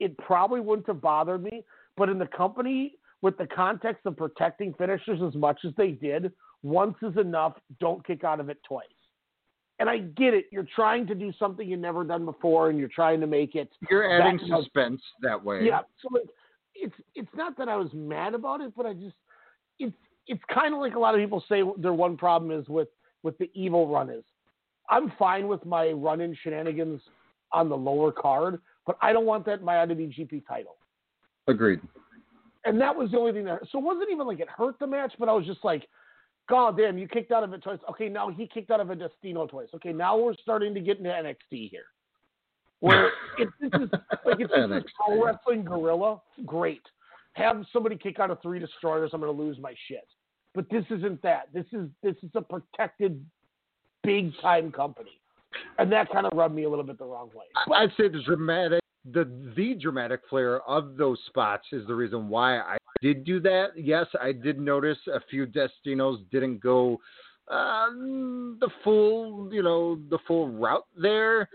it 0.00 0.16
probably 0.18 0.60
wouldn't 0.60 0.86
have 0.88 1.00
bothered 1.00 1.42
me. 1.42 1.64
But 1.96 2.08
in 2.08 2.18
the 2.18 2.26
company, 2.26 2.98
with 3.22 3.38
the 3.38 3.46
context 3.46 4.04
of 4.06 4.16
protecting 4.16 4.74
finishers 4.74 5.22
as 5.22 5.34
much 5.34 5.64
as 5.64 5.72
they 5.76 5.92
did, 5.92 6.32
once 6.64 6.96
is 7.02 7.16
enough. 7.16 7.52
Don't 7.78 8.04
kick 8.04 8.24
out 8.24 8.40
of 8.40 8.48
it 8.48 8.58
twice. 8.66 8.86
And 9.78 9.88
I 9.88 9.98
get 9.98 10.34
it. 10.34 10.46
You're 10.50 10.66
trying 10.74 11.06
to 11.08 11.14
do 11.14 11.32
something 11.38 11.68
you've 11.68 11.80
never 11.80 12.04
done 12.04 12.24
before, 12.24 12.70
and 12.70 12.78
you're 12.78 12.88
trying 12.88 13.20
to 13.20 13.26
make 13.26 13.54
it. 13.54 13.70
You're 13.90 14.10
adding 14.10 14.38
that- 14.48 14.62
suspense 14.62 15.02
that 15.22 15.42
way. 15.42 15.64
yeah, 15.64 15.80
so 16.00 16.08
like, 16.12 16.24
it's 16.74 16.94
it's 17.14 17.34
not 17.34 17.56
that 17.58 17.68
I 17.68 17.76
was 17.76 17.92
mad 17.92 18.34
about 18.34 18.60
it, 18.60 18.72
but 18.76 18.86
I 18.86 18.94
just 18.94 19.14
it's 19.78 19.96
it's 20.26 20.42
kind 20.52 20.74
of 20.74 20.80
like 20.80 20.94
a 20.94 20.98
lot 20.98 21.14
of 21.14 21.20
people 21.20 21.44
say 21.48 21.62
their 21.78 21.92
one 21.92 22.16
problem 22.16 22.50
is 22.50 22.68
with 22.68 22.88
with 23.22 23.36
the 23.38 23.50
evil 23.54 23.86
run 23.88 24.10
is. 24.10 24.24
I'm 24.90 25.12
fine 25.18 25.48
with 25.48 25.64
my 25.64 25.90
run 25.90 26.20
in 26.20 26.36
shenanigans 26.42 27.00
on 27.52 27.68
the 27.68 27.76
lower 27.76 28.12
card, 28.12 28.60
but 28.86 28.98
I 29.00 29.12
don't 29.12 29.24
want 29.24 29.46
that 29.46 29.60
in 29.60 29.64
my 29.64 29.76
IWGP 29.76 30.46
title. 30.46 30.76
Agreed. 31.46 31.80
And 32.66 32.80
that 32.80 32.94
was 32.94 33.10
the 33.10 33.18
only 33.18 33.32
thing 33.32 33.44
that. 33.44 33.60
So 33.72 33.78
it 33.78 33.84
wasn't 33.84 34.10
even 34.10 34.26
like 34.26 34.40
it 34.40 34.48
hurt 34.48 34.78
the 34.78 34.86
match, 34.86 35.14
but 35.18 35.28
I 35.28 35.32
was 35.32 35.46
just 35.46 35.64
like, 35.64 35.88
God 36.48 36.76
damn, 36.76 36.98
you 36.98 37.08
kicked 37.08 37.32
out 37.32 37.42
of 37.42 37.52
it 37.52 37.62
twice. 37.62 37.78
Okay, 37.90 38.08
now 38.08 38.28
he 38.30 38.46
kicked 38.46 38.70
out 38.70 38.80
of 38.80 38.90
a 38.90 38.94
Destino 38.94 39.46
twice. 39.46 39.68
Okay, 39.74 39.92
now 39.92 40.16
we're 40.16 40.34
starting 40.34 40.74
to 40.74 40.80
get 40.80 40.98
into 40.98 41.10
NXT 41.10 41.70
here. 41.70 41.84
Where 42.80 43.10
if 43.38 43.48
this 43.60 43.70
is 43.80 43.88
like 44.26 44.40
if 44.40 44.50
this 44.50 44.84
is 44.84 44.92
pro 44.98 45.24
wrestling 45.24 45.64
Guerrilla, 45.64 46.20
great. 46.44 46.82
Have 47.32 47.64
somebody 47.72 47.96
kick 47.96 48.20
out 48.20 48.30
of 48.30 48.40
three 48.42 48.58
destroyers, 48.58 49.10
I'm 49.12 49.20
gonna 49.20 49.32
lose 49.32 49.58
my 49.58 49.74
shit. 49.88 50.06
But 50.54 50.68
this 50.70 50.84
isn't 50.90 51.22
that. 51.22 51.48
This 51.52 51.64
is 51.72 51.88
this 52.02 52.14
is 52.22 52.30
a 52.34 52.42
protected 52.42 53.24
big 54.02 54.32
time 54.40 54.70
company. 54.70 55.18
And 55.78 55.90
that 55.92 56.10
kind 56.10 56.26
of 56.26 56.36
rubbed 56.36 56.54
me 56.54 56.64
a 56.64 56.68
little 56.68 56.84
bit 56.84 56.98
the 56.98 57.06
wrong 57.06 57.30
way. 57.34 57.44
I- 57.56 57.84
I'd 57.84 57.90
say 57.96 58.08
the 58.08 58.22
dramatic, 58.22 58.80
the 59.12 59.30
the 59.56 59.74
dramatic 59.74 60.20
flair 60.30 60.62
of 60.62 60.96
those 60.96 61.18
spots 61.26 61.66
is 61.72 61.86
the 61.86 61.94
reason 61.94 62.28
why 62.28 62.58
I 62.58 62.76
did 63.02 63.24
do 63.24 63.40
that. 63.40 63.68
Yes, 63.76 64.06
I 64.20 64.32
did 64.32 64.58
notice 64.58 64.98
a 65.12 65.20
few 65.30 65.46
Destinos 65.46 66.18
didn't 66.30 66.58
go 66.58 67.00
um, 67.48 68.56
the 68.60 68.70
full, 68.82 69.52
you 69.52 69.62
know, 69.62 69.98
the 70.08 70.18
full 70.26 70.48
route 70.48 70.86
there, 70.96 71.48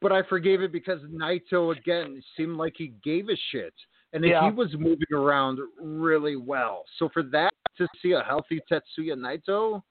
but 0.00 0.10
I 0.10 0.22
forgave 0.24 0.60
it 0.60 0.72
because 0.72 1.00
Naito 1.02 1.76
again 1.76 2.20
seemed 2.36 2.56
like 2.56 2.74
he 2.76 2.94
gave 3.04 3.28
a 3.28 3.36
shit, 3.52 3.74
and 4.12 4.24
Yeah. 4.24 4.44
he 4.44 4.50
was 4.50 4.72
moving 4.74 5.12
around 5.12 5.60
really 5.80 6.36
well. 6.36 6.84
So 6.98 7.08
for 7.10 7.22
that 7.24 7.52
to 7.78 7.86
see 8.02 8.12
a 8.12 8.22
healthy 8.22 8.60
Tetsuya 8.70 9.14
Naito. 9.14 9.82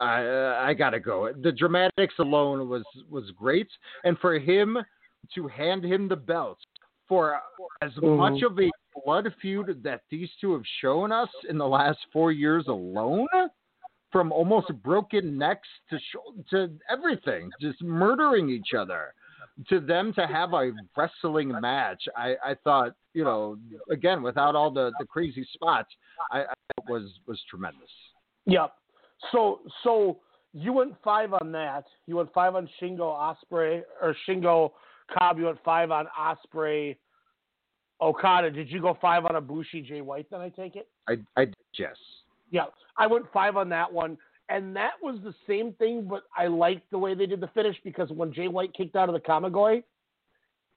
I 0.00 0.26
uh, 0.26 0.60
I 0.60 0.74
gotta 0.74 0.98
go. 0.98 1.32
The 1.32 1.52
dramatics 1.52 2.14
alone 2.18 2.68
was 2.68 2.82
was 3.08 3.30
great, 3.30 3.68
and 4.02 4.18
for 4.18 4.38
him 4.38 4.76
to 5.34 5.48
hand 5.48 5.84
him 5.84 6.08
the 6.08 6.16
belt 6.16 6.58
for 7.08 7.40
as 7.82 7.92
Mhm. 7.94 8.16
much 8.16 8.42
of 8.42 8.58
a 8.60 8.70
blood 9.04 9.32
feud 9.40 9.82
that 9.82 10.02
these 10.10 10.34
two 10.40 10.52
have 10.52 10.66
shown 10.80 11.12
us 11.12 11.28
in 11.48 11.58
the 11.58 11.66
last 11.66 11.98
four 12.12 12.32
years 12.32 12.68
alone, 12.68 13.28
from 14.10 14.30
almost 14.30 14.72
broken 14.82 15.36
necks 15.36 15.68
to 15.90 15.98
sh- 15.98 16.48
to 16.50 16.78
everything, 16.88 17.50
just 17.60 17.82
murdering 17.82 18.48
each 18.48 18.72
other, 18.72 19.12
to 19.68 19.80
them 19.80 20.12
to 20.14 20.26
have 20.26 20.52
a 20.54 20.72
wrestling 20.96 21.48
match, 21.60 22.08
I, 22.16 22.36
I 22.44 22.54
thought 22.54 22.94
you 23.12 23.24
know 23.24 23.58
again 23.90 24.22
without 24.22 24.54
all 24.54 24.70
the, 24.70 24.92
the 24.98 25.06
crazy 25.06 25.44
spots, 25.52 25.94
I, 26.30 26.42
I 26.42 26.54
thought 26.76 26.88
was 26.88 27.20
was 27.26 27.42
tremendous. 27.50 27.90
Yep. 28.46 28.72
So 29.32 29.60
so 29.82 30.20
you 30.52 30.72
went 30.72 30.94
five 31.02 31.32
on 31.34 31.50
that. 31.52 31.84
You 32.06 32.16
went 32.16 32.32
five 32.32 32.54
on 32.54 32.68
Shingo 32.80 33.00
Ospreay 33.00 33.82
or 34.00 34.14
Shingo 34.28 34.72
Cobb. 35.16 35.38
You 35.38 35.46
went 35.46 35.58
five 35.64 35.90
on 35.90 36.06
Ospreay 36.18 36.96
Okada. 38.00 38.50
Did 38.50 38.70
you 38.70 38.80
go 38.80 38.96
five 39.00 39.24
on 39.24 39.40
Ibushi 39.40 39.86
Jay 39.86 40.00
White? 40.00 40.26
Then 40.30 40.40
I 40.40 40.48
take 40.48 40.76
it. 40.76 40.88
I 41.08 41.14
I 41.36 41.46
yes. 41.78 41.96
Yeah, 42.50 42.66
I 42.98 43.06
went 43.06 43.26
five 43.32 43.56
on 43.56 43.68
that 43.70 43.92
one, 43.92 44.18
and 44.48 44.76
that 44.76 44.92
was 45.02 45.18
the 45.24 45.34
same 45.48 45.72
thing. 45.74 46.06
But 46.08 46.24
I 46.36 46.46
liked 46.46 46.90
the 46.90 46.98
way 46.98 47.14
they 47.14 47.26
did 47.26 47.40
the 47.40 47.48
finish 47.48 47.76
because 47.84 48.10
when 48.10 48.32
Jay 48.32 48.48
White 48.48 48.74
kicked 48.74 48.96
out 48.96 49.08
of 49.08 49.14
the 49.14 49.20
Kamigoye, 49.20 49.82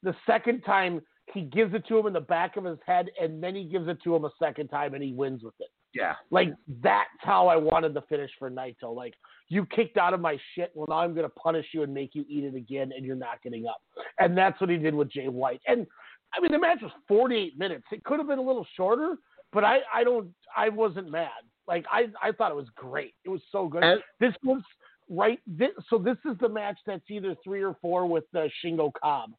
the 0.03 0.15
second 0.25 0.61
time 0.61 1.01
he 1.33 1.41
gives 1.41 1.73
it 1.73 1.85
to 1.87 1.97
him 1.99 2.07
in 2.07 2.13
the 2.13 2.21
back 2.21 2.55
of 2.57 2.63
his 2.63 2.79
head, 2.85 3.09
and 3.21 3.43
then 3.43 3.55
he 3.55 3.65
gives 3.65 3.87
it 3.87 4.01
to 4.03 4.15
him 4.15 4.25
a 4.25 4.31
second 4.39 4.69
time, 4.69 4.93
and 4.93 5.03
he 5.03 5.11
wins 5.11 5.43
with 5.43 5.55
it. 5.59 5.69
Yeah. 5.93 6.13
Like 6.31 6.53
that's 6.83 7.09
how 7.19 7.47
I 7.47 7.55
wanted 7.55 7.93
the 7.93 8.01
finish 8.03 8.31
for 8.37 8.49
Naito. 8.49 8.95
Like 8.95 9.13
you 9.49 9.65
kicked 9.65 9.97
out 9.97 10.13
of 10.13 10.19
my 10.19 10.37
shit. 10.53 10.71
Well, 10.75 10.87
now 10.89 10.97
I'm 10.97 11.13
going 11.13 11.25
to 11.25 11.29
punish 11.29 11.67
you 11.73 11.83
and 11.83 11.93
make 11.93 12.11
you 12.13 12.25
eat 12.27 12.43
it 12.43 12.55
again, 12.55 12.91
and 12.95 13.05
you're 13.05 13.15
not 13.15 13.41
getting 13.41 13.65
up. 13.67 13.81
And 14.19 14.37
that's 14.37 14.59
what 14.59 14.69
he 14.69 14.77
did 14.77 14.93
with 14.93 15.11
Jay 15.11 15.27
White. 15.27 15.61
And 15.67 15.87
I 16.33 16.41
mean, 16.41 16.51
the 16.51 16.59
match 16.59 16.79
was 16.81 16.91
48 17.07 17.57
minutes. 17.57 17.85
It 17.91 18.03
could 18.03 18.19
have 18.19 18.27
been 18.27 18.39
a 18.39 18.43
little 18.43 18.67
shorter, 18.75 19.15
but 19.53 19.63
I, 19.63 19.79
I 19.93 20.03
don't, 20.03 20.29
I 20.55 20.69
wasn't 20.69 21.09
mad. 21.09 21.29
Like 21.67 21.85
I, 21.91 22.07
I 22.21 22.31
thought 22.31 22.51
it 22.51 22.55
was 22.55 22.67
great. 22.75 23.13
It 23.25 23.29
was 23.29 23.41
so 23.51 23.67
good. 23.67 23.83
And- 23.83 24.01
this 24.19 24.33
was 24.43 24.61
right. 25.09 25.39
This, 25.47 25.69
so 25.89 25.97
this 25.97 26.17
is 26.25 26.37
the 26.39 26.49
match 26.49 26.77
that's 26.85 27.09
either 27.09 27.35
three 27.43 27.63
or 27.63 27.75
four 27.81 28.05
with 28.05 28.25
uh, 28.35 28.47
Shingo 28.63 28.91
Cobb. 29.01 29.31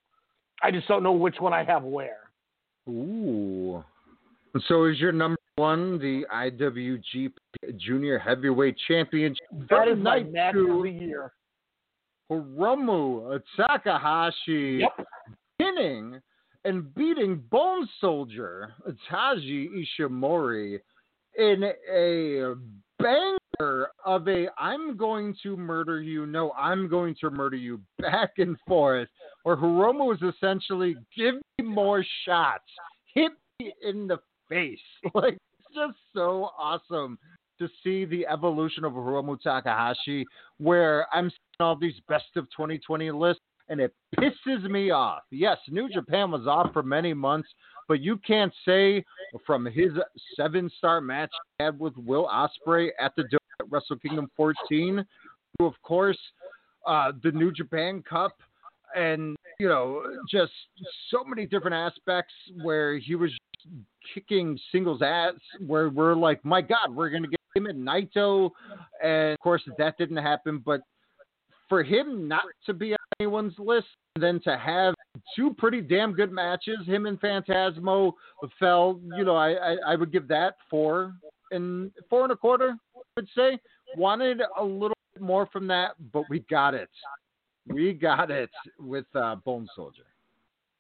I 0.63 0.71
just 0.71 0.89
don't 0.89 1.03
know 1.03 1.13
which 1.13 1.37
one 1.39 1.53
I 1.53 1.63
have 1.65 1.85
where. 1.85 2.31
Ooh. 2.89 3.85
So 4.67 4.87
is 4.87 4.99
your 4.99 5.13
number 5.13 5.39
one 5.59 5.99
the 5.99 6.25
IWGP 6.33 7.33
Junior 7.77 8.19
Heavyweight 8.19 8.77
Championship? 8.87 9.45
That 9.69 9.89
is 9.89 9.99
my 9.99 10.21
Night 10.21 10.33
match 10.33 10.55
of 10.55 10.83
the 10.83 10.91
year. 10.91 11.33
Hiromu 12.31 13.41
Takahashi 13.57 14.81
Yep. 14.83 15.07
pinning 15.59 16.21
and 16.65 16.95
beating 16.95 17.43
Bone 17.51 17.89
Soldier 18.01 18.75
Taiji 19.11 19.69
Ishimori 19.99 20.79
in 21.37 21.73
a 21.91 22.55
banger 22.99 23.89
of 24.05 24.29
a 24.29 24.49
I'm 24.59 24.97
going 24.97 25.35
to 25.43 25.57
murder 25.57 26.01
you, 26.03 26.27
no, 26.27 26.53
I'm 26.53 26.89
going 26.89 27.17
to 27.21 27.31
murder 27.31 27.57
you 27.57 27.81
back 27.99 28.33
and 28.39 28.57
forth, 28.67 29.09
where 29.45 29.57
Hiromu 29.57 30.15
is 30.15 30.35
essentially 30.35 30.97
give 31.17 31.37
me 31.59 31.65
more 31.65 32.05
shots, 32.25 32.65
hit 33.15 33.33
me 33.59 33.73
in 33.83 34.07
the 34.07 34.19
face. 34.49 34.79
Like 35.15 35.39
just 35.79 35.99
so 36.15 36.51
awesome 36.59 37.19
to 37.59 37.69
see 37.83 38.05
the 38.05 38.27
evolution 38.27 38.85
of 38.85 38.93
Hiromu 38.93 39.41
Takahashi, 39.41 40.25
where 40.59 41.07
I'm 41.13 41.31
seeing 41.31 41.61
all 41.61 41.77
these 41.77 42.01
best 42.09 42.37
of 42.37 42.45
2020 42.57 43.11
lists, 43.11 43.43
and 43.69 43.81
it 43.81 43.93
pisses 44.19 44.69
me 44.71 44.91
off. 44.91 45.23
Yes, 45.31 45.59
New 45.69 45.89
Japan 45.89 46.31
was 46.31 46.47
off 46.47 46.73
for 46.73 46.83
many 46.83 47.15
months, 47.15 47.49
but 47.87 48.01
you 48.01 48.17
can't 48.19 48.53
say 48.65 49.05
from 49.47 49.67
his 49.67 49.93
seven-star 50.37 51.01
match 51.01 51.31
he 51.59 51.65
had 51.65 51.79
with 51.79 51.97
Will 51.97 52.29
Ospreay 52.29 52.89
at 53.01 53.15
the 53.17 53.25
at 53.61 53.71
Wrestle 53.71 53.97
Kingdom 53.97 54.31
14, 54.37 55.05
to 55.59 55.67
of 55.67 55.75
course 55.83 56.19
uh, 56.87 57.13
the 57.23 57.33
New 57.33 57.51
Japan 57.51 58.03
Cup, 58.09 58.37
and 58.97 59.37
you 59.59 59.69
know 59.69 60.03
just 60.31 60.53
so 61.11 61.25
many 61.25 61.45
different 61.45 61.75
aspects 61.75 62.33
where 62.63 62.99
he 62.99 63.17
was 63.17 63.33
kicking 64.15 64.59
singles 64.73 65.03
ass 65.03 65.35
where 65.67 65.89
we're 65.89 66.15
like, 66.15 66.45
my 66.45 66.61
God, 66.61 66.95
we're 66.95 67.11
gonna 67.11 67.29
get 67.29 67.41
him 67.55 67.67
and 67.67 67.87
Naito, 67.87 68.51
and 69.03 69.33
of 69.33 69.39
course 69.41 69.63
that 69.79 69.99
didn't 69.99 70.17
happen. 70.17 70.63
But 70.65 70.81
for 71.69 71.83
him 71.83 72.29
not 72.29 72.45
to 72.67 72.75
be 72.75 72.93
on 72.93 72.99
anyone's 73.21 73.55
list, 73.59 73.87
then 74.19 74.41
to 74.45 74.57
have 74.57 74.95
two 75.37 75.55
pretty 75.55 75.81
damn 75.81 76.13
good 76.13 76.33
matches, 76.33 76.79
him 76.87 77.07
and 77.07 77.21
Phantasmo 77.21 78.13
fell. 78.59 79.01
You 79.17 79.25
know, 79.25 79.37
I 79.37 79.53
I, 79.53 79.77
I 79.89 79.97
would 79.97 80.13
give 80.13 80.29
that 80.29 80.55
four 80.71 81.15
and 81.51 81.91
four 82.09 82.25
and 82.25 82.33
a 82.33 82.37
quarter. 82.37 82.77
I 82.97 83.01
would 83.17 83.29
say 83.35 83.59
wanted 83.97 84.41
a 84.59 84.65
little 84.65 84.97
bit 85.15 85.23
more 85.23 85.47
from 85.53 85.67
that, 85.69 85.93
but 86.13 86.25
we 86.29 86.41
got 86.51 86.75
it. 86.75 86.91
We 87.67 87.93
got 87.93 88.31
it 88.31 88.51
with 88.79 89.05
uh, 89.15 89.37
Bone 89.37 89.69
Soldier. 89.77 90.05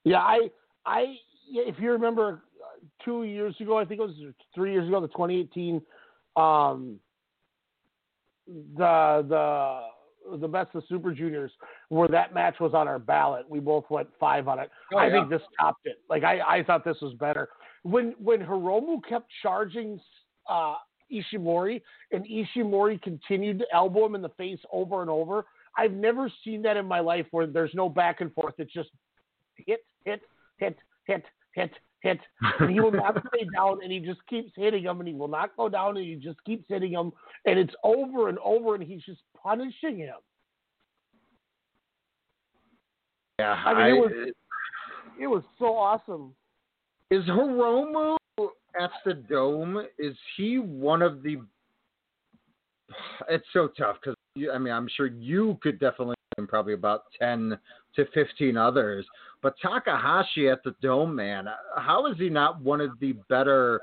Yeah, 0.04 0.18
I, 0.18 0.48
I, 0.86 1.16
if 1.50 1.74
you 1.78 1.92
remember, 1.92 2.42
two 3.04 3.24
years 3.24 3.54
ago, 3.60 3.78
I 3.78 3.84
think 3.84 4.00
it 4.00 4.04
was 4.04 4.34
three 4.54 4.72
years 4.72 4.88
ago, 4.88 5.00
the 5.00 5.08
2018, 5.08 5.80
um, 6.36 6.98
the 8.46 9.24
the 9.28 10.38
the 10.38 10.48
best 10.48 10.74
of 10.74 10.82
Super 10.88 11.12
Juniors, 11.12 11.50
where 11.88 12.08
that 12.08 12.34
match 12.34 12.56
was 12.60 12.74
on 12.74 12.86
our 12.86 12.98
ballot. 12.98 13.48
We 13.48 13.60
both 13.60 13.84
went 13.88 14.08
five 14.20 14.48
on 14.48 14.58
it. 14.58 14.70
Oh, 14.92 14.98
I 14.98 15.06
yeah. 15.06 15.12
think 15.12 15.30
this 15.30 15.42
topped 15.58 15.86
it. 15.86 16.00
Like 16.08 16.24
I, 16.24 16.40
I 16.40 16.62
thought 16.62 16.84
this 16.84 16.98
was 17.00 17.14
better. 17.14 17.48
When 17.82 18.14
when 18.18 18.40
Hiromu 18.40 19.00
kept 19.08 19.30
charging 19.42 20.00
uh, 20.48 20.74
Ishimori 21.12 21.80
and 22.12 22.26
Ishimori 22.26 23.00
continued 23.02 23.58
to 23.60 23.66
elbow 23.72 24.06
him 24.06 24.14
in 24.14 24.22
the 24.22 24.28
face 24.30 24.60
over 24.72 25.00
and 25.00 25.10
over. 25.10 25.46
I've 25.76 25.92
never 25.92 26.30
seen 26.44 26.62
that 26.62 26.76
in 26.76 26.86
my 26.86 27.00
life 27.00 27.26
where 27.30 27.46
there's 27.46 27.74
no 27.74 27.88
back 27.88 28.20
and 28.20 28.32
forth. 28.34 28.54
It's 28.58 28.72
just 28.72 28.90
hit, 29.54 29.80
hit, 30.04 30.20
hit, 30.58 30.76
hit, 31.04 31.24
hit, 31.54 31.70
hit. 32.00 32.18
And 32.60 32.70
he 32.72 32.80
will 32.80 32.92
not 32.92 33.16
stay 33.28 33.46
down 33.54 33.80
and 33.82 33.92
he 33.92 34.00
just 34.00 34.20
keeps 34.28 34.52
hitting 34.56 34.84
him 34.84 35.00
and 35.00 35.08
he 35.08 35.14
will 35.14 35.28
not 35.28 35.56
go 35.56 35.68
down 35.68 35.96
and 35.96 36.06
he 36.06 36.14
just 36.16 36.42
keeps 36.44 36.64
hitting 36.68 36.92
him 36.92 37.12
and 37.44 37.58
it's 37.58 37.74
over 37.84 38.28
and 38.28 38.38
over 38.44 38.74
and 38.74 38.84
he's 38.84 39.02
just 39.02 39.20
punishing 39.40 39.98
him. 39.98 40.14
Yeah, 43.38 43.52
I 43.52 43.74
mean, 43.74 43.96
it 43.96 44.00
was 44.00 44.32
it 45.20 45.26
was 45.28 45.42
so 45.58 45.76
awesome. 45.76 46.34
Is 47.10 47.24
Hiromu 47.24 48.16
at 48.80 48.90
the 49.04 49.14
Dome? 49.14 49.84
Is 49.98 50.16
he 50.36 50.58
one 50.58 51.02
of 51.02 51.22
the? 51.22 51.36
It's 53.28 53.44
so 53.52 53.68
tough 53.78 53.96
because 54.02 54.16
I 54.52 54.58
mean 54.58 54.72
I'm 54.72 54.88
sure 54.96 55.06
you 55.06 55.58
could 55.62 55.78
definitely 55.78 56.14
name 56.38 56.46
probably 56.46 56.74
about 56.74 57.04
ten 57.18 57.58
to 57.96 58.04
fifteen 58.14 58.56
others, 58.56 59.04
but 59.42 59.54
Takahashi 59.60 60.48
at 60.48 60.62
the 60.64 60.74
Dome, 60.80 61.14
man, 61.14 61.46
how 61.76 62.06
is 62.06 62.16
he 62.18 62.28
not 62.28 62.60
one 62.60 62.80
of 62.80 62.98
the 63.00 63.12
better 63.28 63.80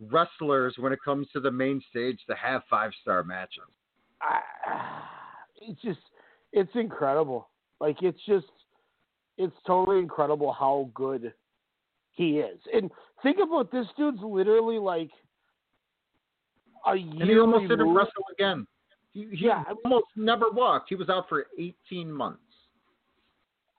wrestlers 0.00 0.74
when 0.78 0.92
it 0.92 0.98
comes 1.04 1.26
to 1.32 1.40
the 1.40 1.50
main 1.50 1.82
stage 1.90 2.18
to 2.28 2.36
have 2.36 2.62
five 2.68 2.90
star 3.02 3.24
matches? 3.24 3.64
I, 4.20 4.40
it's 5.60 5.80
just 5.82 6.00
it's 6.52 6.70
incredible. 6.74 7.48
Like 7.80 8.02
it's 8.02 8.20
just 8.26 8.46
it's 9.38 9.56
totally 9.66 9.98
incredible 9.98 10.52
how 10.52 10.90
good 10.94 11.32
he 12.12 12.38
is. 12.38 12.58
And 12.72 12.90
think 13.22 13.38
about 13.42 13.70
this 13.70 13.86
dude's 13.96 14.22
literally 14.22 14.78
like 14.78 15.10
a 16.86 16.96
year. 16.96 17.20
And 17.20 17.30
he 17.30 17.38
almost 17.38 17.68
didn't 17.68 17.94
wrestle 17.94 18.24
again. 18.32 18.66
He, 19.16 19.26
he 19.34 19.46
Yeah. 19.46 19.64
almost 19.84 20.08
never 20.14 20.50
walked. 20.50 20.90
He 20.90 20.94
was 20.94 21.08
out 21.08 21.26
for 21.28 21.46
18 21.58 22.12
months. 22.12 22.40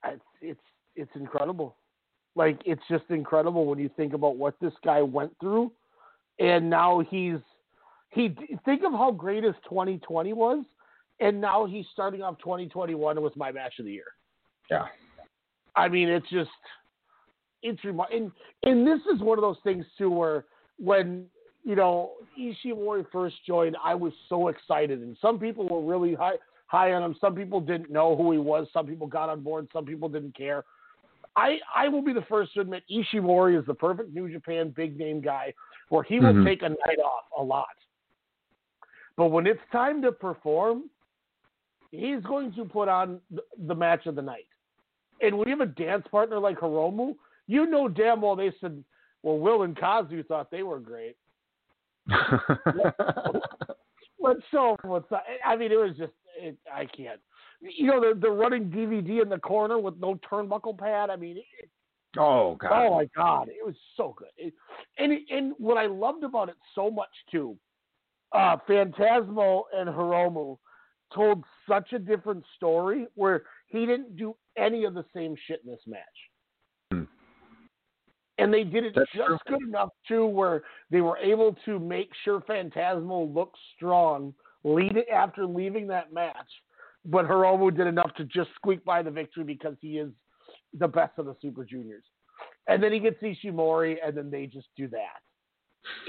It's 0.03 0.21
it's 0.41 0.59
it's 0.95 1.11
incredible. 1.15 1.75
Like 2.35 2.59
it's 2.65 2.81
just 2.89 3.03
incredible 3.09 3.65
when 3.67 3.77
you 3.77 3.89
think 3.95 4.13
about 4.13 4.35
what 4.37 4.55
this 4.59 4.73
guy 4.83 5.01
went 5.01 5.31
through, 5.39 5.71
and 6.39 6.67
now 6.69 7.01
he's 7.01 7.39
he. 8.09 8.35
Think 8.65 8.83
of 8.83 8.93
how 8.93 9.11
great 9.11 9.43
his 9.43 9.55
2020 9.69 10.33
was, 10.33 10.65
and 11.19 11.39
now 11.39 11.65
he's 11.65 11.85
starting 11.93 12.21
off 12.23 12.37
2021 12.39 13.21
with 13.21 13.35
my 13.37 13.51
match 13.51 13.73
of 13.79 13.85
the 13.85 13.91
year. 13.91 14.11
Yeah. 14.71 14.85
I 15.75 15.87
mean, 15.87 16.09
it's 16.09 16.29
just 16.29 16.49
it's 17.61 17.83
remi- 17.83 18.05
and 18.11 18.31
and 18.63 18.87
this 18.87 19.01
is 19.13 19.21
one 19.21 19.37
of 19.37 19.43
those 19.43 19.57
things 19.63 19.85
too 19.97 20.09
where 20.09 20.45
when 20.79 21.25
you 21.67 21.75
know 21.75 22.11
Ishimori 22.39 23.05
first 23.11 23.35
joined, 23.45 23.75
I 23.83 23.93
was 23.93 24.13
so 24.29 24.47
excited, 24.47 25.01
and 25.01 25.17
some 25.21 25.37
people 25.37 25.67
were 25.67 25.81
really 25.81 26.15
high 26.15 26.35
high 26.67 26.93
on 26.93 27.03
him. 27.03 27.15
Some 27.19 27.35
people 27.35 27.59
didn't 27.59 27.91
know 27.91 28.15
who 28.15 28.31
he 28.31 28.37
was. 28.37 28.67
Some 28.71 28.87
people 28.87 29.05
got 29.05 29.27
on 29.27 29.41
board. 29.41 29.67
Some 29.73 29.85
people 29.85 30.07
didn't 30.07 30.35
care. 30.35 30.63
I 31.35 31.59
I 31.75 31.89
will 31.89 32.01
be 32.01 32.13
the 32.13 32.25
first 32.29 32.53
to 32.53 32.61
admit 32.61 32.83
Ishimori 32.89 33.59
is 33.59 33.65
the 33.65 33.73
perfect 33.73 34.13
New 34.13 34.31
Japan 34.31 34.73
big 34.77 34.97
name 34.97 35.19
guy 35.19 35.53
where 35.89 36.03
he 36.03 36.19
will 36.21 36.33
Mhm. 36.33 36.45
take 36.45 36.61
a 36.61 36.69
night 36.69 36.99
off 37.03 37.25
a 37.37 37.43
lot. 37.43 37.75
But 39.17 39.27
when 39.27 39.45
it's 39.45 39.61
time 39.71 40.01
to 40.03 40.11
perform, 40.13 40.89
he's 41.91 42.21
going 42.23 42.53
to 42.53 42.63
put 42.63 42.87
on 42.87 43.19
the 43.57 43.75
match 43.75 44.05
of 44.05 44.15
the 44.15 44.21
night. 44.21 44.47
And 45.21 45.37
when 45.37 45.49
you 45.49 45.57
have 45.57 45.67
a 45.67 45.73
dance 45.73 46.07
partner 46.07 46.39
like 46.39 46.59
Hiromu, 46.59 47.17
you 47.47 47.65
know 47.65 47.89
damn 47.89 48.21
well 48.21 48.37
they 48.37 48.51
said, 48.61 48.83
well, 49.23 49.37
Will 49.37 49.63
and 49.63 49.75
Kazu 49.75 50.23
thought 50.23 50.49
they 50.49 50.63
were 50.63 50.79
great. 50.79 51.17
Let's 54.19 54.41
show 54.51 54.75
'em 54.83 54.89
what's. 54.89 55.11
I 55.45 55.55
mean, 55.55 55.71
it 55.71 55.75
was 55.75 55.95
just, 55.97 56.13
it, 56.39 56.57
I 56.73 56.85
can't. 56.85 57.19
You 57.61 57.87
know, 57.87 58.01
they're, 58.01 58.15
they're 58.15 58.31
running 58.31 58.69
DVD 58.69 59.21
in 59.21 59.29
the 59.29 59.39
corner 59.39 59.79
with 59.79 59.95
no 59.99 60.19
turnbuckle 60.29 60.77
pad. 60.77 61.09
I 61.09 61.15
mean, 61.15 61.37
it, 61.37 61.69
Oh 62.17 62.55
God. 62.55 62.71
Oh 62.71 62.95
my 62.95 63.05
god, 63.15 63.49
it 63.49 63.65
was 63.65 63.75
so 63.95 64.15
good. 64.17 64.29
It, 64.37 64.53
and 64.97 65.13
and 65.29 65.53
what 65.57 65.77
I 65.77 65.85
loved 65.85 66.23
about 66.23 66.49
it 66.49 66.55
so 66.73 66.89
much 66.89 67.09
too, 67.31 67.57
uh, 68.31 68.57
Phantasmo 68.67 69.63
and 69.73 69.89
Hiromu 69.89 70.57
told 71.13 71.43
such 71.67 71.93
a 71.93 71.99
different 71.99 72.43
story 72.55 73.07
where 73.15 73.43
he 73.67 73.85
didn't 73.85 74.15
do 74.17 74.35
any 74.57 74.85
of 74.85 74.93
the 74.93 75.05
same 75.13 75.35
shit 75.47 75.61
in 75.63 75.71
this 75.71 75.81
match. 75.85 76.01
And 78.37 78.53
they 78.53 78.63
did 78.63 78.85
it 78.85 78.93
That's 78.95 79.11
just 79.13 79.27
true. 79.27 79.37
good 79.47 79.67
enough 79.67 79.89
too, 80.07 80.25
where 80.25 80.63
they 80.91 81.01
were 81.01 81.17
able 81.17 81.55
to 81.65 81.79
make 81.79 82.11
sure 82.23 82.41
Phantasmo 82.41 83.33
looked 83.33 83.57
strong, 83.75 84.33
lead 84.63 84.95
it 84.95 85.07
after 85.11 85.45
leaving 85.45 85.87
that 85.87 86.13
match. 86.13 86.35
But 87.05 87.25
Hiromu 87.25 87.75
did 87.75 87.87
enough 87.87 88.13
to 88.17 88.25
just 88.25 88.49
squeak 88.55 88.83
by 88.83 89.01
the 89.01 89.11
victory 89.11 89.43
because 89.43 89.75
he 89.81 89.97
is 89.97 90.09
the 90.77 90.87
best 90.87 91.13
of 91.17 91.25
the 91.25 91.35
Super 91.41 91.63
Juniors. 91.63 92.03
And 92.67 92.83
then 92.83 92.91
he 92.91 92.99
gets 92.99 93.21
Ishimori, 93.21 93.95
and 94.05 94.15
then 94.15 94.29
they 94.29 94.45
just 94.45 94.67
do 94.75 94.87
that. 94.89 95.21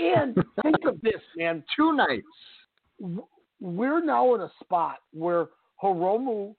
And 0.02 0.34
think 0.62 0.84
of 0.84 1.00
this, 1.02 1.22
man. 1.36 1.62
Two 1.76 1.94
nights. 1.94 2.26
We're 3.60 4.04
now 4.04 4.34
in 4.34 4.42
a 4.42 4.50
spot 4.60 4.98
where 5.12 5.46
Hiromu 5.82 6.54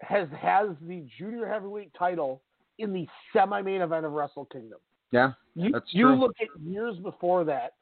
has 0.00 0.28
has 0.38 0.68
the 0.82 1.06
junior 1.18 1.46
heavyweight 1.46 1.92
title 1.98 2.42
in 2.80 2.92
the 2.92 3.06
semi-main 3.32 3.80
event 3.82 4.06
of 4.06 4.12
Wrestle 4.12 4.46
Kingdom. 4.46 4.78
Yeah. 5.12 5.32
You, 5.54 5.72
That's 5.72 5.92
you 5.92 6.06
true. 6.06 6.20
look 6.20 6.36
at 6.40 6.48
years 6.62 6.96
before 6.98 7.44
that, 7.44 7.74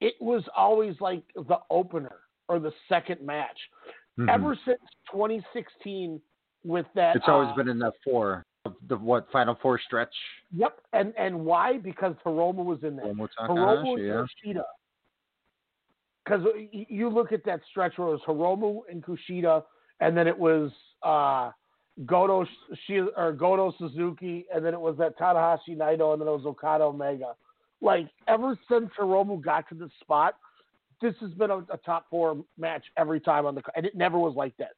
it 0.00 0.14
was 0.20 0.42
always 0.56 0.94
like 1.00 1.22
the 1.34 1.58
opener 1.70 2.16
or 2.48 2.58
the 2.58 2.72
second 2.88 3.20
match. 3.20 3.58
Mhm. 4.18 4.28
Ever 4.28 4.56
since 4.64 4.80
2016, 5.10 6.20
with 6.64 6.86
that, 6.94 7.16
It's 7.16 7.28
always 7.28 7.48
uh, 7.50 7.54
been 7.54 7.68
in 7.68 7.78
the 7.78 7.92
four, 8.04 8.44
the 8.88 8.96
what 8.96 9.30
final 9.32 9.54
four 9.56 9.78
stretch. 9.78 10.14
Yep, 10.52 10.80
and 10.92 11.12
and 11.16 11.44
why? 11.44 11.78
Because 11.78 12.14
Hiromu 12.24 12.64
was 12.64 12.82
in 12.84 12.96
there. 12.96 13.06
Hiromu 13.06 13.28
Takahashi, 13.36 14.02
yeah. 14.02 14.26
Kushida. 14.46 14.64
Because 16.24 16.46
you 16.70 17.08
look 17.08 17.32
at 17.32 17.42
that 17.44 17.60
stretch 17.68 17.98
where 17.98 18.08
it 18.08 18.12
was 18.12 18.20
Hiromu 18.28 18.82
and 18.88 19.02
Kushida, 19.02 19.64
and 20.00 20.16
then 20.16 20.28
it 20.28 20.38
was 20.38 20.70
uh, 21.02 21.50
Goto 22.06 22.46
Shi- 22.86 23.08
or 23.16 23.32
Goto 23.32 23.72
Suzuki, 23.78 24.46
and 24.54 24.64
then 24.64 24.74
it 24.74 24.80
was 24.80 24.96
that 24.98 25.18
Tanahashi 25.18 25.76
Naito, 25.76 26.12
and 26.12 26.20
then 26.20 26.28
it 26.28 26.32
was 26.32 26.46
Okada 26.46 26.84
Omega. 26.84 27.34
Like 27.80 28.08
ever 28.28 28.58
since 28.70 28.90
Hiromu 28.98 29.42
got 29.42 29.68
to 29.68 29.74
this 29.74 29.90
spot, 30.00 30.34
this 31.00 31.14
has 31.20 31.30
been 31.32 31.50
a, 31.50 31.58
a 31.58 31.78
top 31.84 32.06
four 32.08 32.44
match 32.56 32.84
every 32.96 33.20
time 33.20 33.44
on 33.44 33.54
the, 33.54 33.62
and 33.76 33.84
it 33.84 33.94
never 33.94 34.18
was 34.18 34.34
like 34.36 34.56
that. 34.56 34.72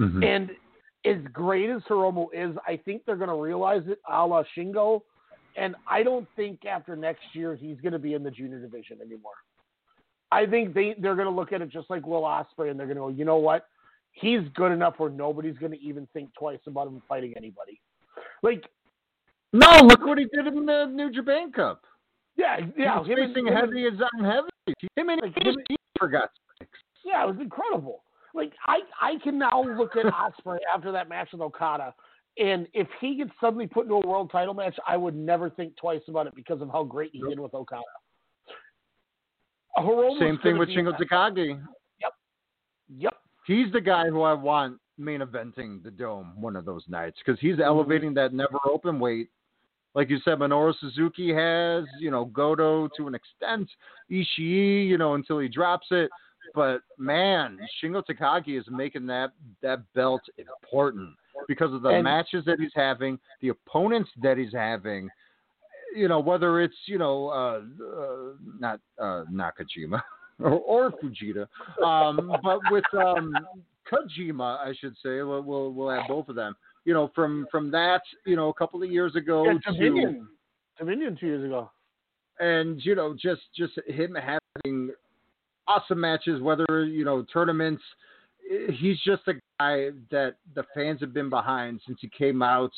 Mhm. 0.00 0.24
And 0.24 0.50
as 1.04 1.22
great 1.32 1.70
as 1.70 1.82
Hiromu 1.82 2.28
is, 2.32 2.56
I 2.66 2.76
think 2.76 3.04
they're 3.04 3.16
going 3.16 3.28
to 3.28 3.40
realize 3.40 3.82
it 3.86 4.00
a 4.08 4.26
la 4.26 4.42
Shingo. 4.56 5.02
And 5.56 5.74
I 5.88 6.02
don't 6.02 6.28
think 6.36 6.66
after 6.66 6.96
next 6.96 7.24
year 7.32 7.54
he's 7.54 7.80
going 7.80 7.92
to 7.92 7.98
be 7.98 8.14
in 8.14 8.22
the 8.22 8.30
junior 8.30 8.60
division 8.60 8.98
anymore. 9.00 9.32
I 10.30 10.44
think 10.44 10.74
they, 10.74 10.94
they're 10.98 11.14
going 11.14 11.28
to 11.28 11.34
look 11.34 11.52
at 11.52 11.62
it 11.62 11.70
just 11.70 11.88
like 11.88 12.06
Will 12.06 12.22
Ospreay 12.22 12.70
and 12.70 12.78
they're 12.78 12.86
going 12.86 12.96
to 12.96 13.02
go, 13.02 13.08
you 13.08 13.24
know 13.24 13.36
what? 13.36 13.66
He's 14.18 14.40
good 14.54 14.72
enough 14.72 14.94
where 14.96 15.10
nobody's 15.10 15.58
going 15.58 15.72
to 15.72 15.78
even 15.80 16.08
think 16.14 16.30
twice 16.38 16.58
about 16.66 16.86
him 16.88 17.02
fighting 17.06 17.34
anybody. 17.36 17.80
Like, 18.42 18.64
No, 19.52 19.68
look 19.84 20.00
what 20.04 20.18
he 20.18 20.24
did 20.34 20.46
in 20.46 20.64
the 20.66 20.86
New 20.86 21.10
Japan 21.12 21.52
Cup. 21.52 21.82
yeah, 22.36 22.56
yeah. 22.76 22.94
he 22.94 22.98
was 23.00 23.06
him 23.08 23.18
and- 23.18 23.34
facing 23.34 23.48
and- 23.48 23.56
heavy 23.56 23.84
as 23.86 24.00
on 24.00 24.24
heavy. 24.24 24.48
Him 24.96 25.08
and 25.10 25.20
Like, 25.22 25.36
him- 25.46 25.54
he 25.68 25.76
forgot. 25.98 26.30
Yeah, 27.04 27.24
it 27.24 27.26
was 27.28 27.36
incredible. 27.40 28.02
Like 28.34 28.52
I, 28.66 28.78
I 29.00 29.12
can 29.22 29.38
now 29.38 29.62
look 29.62 29.96
at 29.96 30.06
Ospreay 30.06 30.58
after 30.74 30.92
that 30.92 31.08
match 31.08 31.28
with 31.32 31.40
Okada, 31.40 31.94
and 32.38 32.66
if 32.74 32.88
he 33.00 33.16
gets 33.16 33.30
suddenly 33.40 33.66
put 33.66 33.82
into 33.84 33.94
a 33.96 34.06
world 34.06 34.30
title 34.30 34.52
match, 34.54 34.76
I 34.86 34.96
would 34.96 35.14
never 35.14 35.48
think 35.50 35.76
twice 35.76 36.02
about 36.08 36.26
it 36.26 36.34
because 36.34 36.60
of 36.60 36.68
how 36.70 36.84
great 36.84 37.10
he 37.12 37.20
did 37.28 37.38
with 37.40 37.54
Okada. 37.54 37.82
Hiromu's 39.78 40.18
Same 40.18 40.38
thing 40.42 40.58
with 40.58 40.68
Shingo 40.70 40.90
that- 40.92 40.98
Yep. 42.00 42.12
Yep. 42.98 43.14
He's 43.46 43.70
the 43.72 43.80
guy 43.80 44.06
who 44.08 44.22
I 44.22 44.32
want 44.32 44.78
main 44.98 45.20
eventing 45.20 45.82
the 45.82 45.90
dome 45.90 46.32
one 46.40 46.56
of 46.56 46.64
those 46.64 46.84
nights 46.88 47.18
because 47.24 47.38
he's 47.40 47.60
elevating 47.62 48.14
that 48.14 48.32
never 48.32 48.58
open 48.64 48.98
weight. 48.98 49.28
Like 49.94 50.10
you 50.10 50.18
said, 50.24 50.38
Minoru 50.38 50.74
Suzuki 50.78 51.32
has, 51.32 51.84
you 52.00 52.10
know, 52.10 52.26
Goto 52.26 52.88
to 52.96 53.06
an 53.08 53.14
extent, 53.14 53.68
Ishii, 54.10 54.86
you 54.86 54.98
know, 54.98 55.14
until 55.14 55.38
he 55.38 55.48
drops 55.48 55.86
it. 55.90 56.10
But 56.54 56.80
man, 56.98 57.58
Shingo 57.82 58.02
Takagi 58.08 58.58
is 58.58 58.64
making 58.70 59.06
that 59.06 59.32
that 59.62 59.80
belt 59.94 60.22
important 60.38 61.10
because 61.48 61.72
of 61.72 61.82
the 61.82 61.88
And- 61.90 62.04
matches 62.04 62.44
that 62.46 62.58
he's 62.60 62.72
having, 62.74 63.18
the 63.40 63.48
opponents 63.48 64.10
that 64.22 64.38
he's 64.38 64.52
having. 64.52 65.08
You 65.94 66.08
know, 66.08 66.20
whether 66.20 66.60
it's 66.60 66.76
you 66.86 66.98
know 66.98 67.28
uh, 67.28 67.62
uh, 67.84 68.32
not 68.58 68.80
uh, 68.98 69.24
Nakajima 69.32 70.02
or, 70.40 70.50
or 70.52 70.92
Fujita, 70.92 71.46
um, 71.84 72.32
but 72.42 72.58
with 72.70 72.84
um, 72.94 73.34
Kojima, 73.90 74.58
I 74.58 74.74
should 74.78 74.94
say, 75.02 75.22
we'll, 75.22 75.42
we'll 75.42 75.72
we'll 75.72 75.90
have 75.90 76.08
both 76.08 76.28
of 76.28 76.36
them. 76.36 76.54
You 76.84 76.94
know, 76.94 77.10
from 77.14 77.46
from 77.50 77.70
that, 77.72 78.02
you 78.26 78.36
know, 78.36 78.48
a 78.48 78.54
couple 78.54 78.82
of 78.82 78.90
years 78.90 79.16
ago 79.16 79.44
Yeah, 79.44 79.54
to 79.54 79.72
Dominion. 79.72 80.28
Dominion 80.78 81.16
two 81.18 81.26
years 81.26 81.44
ago. 81.44 81.70
and 82.38 82.84
you 82.84 82.94
know 82.94 83.14
just 83.20 83.40
just 83.56 83.72
him 83.86 84.14
having 84.14 84.90
awesome 85.66 86.00
matches 86.00 86.42
whether 86.42 86.84
you 86.84 87.04
know 87.04 87.24
tournaments 87.32 87.82
he's 88.74 89.00
just 89.04 89.22
a 89.26 89.32
guy 89.58 89.88
that 90.10 90.34
the 90.54 90.62
fans 90.74 91.00
have 91.00 91.12
been 91.14 91.30
behind 91.30 91.80
since 91.86 91.98
he 92.00 92.08
came 92.16 92.42
out 92.42 92.70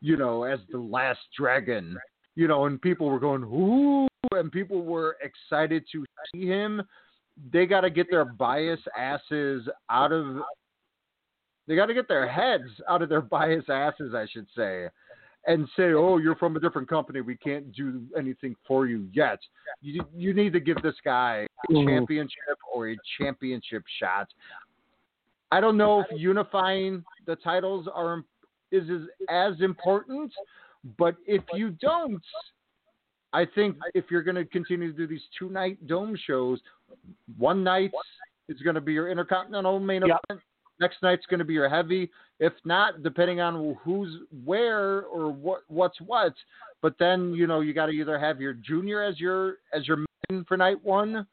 you 0.00 0.16
know 0.16 0.44
as 0.44 0.58
the 0.72 0.78
last 0.78 1.20
dragon 1.38 1.96
you 2.34 2.48
know 2.48 2.64
and 2.64 2.80
people 2.80 3.08
were 3.10 3.20
going 3.20 3.42
ooh 3.44 4.08
and 4.36 4.50
people 4.52 4.82
were 4.82 5.16
excited 5.22 5.84
to 5.92 6.04
see 6.32 6.46
him 6.46 6.82
they 7.52 7.66
got 7.66 7.80
to 7.80 7.90
get 7.90 8.06
their 8.10 8.24
bias 8.24 8.80
asses 8.96 9.68
out 9.90 10.12
of 10.12 10.38
they 11.66 11.76
got 11.76 11.86
to 11.86 11.94
get 11.94 12.08
their 12.08 12.28
heads 12.28 12.68
out 12.88 13.02
of 13.02 13.08
their 13.08 13.20
bias 13.34 13.64
asses 13.68 14.14
i 14.14 14.26
should 14.32 14.46
say 14.56 14.88
and 15.46 15.68
say, 15.76 15.92
"Oh, 15.92 16.18
you're 16.18 16.36
from 16.36 16.56
a 16.56 16.60
different 16.60 16.88
company. 16.88 17.20
We 17.20 17.36
can't 17.36 17.72
do 17.72 18.02
anything 18.16 18.56
for 18.66 18.86
you 18.86 19.08
yet." 19.12 19.38
You 19.80 20.06
you 20.14 20.32
need 20.34 20.52
to 20.52 20.60
give 20.60 20.80
this 20.82 20.96
guy 21.04 21.46
a 21.68 21.72
Mhm. 21.72 21.86
championship 21.86 22.58
or 22.72 22.88
a 22.88 22.96
championship 23.18 23.84
shot. 23.98 24.32
I 25.50 25.60
don't 25.60 25.76
know 25.76 26.00
if 26.00 26.06
unifying 26.18 27.04
the 27.26 27.36
titles 27.36 27.88
are 27.88 28.24
is 28.70 28.88
as, 28.90 29.08
as 29.28 29.60
important, 29.60 30.32
but 30.96 31.16
if 31.26 31.44
you 31.52 31.70
don't, 31.70 32.24
I 33.34 33.44
think 33.54 33.76
if 33.94 34.04
you're 34.10 34.22
going 34.22 34.36
to 34.36 34.44
continue 34.44 34.92
to 34.92 34.96
do 34.96 35.06
these 35.08 35.24
two 35.36 35.50
night 35.50 35.84
dome 35.88 36.16
shows, 36.26 36.60
one 37.36 37.64
night 37.64 37.90
is 38.48 38.60
going 38.62 38.76
to 38.76 38.80
be 38.80 38.92
your 38.92 39.10
intercontinental 39.10 39.80
main 39.80 40.02
Yep. 40.06 40.20
event. 40.30 40.42
next 40.80 41.02
night's 41.02 41.26
going 41.26 41.38
to 41.38 41.44
be 41.44 41.54
your 41.54 41.68
heavy. 41.68 42.10
If 42.40 42.52
not, 42.64 43.02
depending 43.02 43.40
on 43.40 43.76
who's 43.82 44.18
where 44.44 45.02
or 45.02 45.32
what 45.32 45.62
what's 45.68 46.00
what. 46.00 46.34
But 46.80 46.94
then 46.98 47.32
you 47.34 47.46
know 47.46 47.60
you 47.60 47.72
got 47.72 47.86
to 47.86 47.92
either 47.92 48.18
have 48.18 48.40
your 48.40 48.52
junior 48.54 49.02
as 49.02 49.18
your 49.18 49.58
as 49.72 49.86
your 49.88 49.98
main 50.30 50.44
for 50.44 50.56
night 50.56 50.82
one, 50.84 51.26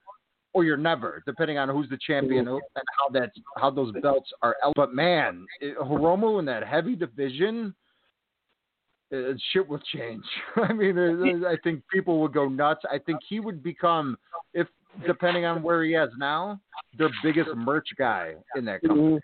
or 0.54 0.64
you're 0.64 0.78
never, 0.78 1.22
depending 1.26 1.58
on 1.58 1.70
who's 1.70 1.90
the 1.90 2.00
champion 2.06 2.48
and 2.48 2.62
how 2.98 3.10
that 3.14 3.32
how 3.58 3.70
those 3.70 3.94
belts 4.02 4.32
are. 4.42 4.56
But 4.76 4.94
man, 4.94 5.46
it, 5.60 5.78
Hiromu 5.78 6.40
in 6.40 6.46
that 6.46 6.66
heavy 6.66 6.96
division, 6.96 7.74
Uh, 9.14 9.34
shit 9.52 9.68
will 9.68 9.82
change. 9.94 10.24
I 10.56 10.72
mean, 10.74 10.98
uh, 10.98 11.48
uh, 11.48 11.52
I 11.52 11.58
think 11.64 11.84
people 11.92 12.20
would 12.22 12.34
go 12.34 12.48
nuts. 12.48 12.82
I 12.90 12.98
think 12.98 13.20
he 13.28 13.40
would 13.40 13.62
become, 13.62 14.18
if 14.54 14.68
depending 15.06 15.46
on 15.46 15.62
where 15.62 15.84
he 15.84 15.96
is 15.96 16.10
now, 16.18 16.60
their 16.98 17.10
biggest 17.24 17.50
merch 17.56 17.88
guy 17.98 18.36
in 18.56 18.66
that 18.66 18.84
mm-hmm. 18.84 18.88
company. 18.88 19.20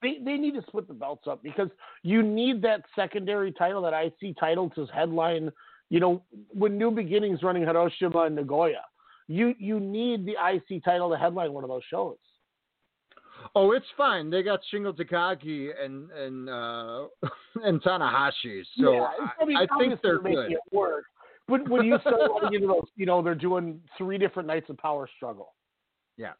They 0.00 0.18
they 0.24 0.36
need 0.36 0.54
to 0.54 0.62
split 0.62 0.86
the 0.86 0.94
belts 0.94 1.26
up 1.26 1.42
because 1.42 1.68
you 2.02 2.22
need 2.22 2.62
that 2.62 2.82
secondary 2.94 3.52
title, 3.52 3.82
that 3.82 3.92
IC 3.92 4.36
title, 4.38 4.70
to 4.70 4.86
headline. 4.86 5.50
You 5.90 6.00
know, 6.00 6.22
when 6.52 6.78
New 6.78 6.90
Beginnings 6.90 7.42
running 7.42 7.62
Hiroshima 7.64 8.22
and 8.22 8.36
Nagoya, 8.36 8.82
you 9.26 9.54
you 9.58 9.80
need 9.80 10.24
the 10.24 10.34
IC 10.34 10.84
title 10.84 11.10
to 11.10 11.16
headline 11.16 11.52
one 11.52 11.64
of 11.64 11.70
those 11.70 11.82
shows. 11.90 12.16
Oh, 13.54 13.72
it's 13.72 13.86
fine. 13.96 14.30
They 14.30 14.42
got 14.42 14.60
Shingo 14.72 14.96
Takagi 14.96 15.70
and 15.82 16.10
and 16.10 16.48
uh, 16.48 17.06
and 17.64 17.82
Tanahashi, 17.82 18.62
so 18.78 18.92
yeah, 18.92 19.06
I, 19.40 19.44
mean, 19.44 19.56
I, 19.56 19.62
I 19.62 19.78
think 19.78 20.00
they're 20.02 20.18
good. 20.18 20.52
It 20.52 20.58
work. 20.72 21.04
But 21.48 21.68
when 21.68 21.86
you 21.86 21.98
start 22.00 22.16
running 22.42 22.54
into 22.62 22.66
those, 22.66 22.88
you 22.96 23.06
know, 23.06 23.22
they're 23.22 23.34
doing 23.34 23.80
three 23.96 24.18
different 24.18 24.46
nights 24.46 24.68
of 24.68 24.76
power 24.76 25.08
struggle. 25.16 25.54
Yeah. 26.18 26.32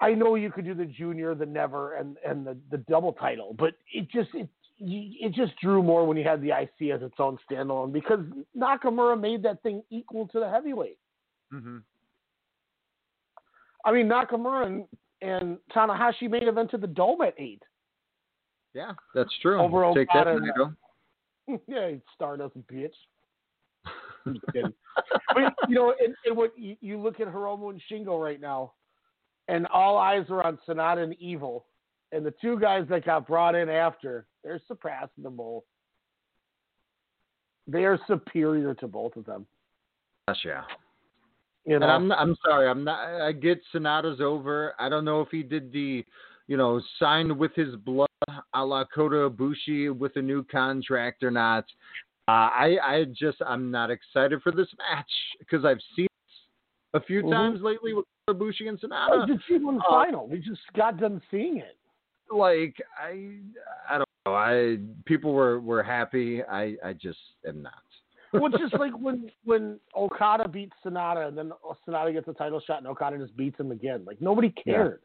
I 0.00 0.14
know 0.14 0.36
you 0.36 0.50
could 0.50 0.64
do 0.64 0.74
the 0.74 0.86
junior, 0.86 1.34
the 1.34 1.44
never, 1.44 1.96
and 1.96 2.16
and 2.26 2.46
the, 2.46 2.56
the 2.70 2.78
double 2.78 3.12
title, 3.12 3.54
but 3.58 3.74
it 3.92 4.10
just 4.10 4.30
it 4.34 4.48
it 4.80 5.32
just 5.34 5.52
drew 5.60 5.82
more 5.82 6.06
when 6.06 6.16
you 6.16 6.24
had 6.24 6.40
the 6.40 6.50
IC 6.50 6.90
as 6.94 7.02
its 7.02 7.16
own 7.18 7.36
standalone 7.50 7.92
because 7.92 8.20
Nakamura 8.56 9.20
made 9.20 9.42
that 9.42 9.62
thing 9.62 9.82
equal 9.90 10.28
to 10.28 10.38
the 10.40 10.48
heavyweight. 10.48 10.98
Mm-hmm. 11.52 11.78
I 13.84 13.92
mean 13.92 14.08
Nakamura 14.08 14.66
and, 14.66 14.84
and 15.22 15.58
Tanahashi 15.74 16.30
main 16.30 16.48
event 16.48 16.70
to 16.70 16.78
the 16.78 16.86
Dome 16.86 17.22
at 17.22 17.34
eight. 17.38 17.62
Yeah, 18.74 18.92
that's 19.14 19.32
true. 19.40 19.60
Over 19.60 19.92
Take 19.94 20.08
that, 20.14 20.26
and- 20.26 20.46
yeah, 21.66 21.92
Stardust 22.14 22.54
bitch. 22.70 22.90
I'm 24.26 24.40
kidding. 24.52 24.74
but 25.34 25.54
you 25.68 25.74
know, 25.74 25.94
and, 26.02 26.14
and 26.24 26.36
what 26.36 26.52
you, 26.56 26.76
you 26.80 26.98
look 27.00 27.20
at 27.20 27.28
Hiromu 27.28 27.70
and 27.70 27.80
Shingo 27.90 28.22
right 28.22 28.40
now, 28.40 28.72
and 29.48 29.66
all 29.68 29.96
eyes 29.96 30.26
are 30.30 30.44
on 30.44 30.58
Sanada 30.68 31.02
and 31.02 31.14
Evil, 31.18 31.64
and 32.12 32.24
the 32.24 32.34
two 32.42 32.58
guys 32.58 32.84
that 32.90 33.04
got 33.04 33.26
brought 33.26 33.54
in 33.54 33.68
after, 33.68 34.26
they're 34.44 34.60
surpassing 34.68 35.24
them 35.24 35.36
both. 35.36 35.64
They 37.66 37.84
are 37.84 37.98
superior 38.06 38.74
to 38.74 38.86
both 38.86 39.16
of 39.16 39.26
them. 39.26 39.46
Gosh, 40.26 40.38
yeah. 40.44 40.62
You 41.68 41.74
And 41.76 41.84
I'm 41.84 42.10
I'm 42.12 42.34
sorry. 42.42 42.66
I'm 42.66 42.82
not. 42.82 42.98
I 43.20 43.30
get 43.32 43.60
Sanada's 43.74 44.22
over. 44.22 44.74
I 44.78 44.88
don't 44.88 45.04
know 45.04 45.20
if 45.20 45.28
he 45.30 45.42
did 45.42 45.70
the, 45.70 46.02
you 46.46 46.56
know, 46.56 46.80
signed 46.98 47.36
with 47.38 47.54
his 47.54 47.76
blood, 47.76 48.08
a 48.54 48.64
la 48.64 48.84
Kota 48.86 49.28
Ibushi 49.28 49.94
with 49.94 50.16
a 50.16 50.22
new 50.22 50.42
contract 50.44 51.22
or 51.22 51.30
not. 51.30 51.64
Uh, 52.26 52.48
I 52.56 52.78
I 52.82 53.04
just 53.12 53.36
I'm 53.46 53.70
not 53.70 53.90
excited 53.90 54.40
for 54.42 54.50
this 54.50 54.68
match 54.78 55.10
because 55.40 55.66
I've 55.66 55.80
seen 55.94 56.06
it 56.06 56.96
a 56.96 57.00
few 57.00 57.22
Mhm. 57.22 57.32
times 57.32 57.60
lately 57.60 57.92
with 57.92 58.06
Ibushi 58.30 58.66
and 58.66 58.78
I 58.90 59.08
Sanada. 59.08 59.26
just 59.26 59.46
see 59.46 59.58
one 59.58 59.78
Uh, 59.80 59.90
final. 59.90 60.26
We 60.26 60.38
just 60.38 60.62
got 60.72 60.96
done 60.96 61.20
seeing 61.30 61.58
it. 61.58 61.76
Like 62.30 62.80
I 62.98 63.40
I 63.90 63.98
don't 63.98 64.08
know. 64.24 64.34
I 64.34 64.78
people 65.04 65.34
were 65.34 65.60
were 65.60 65.82
happy. 65.82 66.42
I 66.44 66.78
I 66.82 66.94
just 66.94 67.20
am 67.46 67.60
not. 67.60 67.82
Well, 68.32 68.46
it's 68.46 68.58
just 68.58 68.74
like 68.78 68.92
when 68.98 69.30
when 69.44 69.78
Okada 69.96 70.48
beats 70.48 70.74
Sanada, 70.84 71.28
and 71.28 71.38
then 71.38 71.50
Sanada 71.86 72.12
gets 72.12 72.28
a 72.28 72.34
title 72.34 72.60
shot, 72.60 72.78
and 72.78 72.86
Okada 72.86 73.18
just 73.18 73.36
beats 73.36 73.58
him 73.58 73.70
again. 73.70 74.04
Like 74.06 74.20
nobody 74.20 74.50
cared. 74.50 75.00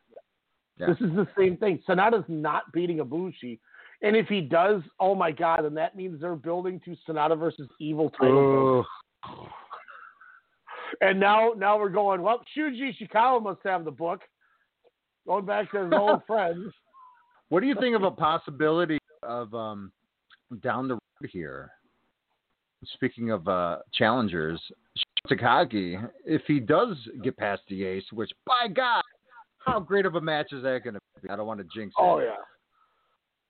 Yeah. 0.78 0.88
This 0.88 0.98
is 0.98 1.16
the 1.16 1.28
same 1.38 1.58
thing. 1.58 1.80
Sanada's 1.88 2.26
not 2.28 2.72
beating 2.74 2.98
Ibushi, 2.98 3.60
and 4.02 4.16
if 4.16 4.28
he 4.28 4.42
does, 4.42 4.82
oh 5.00 5.16
my 5.16 5.32
god, 5.32 5.64
then 5.64 5.74
that 5.76 5.96
means 5.96 6.20
they're 6.20 6.36
building 6.36 6.82
to 6.84 6.96
Sanada 7.08 7.38
versus 7.38 7.70
Evil 7.80 8.10
title. 8.10 8.86
And 11.02 11.20
now 11.20 11.54
now 11.56 11.80
we're 11.80 11.90
going. 11.90 12.22
Well, 12.22 12.42
Shuji 12.58 12.92
Ishikawa 13.02 13.42
must 13.42 13.62
have 13.64 13.86
the 13.86 13.92
book. 13.92 14.22
Going 15.26 15.46
back 15.46 15.72
to 15.72 15.86
his 15.86 15.94
old 15.94 16.22
friends. 16.28 16.72
What 17.50 17.62
do 17.62 17.68
you 17.68 17.76
think 17.80 17.96
of 17.96 18.04
a 18.04 18.12
possibility 18.12 18.98
of 19.22 19.54
um, 19.54 19.92
down 20.62 20.88
the 20.88 20.96
road 20.96 21.30
here? 21.32 21.72
Speaking 22.94 23.32
of 23.32 23.48
uh, 23.48 23.78
challengers, 23.94 24.60
Takagi, 25.30 26.10
if 26.26 26.42
he 26.48 26.60
does 26.60 26.96
get 27.24 27.38
past 27.38 27.62
the 27.70 27.84
ace, 27.84 28.04
which 28.12 28.32
by 28.46 28.68
God, 28.68 29.04
how 29.60 29.80
great 29.80 30.06
of 30.06 30.16
a 30.16 30.22
match 30.22 30.52
is 30.52 30.64
that 30.64 30.82
going 30.84 30.96
to 30.96 31.00
be? 31.22 31.30
I 31.30 31.36
don't 31.36 31.48
want 31.48 31.60
to 31.60 31.68
jinx 31.74 31.94
it. 31.98 32.02
Oh 32.02 32.20
yeah. 32.20 32.36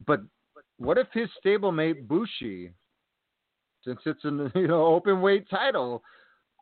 But 0.06 0.22
what 0.78 0.98
if 0.98 1.08
his 1.14 1.30
stablemate 1.44 2.08
Bushi, 2.08 2.72
since 3.86 4.00
it's 4.06 4.24
an 4.24 4.52
you 4.56 4.68
know 4.68 4.86
open 4.86 5.22
weight 5.22 5.50
title, 5.50 6.04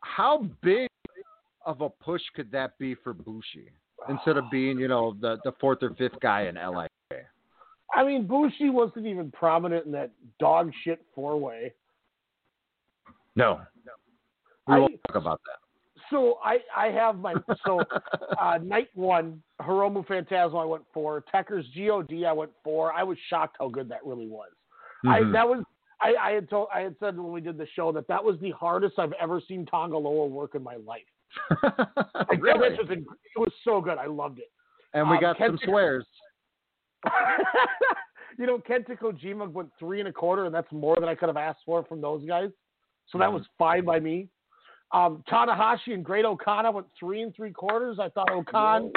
how 0.01 0.47
big 0.61 0.87
of 1.65 1.81
a 1.81 1.89
push 1.89 2.21
could 2.35 2.51
that 2.51 2.77
be 2.79 2.95
for 2.95 3.13
Bushi 3.13 3.69
instead 4.09 4.37
of 4.37 4.45
being 4.49 4.79
you 4.79 4.87
know 4.87 5.15
the 5.19 5.37
the 5.43 5.51
fourth 5.59 5.79
or 5.81 5.93
fifth 5.95 6.19
guy 6.21 6.43
in 6.43 6.55
LA? 6.55 6.87
I 7.93 8.05
mean, 8.05 8.25
Bushi 8.25 8.69
wasn't 8.69 9.05
even 9.05 9.31
prominent 9.31 9.85
in 9.85 9.91
that 9.91 10.11
dog 10.39 10.71
shit 10.83 11.01
four 11.13 11.37
way. 11.37 11.73
No, 13.35 13.59
we 14.67 14.73
I- 14.75 14.79
won't 14.79 14.99
talk 15.07 15.15
about 15.17 15.41
that. 15.45 15.57
So 16.09 16.39
I 16.43 16.59
I 16.75 16.87
have 16.87 17.17
my 17.19 17.35
so 17.65 17.81
uh, 18.37 18.57
night 18.63 18.89
one 18.95 19.41
Hiromu 19.61 20.05
Phantasmo 20.05 20.61
I 20.61 20.65
went 20.65 20.83
four 20.93 21.23
Tekker's 21.33 21.65
God 21.73 22.11
I 22.25 22.33
went 22.33 22.51
four 22.65 22.91
I 22.91 23.03
was 23.03 23.17
shocked 23.29 23.55
how 23.59 23.69
good 23.69 23.87
that 23.89 24.05
really 24.05 24.27
was 24.27 24.49
I 25.05 25.19
Mhm. 25.21 25.31
that 25.33 25.47
was 25.47 25.63
I, 26.01 26.15
I 26.19 26.31
had 26.31 26.49
told 26.49 26.67
I 26.73 26.81
had 26.81 26.95
said 26.99 27.15
when 27.17 27.31
we 27.31 27.39
did 27.39 27.57
the 27.57 27.67
show 27.75 27.93
that 27.93 28.07
that 28.09 28.21
was 28.21 28.37
the 28.41 28.51
hardest 28.51 28.99
I've 28.99 29.13
ever 29.13 29.39
seen 29.47 29.65
Tonga 29.65 29.97
Loa 29.97 30.25
work 30.27 30.53
in 30.55 30.63
my 30.63 30.75
life 30.75 31.07
Like, 31.63 32.41
really? 32.41 32.71
was 32.77 32.89
it 32.89 33.05
was 33.37 33.53
so 33.63 33.79
good 33.79 33.97
I 33.97 34.07
loved 34.07 34.39
it 34.39 34.51
And 34.93 35.09
we 35.09 35.15
Um, 35.15 35.21
got 35.21 35.37
some 35.37 35.57
swears. 35.63 36.05
you 38.37 38.47
know 38.47 38.57
Kenta 38.59 38.97
Kojima 38.99 39.49
went 39.51 39.69
three 39.79 39.99
and 39.99 40.09
a 40.09 40.13
quarter 40.13 40.45
and 40.45 40.53
that's 40.53 40.71
more 40.71 40.95
than 40.99 41.07
I 41.09 41.15
could 41.15 41.29
have 41.29 41.37
asked 41.37 41.61
for 41.65 41.83
from 41.85 42.01
those 42.01 42.25
guys 42.25 42.49
so 43.11 43.17
that 43.17 43.31
was 43.31 43.43
fine 43.57 43.85
by 43.85 43.99
me 43.99 44.27
um, 44.93 45.23
Tanahashi 45.29 45.93
and 45.93 46.03
Great 46.03 46.25
O-Khan 46.25 46.73
went 46.73 46.87
three 46.99 47.21
and 47.21 47.33
three 47.33 47.51
quarters. 47.51 47.97
I 47.99 48.09
thought 48.09 48.29
O-Khan 48.31 48.91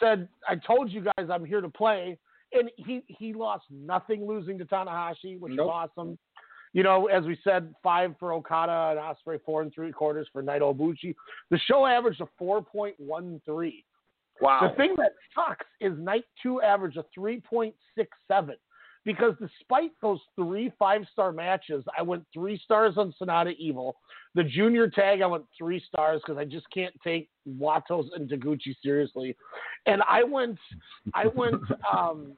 said, 0.00 0.28
"I 0.48 0.56
told 0.56 0.90
you 0.90 1.02
guys 1.02 1.28
I'm 1.30 1.44
here 1.44 1.60
to 1.60 1.68
play," 1.68 2.18
and 2.52 2.70
he 2.76 3.02
he 3.06 3.32
lost 3.32 3.64
nothing 3.70 4.26
losing 4.26 4.58
to 4.58 4.64
Tanahashi, 4.64 5.38
which 5.38 5.52
Nope. 5.54 5.66
was 5.66 5.90
awesome. 5.96 6.18
You 6.72 6.82
know, 6.82 7.06
as 7.06 7.24
we 7.24 7.38
said, 7.44 7.72
five 7.84 8.16
for 8.18 8.32
Okada 8.32 8.98
and 8.98 8.98
Ospreay, 8.98 9.40
four 9.44 9.62
and 9.62 9.72
three 9.72 9.92
quarters 9.92 10.26
for 10.32 10.42
Naito 10.42 10.74
Ibushi. 10.74 11.14
The 11.50 11.58
show 11.58 11.86
averaged 11.86 12.20
a 12.20 12.26
four 12.36 12.62
point 12.62 12.96
one 12.98 13.40
three. 13.44 13.84
Wow. 14.40 14.68
The 14.68 14.76
thing 14.76 14.96
that 14.96 15.12
sucks 15.32 15.66
is 15.80 15.96
night 15.96 16.24
two 16.42 16.60
averaged 16.60 16.96
a 16.96 17.04
3.67 17.16 17.72
because 19.04 19.34
despite 19.40 19.92
those 20.00 20.20
three 20.36 20.72
five 20.78 21.02
star 21.12 21.32
matches, 21.32 21.84
I 21.98 22.02
went 22.02 22.24
three 22.32 22.58
stars 22.64 22.94
on 22.96 23.14
Sanada 23.20 23.54
Evil. 23.58 23.96
The 24.34 24.44
junior 24.44 24.88
tag, 24.88 25.20
I 25.20 25.26
went 25.26 25.44
three 25.56 25.82
stars 25.86 26.20
because 26.24 26.38
I 26.38 26.44
just 26.44 26.66
can't 26.72 26.94
take 27.02 27.28
Watos 27.48 28.06
and 28.14 28.28
Taguchi 28.28 28.74
seriously. 28.82 29.36
And 29.86 30.02
I 30.08 30.24
went, 30.24 30.58
I 31.12 31.26
went, 31.26 31.62
um, 31.92 32.32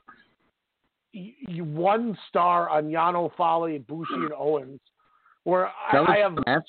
one 1.59 2.19
star 2.29 2.69
on 2.69 2.85
Yano 2.87 3.31
Fale, 3.37 3.79
Bushi, 3.89 4.15
and 4.15 4.33
Owens, 4.37 4.81
where 5.45 5.69
I, 5.69 6.05
I 6.07 6.17
have 6.19 6.35
match. 6.47 6.63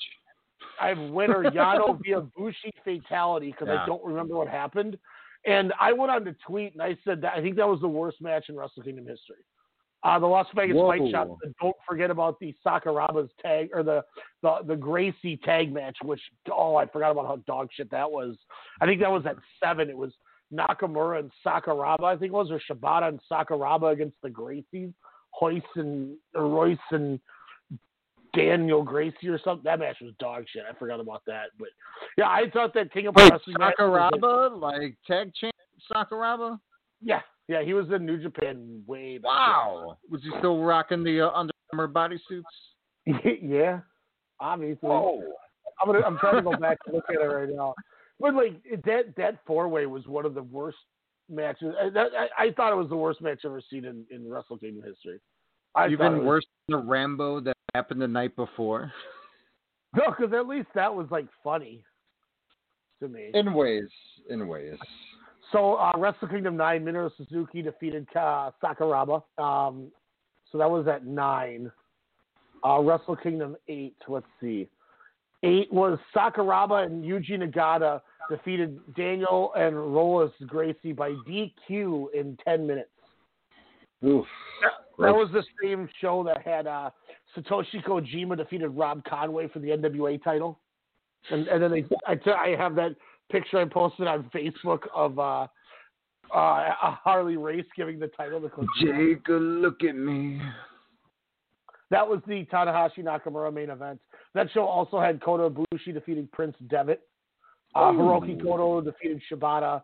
I 0.80 0.88
have 0.88 0.98
winner 0.98 1.44
Yano 1.50 2.00
via 2.02 2.20
Bushi 2.20 2.72
fatality 2.84 3.50
because 3.50 3.68
Yeah. 3.68 3.82
I 3.82 3.86
don't 3.86 4.04
remember 4.04 4.36
what 4.36 4.48
happened. 4.48 4.96
And 5.44 5.72
I 5.80 5.92
went 5.92 6.10
on 6.10 6.24
to 6.24 6.34
tweet 6.46 6.72
and 6.72 6.82
I 6.82 6.96
said 7.04 7.20
that 7.22 7.34
I 7.34 7.42
think 7.42 7.56
that 7.56 7.68
was 7.68 7.80
the 7.80 7.88
worst 7.88 8.20
match 8.20 8.48
in 8.48 8.56
Wrestle 8.56 8.82
Kingdom 8.82 9.06
history. 9.06 9.36
Uh, 10.04 10.16
the 10.18 10.26
Las 10.26 10.46
Vegas 10.54 10.76
Whoa. 10.76 10.92
and 10.92 11.54
Don't 11.60 11.76
forget 11.88 12.10
about 12.10 12.38
the 12.38 12.54
Sakuraba's 12.64 13.30
tag 13.42 13.70
or 13.74 13.82
the, 13.82 14.04
the 14.42 14.58
the 14.66 14.76
Gracie 14.76 15.36
tag 15.44 15.72
match, 15.72 15.96
which 16.04 16.20
oh 16.52 16.76
I 16.76 16.86
forgot 16.86 17.10
about 17.10 17.26
how 17.26 17.36
dog 17.48 17.68
shit 17.72 17.90
that 17.90 18.08
was. 18.10 18.36
I 18.80 18.86
think 18.86 19.00
that 19.00 19.10
was 19.10 19.26
at 19.26 19.36
seven. 19.62 19.90
It 19.90 19.96
was 19.96 20.12
Nakamura 20.52 21.18
and 21.18 21.32
Sakuraba, 21.44 22.04
I 22.04 22.16
think 22.16 22.32
it 22.32 22.36
was, 22.36 22.50
or 22.50 22.60
Shibata 22.70 23.08
and 23.08 23.20
Sakuraba 23.30 23.92
against 23.92 24.16
the 24.22 24.30
Gracies, 24.30 24.94
Hoist 25.30 25.66
and 25.74 26.14
Royce 26.34 26.78
and 26.92 27.18
Daniel 28.34 28.82
Gracie 28.82 29.28
or 29.28 29.38
something. 29.42 29.64
That 29.64 29.80
match 29.80 29.96
was 30.00 30.12
dog 30.20 30.44
shit. 30.48 30.62
I 30.70 30.78
forgot 30.78 31.00
about 31.00 31.22
that. 31.26 31.46
But 31.58 31.68
yeah, 32.16 32.28
I 32.28 32.44
thought 32.52 32.72
that 32.74 32.92
King 32.92 33.08
of 33.08 33.14
Wait, 33.16 33.30
Wrestling 33.32 33.56
match 33.58 33.74
was 33.78 33.90
like- 33.90 34.20
Sakuraba, 34.22 34.60
like 34.60 34.96
tag 35.06 35.32
champ 35.34 35.54
Sakuraba? 35.92 36.58
yeah, 37.02 37.20
Yeah, 37.48 37.62
he 37.62 37.72
was 37.72 37.86
in 37.90 38.04
New 38.04 38.18
Japan 38.22 38.82
way 38.86 39.18
back. 39.18 39.24
Wow. 39.24 39.96
Was 40.10 40.22
he 40.22 40.30
still 40.38 40.62
rocking 40.62 41.02
the 41.02 41.22
uh, 41.22 41.30
Under 41.30 41.52
Armour 41.72 41.88
bodysuits? 41.88 42.42
yeah, 43.42 43.80
obviously. 44.38 44.88
Whoa. 44.88 45.22
I'm 45.80 45.86
gonna. 45.86 46.04
I'm 46.04 46.18
trying 46.18 46.36
to 46.36 46.42
go 46.42 46.56
back 46.56 46.78
and 46.86 46.94
look 46.94 47.04
at 47.08 47.16
it 47.22 47.24
right 47.24 47.48
now. 47.48 47.74
But 48.20 48.34
like 48.34 48.60
that 48.84 49.14
that 49.16 49.38
four 49.46 49.68
way 49.68 49.86
was 49.86 50.06
one 50.06 50.26
of 50.26 50.34
the 50.34 50.42
worst 50.42 50.76
matches. 51.30 51.74
I, 51.80 51.88
that, 51.90 52.08
I, 52.36 52.44
I 52.46 52.52
thought 52.52 52.72
it 52.72 52.76
was 52.76 52.88
the 52.88 52.96
worst 52.96 53.20
match 53.22 53.40
I've 53.44 53.50
ever 53.50 53.62
seen 53.70 53.84
in, 53.84 54.04
in 54.10 54.28
Wrestle 54.28 54.58
Kingdom 54.58 54.82
history. 54.84 55.20
I 55.74 55.82
thought 55.82 55.90
it 55.90 55.92
Even 55.92 56.18
was- 56.18 56.26
worse 56.26 56.46
than 56.68 56.80
the 56.80 56.84
Rambo 56.84 57.40
that 57.40 57.54
happened 57.74 58.02
the 58.02 58.08
night 58.08 58.34
before. 58.36 58.92
No, 59.96 60.02
because 60.10 60.34
at 60.34 60.46
least 60.46 60.68
that 60.74 60.94
was 60.94 61.06
like 61.10 61.26
funny 61.42 61.82
to 63.00 63.08
me. 63.08 63.30
In 63.32 63.54
ways. 63.54 63.88
In 64.28 64.48
ways. 64.48 64.76
So 65.52 65.74
uh, 65.74 65.92
Wrestle 65.96 66.28
Kingdom 66.28 66.56
nine, 66.56 66.84
Minoru 66.84 67.10
Suzuki 67.16 67.62
defeated 67.62 68.06
uh, 68.14 68.50
Sakuraba. 68.62 69.22
Um, 69.38 69.90
so 70.50 70.58
that 70.58 70.70
was 70.70 70.86
at 70.86 71.06
nine. 71.06 71.70
Uh, 72.64 72.80
Wrestle 72.80 73.16
Kingdom 73.16 73.56
eight. 73.68 73.96
Let's 74.06 74.26
see. 74.40 74.68
Eight 75.42 75.72
was 75.72 75.98
Sakuraba 76.14 76.84
and 76.84 77.04
Yuji 77.04 77.40
Nagata 77.42 78.00
defeated 78.28 78.78
Daniel 78.94 79.52
and 79.56 79.76
Rollins 79.94 80.32
Gracie 80.46 80.92
by 80.92 81.10
DQ 81.28 82.12
in 82.12 82.36
ten 82.44 82.66
minutes. 82.66 82.90
Oof. 84.04 84.26
That 84.98 85.14
was 85.14 85.28
the 85.32 85.44
same 85.62 85.88
show 86.00 86.24
that 86.24 86.42
had 86.44 86.66
uh, 86.66 86.90
Satoshi 87.36 87.84
Kojima 87.84 88.36
defeated 88.36 88.68
Rob 88.68 89.04
Conway 89.04 89.48
for 89.48 89.60
the 89.60 89.68
NWA 89.68 90.22
title, 90.22 90.58
and 91.30 91.46
and 91.46 91.62
then 91.62 91.70
they 91.70 91.84
I 92.06 92.16
t- 92.16 92.30
I 92.30 92.56
have 92.56 92.74
that 92.74 92.96
picture 93.30 93.58
I 93.58 93.64
posted 93.64 94.06
on 94.06 94.30
Facebook 94.34 94.80
of 94.94 95.18
uh, 95.18 95.46
uh, 96.34 96.36
a 96.36 96.98
Harley 97.02 97.36
Race 97.36 97.66
giving 97.76 97.98
the 97.98 98.08
title 98.08 98.40
to 98.40 98.48
Kojima. 98.48 99.14
Take 99.14 99.28
a 99.28 99.32
look 99.32 99.82
at 99.82 99.96
me. 99.96 100.40
That 101.90 102.06
was 102.06 102.20
the 102.26 102.44
Tanahashi 102.52 102.98
Nakamura 102.98 103.52
main 103.52 103.70
event. 103.70 103.98
That 104.34 104.50
show 104.52 104.64
also 104.64 105.00
had 105.00 105.22
Kota 105.22 105.48
Ibushi 105.48 105.94
defeating 105.94 106.28
Prince 106.32 106.56
Devitt. 106.68 107.00
Uh, 107.74 107.92
Hirooki 107.92 108.42
Goto 108.42 108.80
defeated 108.80 109.22
Shibata. 109.30 109.82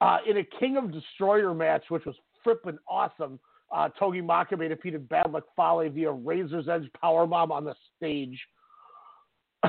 Uh, 0.00 0.18
in 0.28 0.38
a 0.38 0.44
King 0.58 0.76
of 0.76 0.92
Destroyer 0.92 1.54
match, 1.54 1.84
which 1.88 2.04
was 2.04 2.16
frippin' 2.44 2.78
awesome, 2.88 3.38
uh, 3.70 3.88
Togi 3.98 4.20
Makabe 4.20 4.68
defeated 4.68 5.08
Bad 5.08 5.30
Luck 5.30 5.44
Fale 5.56 5.88
via 5.90 6.10
Razor's 6.10 6.68
Edge 6.68 6.90
powerbomb 7.02 7.50
on 7.50 7.64
the 7.64 7.74
stage. 7.96 8.38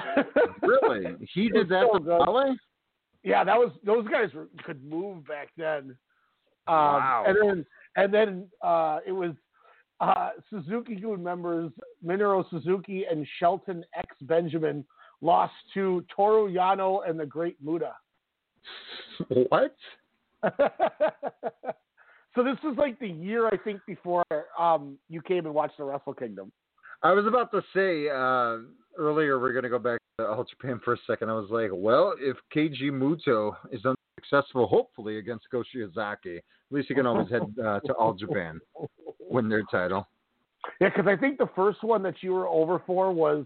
Really? 0.61 1.15
He 1.33 1.49
did 1.49 1.67
that 1.69 1.87
so 1.91 1.99
to. 1.99 2.05
Fale? 2.25 2.55
Yeah, 3.23 3.43
that 3.43 3.57
was 3.57 3.71
those 3.85 4.07
guys 4.07 4.33
were, 4.33 4.47
could 4.65 4.83
move 4.83 5.25
back 5.27 5.49
then. 5.57 5.95
Um, 6.67 6.75
Wow. 6.75 7.23
And 7.27 7.37
then 7.41 7.65
and 7.95 8.13
then 8.13 8.47
uh, 8.61 8.99
it 9.05 9.11
was 9.11 9.31
uh, 9.99 10.29
Suzuki 10.49 10.95
Gun 10.95 11.23
members 11.23 11.71
Minoru 12.05 12.49
Suzuki 12.49 13.05
and 13.09 13.25
Shelton 13.39 13.83
X 13.95 14.07
Benjamin 14.21 14.85
lost 15.21 15.53
to 15.73 16.03
Toru 16.13 16.53
Yano 16.53 17.07
and 17.07 17.19
the 17.19 17.25
Great 17.25 17.57
Muta. 17.63 17.93
What? 19.49 19.75
so 20.43 22.43
this 22.43 22.57
was 22.63 22.75
like 22.77 22.99
the 22.99 23.07
year 23.07 23.47
I 23.47 23.57
think 23.57 23.79
before 23.85 24.25
um, 24.59 24.97
you 25.07 25.21
came 25.21 25.45
and 25.45 25.53
watched 25.53 25.77
the 25.77 25.83
Wrestle 25.83 26.13
Kingdom. 26.13 26.51
I 27.03 27.11
was 27.11 27.25
about 27.25 27.51
to 27.51 27.61
say 27.73 28.09
uh, 28.09 28.65
earlier 28.97 29.39
we're 29.39 29.51
going 29.51 29.63
to 29.63 29.69
go 29.69 29.79
back 29.79 29.99
to 30.19 30.27
All 30.27 30.43
Japan 30.43 30.79
for 30.83 30.93
a 30.93 30.97
second. 31.07 31.29
I 31.29 31.33
was 31.33 31.49
like, 31.49 31.69
well, 31.73 32.13
if 32.19 32.37
Keiji 32.55 32.91
Muto 32.91 33.55
is 33.71 33.81
unsuccessful, 33.85 34.67
hopefully 34.67 35.17
against 35.17 35.49
Go 35.51 35.63
Shiozaki, 35.63 36.37
at 36.37 36.43
least 36.71 36.87
he 36.87 36.93
can 36.93 37.05
always 37.05 37.29
head 37.29 37.43
uh, 37.63 37.79
to 37.81 37.93
All 37.93 38.13
Japan, 38.13 38.59
win 39.19 39.49
their 39.49 39.63
title. 39.71 40.07
Yeah, 40.79 40.89
because 40.89 41.07
I 41.07 41.19
think 41.19 41.37
the 41.37 41.49
first 41.55 41.83
one 41.83 42.03
that 42.03 42.15
you 42.21 42.31
were 42.31 42.47
over 42.47 42.81
for 42.85 43.11
was 43.11 43.45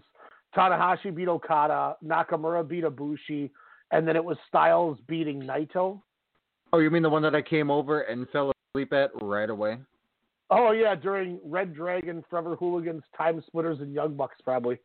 Tanahashi 0.56 1.14
beat 1.14 1.28
Okada, 1.28 1.96
Nakamura 2.04 2.66
beat 2.66 2.84
Ibushi, 2.84 3.50
and 3.90 4.06
then 4.06 4.16
it 4.16 4.24
was 4.24 4.36
Styles 4.48 4.98
beating 5.06 5.42
Naito. 5.42 6.00
Oh, 6.72 6.78
you 6.78 6.90
mean 6.90 7.02
the 7.02 7.10
one 7.10 7.22
that 7.22 7.34
I 7.34 7.42
came 7.42 7.70
over 7.70 8.02
and 8.02 8.28
fell 8.30 8.52
asleep 8.74 8.92
at 8.92 9.10
right 9.22 9.48
away? 9.48 9.78
Oh 10.50 10.72
yeah, 10.72 10.94
during 10.94 11.38
Red 11.44 11.74
Dragon, 11.74 12.24
Forever 12.30 12.56
Hooligans, 12.56 13.02
Time 13.16 13.42
Splitters, 13.46 13.80
and 13.80 13.92
Young 13.92 14.14
Bucks 14.14 14.36
probably. 14.42 14.78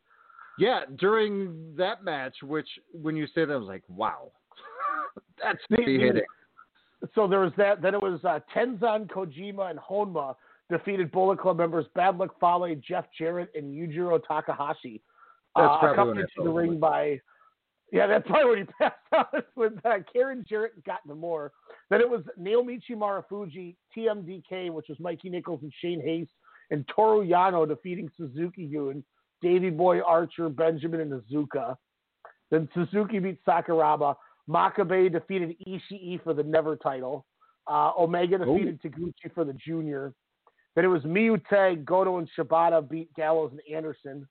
Yeah, 0.58 0.82
during 0.98 1.74
that 1.78 2.04
match, 2.04 2.36
which 2.44 2.68
when 2.92 3.16
you 3.16 3.26
said 3.34 3.50
that, 3.50 3.54
I 3.54 3.58
was 3.58 3.68
like, 3.68 3.84
wow, 3.88 4.32
that's 5.44 5.60
heavy 5.70 6.00
hitting. 6.00 6.22
So 7.16 7.28
there 7.28 7.40
was 7.40 7.52
that. 7.58 7.82
Then 7.82 7.96
it 7.96 8.02
was 8.02 8.20
uh, 8.24 8.40
Tenzan, 8.56 9.10
Kojima, 9.10 9.72
and 9.72 9.80
Honma 9.80 10.36
defeated 10.70 11.12
Bullet 11.12 11.40
Club 11.40 11.58
members 11.58 11.86
Bad 11.96 12.18
Luck 12.18 12.36
Fale, 12.40 12.76
Jeff 12.88 13.06
Jarrett, 13.18 13.50
and 13.56 13.74
Yujiro 13.74 14.20
Takahashi. 14.26 15.02
That's 15.56 15.84
uh, 15.84 15.92
accompanied 15.92 16.28
to 16.38 16.44
the 16.44 16.50
ring 16.50 16.80
by. 16.80 17.20
Yeah, 17.92 18.08
that's 18.08 18.26
probably 18.28 18.50
when 18.50 18.60
he 18.60 18.74
passed 18.80 18.96
out 19.14 19.46
with 19.56 19.74
uh, 19.86 19.98
Karen 20.12 20.46
Jarrett 20.48 20.74
and 20.76 20.84
Got 20.84 21.06
More. 21.06 21.52
Then 21.90 22.02
it 22.02 22.10
was 22.10 22.24
Naomichi 22.40 22.92
Marufuji, 22.92 23.76
TMDK, 23.96 24.72
which 24.72 24.88
was 24.90 25.00
Mikey 25.00 25.30
Nichols 25.30 25.60
and 25.62 25.72
Shane 25.80 26.02
Haste, 26.02 26.32
and 26.72 26.88
Toru 26.88 27.28
Yano 27.28 27.68
defeating 27.68 28.10
Suzuki 28.18 28.66
Gun, 28.66 29.04
Davy 29.44 29.70
Boy 29.70 30.00
Archer, 30.02 30.50
Benjamin, 30.50 31.02
and 31.02 31.12
Iizuka. 31.22 31.76
Then 32.50 32.68
Suzuki 32.74 33.20
beat 33.20 33.44
Sakuraba. 33.46 34.16
Makabe 34.50 35.12
defeated 35.12 35.56
Ishii 35.68 36.24
for 36.24 36.34
the 36.34 36.42
Never 36.44 36.76
title. 36.76 37.26
Uh, 37.70 37.92
Omega 37.98 38.40
defeated 38.40 38.82
Taguchi 38.82 39.32
for 39.36 39.46
the 39.46 39.54
Junior. 39.54 40.14
Then 40.76 40.86
it 40.86 40.88
was 40.88 41.04
Miyute, 41.04 41.86
Goto, 41.86 42.18
and 42.18 42.28
Shibata 42.38 42.88
beat 42.90 43.14
Gallows 43.14 43.52
and 43.52 43.62
Anderson. 43.76 44.28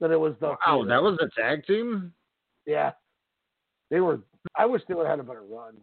Then 0.00 0.10
it 0.10 0.18
was 0.20 0.34
the 0.40 0.56
Wow, 0.66 0.84
that 0.88 1.02
was 1.02 1.18
a 1.20 1.40
tag 1.40 1.64
team. 1.66 2.12
yeah. 2.66 2.92
They 3.90 4.00
were. 4.00 4.20
I 4.56 4.66
wish 4.66 4.82
they 4.88 4.94
would 4.94 5.06
have 5.06 5.18
had 5.18 5.24
a 5.24 5.28
better 5.28 5.44
run. 5.48 5.76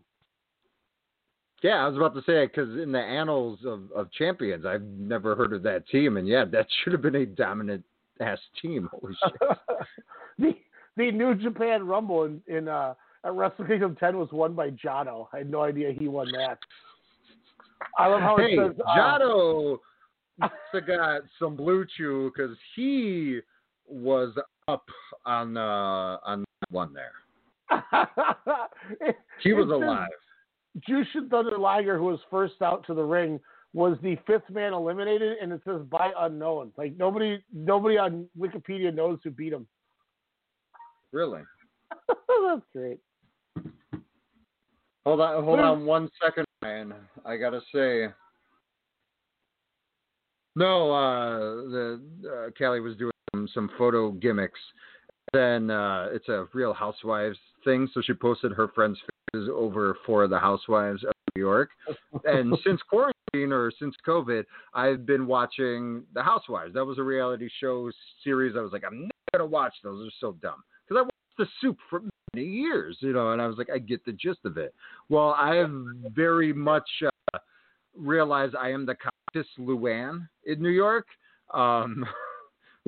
Yeah, 1.63 1.85
I 1.85 1.87
was 1.87 1.95
about 1.95 2.13
to 2.15 2.21
say 2.23 2.43
it 2.43 2.47
because 2.47 2.77
in 2.77 2.91
the 2.91 2.99
annals 2.99 3.59
of, 3.65 3.89
of 3.95 4.11
champions, 4.11 4.65
I've 4.65 4.83
never 4.83 5.33
heard 5.33 5.53
of 5.53 5.63
that 5.63 5.87
team, 5.87 6.17
and 6.17 6.27
yeah, 6.27 6.43
that 6.51 6.67
should 6.83 6.91
have 6.91 7.01
been 7.01 7.15
a 7.15 7.25
dominant 7.25 7.85
ass 8.23 8.39
team. 8.61 8.89
Holy 8.99 9.15
shit! 9.23 9.57
the 10.37 10.55
the 10.97 11.11
New 11.11 11.35
Japan 11.35 11.85
Rumble 11.85 12.25
in, 12.25 12.41
in 12.47 12.67
uh, 12.67 12.93
at 13.25 13.33
Wrestle 13.33 13.65
Kingdom 13.65 13.95
10 13.99 14.17
was 14.17 14.29
won 14.31 14.53
by 14.53 14.69
Jado. 14.71 15.27
I 15.33 15.39
had 15.39 15.49
no 15.49 15.63
idea 15.63 15.93
he 15.97 16.07
won 16.07 16.27
that. 16.37 16.59
I 17.97 18.07
love 18.07 18.21
how 18.21 18.37
hey, 18.37 18.53
it 18.53 18.75
says. 18.75 18.81
uh, 18.85 18.97
Jado 18.97 19.77
have 20.41 20.51
got 20.87 21.21
some 21.39 21.55
blue 21.55 21.85
chew 21.97 22.31
because 22.33 22.55
he 22.75 23.39
was 23.87 24.33
up 24.67 24.85
on 25.25 25.57
uh, 25.57 26.17
on 26.23 26.45
one 26.69 26.93
there. 26.93 27.13
He 29.41 29.51
was 29.51 29.69
alive. 29.69 30.07
Jushin 30.89 31.29
Thunder 31.29 31.57
Liger, 31.57 31.97
who 31.97 32.05
was 32.05 32.19
first 32.31 32.61
out 32.61 32.85
to 32.87 32.93
the 32.93 33.03
ring, 33.03 33.39
was 33.73 33.97
the 34.03 34.17
fifth 34.27 34.49
man 34.51 34.73
eliminated, 34.73 35.37
and 35.41 35.51
it 35.51 35.61
says 35.65 35.81
by 35.89 36.11
unknown. 36.17 36.71
Like 36.77 36.95
nobody, 36.97 37.43
nobody 37.51 37.97
on 37.97 38.27
Wikipedia 38.37 38.93
knows 38.93 39.19
who 39.23 39.31
beat 39.31 39.53
him. 39.53 39.67
Really? 41.11 41.41
That's 42.07 42.61
great. 42.71 42.99
Hold 45.05 45.19
on, 45.19 45.43
hold 45.43 45.59
on 45.59 45.85
one 45.85 46.09
second, 46.23 46.45
man. 46.61 46.93
I 47.25 47.35
gotta 47.35 47.61
say. 47.73 48.07
No, 50.55 50.91
uh, 50.91 51.39
the 51.39 52.01
uh, 52.29 52.49
Callie 52.57 52.79
was 52.79 52.95
doing 52.95 53.11
some, 53.33 53.47
some 53.53 53.69
photo 53.77 54.11
gimmicks. 54.11 54.59
Then 55.33 55.71
uh, 55.71 56.09
it's 56.11 56.29
a 56.29 56.45
Real 56.53 56.73
Housewives 56.73 57.39
thing, 57.65 57.89
so 57.91 58.01
she 58.03 58.13
posted 58.13 58.51
her 58.51 58.67
friends' 58.67 58.99
faces 59.33 59.49
over 59.51 59.97
four 60.05 60.23
of 60.23 60.29
the 60.29 60.37
housewives 60.37 61.03
of 61.03 61.11
New 61.35 61.41
York. 61.41 61.69
And 62.23 62.55
since 62.63 62.79
quarantine 62.87 63.12
or 63.35 63.71
since 63.79 63.95
COVID, 64.05 64.43
I've 64.73 65.05
been 65.05 65.25
watching 65.25 66.03
the 66.13 66.21
Housewives. 66.21 66.73
That 66.73 66.85
was 66.85 66.99
a 66.99 67.03
reality 67.03 67.49
show 67.59 67.89
series. 68.23 68.55
I 68.55 68.61
was 68.61 68.71
like, 68.71 68.83
I'm 68.85 69.01
never 69.01 69.11
gonna 69.33 69.45
watch 69.45 69.73
those. 69.83 70.03
They're 70.03 70.29
so 70.29 70.37
dumb 70.41 70.63
because 70.87 70.99
I 70.99 71.03
watched 71.03 71.37
The 71.37 71.47
Soup 71.59 71.77
for 71.89 72.01
many 72.35 72.45
years, 72.47 72.97
you 72.99 73.13
know, 73.13 73.31
and 73.31 73.41
I 73.41 73.47
was 73.47 73.57
like, 73.57 73.69
I 73.73 73.79
get 73.79 74.05
the 74.05 74.11
gist 74.11 74.39
of 74.45 74.57
it. 74.57 74.73
Well, 75.09 75.35
I 75.37 75.55
have 75.55 75.71
very 76.13 76.53
much 76.53 76.87
uh, 77.33 77.39
realized 77.97 78.55
I 78.55 78.69
am 78.69 78.85
the 78.85 78.95
Countess 78.95 79.49
Luann 79.59 80.27
in 80.45 80.61
New 80.61 80.69
York. 80.69 81.07
Um, 81.53 82.05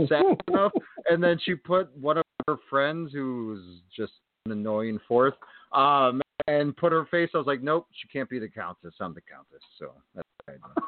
sad 0.08 0.24
enough. 0.48 0.74
And 1.10 1.24
then 1.24 1.40
she 1.44 1.56
put 1.56 1.96
one 1.98 2.18
of 2.18 2.24
her 2.48 2.58
friends, 2.70 3.12
who's 3.14 3.64
just 3.96 4.14
an 4.46 4.52
annoying 4.52 5.00
fourth, 5.08 5.34
um, 5.74 6.22
and 6.48 6.76
put 6.78 6.92
her 6.92 7.06
face. 7.10 7.30
I 7.34 7.38
was 7.38 7.48
like, 7.48 7.64
nope, 7.64 7.88
she 7.94 8.08
can't 8.08 8.30
be 8.30 8.38
the 8.38 8.48
Countess. 8.48 8.94
I'm 9.00 9.16
the 9.16 9.22
Countess. 9.22 9.62
So 9.80 9.92
that's 10.62 10.76
what 10.76 10.84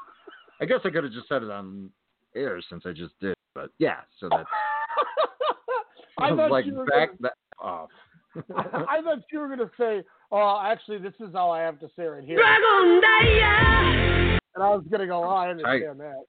I, 0.62 0.66
guess 0.66 0.80
I 0.86 0.90
could 0.90 1.04
have 1.04 1.14
just 1.14 1.28
said 1.30 1.44
it 1.44 1.52
on 1.52 1.90
air 2.36 2.60
since 2.70 2.84
I 2.86 2.92
just 2.92 3.14
did. 3.22 3.36
But 3.56 3.70
yeah, 3.80 4.02
so 4.20 4.30
that's 4.30 4.48
I 6.20 6.28
I 6.28 6.32
was 6.32 6.38
thought 6.38 6.52
like 6.52 6.66
you 6.66 6.76
were 6.76 6.86
back 6.86 7.10
gonna- 7.10 7.18
that 7.22 7.34
off. 7.60 7.90
I 8.56 9.02
thought 9.02 9.20
you 9.32 9.40
were 9.40 9.48
going 9.48 9.60
to 9.60 9.72
say, 9.80 10.04
"Oh, 10.32 10.62
actually, 10.64 11.00
this 11.00 11.14
is 11.20 11.34
all 11.34 11.52
I 11.52 11.62
have 11.62 11.80
to 11.80 11.90
say 11.96 12.04
right 12.06 12.24
here." 12.24 12.38
Dragon 12.38 13.02
Daya 13.02 14.38
how 14.56 14.76
it's 14.76 14.88
gonna 14.88 15.06
go 15.08 15.22
on. 15.24 15.48
I 15.48 15.52
understand 15.52 16.00
that. 16.00 16.24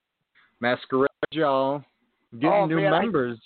Masquerade, 0.61 1.09
y'all. 1.31 1.83
Getting 2.35 2.51
Oh, 2.51 2.67
new 2.67 2.77
man, 2.77 2.93
I- 2.93 3.01
members. 3.03 3.39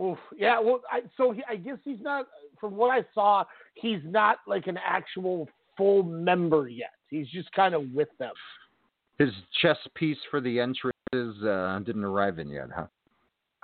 Oof. 0.00 0.18
Yeah. 0.36 0.58
Well, 0.60 0.80
I, 0.90 1.00
so 1.16 1.32
he, 1.32 1.42
I 1.48 1.56
guess 1.56 1.78
he's 1.84 2.00
not. 2.00 2.26
From 2.60 2.76
what 2.76 2.90
I 2.90 3.04
saw, 3.14 3.44
he's 3.74 4.00
not 4.04 4.38
like 4.46 4.66
an 4.66 4.78
actual 4.86 5.48
full 5.76 6.02
member 6.02 6.68
yet. 6.68 6.90
He's 7.08 7.28
just 7.28 7.50
kind 7.52 7.74
of 7.74 7.90
with 7.92 8.08
them. 8.18 8.32
His 9.22 9.34
chess 9.60 9.76
piece 9.94 10.18
for 10.30 10.40
the 10.40 10.58
entrances 10.58 11.44
uh, 11.44 11.78
didn't 11.84 12.04
arrive 12.04 12.38
in 12.38 12.48
yet, 12.48 12.68
huh? 12.74 12.86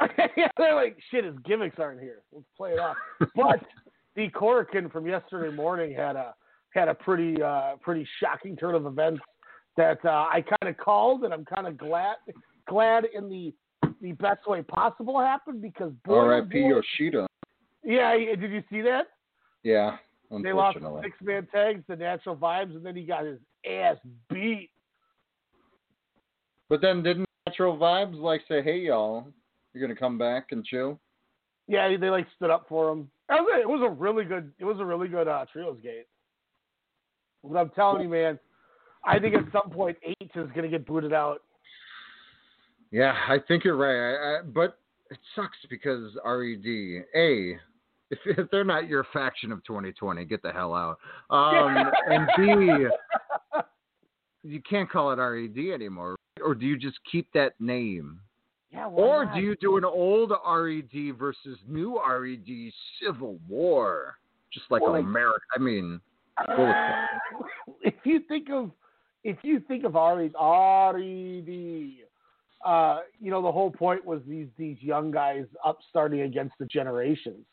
yeah, 0.36 0.48
they're 0.56 0.74
like, 0.74 0.96
shit, 1.10 1.24
his 1.24 1.34
gimmicks 1.44 1.76
aren't 1.78 2.00
here. 2.00 2.22
Let's 2.32 2.46
play 2.56 2.72
it 2.72 2.78
off. 2.78 2.96
but 3.34 3.60
the 4.14 4.28
Korakuen 4.30 4.90
from 4.92 5.06
yesterday 5.06 5.54
morning 5.54 5.94
had 5.94 6.16
a 6.16 6.34
had 6.74 6.88
a 6.88 6.94
pretty 6.94 7.42
uh, 7.42 7.76
pretty 7.80 8.06
shocking 8.20 8.56
turn 8.56 8.74
of 8.74 8.86
events 8.86 9.20
that 9.76 9.98
uh, 10.04 10.26
I 10.30 10.42
kind 10.42 10.70
of 10.70 10.76
called, 10.76 11.24
and 11.24 11.32
I'm 11.32 11.44
kind 11.44 11.66
of 11.66 11.76
glad 11.76 12.16
glad 12.68 13.04
in 13.12 13.28
the 13.28 13.52
the 14.00 14.12
best 14.12 14.46
way 14.46 14.62
possible 14.62 15.18
happened 15.18 15.62
because 15.62 15.92
boy, 16.04 16.14
oh 16.14 16.18
R.I.P. 16.18 16.58
Yoshida. 16.58 17.26
yeah, 17.82 18.14
did 18.16 18.50
you 18.52 18.62
see 18.70 18.82
that? 18.82 19.06
Yeah, 19.64 19.96
They 20.42 20.52
lost 20.52 20.78
six 21.02 21.16
man 21.20 21.48
tags, 21.52 21.82
the 21.88 21.96
natural 21.96 22.36
vibes, 22.36 22.76
and 22.76 22.84
then 22.86 22.94
he 22.94 23.02
got 23.02 23.24
his 23.24 23.38
ass 23.68 23.96
beat. 24.30 24.70
But 26.68 26.80
then 26.80 27.02
didn't 27.02 27.28
Natural 27.46 27.78
Vibes 27.78 28.20
like 28.20 28.42
say, 28.46 28.62
"Hey, 28.62 28.78
y'all, 28.78 29.26
you're 29.72 29.80
gonna 29.80 29.98
come 29.98 30.18
back 30.18 30.48
and 30.52 30.64
chill"? 30.64 31.00
Yeah, 31.66 31.96
they 31.96 32.10
like 32.10 32.26
stood 32.36 32.50
up 32.50 32.66
for 32.68 32.90
him. 32.90 33.10
That 33.28 33.40
was 33.40 33.50
it. 33.56 33.62
It 33.62 33.68
was 33.68 33.82
a 33.82 33.90
really 33.90 34.24
good. 34.24 34.52
It 34.58 34.64
was 34.64 34.78
a 34.80 34.84
really 34.84 35.08
good 35.08 35.28
uh, 35.28 35.46
trios 35.50 35.78
gate. 35.82 36.06
But 37.42 37.56
I'm 37.58 37.70
telling 37.70 38.02
you, 38.02 38.08
man, 38.08 38.38
I 39.04 39.18
think 39.18 39.34
at 39.34 39.44
some 39.52 39.70
point 39.70 39.96
H 40.02 40.30
is 40.34 40.48
gonna 40.54 40.68
get 40.68 40.86
booted 40.86 41.12
out. 41.12 41.42
Yeah, 42.90 43.14
I 43.28 43.38
think 43.46 43.64
you're 43.64 43.76
right. 43.76 44.36
I, 44.36 44.38
I, 44.38 44.42
but 44.42 44.78
it 45.10 45.18
sucks 45.34 45.56
because 45.70 46.12
Red, 46.24 46.64
a, 47.14 47.58
if, 48.10 48.18
if 48.24 48.50
they're 48.50 48.64
not 48.64 48.88
your 48.88 49.06
faction 49.12 49.52
of 49.52 49.64
2020, 49.64 50.24
get 50.24 50.42
the 50.42 50.52
hell 50.52 50.74
out. 50.74 50.98
Um, 51.30 51.90
and 52.06 52.28
B, 52.36 52.86
you 54.42 54.62
can't 54.68 54.90
call 54.90 55.12
it 55.12 55.18
Red 55.18 55.56
anymore, 55.74 56.16
or 56.48 56.54
do 56.54 56.64
you 56.66 56.78
just 56.78 56.98
keep 57.10 57.30
that 57.34 57.52
name? 57.60 58.20
Yeah, 58.72 58.86
Or 58.88 59.24
not? 59.26 59.34
do 59.34 59.40
you 59.40 59.54
do 59.56 59.76
an 59.76 59.84
old 59.84 60.30
RED 60.30 61.16
versus 61.18 61.58
new 61.66 62.00
RED 62.00 62.70
civil 63.02 63.38
war, 63.48 64.16
just 64.52 64.66
like 64.70 64.82
Well, 64.82 64.94
America? 64.96 65.40
I 65.54 65.58
mean, 65.58 66.00
bullshit. 66.46 66.94
if 67.82 67.94
you 68.04 68.20
think 68.28 68.48
of 68.50 68.70
if 69.24 69.36
you 69.42 69.60
think 69.66 69.84
of 69.84 69.94
Red 69.94 70.32
RED, 70.40 71.90
uh, 72.64 73.00
you 73.20 73.30
know 73.30 73.42
the 73.42 73.52
whole 73.52 73.70
point 73.70 74.04
was 74.04 74.20
these 74.28 74.48
these 74.56 74.76
young 74.80 75.10
guys 75.10 75.44
upstarting 75.64 76.20
against 76.22 76.54
the 76.58 76.66
generations. 76.66 77.44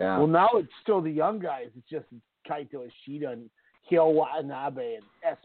yeah. 0.00 0.18
Well, 0.18 0.26
now 0.26 0.48
it's 0.54 0.72
still 0.82 1.00
the 1.00 1.10
young 1.10 1.38
guys. 1.38 1.68
It's 1.76 1.88
just 1.88 2.06
Kaito 2.48 2.86
Ishida 2.88 3.30
and 3.30 3.48
Hyo 3.90 4.12
Watanabe 4.12 4.96
and 4.96 5.04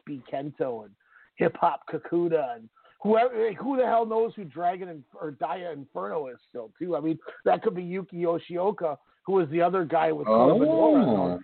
SB 0.09 0.21
Kento 0.31 0.85
and 0.85 0.91
Hip 1.35 1.55
Hop 1.61 1.81
Kakuda 1.91 2.55
and 2.55 2.69
whoever. 2.99 3.51
Who 3.53 3.77
the 3.77 3.85
hell 3.85 4.05
knows 4.05 4.33
who 4.35 4.43
Dragon 4.45 4.89
and, 4.89 5.03
or 5.19 5.31
Dia 5.31 5.71
Inferno 5.71 6.27
is 6.27 6.37
still 6.47 6.71
too? 6.79 6.95
I 6.95 6.99
mean, 6.99 7.17
that 7.45 7.61
could 7.63 7.75
be 7.75 7.83
Yuki 7.83 8.17
Yoshioka, 8.17 8.97
who 9.25 9.33
was 9.33 9.49
the 9.49 9.61
other 9.61 9.83
guy 9.85 10.11
with 10.11 10.27
Kota 10.27 10.53
Minoura. 10.65 11.03
Oh. 11.05 11.35
guys. 11.35 11.41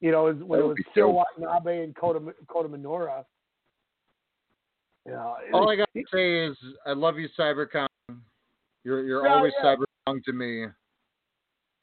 You 0.00 0.12
know, 0.12 0.24
when 0.32 0.60
That 0.60 0.64
it 0.64 0.68
was 0.68 0.76
be 0.76 0.84
Hyo 0.94 1.06
dope. 1.08 1.26
Watanabe 1.38 1.82
and 1.84 1.94
Kota 1.96 2.20
Kota 2.48 2.68
Minoura. 2.68 3.24
You 5.06 5.12
know, 5.12 5.36
All 5.54 5.70
I 5.70 5.76
got 5.76 5.88
to 5.96 6.04
say 6.12 6.44
is, 6.46 6.56
I 6.86 6.92
love 6.92 7.18
you, 7.18 7.28
Cyber 7.38 7.66
Kong. 7.70 7.88
You're 8.84 9.04
you're 9.04 9.26
Yeah, 9.26 9.34
always 9.34 9.52
yeah. 9.62 9.74
Cyber 9.76 9.84
Kong 10.06 10.20
to 10.26 10.32
me. 10.32 10.66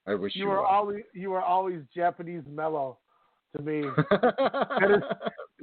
I 0.08 0.14
wish 0.14 0.36
you, 0.36 0.44
you 0.44 0.48
were 0.48 0.58
were. 0.58 0.66
always 0.66 1.04
you 1.14 1.32
were 1.32 1.42
always 1.42 1.82
Japanese 1.96 2.44
mellow 2.50 3.00
to 3.58 3.64
me. 3.64 3.84
That 4.12 4.92
is, 4.98 5.04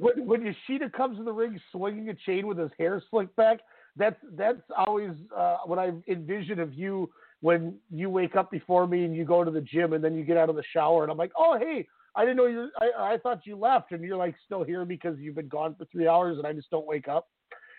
when, 0.02 0.26
when 0.26 0.42
Yoshida 0.42 0.90
comes 0.90 1.18
in 1.18 1.24
the 1.24 1.32
ring 1.32 1.60
swinging 1.70 2.08
a 2.08 2.14
chain 2.14 2.48
with 2.48 2.58
his 2.58 2.70
hair 2.76 3.00
slicked 3.08 3.36
back, 3.36 3.60
that's 3.96 4.16
that's 4.36 4.62
always 4.76 5.12
uh, 5.36 5.58
what 5.64 5.78
I 5.78 5.92
envision 6.08 6.58
of 6.58 6.74
you 6.74 7.08
when 7.40 7.76
you 7.90 8.10
wake 8.10 8.34
up 8.34 8.50
before 8.50 8.86
me 8.86 9.04
and 9.04 9.14
you 9.14 9.24
go 9.24 9.44
to 9.44 9.50
the 9.50 9.60
gym 9.60 9.92
and 9.92 10.02
then 10.02 10.14
you 10.14 10.24
get 10.24 10.36
out 10.36 10.48
of 10.48 10.56
the 10.56 10.62
shower 10.72 11.04
and 11.04 11.12
I'm 11.12 11.18
like, 11.18 11.30
oh 11.38 11.56
hey, 11.56 11.86
I 12.16 12.22
didn't 12.22 12.36
know 12.36 12.46
you. 12.46 12.68
I, 12.80 13.14
I 13.14 13.18
thought 13.18 13.46
you 13.46 13.56
left 13.56 13.92
and 13.92 14.02
you're 14.02 14.16
like 14.16 14.34
still 14.44 14.64
here 14.64 14.84
because 14.84 15.16
you've 15.18 15.36
been 15.36 15.48
gone 15.48 15.76
for 15.78 15.84
three 15.92 16.08
hours 16.08 16.38
and 16.38 16.46
I 16.46 16.52
just 16.52 16.70
don't 16.70 16.86
wake 16.86 17.06
up, 17.06 17.28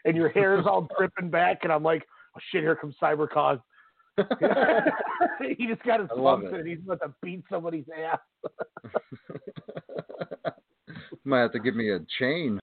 and 0.05 0.15
your 0.15 0.29
hair 0.29 0.57
is 0.57 0.65
all 0.65 0.87
dripping 0.97 1.29
back 1.29 1.59
and 1.63 1.73
I'm 1.73 1.83
like, 1.83 2.03
oh 2.37 2.39
shit, 2.51 2.61
here 2.61 2.75
comes 2.77 2.95
Cyber 3.01 3.29
Kong. 3.29 3.59
he 5.57 5.67
just 5.67 5.83
got 5.83 5.99
his 5.99 6.09
it. 6.13 6.53
and 6.53 6.67
he's 6.67 6.79
about 6.85 7.01
to 7.01 7.13
beat 7.21 7.43
somebody's 7.49 7.85
ass. 7.97 8.19
Might 11.25 11.39
have 11.39 11.51
to 11.53 11.59
give 11.59 11.75
me 11.75 11.91
a 11.91 11.99
chain. 12.19 12.59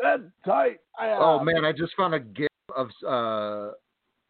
That's 0.00 0.22
tight. 0.44 0.80
I, 0.98 1.10
uh, 1.10 1.18
Oh 1.18 1.42
man, 1.42 1.64
I 1.64 1.72
just 1.72 1.92
found 1.96 2.14
a 2.14 2.20
gif 2.20 2.48
of 2.76 2.88
uh 3.06 3.72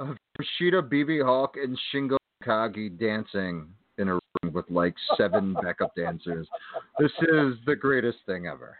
of 0.00 0.16
Yoshida, 0.38 0.82
BxB 0.82 1.24
Hulk, 1.24 1.56
and 1.56 1.78
Shingo 1.92 2.16
Takagi 2.44 2.98
dancing 2.98 3.68
in 3.98 4.08
a 4.08 4.12
room 4.12 4.52
with 4.52 4.66
like 4.70 4.94
seven 5.16 5.54
backup 5.62 5.94
dancers. 5.96 6.46
This 6.98 7.10
is 7.22 7.54
the 7.66 7.76
greatest 7.78 8.18
thing 8.26 8.46
ever. 8.46 8.76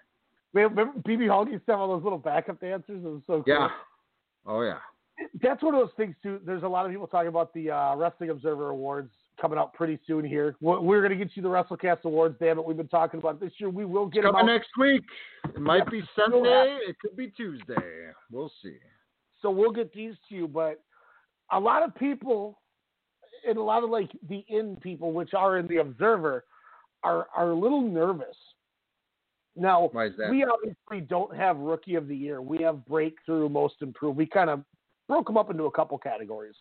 Remember 0.52 0.92
BxB 1.06 1.28
Hulk 1.28 1.48
used 1.50 1.66
to 1.66 1.72
have 1.72 1.80
all 1.80 1.88
those 1.88 2.04
little 2.04 2.18
backup 2.18 2.60
dancers? 2.60 3.04
It 3.04 3.08
was 3.08 3.22
so 3.26 3.42
cool. 3.42 3.44
Yeah. 3.46 3.68
Oh 4.46 4.62
yeah. 4.62 4.78
That's 5.42 5.62
one 5.62 5.74
of 5.74 5.80
those 5.80 5.94
things 5.96 6.14
too. 6.22 6.40
There's 6.46 6.62
a 6.62 6.68
lot 6.68 6.86
of 6.86 6.92
people 6.92 7.08
talking 7.08 7.28
about 7.28 7.52
the 7.52 7.70
uh, 7.72 7.96
Wrestling 7.96 8.30
Observer 8.30 8.70
Awards 8.70 9.10
coming 9.40 9.58
out 9.58 9.72
pretty 9.74 9.98
soon 10.06 10.24
here. 10.24 10.56
We're, 10.60 10.80
we're 10.80 11.00
going 11.06 11.16
to 11.18 11.24
get 11.24 11.36
you 11.36 11.42
the 11.42 11.48
WrestleCast 11.48 12.04
Awards, 12.04 12.36
damn 12.40 12.58
it. 12.58 12.64
We've 12.64 12.76
been 12.76 12.88
talking 12.88 13.18
about 13.20 13.40
this 13.40 13.52
year. 13.58 13.70
We 13.70 13.84
will 13.84 14.06
get 14.06 14.22
them 14.22 14.32
Coming 14.32 14.48
out. 14.50 14.52
next 14.54 14.70
week. 14.78 15.02
It 15.54 15.60
might 15.60 15.84
Yeah, 15.84 15.90
be 15.90 16.02
Sunday. 16.16 16.78
It 16.88 16.96
could 17.00 17.16
be 17.16 17.28
Tuesday. 17.28 18.10
We'll 18.30 18.50
see. 18.62 18.76
So 19.40 19.50
we'll 19.50 19.72
get 19.72 19.92
these 19.92 20.14
to 20.28 20.34
you. 20.34 20.48
But 20.48 20.80
a 21.52 21.58
lot 21.60 21.82
of 21.82 21.94
people, 21.94 22.58
and 23.48 23.56
a 23.56 23.62
lot 23.62 23.84
of 23.84 23.90
like 23.90 24.10
the 24.28 24.44
in 24.48 24.76
people, 24.76 25.12
which 25.12 25.34
are 25.34 25.58
in 25.58 25.66
the 25.68 25.76
Observer, 25.78 26.44
are 27.04 27.28
are 27.36 27.50
a 27.50 27.54
little 27.54 27.80
nervous. 27.82 28.36
Now 29.54 29.88
Why 29.92 30.06
is 30.06 30.12
that? 30.18 30.30
we 30.30 30.44
obviously 30.44 31.00
don't 31.08 31.34
have 31.36 31.56
Rookie 31.58 31.94
of 31.94 32.08
the 32.08 32.16
Year. 32.16 32.42
We 32.42 32.58
have 32.58 32.84
Breakthrough, 32.86 33.48
Most 33.48 33.76
Improved. 33.80 34.16
We 34.16 34.26
kind 34.26 34.50
of 34.50 34.64
broke 35.08 35.26
them 35.26 35.36
up 35.36 35.50
into 35.50 35.64
a 35.64 35.70
couple 35.70 35.96
categories. 35.98 36.54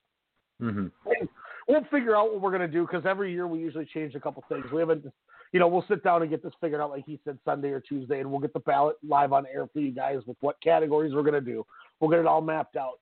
hmm 0.60 0.88
And 1.06 1.30
we'll 1.68 1.84
figure 1.92 2.16
out 2.16 2.32
what 2.32 2.42
we're 2.42 2.52
going 2.52 2.62
to 2.62 2.68
do 2.68 2.86
because 2.86 3.06
every 3.06 3.32
year 3.32 3.48
we 3.48 3.60
usually 3.60 3.86
change 3.86 4.16
a 4.16 4.20
couple 4.20 4.44
things. 4.50 4.66
We 4.72 4.80
haven't, 4.80 5.06
you 5.52 5.60
know, 5.60 5.68
we'll 5.68 5.86
sit 5.88 6.04
down 6.04 6.22
and 6.22 6.32
get 6.32 6.44
this 6.44 6.54
figured 6.62 6.82
out, 6.82 6.90
like 6.90 7.06
he 7.06 7.20
said, 7.24 7.38
Sunday 7.46 7.70
or 7.70 7.80
Tuesday, 7.80 8.20
and 8.20 8.30
we'll 8.30 8.40
get 8.40 8.54
the 8.54 8.60
ballot 8.60 8.96
live 9.08 9.34
on 9.34 9.46
air 9.54 9.68
for 9.72 9.80
you 9.80 9.92
guys 9.92 10.20
with 10.26 10.38
what 10.42 10.62
categories 10.62 11.14
we're 11.14 11.24
going 11.24 11.34
to 11.34 11.42
do. 11.42 11.66
We'll 12.00 12.10
get 12.10 12.20
it 12.20 12.26
all 12.26 12.42
mapped 12.42 12.76
out. 12.76 13.00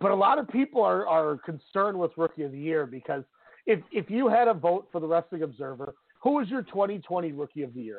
But 0.00 0.10
a 0.10 0.14
lot 0.14 0.38
of 0.38 0.48
people 0.48 0.82
are, 0.82 1.06
are 1.06 1.38
concerned 1.38 1.98
with 1.98 2.12
Rookie 2.16 2.44
of 2.44 2.52
the 2.52 2.58
Year 2.58 2.86
because 2.86 3.22
if 3.66 3.80
if 3.92 4.08
you 4.08 4.28
had 4.28 4.48
a 4.48 4.54
vote 4.54 4.88
for 4.90 5.00
the 5.00 5.06
Wrestling 5.06 5.42
Observer, 5.42 5.94
who 6.22 6.36
was 6.36 6.48
your 6.48 6.62
2020 6.62 7.32
Rookie 7.32 7.62
of 7.62 7.74
the 7.74 7.82
Year, 7.82 7.98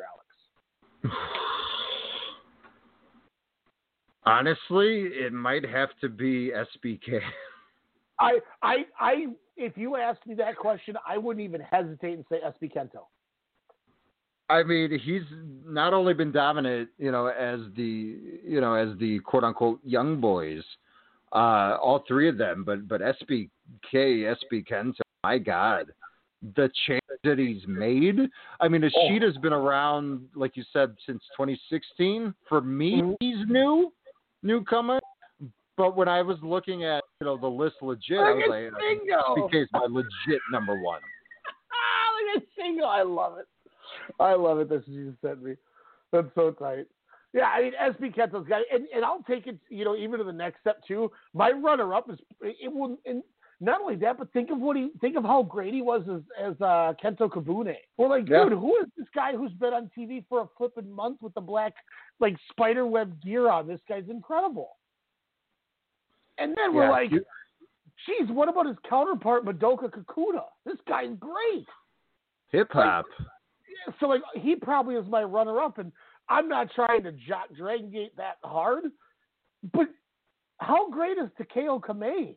Alex? 1.03 1.15
Honestly, 4.25 5.03
it 5.13 5.33
might 5.33 5.67
have 5.67 5.89
to 6.01 6.09
be 6.09 6.51
SBK. 6.51 7.21
I, 8.19 8.39
I, 8.61 8.75
I, 8.99 9.25
if 9.61 9.77
you 9.77 9.95
asked 9.95 10.25
me 10.25 10.35
that 10.35 10.57
question, 10.57 10.95
I 11.07 11.17
wouldn't 11.17 11.43
even 11.43 11.61
hesitate 11.61 12.13
and 12.13 12.25
say 12.29 12.39
SB 12.45 12.73
Kento. 12.73 13.03
I 14.49 14.63
mean, 14.63 14.99
he's 14.99 15.21
not 15.65 15.93
only 15.93 16.13
been 16.13 16.31
dominant, 16.31 16.89
you 16.97 17.11
know, 17.11 17.27
as 17.27 17.61
the 17.75 18.17
you 18.43 18.59
know 18.59 18.73
as 18.73 18.97
the 18.99 19.19
quote 19.19 19.45
unquote 19.45 19.79
young 19.83 20.19
boys, 20.19 20.61
uh, 21.31 21.77
all 21.81 22.03
three 22.07 22.27
of 22.27 22.37
them, 22.37 22.63
but 22.65 22.87
but 22.87 22.99
SBK, 23.01 23.49
SB 23.93 24.67
Kento, 24.67 24.99
my 25.23 25.37
God, 25.37 25.93
the 26.55 26.69
change 26.85 27.01
that 27.23 27.37
he's 27.39 27.61
made. 27.67 28.17
I 28.59 28.67
mean, 28.67 28.81
Ishida's 28.81 29.37
been 29.37 29.53
around, 29.53 30.27
like 30.35 30.57
you 30.57 30.63
said, 30.73 30.95
since 31.05 31.23
2016. 31.37 32.33
For 32.49 32.61
me, 32.61 33.15
he's 33.19 33.37
new, 33.47 33.93
newcomer. 34.43 34.99
But 35.81 35.97
when 35.97 36.07
I 36.07 36.21
was 36.21 36.37
looking 36.43 36.83
at 36.83 37.03
you 37.19 37.25
know 37.25 37.37
the 37.37 37.47
list 37.47 37.77
legit, 37.81 38.19
I 38.19 38.33
was 38.33 38.43
like, 38.47 38.65
Shingo. 38.83 39.49
SBK 39.49 39.63
is 39.63 39.69
my 39.73 39.87
legit 39.89 40.39
number 40.51 40.79
one. 40.79 40.99
Ah, 41.73 42.35
look 42.35 42.43
at 42.43 42.63
Shingo. 42.63 42.85
I 42.85 43.01
love 43.01 43.39
it. 43.39 43.47
I 44.19 44.35
love 44.35 44.59
it. 44.59 44.69
This 44.69 44.83
you 44.85 45.15
sent 45.25 45.41
me. 45.41 45.55
That's 46.11 46.27
so 46.35 46.51
tight. 46.51 46.85
Yeah, 47.33 47.45
I 47.45 47.61
mean 47.63 47.71
SB 47.81 48.15
Kento's 48.15 48.47
guy, 48.47 48.59
and, 48.71 48.85
and 48.93 49.03
I'll 49.03 49.23
take 49.23 49.47
it. 49.47 49.57
You 49.69 49.83
know, 49.85 49.95
even 49.95 50.19
to 50.19 50.23
the 50.23 50.31
next 50.31 50.59
step 50.59 50.81
too. 50.87 51.11
My 51.33 51.49
runner-up 51.49 52.11
is 52.11 52.19
it 52.41 52.71
will. 52.71 52.99
And 53.07 53.23
not 53.59 53.81
only 53.81 53.95
that, 53.95 54.19
but 54.19 54.31
think 54.33 54.51
of 54.51 54.59
what 54.59 54.75
he 54.77 54.89
think 55.01 55.17
of 55.17 55.23
how 55.23 55.41
great 55.41 55.73
he 55.73 55.81
was 55.81 56.03
as 56.13 56.21
as 56.39 56.61
uh, 56.61 56.93
Kento 57.03 57.27
Kabune. 57.27 57.73
We're 57.97 58.07
like, 58.07 58.29
Yeah. 58.29 58.43
dude, 58.43 58.53
who 58.59 58.75
is 58.77 58.87
this 58.95 59.07
guy 59.15 59.31
who's 59.35 59.53
been 59.53 59.73
on 59.73 59.89
TV 59.97 60.23
for 60.29 60.41
a 60.41 60.47
flipping 60.59 60.91
month 60.91 61.23
with 61.23 61.33
the 61.33 61.41
black 61.41 61.73
like 62.19 62.35
spider 62.51 62.85
web 62.85 63.19
gear 63.23 63.49
on? 63.49 63.67
This 63.67 63.79
guy's 63.89 64.07
incredible. 64.09 64.77
And 66.41 66.55
then 66.57 66.73
we're 66.73 66.83
Yeah, 66.85 66.89
like, 66.91 67.11
you- 67.11 67.25
geez, 68.05 68.29
what 68.29 68.49
about 68.49 68.65
his 68.67 68.77
counterpart 68.89 69.45
Madoka 69.45 69.89
Kikuta? 69.91 70.45
This 70.65 70.77
guy's 70.87 71.15
great. 71.19 71.67
Hip 72.49 72.69
hop. 72.71 73.05
Yeah, 73.19 73.93
so 73.99 74.07
like 74.07 74.21
he 74.35 74.55
probably 74.55 74.95
is 74.95 75.07
my 75.07 75.23
runner 75.23 75.59
up, 75.59 75.77
and 75.77 75.91
I'm 76.29 76.47
not 76.49 76.71
trying 76.71 77.03
to 77.03 77.11
jo- 77.13 77.53
Dragon 77.55 77.89
Gate 77.91 78.15
that 78.17 78.37
hard, 78.43 78.85
but 79.73 79.87
how 80.59 80.89
great 80.89 81.17
is 81.17 81.29
Takeo 81.37 81.79
Kamei? 81.79 82.35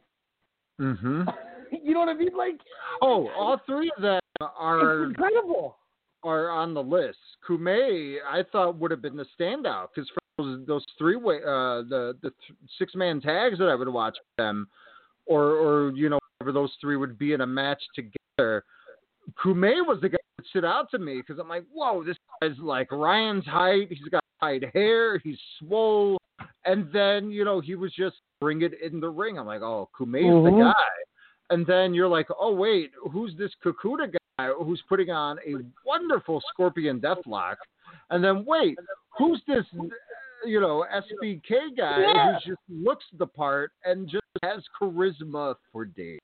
Mm-hmm. 0.80 1.22
You 1.82 1.92
know 1.92 2.00
what 2.00 2.08
I 2.08 2.14
mean? 2.14 2.36
Like, 2.36 2.60
Oh, 3.02 3.28
all 3.36 3.58
three 3.66 3.90
of 3.96 4.02
them 4.02 4.20
are 4.40 5.04
incredible. 5.04 5.76
are 6.22 6.48
on 6.48 6.72
the 6.72 6.82
list. 6.82 7.18
Kume, 7.48 8.16
I 8.30 8.42
thought 8.52 8.76
would 8.76 8.90
have 8.92 9.02
been 9.02 9.16
the 9.16 9.26
standout 9.38 9.88
because 9.92 10.08
for 10.10 10.20
those, 10.38 10.66
those 10.66 10.84
three 10.98 11.16
way, 11.16 11.36
uh, 11.36 11.82
the 11.88 12.16
the 12.22 12.30
th- 12.46 12.58
six 12.78 12.94
man 12.94 13.20
tags 13.20 13.58
that 13.58 13.68
I 13.68 13.74
would 13.74 13.88
watch 13.88 14.16
them, 14.38 14.68
or 15.26 15.42
or 15.42 15.92
you 15.92 16.08
know 16.08 16.18
whatever 16.38 16.52
those 16.52 16.72
three 16.80 16.96
would 16.96 17.18
be 17.18 17.32
in 17.32 17.40
a 17.42 17.46
match 17.46 17.82
together. 17.94 18.64
Kume 19.42 19.86
was 19.86 19.98
the 20.02 20.08
guy 20.08 20.18
that 20.36 20.46
stood 20.46 20.64
out 20.64 20.90
to 20.90 20.98
me 20.98 21.16
because 21.16 21.38
I'm 21.38 21.48
like, 21.48 21.64
whoa, 21.72 22.04
this 22.04 22.16
guy's 22.42 22.58
like 22.58 22.90
Ryan's 22.92 23.46
height. 23.46 23.88
He's 23.88 24.08
got 24.10 24.22
white 24.40 24.64
hair. 24.74 25.18
He's 25.18 25.38
swole, 25.58 26.18
and 26.64 26.88
then 26.92 27.30
you 27.30 27.44
know 27.44 27.60
he 27.60 27.74
was 27.74 27.92
just 27.92 28.16
bring 28.40 28.62
it 28.62 28.72
in 28.82 29.00
the 29.00 29.08
ring. 29.08 29.38
I'm 29.38 29.46
like, 29.46 29.62
oh, 29.62 29.88
Kume's 29.98 30.44
the 30.44 30.50
Mhm. 30.50 30.58
guy. 30.58 30.74
And 31.50 31.66
then 31.66 31.92
you're 31.94 32.08
like, 32.08 32.26
oh 32.38 32.54
wait, 32.54 32.90
who's 33.12 33.36
this 33.36 33.52
Kakuta 33.64 34.12
guy 34.38 34.48
who's 34.48 34.82
putting 34.88 35.10
on 35.10 35.38
a 35.46 35.56
wonderful 35.86 36.42
Scorpion 36.50 37.00
Deathlock? 37.00 37.56
And 38.10 38.24
then 38.24 38.44
wait, 38.46 38.78
who's 39.16 39.40
this, 39.46 39.64
you 40.46 40.60
know, 40.60 40.84
SBK 40.92 41.76
guy 41.76 42.00
Yeah. 42.00 42.32
who 42.32 42.50
just 42.50 42.62
looks 42.68 43.04
the 43.18 43.26
part 43.26 43.72
and 43.84 44.08
just 44.08 44.24
has 44.42 44.62
charisma 44.80 45.54
for 45.72 45.84
days? 45.84 46.20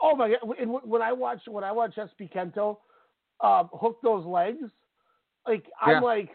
Oh 0.00 0.16
my 0.16 0.30
god! 0.30 0.56
And 0.58 0.72
when 0.72 1.02
I 1.02 1.12
watch 1.12 1.40
when 1.46 1.64
I 1.64 1.72
watch 1.72 1.96
SB 1.96 2.32
Kento 2.32 2.78
um, 3.40 3.68
hook 3.72 3.98
those 4.02 4.24
legs, 4.26 4.64
like 5.46 5.64
I'm 5.80 6.02
like, 6.02 6.30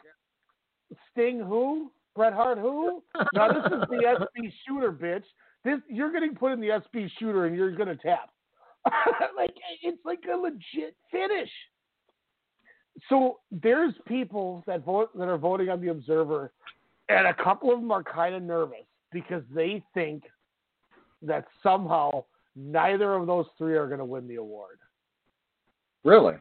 Sting 1.11 1.39
who? 1.39 1.91
Bret 2.15 2.33
Hart 2.33 2.57
who? 2.57 3.03
Now 3.33 3.49
this 3.49 3.65
is 3.65 3.81
the 3.89 4.27
SB 4.37 4.51
shooter, 4.65 4.91
bitch. 4.91 5.23
This 5.63 5.79
you're 5.89 6.11
getting 6.11 6.33
put 6.33 6.51
in 6.53 6.59
the 6.61 6.69
SB 6.69 7.09
shooter 7.19 7.45
and 7.45 7.55
you're 7.55 7.75
gonna 7.75 7.95
tap. 7.95 8.29
like 9.35 9.53
it's 9.83 10.03
like 10.05 10.19
a 10.33 10.35
legit 10.35 10.95
finish. 11.11 11.49
So 13.09 13.39
there's 13.51 13.93
people 14.07 14.63
that 14.65 14.83
vote 14.83 15.15
that 15.17 15.27
are 15.27 15.37
voting 15.37 15.69
on 15.69 15.81
the 15.81 15.89
Observer, 15.89 16.51
and 17.09 17.27
a 17.27 17.33
couple 17.33 17.71
of 17.71 17.79
them 17.79 17.91
are 17.91 18.03
kind 18.03 18.35
of 18.35 18.43
nervous 18.43 18.85
because 19.11 19.43
they 19.53 19.83
think 19.93 20.23
that 21.21 21.45
somehow 21.63 22.23
neither 22.55 23.13
of 23.13 23.27
those 23.27 23.45
three 23.57 23.75
are 23.75 23.87
going 23.87 23.99
to 23.99 24.05
win 24.05 24.27
the 24.27 24.35
award. 24.35 24.79
Really? 26.03 26.35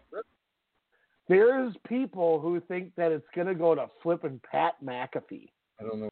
There's 1.29 1.75
people 1.89 2.41
who 2.41 2.61
think 2.61 2.95
that 2.97 3.11
it's 3.11 3.27
going 3.35 3.49
to 3.49 3.55
go 3.55 3.75
to 3.75 3.87
flipping 4.03 4.41
Pat 4.51 4.75
McAfee. 4.85 5.49
I 5.81 5.85
don't 5.85 6.01
know. 6.01 6.09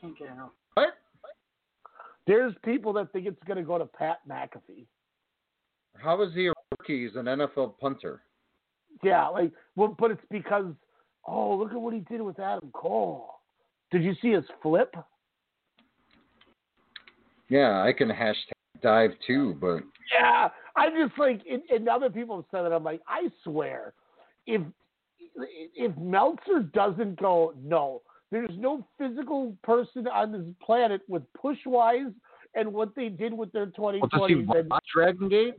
Can't 0.00 0.18
get 0.18 0.28
out. 0.30 0.52
What? 0.74 0.94
There's 2.26 2.54
people 2.64 2.92
that 2.94 3.12
think 3.12 3.26
it's 3.26 3.42
going 3.46 3.58
to 3.58 3.62
go 3.62 3.78
to 3.78 3.86
Pat 3.86 4.18
McAfee. 4.28 4.86
How 5.96 6.20
is 6.22 6.32
he 6.34 6.48
a 6.48 6.52
rookie? 6.78 7.06
He's 7.06 7.16
an 7.16 7.26
NFL 7.26 7.78
punter. 7.78 8.22
Yeah, 9.02 9.28
like, 9.28 9.52
well, 9.76 9.94
but 9.98 10.10
it's 10.10 10.20
because, 10.30 10.66
oh, 11.26 11.54
look 11.56 11.72
at 11.72 11.80
what 11.80 11.94
he 11.94 12.00
did 12.00 12.20
with 12.20 12.38
Adam 12.38 12.70
Cole. 12.72 13.34
Did 13.90 14.04
you 14.04 14.14
see 14.22 14.30
his 14.30 14.44
flip? 14.62 14.94
Yeah, 17.48 17.82
I 17.82 17.92
can 17.92 18.08
hashtag 18.08 18.52
dive 18.82 19.10
too, 19.26 19.56
but 19.60 19.82
Yeah, 20.14 20.48
I 20.76 20.88
just 20.90 21.18
like, 21.18 21.40
and, 21.50 21.62
and 21.70 21.88
other 21.88 22.08
people 22.08 22.36
have 22.36 22.44
said 22.50 22.62
that. 22.62 22.72
I'm 22.72 22.84
like, 22.84 23.00
I 23.08 23.28
swear, 23.44 23.92
if 24.46 24.62
if 25.74 25.96
Meltzer 25.96 26.60
doesn't 26.74 27.20
go, 27.20 27.54
no, 27.62 28.02
there's 28.30 28.50
no 28.56 28.86
physical 28.98 29.56
person 29.62 30.06
on 30.06 30.32
this 30.32 30.42
planet 30.64 31.02
with 31.08 31.22
push 31.34 31.58
wise 31.66 32.12
and 32.54 32.72
what 32.72 32.94
they 32.94 33.08
did 33.08 33.32
with 33.32 33.50
their 33.52 33.70
well, 33.78 33.92
does 33.92 34.00
he 34.28 34.34
2020. 34.34 34.46
then 34.52 34.68
watch 34.68 34.84
Dragon 34.94 35.28
Gate? 35.28 35.54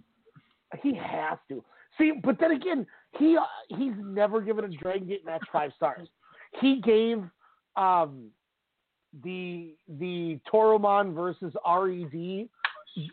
he 0.82 0.94
has 0.96 1.38
to 1.50 1.64
see, 2.02 2.12
but 2.24 2.40
then 2.40 2.52
again, 2.52 2.86
he 3.18 3.38
uh, 3.38 3.78
he's 3.78 3.94
never 3.98 4.42
given 4.42 4.66
a 4.66 4.70
Dragon 4.70 5.08
Gate 5.08 5.26
match 5.26 5.44
five 5.52 5.72
stars. 5.76 6.08
He 6.60 6.82
gave 6.82 7.24
um 7.76 8.30
the 9.24 9.76
the 10.00 10.40
Toryumon 10.52 11.14
versus 11.14 11.54
Red 11.66 12.50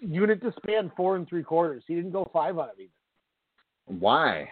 unit 0.01 0.43
disband 0.43 0.91
four 0.97 1.17
and 1.17 1.29
three 1.29 1.43
quarters. 1.43 1.85
He 1.87 1.95
didn't 1.95 2.13
go 2.13 2.29
five 2.33 2.59
on 2.59 2.69
it 2.71 2.83
either. 2.83 3.99
Why? 3.99 4.49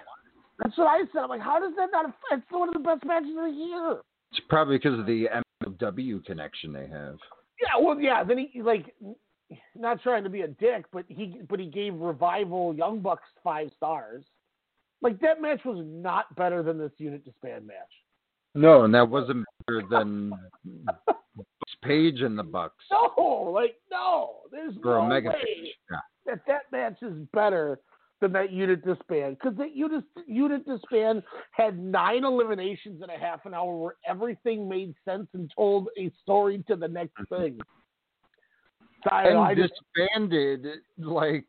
That's 0.63 0.77
what 0.79 0.87
I 0.87 1.01
said. 1.13 1.23
I'm 1.23 1.29
like, 1.29 1.41
how 1.41 1.61
does 1.61 1.73
that 1.77 1.89
not? 1.93 2.07
Affect 2.07 2.23
it's 2.33 2.47
one 2.51 2.69
of 2.69 2.75
the 2.75 2.81
best 2.81 3.05
matches 3.05 3.31
of 3.37 3.45
the 3.45 3.51
year. 3.51 3.99
It's 4.33 4.41
probably 4.49 4.79
because 4.79 4.99
of 4.99 5.07
the 5.07 5.27
MW 5.65 6.25
connection 6.25 6.73
they 6.73 6.87
have. 6.89 7.17
Yeah, 7.61 7.81
well, 7.81 7.99
yeah. 8.01 8.25
Then 8.25 8.49
he 8.51 8.63
like, 8.63 8.95
not 9.75 10.03
trying 10.03 10.25
to 10.25 10.31
be 10.31 10.43
a 10.43 10.49
dick, 10.49 10.85
but 10.93 11.05
he 11.09 11.41
but 11.49 11.61
he 11.61 11.67
gave 11.67 11.95
Revival 11.95 12.75
Young 12.75 13.01
Bucks 13.01 13.29
five 13.43 13.71
stars. 13.77 14.25
Like 15.03 15.21
that 15.21 15.41
match 15.41 15.61
was 15.65 15.85
not 15.87 16.35
better 16.37 16.63
than 16.63 16.79
this 16.79 16.93
unit 16.99 17.25
disband 17.25 17.67
match. 17.67 17.77
No, 18.55 18.85
and 18.85 18.95
that 18.95 19.09
wasn't 19.09 19.45
better 19.67 19.83
than 19.91 20.33
Page 21.83 22.23
and 22.23 22.39
the 22.39 22.43
Bucks 22.43 22.85
No, 22.91 23.51
like 23.55 23.77
no, 23.91 24.41
there's 24.51 24.75
for 24.83 24.99
no 24.99 25.09
way 25.09 25.21
page. 25.21 25.75
Yeah. 25.91 25.99
that 26.25 26.41
that 26.47 26.63
match 26.73 27.03
is 27.03 27.15
better 27.33 27.79
than 28.21 28.33
that 28.33 28.51
unit 28.51 28.85
disband 28.85 29.39
because 29.39 29.57
that 29.59 29.77
unit 29.77 30.03
unit 30.27 30.67
disband 30.67 31.23
had 31.53 31.79
nine 31.79 32.25
eliminations 32.25 33.03
in 33.03 33.11
a 33.11 33.19
half 33.19 33.45
an 33.45 33.55
hour 33.55 33.77
where 33.77 33.95
everything 34.09 34.69
made 34.69 34.95
sense 35.05 35.29
and 35.35 35.53
told 35.55 35.89
a 35.99 36.11
story 36.23 36.65
to 36.67 36.77
the 36.77 36.89
next 36.89 37.17
thing. 37.29 37.59
And 39.13 39.39
I 39.39 39.55
just 39.55 39.73
disbanded 39.95 40.67
like 40.99 41.47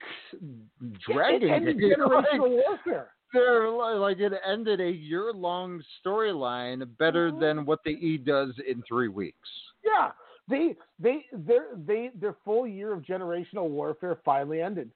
Dragon 1.00 1.50
it 1.50 1.52
ended 1.52 1.78
generational 2.00 2.40
Like, 2.40 2.42
warfare. 2.42 3.08
they're 3.34 3.70
like 3.70 4.20
it 4.20 4.34
ended 4.46 4.80
a 4.82 4.90
year 4.92 5.32
long 5.34 5.82
storyline 6.06 6.88
better 6.98 7.30
Mm-hmm. 7.32 7.40
than 7.40 7.66
what 7.66 7.80
the 7.84 7.92
E 7.92 8.18
does 8.18 8.54
in 8.68 8.84
three 8.88 9.08
weeks. 9.08 9.50
Yeah, 9.84 10.12
they 10.50 10.76
they 11.00 11.26
their 11.32 11.68
they 11.86 12.12
their 12.20 12.36
full 12.46 12.68
year 12.68 12.94
of 12.94 13.02
generational 13.02 13.70
warfare 13.70 14.20
finally 14.24 14.62
ended, 14.62 14.92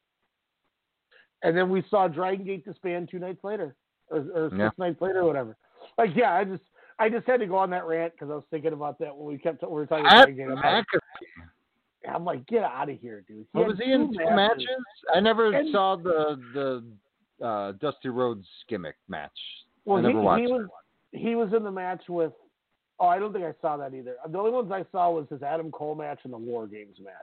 and 1.43 1.55
then 1.57 1.69
we 1.69 1.83
saw 1.89 2.07
Dragon 2.07 2.45
Gate 2.45 2.65
disband 2.65 3.09
two 3.09 3.19
nights 3.19 3.43
later, 3.43 3.75
or, 4.09 4.19
or 4.33 4.49
six 4.49 4.59
Yeah. 4.59 4.69
nights 4.77 5.01
later, 5.01 5.19
or 5.19 5.25
whatever. 5.25 5.57
Like, 5.97 6.11
yeah, 6.15 6.33
I 6.33 6.43
just 6.43 6.63
I 6.99 7.09
just 7.09 7.25
had 7.27 7.39
to 7.39 7.47
go 7.47 7.57
on 7.57 7.69
that 7.71 7.85
rant 7.85 8.13
because 8.13 8.29
I 8.31 8.35
was 8.35 8.43
thinking 8.51 8.73
about 8.73 8.99
that 8.99 9.15
when 9.15 9.27
we 9.27 9.37
kept 9.37 9.61
we 9.63 9.69
were 9.69 9.85
talking 9.85 10.05
about 10.05 10.25
Dragon 10.25 10.57
Gate. 10.59 10.85
I'm 12.07 12.13
like, 12.13 12.13
McAfee. 12.13 12.15
I'm 12.15 12.25
like, 12.25 12.47
get 12.47 12.63
out 12.63 12.89
of 12.89 12.99
here, 12.99 13.23
dude. 13.27 13.45
What 13.51 13.67
was 13.67 13.77
he 13.83 13.91
in 13.91 14.13
two 14.13 14.25
matches? 14.35 14.67
I 15.13 15.19
never 15.19 15.53
And- 15.53 15.71
saw 15.71 15.95
the 15.95 16.39
the 17.39 17.45
uh, 17.45 17.71
Dusty 17.73 18.09
Rhodes 18.09 18.47
gimmick 18.69 18.95
match. 19.07 19.31
Well, 19.85 19.97
I 19.97 20.01
never 20.01 20.19
he, 20.19 20.25
watched 20.25 20.41
he 20.41 20.51
was 20.51 20.67
he 21.11 21.35
was 21.35 21.53
in 21.55 21.63
the 21.63 21.71
match 21.71 22.03
with. 22.09 22.31
Oh, 22.99 23.07
I 23.07 23.17
don't 23.17 23.33
think 23.33 23.45
I 23.45 23.53
saw 23.61 23.77
that 23.77 23.95
either. 23.95 24.15
The 24.29 24.37
only 24.37 24.51
ones 24.51 24.71
I 24.71 24.85
saw 24.91 25.09
was 25.09 25.25
his 25.29 25.41
Adam 25.41 25.71
Cole 25.71 25.95
match 25.95 26.19
and 26.23 26.31
the 26.31 26.37
War 26.37 26.67
Games 26.67 26.97
match. 27.03 27.13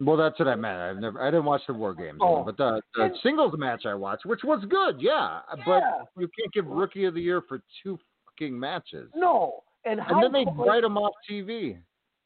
Well, 0.00 0.16
that's 0.16 0.38
what 0.38 0.48
I 0.48 0.54
meant. 0.54 0.78
I've 0.78 0.96
never, 0.96 1.20
I 1.20 1.26
didn't 1.30 1.44
watch 1.44 1.60
the 1.66 1.74
War 1.74 1.92
Games, 1.92 2.18
Oh. 2.22 2.42
but 2.44 2.56
the, 2.56 2.80
the 2.94 3.02
And- 3.02 3.14
singles 3.22 3.52
match 3.58 3.84
I 3.84 3.92
watched, 3.94 4.24
which 4.24 4.44
was 4.44 4.64
good, 4.70 4.96
yeah. 5.02 5.40
But 5.66 5.82
you 6.16 6.28
can't 6.38 6.52
give 6.54 6.66
Rookie 6.66 7.04
of 7.04 7.12
the 7.14 7.20
Year 7.20 7.42
for 7.46 7.60
two 7.82 7.98
fucking 8.24 8.58
matches. 8.58 9.10
No, 9.14 9.62
and 9.84 10.00
how 10.00 10.20
and 10.24 10.32
then 10.34 10.44
they 10.46 10.50
write 10.56 10.84
him 10.84 10.96
off 10.96 11.12
TV. 11.30 11.76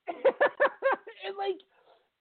and 1.27 1.37
like 1.37 1.59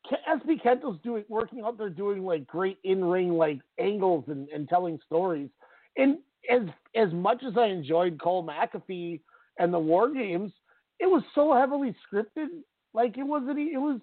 Ke- 0.07 0.41
SB 0.43 0.61
Kento's 0.63 0.99
doing 1.03 1.23
working 1.29 1.63
out 1.63 1.77
there 1.77 1.89
doing 1.89 2.23
like 2.23 2.47
great 2.47 2.77
in 2.83 3.03
ring 3.03 3.33
like 3.33 3.59
angles 3.79 4.25
and, 4.27 4.47
and 4.49 4.67
telling 4.67 4.99
stories. 5.05 5.49
And 5.97 6.17
as 6.49 6.61
as 6.95 7.11
much 7.13 7.43
as 7.47 7.57
I 7.57 7.67
enjoyed 7.67 8.19
Cole 8.21 8.45
McAfee 8.45 9.21
and 9.59 9.73
the 9.73 9.79
War 9.79 10.13
Games, 10.13 10.51
it 10.99 11.07
was 11.07 11.23
so 11.35 11.53
heavily 11.53 11.95
scripted. 12.11 12.47
Like 12.93 13.17
it 13.17 13.23
wasn't. 13.23 13.59
It 13.59 13.77
was. 13.77 13.99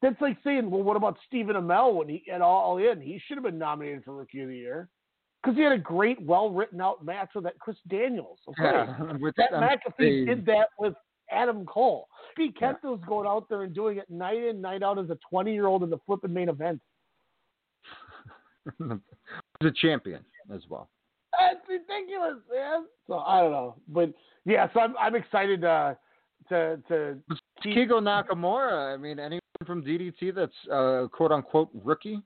That's 0.00 0.20
like 0.20 0.36
saying, 0.44 0.70
well, 0.70 0.84
what 0.84 0.96
about 0.96 1.18
Stephen 1.26 1.56
Amell 1.56 1.94
when 1.94 2.08
he 2.08 2.22
at 2.32 2.40
all 2.40 2.78
in? 2.78 3.00
He 3.00 3.20
should 3.26 3.36
have 3.36 3.42
been 3.42 3.58
nominated 3.58 4.04
for 4.04 4.14
Rookie 4.14 4.42
of 4.42 4.48
the 4.48 4.56
Year 4.56 4.88
because 5.42 5.56
he 5.56 5.62
had 5.62 5.72
a 5.72 5.78
great, 5.78 6.20
well 6.22 6.50
written 6.50 6.80
out 6.80 7.04
match 7.04 7.30
with 7.34 7.44
that 7.44 7.58
Chris 7.58 7.76
Daniels. 7.88 8.38
Okay. 8.48 8.62
Yeah, 8.62 9.12
with 9.20 9.34
that 9.36 9.52
McAfee 9.52 10.26
did 10.26 10.46
that 10.46 10.68
with 10.78 10.94
Adam 11.30 11.64
Cole. 11.66 12.08
Pete 12.36 12.56
Kento's 12.58 13.00
going 13.06 13.26
out 13.26 13.48
there 13.48 13.62
and 13.62 13.74
doing 13.74 13.98
it 13.98 14.08
night 14.10 14.42
in, 14.42 14.60
night 14.60 14.82
out 14.82 14.98
as 14.98 15.10
a 15.10 15.18
20 15.28 15.52
year 15.52 15.66
old 15.66 15.82
in 15.82 15.90
the 15.90 15.98
flipping 16.06 16.32
main 16.32 16.48
event. 16.48 16.80
He's 18.78 19.68
a 19.68 19.72
champion 19.80 20.24
as 20.54 20.62
well. 20.68 20.88
That's 21.38 21.60
ridiculous, 21.68 22.38
man. 22.52 22.84
So 23.06 23.18
I 23.18 23.40
don't 23.40 23.52
know, 23.52 23.76
but 23.88 24.12
yeah, 24.44 24.68
so 24.72 24.80
I'm 24.80 24.96
I'm 24.98 25.14
excited 25.14 25.64
uh, 25.64 25.94
to 26.48 26.78
to. 26.88 27.18
Keigo 27.64 28.00
Nakamura. 28.00 28.94
I 28.94 28.96
mean, 28.96 29.18
anyone 29.18 29.40
from 29.66 29.82
DDT 29.84 30.34
that's 30.34 30.52
uh, 30.72 31.06
quote 31.08 31.32
unquote 31.32 31.70
rookie. 31.84 32.22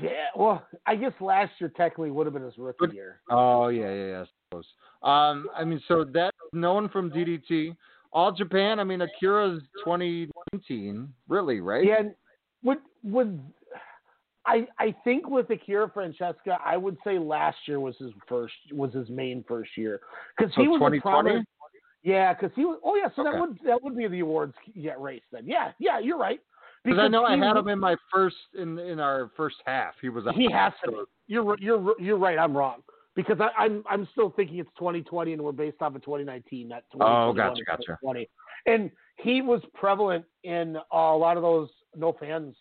Yeah, 0.00 0.26
well, 0.36 0.64
I 0.86 0.94
guess 0.94 1.12
last 1.20 1.52
year 1.58 1.72
technically 1.76 2.10
would 2.12 2.26
have 2.26 2.34
been 2.34 2.44
his 2.44 2.56
rookie 2.58 2.94
year. 2.94 3.20
Oh 3.30 3.68
yeah, 3.68 3.92
yeah, 3.92 4.06
yeah. 4.06 4.22
I 4.22 4.26
suppose. 4.48 4.66
Um, 5.02 5.48
I 5.56 5.64
mean, 5.64 5.80
so 5.88 6.04
that 6.04 6.32
no 6.52 6.74
one 6.74 6.88
from 6.88 7.10
DDT. 7.10 7.76
All 8.12 8.32
Japan. 8.32 8.80
I 8.80 8.84
mean, 8.84 9.00
Akira's 9.02 9.62
2019. 9.84 11.12
Really, 11.28 11.60
right? 11.60 11.84
Yeah, 11.84 12.02
would 12.62 12.78
would 13.04 13.40
I 14.46 14.66
I 14.78 14.94
think 15.04 15.28
with 15.28 15.48
Akira 15.50 15.90
Francesco, 15.92 16.56
I 16.64 16.76
would 16.76 16.96
say 17.04 17.18
last 17.18 17.58
year 17.66 17.78
was 17.80 17.94
his 17.98 18.10
first 18.28 18.54
was 18.72 18.92
his 18.92 19.08
main 19.10 19.44
first 19.46 19.70
year 19.76 20.00
because 20.36 20.52
So 20.54 20.62
he 20.62 20.68
was 20.68 20.76
a 20.78 20.90
2020? 20.90 21.44
Yeah, 22.02 22.32
because 22.32 22.50
he 22.56 22.64
was. 22.64 22.80
Oh 22.82 22.96
yeah, 22.96 23.08
so 23.14 23.22
Okay. 23.22 23.30
that 23.32 23.40
would 23.40 23.58
that 23.64 23.82
would 23.82 23.96
be 23.96 24.08
the 24.08 24.20
awards 24.20 24.54
yeah, 24.74 24.94
race 24.98 25.22
then. 25.30 25.46
Yeah, 25.46 25.72
yeah, 25.78 25.98
you're 25.98 26.18
right. 26.18 26.40
Because 26.82 26.98
I 26.98 27.08
know 27.08 27.24
I 27.24 27.36
had 27.36 27.40
was- 27.54 27.62
him 27.64 27.68
in 27.68 27.78
my 27.78 27.94
first 28.12 28.36
in 28.58 28.78
in 28.78 28.98
our 28.98 29.30
first 29.36 29.56
half. 29.66 29.94
He 30.00 30.08
was. 30.08 30.24
He 30.34 30.50
has 30.50 30.72
to. 30.84 30.90
be. 30.90 30.96
You're 31.26 31.56
you're 31.58 31.94
you're 32.00 32.16
right. 32.18 32.38
I'm 32.38 32.56
wrong 32.56 32.82
because 33.14 33.38
I, 33.40 33.48
I'm 33.62 33.82
I'm 33.88 34.08
still 34.12 34.30
thinking 34.30 34.58
it's 34.58 34.70
2020 34.78 35.32
and 35.32 35.42
we're 35.42 35.52
based 35.52 35.80
off 35.80 35.94
of 35.94 36.02
2019, 36.02 36.68
not 36.68 36.84
2021 36.92 37.28
Oh, 37.28 37.32
gotcha, 37.32 37.64
gotcha. 37.64 37.98
2020. 38.02 38.28
And 38.66 38.90
he 39.16 39.42
was 39.42 39.62
prevalent 39.74 40.24
in 40.44 40.76
uh, 40.76 40.96
a 40.96 41.16
lot 41.16 41.36
of 41.36 41.42
those 41.42 41.68
no 41.96 42.14
fans 42.18 42.54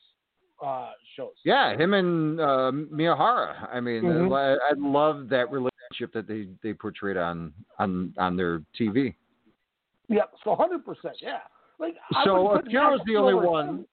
uh, 0.64 0.92
shows. 1.16 1.34
Yeah, 1.46 1.76
him 1.78 1.94
and 1.94 2.40
uh, 2.40 2.72
Miyahara. 2.74 3.70
I 3.72 3.80
mean, 3.80 4.04
Mhm. 4.04 4.36
I, 4.36 4.54
I 4.54 4.74
love 4.78 5.30
that 5.30 5.52
relationship 5.52 6.14
that 6.14 6.28
they 6.28 6.48
they 6.64 6.74
portrayed 6.74 7.18
on 7.18 7.54
on 7.78 8.14
on 8.18 8.36
their 8.36 8.60
TV. 8.80 9.16
Yep. 10.10 10.34
So 10.44 10.52
100. 10.52 10.84
percent 10.86 11.16
Yeah. 11.22 11.40
Like 11.80 11.96
So 12.26 12.58
Akira's 12.58 13.02
the 13.06 13.16
only 13.16 13.36
one. 13.36 13.86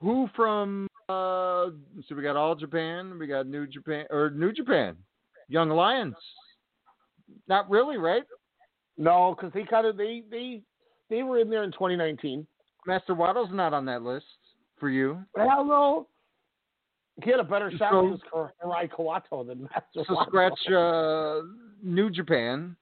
Who 0.00 0.28
from? 0.36 0.88
Uh, 1.08 1.70
so 2.08 2.14
we 2.16 2.22
got 2.22 2.36
All 2.36 2.54
Japan, 2.54 3.16
we 3.18 3.26
got 3.26 3.46
New 3.46 3.66
Japan 3.66 4.06
or 4.10 4.30
New 4.30 4.52
Japan, 4.52 4.96
Young 5.48 5.70
Lions. 5.70 6.14
Not 7.48 7.68
really, 7.70 7.96
right? 7.96 8.22
No, 8.98 9.34
because 9.36 9.52
he 9.54 9.64
kind 9.66 9.86
of 9.86 9.96
they 9.96 10.22
they 10.30 10.62
they 11.10 11.22
were 11.22 11.38
in 11.38 11.50
there 11.50 11.64
in 11.64 11.72
2019. 11.72 12.46
Master 12.86 13.14
Wato's 13.14 13.52
not 13.52 13.74
on 13.74 13.84
that 13.86 14.02
list 14.02 14.26
for 14.78 14.88
you. 14.88 15.18
Hell 15.36 15.64
no. 15.64 16.08
He 17.22 17.30
had 17.30 17.40
a 17.40 17.44
better 17.44 17.70
shot 17.76 17.92
So- 17.92 18.06
against 18.06 18.24
Hirai 18.62 18.90
Kawato 18.90 19.46
than 19.46 19.62
Master 19.64 20.04
So 20.06 20.16
scratch 20.26 20.58
uh, 20.70 21.42
New 21.82 22.10
Japan. 22.10 22.76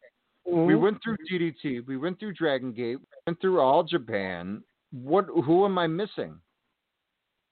We 0.46 0.74
Mhm. 0.74 0.80
went 0.80 1.02
through 1.02 1.16
DDT. 1.30 1.80
We 1.86 1.96
went 1.96 2.18
through 2.20 2.34
Dragon 2.34 2.72
Gate. 2.72 2.98
We 2.98 3.06
went 3.26 3.40
through 3.40 3.60
All 3.60 3.82
Japan. 3.82 4.62
What? 4.90 5.24
Who 5.26 5.64
am 5.64 5.78
I 5.78 5.86
missing? 5.86 6.38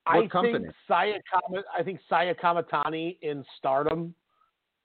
What 0.05 0.25
I 0.25 0.27
company? 0.29 0.59
think 0.65 0.75
Saya 0.87 1.21
Kama, 1.31 1.63
I 1.77 1.83
think 1.83 2.01
Saya 2.09 2.35
Kamatani 2.35 3.19
in 3.23 3.45
Stardom 3.57 4.15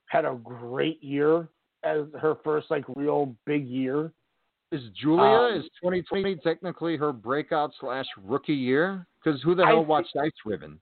had 0.07 0.25
a 0.25 0.35
great 0.43 1.01
year 1.03 1.47
as 1.83 2.05
her 2.19 2.35
first 2.43 2.69
like 2.71 2.83
real 2.95 3.35
big 3.45 3.67
year. 3.67 4.11
Is 4.71 4.81
Julia 5.01 5.23
Um, 5.23 5.53
is 5.59 5.63
2020 5.81 6.35
technically 6.37 6.97
her 6.97 7.13
breakout 7.13 7.71
slash 7.79 8.05
rookie 8.23 8.53
year? 8.53 9.07
Because 9.23 9.41
who 9.43 9.55
the 9.55 9.63
I 9.63 9.67
hell 9.67 9.77
think- 9.79 9.87
watched 9.89 10.15
Ice 10.21 10.31
Ribbon? 10.45 10.79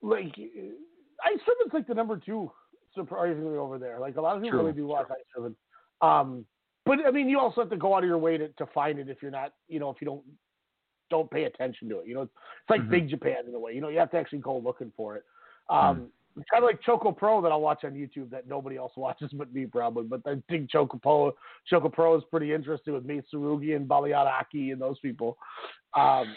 Like 0.00 0.34
Ice 0.38 1.38
Ribbon's 1.46 1.72
like 1.72 1.86
the 1.86 1.94
number 1.94 2.16
two 2.16 2.50
surprisingly 2.94 3.56
over 3.56 3.78
there. 3.78 3.98
Like 4.00 4.16
a 4.16 4.20
lot 4.20 4.36
of 4.36 4.42
people 4.42 4.58
True, 4.58 4.66
really 4.66 4.76
do 4.76 4.86
watch 4.86 5.06
Ice 5.10 5.18
Ribbon. 5.36 5.54
Um, 6.00 6.44
but 6.84 6.98
I 7.06 7.12
mean, 7.12 7.28
you 7.28 7.38
also 7.38 7.60
have 7.60 7.70
to 7.70 7.76
go 7.76 7.94
out 7.94 8.02
of 8.02 8.08
your 8.08 8.18
way 8.18 8.36
to, 8.36 8.48
to 8.48 8.66
find 8.74 8.98
it 8.98 9.08
if 9.08 9.22
you're 9.22 9.30
not, 9.30 9.52
you 9.68 9.78
know, 9.78 9.90
if 9.90 9.96
you 10.00 10.06
don't 10.06 10.22
don't 11.10 11.30
pay 11.30 11.44
attention 11.44 11.88
to 11.90 11.98
it. 12.00 12.06
You 12.08 12.14
know, 12.14 12.22
it's 12.22 12.32
like 12.70 12.80
Mhm. 12.80 12.90
Big 12.90 13.08
Japan 13.08 13.44
in 13.46 13.54
a 13.54 13.58
way. 13.60 13.72
You 13.74 13.80
know, 13.82 13.88
you 13.88 13.98
have 13.98 14.10
to 14.12 14.16
actually 14.16 14.38
go 14.38 14.56
looking 14.56 14.90
for 14.96 15.14
it. 15.16 15.24
Um, 15.68 16.10
It's 16.36 16.48
kind 16.50 16.64
of 16.64 16.68
like 16.68 16.82
Choco 16.82 17.12
Pro 17.12 17.42
that 17.42 17.52
I'll 17.52 17.60
watch 17.60 17.84
on 17.84 17.92
YouTube 17.92 18.30
that 18.30 18.48
nobody 18.48 18.76
else 18.76 18.92
watches 18.96 19.30
but 19.32 19.52
me 19.52 19.66
probably. 19.66 20.04
But 20.04 20.22
I 20.26 20.36
think 20.48 20.70
Choco 20.70 20.98
Pro, 20.98 21.32
Choco 21.68 21.88
Pro 21.88 22.16
is 22.16 22.24
pretty 22.30 22.52
interested 22.52 22.92
with 22.92 23.04
me, 23.04 23.20
Suruga 23.32 23.76
and 23.76 23.88
Baliyan 23.88 24.30
Akki 24.30 24.72
and 24.72 24.80
those 24.80 24.98
people. 25.00 25.36
Um, 25.94 26.34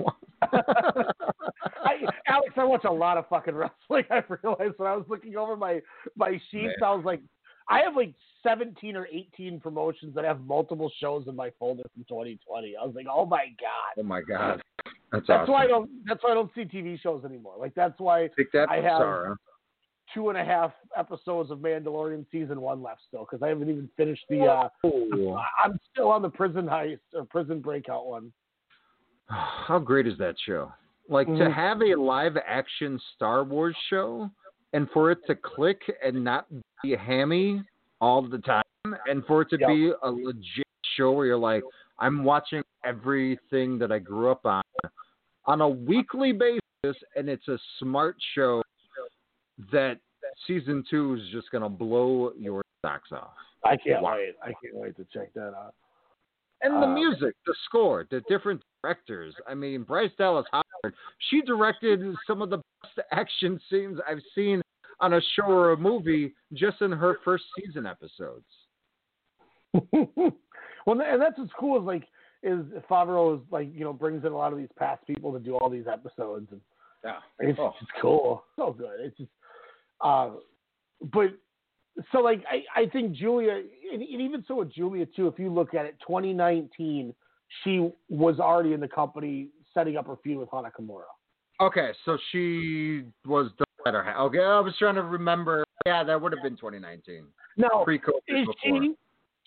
I, 0.42 1.94
Alex, 2.26 2.52
I 2.56 2.64
watch 2.64 2.84
a 2.84 2.92
lot 2.92 3.16
of 3.16 3.28
fucking 3.28 3.54
wrestling. 3.54 4.04
I 4.10 4.22
realized 4.28 4.74
when 4.76 4.88
I 4.88 4.96
was 4.96 5.06
looking 5.08 5.36
over 5.36 5.56
my 5.56 5.80
my 6.16 6.40
sheets, 6.50 6.74
I 6.84 6.94
was 6.94 7.04
like, 7.04 7.20
I 7.68 7.80
have 7.80 7.96
like 7.96 8.14
17 8.42 8.96
or 8.96 9.06
18 9.06 9.60
promotions 9.60 10.14
that 10.14 10.24
have 10.24 10.40
multiple 10.40 10.90
shows 11.00 11.24
in 11.28 11.36
my 11.36 11.50
folder 11.58 11.82
from 11.94 12.04
2020. 12.08 12.74
I 12.80 12.84
was 12.84 12.94
like, 12.94 13.06
oh 13.12 13.26
my 13.26 13.46
god. 13.60 13.98
Oh 13.98 14.02
my 14.02 14.20
god, 14.22 14.62
that's, 15.12 15.26
That's 15.26 15.40
awesome. 15.42 15.52
why 15.52 15.64
I 15.64 15.66
don't. 15.66 15.90
That's 16.06 16.22
why 16.22 16.30
I 16.32 16.34
don't 16.34 16.50
see 16.54 16.62
TV 16.62 17.00
shows 17.00 17.24
anymore. 17.24 17.54
Like 17.58 17.74
that's 17.74 17.98
why 17.98 18.28
Take 18.36 18.52
that, 18.52 18.68
I 18.70 18.76
have 18.76 18.98
Sarah. 19.00 19.36
two 20.14 20.28
and 20.28 20.38
a 20.38 20.44
half 20.44 20.72
episodes 20.96 21.50
of 21.50 21.58
Mandalorian 21.58 22.26
season 22.30 22.60
one 22.60 22.82
left 22.82 23.00
still 23.08 23.26
because 23.28 23.42
I 23.42 23.48
haven't 23.48 23.70
even 23.70 23.88
finished 23.96 24.24
the. 24.28 24.42
uh 24.46 24.68
Oh. 24.84 25.38
I'm 25.64 25.78
still 25.92 26.08
on 26.10 26.22
the 26.22 26.28
prison 26.30 26.66
heist 26.66 27.00
or 27.14 27.24
prison 27.24 27.60
breakout 27.60 28.06
one. 28.06 28.32
How 29.28 29.78
great 29.78 30.06
is 30.06 30.18
that 30.18 30.34
show? 30.46 30.72
Like 31.08 31.26
to 31.26 31.32
Mhm. 31.32 31.54
have 31.54 31.80
a 31.82 31.94
live 31.94 32.36
action 32.46 33.00
Star 33.16 33.44
Wars 33.44 33.76
show 33.88 34.30
and 34.74 34.90
for 34.90 35.10
it 35.10 35.18
to 35.26 35.34
click 35.34 35.80
and 36.04 36.22
not 36.22 36.46
be 36.82 36.94
hammy 36.94 37.62
all 38.00 38.20
the 38.22 38.38
time 38.38 38.62
and 39.08 39.24
for 39.26 39.40
it 39.42 39.48
to 39.50 39.58
Yep. 39.58 39.68
be 39.68 39.92
a 40.02 40.10
legit 40.10 40.66
show 40.96 41.12
where 41.12 41.24
you're 41.26 41.36
like, 41.38 41.62
I'm 41.98 42.24
watching 42.24 42.62
everything 42.84 43.78
that 43.78 43.90
I 43.92 43.98
grew 43.98 44.30
up 44.30 44.44
on 44.46 44.62
on 45.46 45.60
a 45.62 45.68
weekly 45.68 46.32
basis 46.32 46.96
and 47.16 47.28
it's 47.28 47.48
a 47.48 47.58
smart 47.78 48.16
show 48.34 48.62
that 49.72 49.98
season 50.46 50.84
two 50.88 51.14
is 51.14 51.22
just 51.32 51.50
gonna 51.50 51.68
blow 51.68 52.32
your 52.38 52.62
socks 52.84 53.10
off. 53.12 53.32
I 53.64 53.76
can't 53.76 54.02
Wow. 54.02 54.16
wait. 54.16 54.36
I 54.42 54.52
can't 54.62 54.74
wait 54.74 54.96
to 54.96 55.04
check 55.06 55.32
that 55.34 55.54
out. 55.54 55.74
And 56.60 56.82
the 56.82 56.86
Uh, 56.86 56.94
music, 56.94 57.34
the 57.46 57.54
score, 57.64 58.04
the 58.10 58.20
different 58.22 58.62
directors. 58.82 59.34
I 59.46 59.54
mean, 59.54 59.82
Bryce 59.84 60.12
Dallas 60.16 60.46
Howard, 60.50 60.94
she 61.18 61.40
directed 61.42 62.14
some 62.26 62.42
of 62.42 62.50
the 62.50 62.58
best 62.82 62.98
action 63.10 63.60
scenes 63.70 63.98
I've 64.06 64.22
seen 64.34 64.62
on 65.00 65.14
a 65.14 65.20
show 65.20 65.44
or 65.46 65.72
a 65.72 65.76
movie 65.76 66.34
just 66.52 66.82
in 66.82 66.90
her 66.92 67.18
first 67.24 67.44
season 67.56 67.86
episodes. 67.86 68.46
well, 69.92 71.00
and 71.00 71.20
that's 71.20 71.38
what's 71.38 71.52
cool 71.58 71.78
is 71.80 71.84
like 71.84 72.04
is 72.42 72.60
Favreau 72.90 73.36
is 73.36 73.42
like 73.50 73.68
you 73.74 73.80
know 73.84 73.92
brings 73.92 74.24
in 74.24 74.32
a 74.32 74.36
lot 74.36 74.52
of 74.52 74.58
these 74.58 74.68
past 74.78 75.06
people 75.06 75.32
to 75.32 75.38
do 75.38 75.56
all 75.56 75.68
these 75.68 75.86
episodes 75.90 76.48
and 76.52 76.60
Yeah. 77.04 77.18
it's 77.40 77.58
Oh. 77.60 77.74
just 77.80 77.90
cool, 78.00 78.44
so 78.56 78.72
good. 78.72 79.00
It's 79.00 79.16
just, 79.16 79.30
uh, 80.00 80.30
but 81.12 81.30
so 82.12 82.20
like 82.20 82.44
I 82.50 82.64
I 82.80 82.86
think 82.86 83.12
Julia 83.12 83.52
and, 83.92 84.02
and 84.02 84.20
even 84.20 84.44
so 84.46 84.56
with 84.56 84.72
Julia 84.72 85.06
too. 85.06 85.26
If 85.26 85.38
you 85.38 85.52
look 85.52 85.74
at 85.74 85.84
it, 85.86 85.96
2019, 86.06 87.14
she 87.64 87.90
was 88.08 88.38
already 88.38 88.72
in 88.72 88.80
the 88.80 88.88
company 88.88 89.48
setting 89.74 89.96
up 89.96 90.06
her 90.06 90.16
feud 90.22 90.38
with 90.38 90.48
Hana 90.52 90.70
Kimura. 90.78 91.02
Okay, 91.60 91.90
so 92.04 92.16
she 92.30 93.02
was 93.26 93.50
the 93.58 93.64
better 93.84 94.02
half. 94.04 94.16
Okay, 94.18 94.38
I 94.38 94.60
was 94.60 94.74
trying 94.78 94.94
to 94.94 95.02
remember. 95.02 95.64
Yeah, 95.86 96.04
that 96.04 96.20
would 96.20 96.32
have 96.32 96.42
been 96.42 96.56
2019. 96.56 97.24
No, 97.56 97.82
Pre-COVID 97.84 98.12
is 98.28 98.46
before. 98.46 98.82
she? 98.82 98.94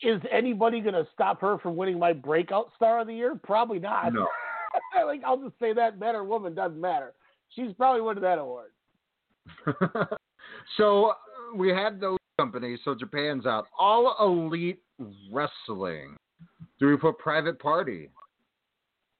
Is 0.01 0.21
anybody 0.31 0.81
going 0.81 0.95
to 0.95 1.07
stop 1.13 1.39
her 1.41 1.59
from 1.59 1.75
winning 1.75 1.99
my 1.99 2.13
breakout 2.13 2.71
star 2.75 3.01
of 3.01 3.07
the 3.07 3.13
year? 3.13 3.39
Probably 3.43 3.79
not. 3.79 4.13
No. 4.13 4.27
like 5.05 5.21
I'll 5.25 5.41
just 5.41 5.59
say 5.59 5.73
that 5.73 5.99
man 5.99 6.15
or 6.15 6.23
woman 6.23 6.55
doesn't 6.55 6.79
matter. 6.79 7.13
She's 7.49 7.73
probably 7.73 8.01
winning 8.01 8.23
that 8.23 8.39
award. 8.39 8.71
so 10.77 11.05
uh, 11.05 11.13
we 11.55 11.69
had 11.69 11.99
those 11.99 12.17
companies. 12.39 12.79
So 12.83 12.95
Japan's 12.95 13.45
out. 13.45 13.67
All 13.77 14.15
Elite 14.19 14.81
Wrestling. 15.31 16.15
Do 16.79 16.87
we 16.87 16.97
put 16.97 17.19
Private 17.19 17.59
Party 17.59 18.09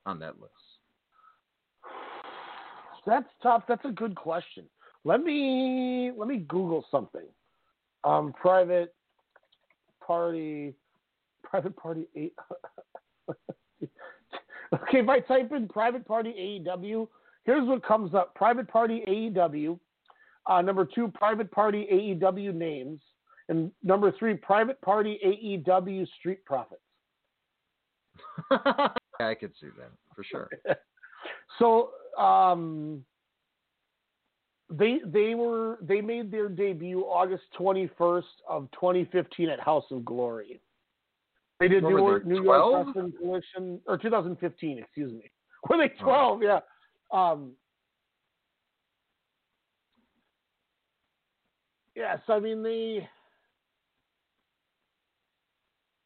on 0.05 0.19
that 0.19 0.39
list? 0.39 0.53
That's 3.05 3.29
tough. 3.43 3.63
That's 3.67 3.85
a 3.85 3.91
good 3.91 4.15
question. 4.15 4.65
Let 5.03 5.23
me 5.23 6.11
let 6.15 6.27
me 6.27 6.37
Google 6.47 6.85
something. 6.91 7.25
Um, 8.03 8.33
private 8.33 8.95
party, 10.11 10.73
private 11.43 11.75
party 11.77 12.07
eight. 12.17 12.33
okay, 13.79 14.99
if 14.99 15.07
I 15.07 15.19
type 15.21 15.51
in 15.53 15.69
private 15.69 16.05
party 16.05 16.61
AEW, 16.67 17.07
here's 17.45 17.65
what 17.67 17.85
comes 17.85 18.13
up: 18.13 18.35
private 18.35 18.67
party 18.67 19.03
AEW. 19.07 19.79
Uh, 20.49 20.61
number 20.61 20.85
two, 20.85 21.07
private 21.13 21.49
party 21.51 21.87
AEW 21.91 22.53
names, 22.53 22.99
and 23.47 23.71
number 23.83 24.11
three, 24.19 24.33
private 24.35 24.81
party 24.81 25.17
AEW 25.25 26.05
Street 26.19 26.43
Profits. 26.45 26.81
yeah, 28.51 29.27
I 29.27 29.35
could 29.35 29.53
see 29.61 29.67
that 29.77 29.91
for 30.15 30.23
sure. 30.23 30.49
So, 31.59 31.91
um, 32.17 33.03
They 34.71 34.99
they 35.05 35.35
were 35.35 35.77
they 35.81 35.99
made 35.99 36.31
their 36.31 36.47
debut 36.47 37.01
August 37.01 37.43
21st 37.59 38.23
of 38.47 38.69
2015 38.71 39.49
at 39.49 39.59
House 39.59 39.83
of 39.91 40.05
Glory. 40.05 40.61
They 41.59 41.67
did 41.67 41.83
New, 41.83 42.21
they, 42.23 42.29
New 42.29 42.43
York 42.43 42.87
Wrestling 42.87 43.13
Coalition 43.21 43.79
or 43.85 43.97
2015, 43.97 44.79
excuse 44.79 45.11
me. 45.11 45.29
Were 45.69 45.77
they 45.77 45.93
12? 46.01 46.41
Yeah. 46.41 46.59
Um, 47.11 47.51
yeah. 51.95 52.17
So 52.25 52.33
I 52.33 52.39
mean 52.39 52.63
they 52.63 53.07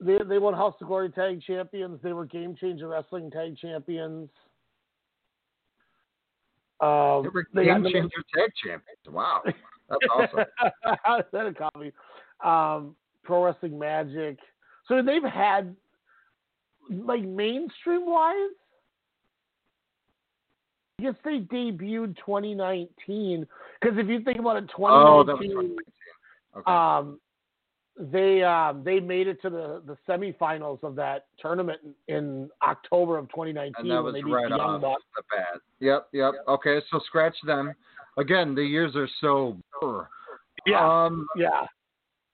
they 0.01 0.17
they 0.27 0.39
won 0.39 0.55
House 0.55 0.73
of 0.81 0.87
Glory 0.87 1.09
Tag 1.09 1.39
Champions. 1.41 1.99
They 2.01 2.13
were 2.13 2.25
Game 2.25 2.55
Changer 2.55 2.87
Wrestling 2.87 3.29
Tag 3.29 3.55
Champions. 3.57 4.29
Um, 6.85 7.23
They 7.23 7.29
were 7.29 7.47
they 7.53 7.65
game 7.65 7.83
got 7.83 7.91
changer 7.91 8.23
tag 8.33 8.51
champions. 8.63 8.99
Wow, 9.09 9.41
that's 9.89 10.01
awesome. 10.13 10.45
that 11.31 11.45
a 11.47 11.53
copy. 11.53 11.91
Um, 12.43 12.95
Pro 13.23 13.43
Wrestling 13.43 13.79
Magic. 13.79 14.37
So 14.87 15.01
they've 15.01 15.23
had 15.23 15.75
like 16.89 17.23
mainstream 17.23 18.05
wise. 18.05 18.35
I 20.99 21.03
guess 21.03 21.15
they 21.25 21.39
debuted 21.39 22.15
2019 22.17 23.45
because 23.81 23.97
if 23.97 24.07
you 24.07 24.21
think 24.21 24.39
about 24.39 24.57
it, 24.57 24.69
2019, 24.75 24.77
Oh, 24.79 25.23
that 25.23 25.37
was 25.37 25.45
2019. 25.45 25.77
Okay. 26.57 26.71
um, 26.71 27.19
they 27.97 28.43
um, 28.43 28.83
they 28.83 28.99
made 28.99 29.27
it 29.27 29.41
to 29.41 29.49
the 29.49 29.81
the 29.85 29.97
semifinals 30.07 30.83
of 30.83 30.95
that 30.95 31.27
tournament 31.39 31.79
in, 32.07 32.49
October 32.61 33.17
of 33.17 33.29
2019 33.29 33.73
and 33.77 33.89
that 33.91 34.03
when 34.03 34.13
was 34.13 34.13
they 34.13 34.29
right 34.29 34.49
the 34.49 34.55
off 34.55 34.81
Bucks. 34.81 35.03
the 35.15 35.23
bat. 35.31 35.61
Yep, 35.79 36.07
yep. 36.13 36.33
Okay, 36.47 36.79
so 36.91 36.99
scratch 37.05 37.35
them. 37.45 37.73
Again, 38.17 38.53
the 38.55 38.63
years 38.63 38.95
are 38.95 39.07
so. 39.21 39.57
Yeah, 40.65 41.05
Um, 41.05 41.27
yeah. 41.37 41.65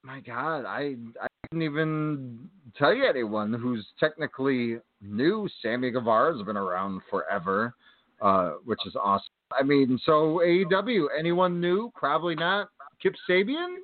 my 0.04 0.20
God, 0.22 0.66
I 0.66 0.96
I 1.22 1.28
didn't 1.52 1.64
even 1.64 2.50
tell 2.78 2.94
you 2.94 3.06
anyone 3.06 3.52
who's 3.54 3.86
technically 4.00 4.78
new. 5.02 5.48
Sammy 5.62 5.92
Guevara's 5.92 6.42
been 6.44 6.58
around 6.58 7.02
forever, 7.10 7.74
uh, 8.22 8.52
which 8.64 8.80
is 8.86 8.96
awesome. 8.96 9.28
I 9.60 9.64
mean, 9.64 10.00
so 10.06 10.40
AEW, 10.44 11.08
anyone 11.18 11.60
new? 11.60 11.92
Probably 11.96 12.36
not. 12.36 12.70
Kip 13.04 13.14
Sabian? 13.30 13.78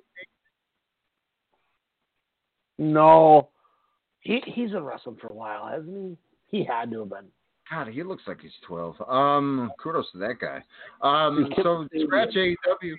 No, 2.77 3.49
he 4.19 4.41
he's 4.45 4.71
been 4.71 4.83
wrestling 4.83 5.17
for 5.19 5.27
a 5.27 5.33
while, 5.33 5.67
hasn't 5.67 6.17
he? 6.49 6.57
He 6.57 6.63
had 6.63 6.91
to 6.91 6.99
have 6.99 7.09
been. 7.09 7.25
God, 7.69 7.87
he 7.89 8.03
looks 8.03 8.23
like 8.27 8.39
he's 8.41 8.51
12. 8.65 8.95
Um, 9.09 9.71
kudos 9.81 10.09
to 10.13 10.17
that 10.19 10.35
guy. 10.39 10.63
Um, 11.01 11.51
so 11.61 11.87
scratch 12.05 12.33
AEW. 12.33 12.55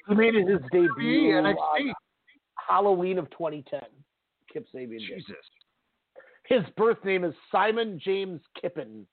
He 0.08 0.14
made 0.14 0.34
it 0.34 0.46
his 0.46 0.60
debut 0.70 1.32
NXT. 1.32 1.92
Halloween 2.54 3.18
of 3.18 3.30
2010. 3.30 3.80
Kip 4.52 4.66
Sabian. 4.74 4.98
did. 4.98 5.00
Jesus. 5.00 5.36
His 6.46 6.62
birth 6.76 7.02
name 7.04 7.24
is 7.24 7.34
Simon 7.50 8.00
James 8.02 8.40
Kippen. 8.60 9.06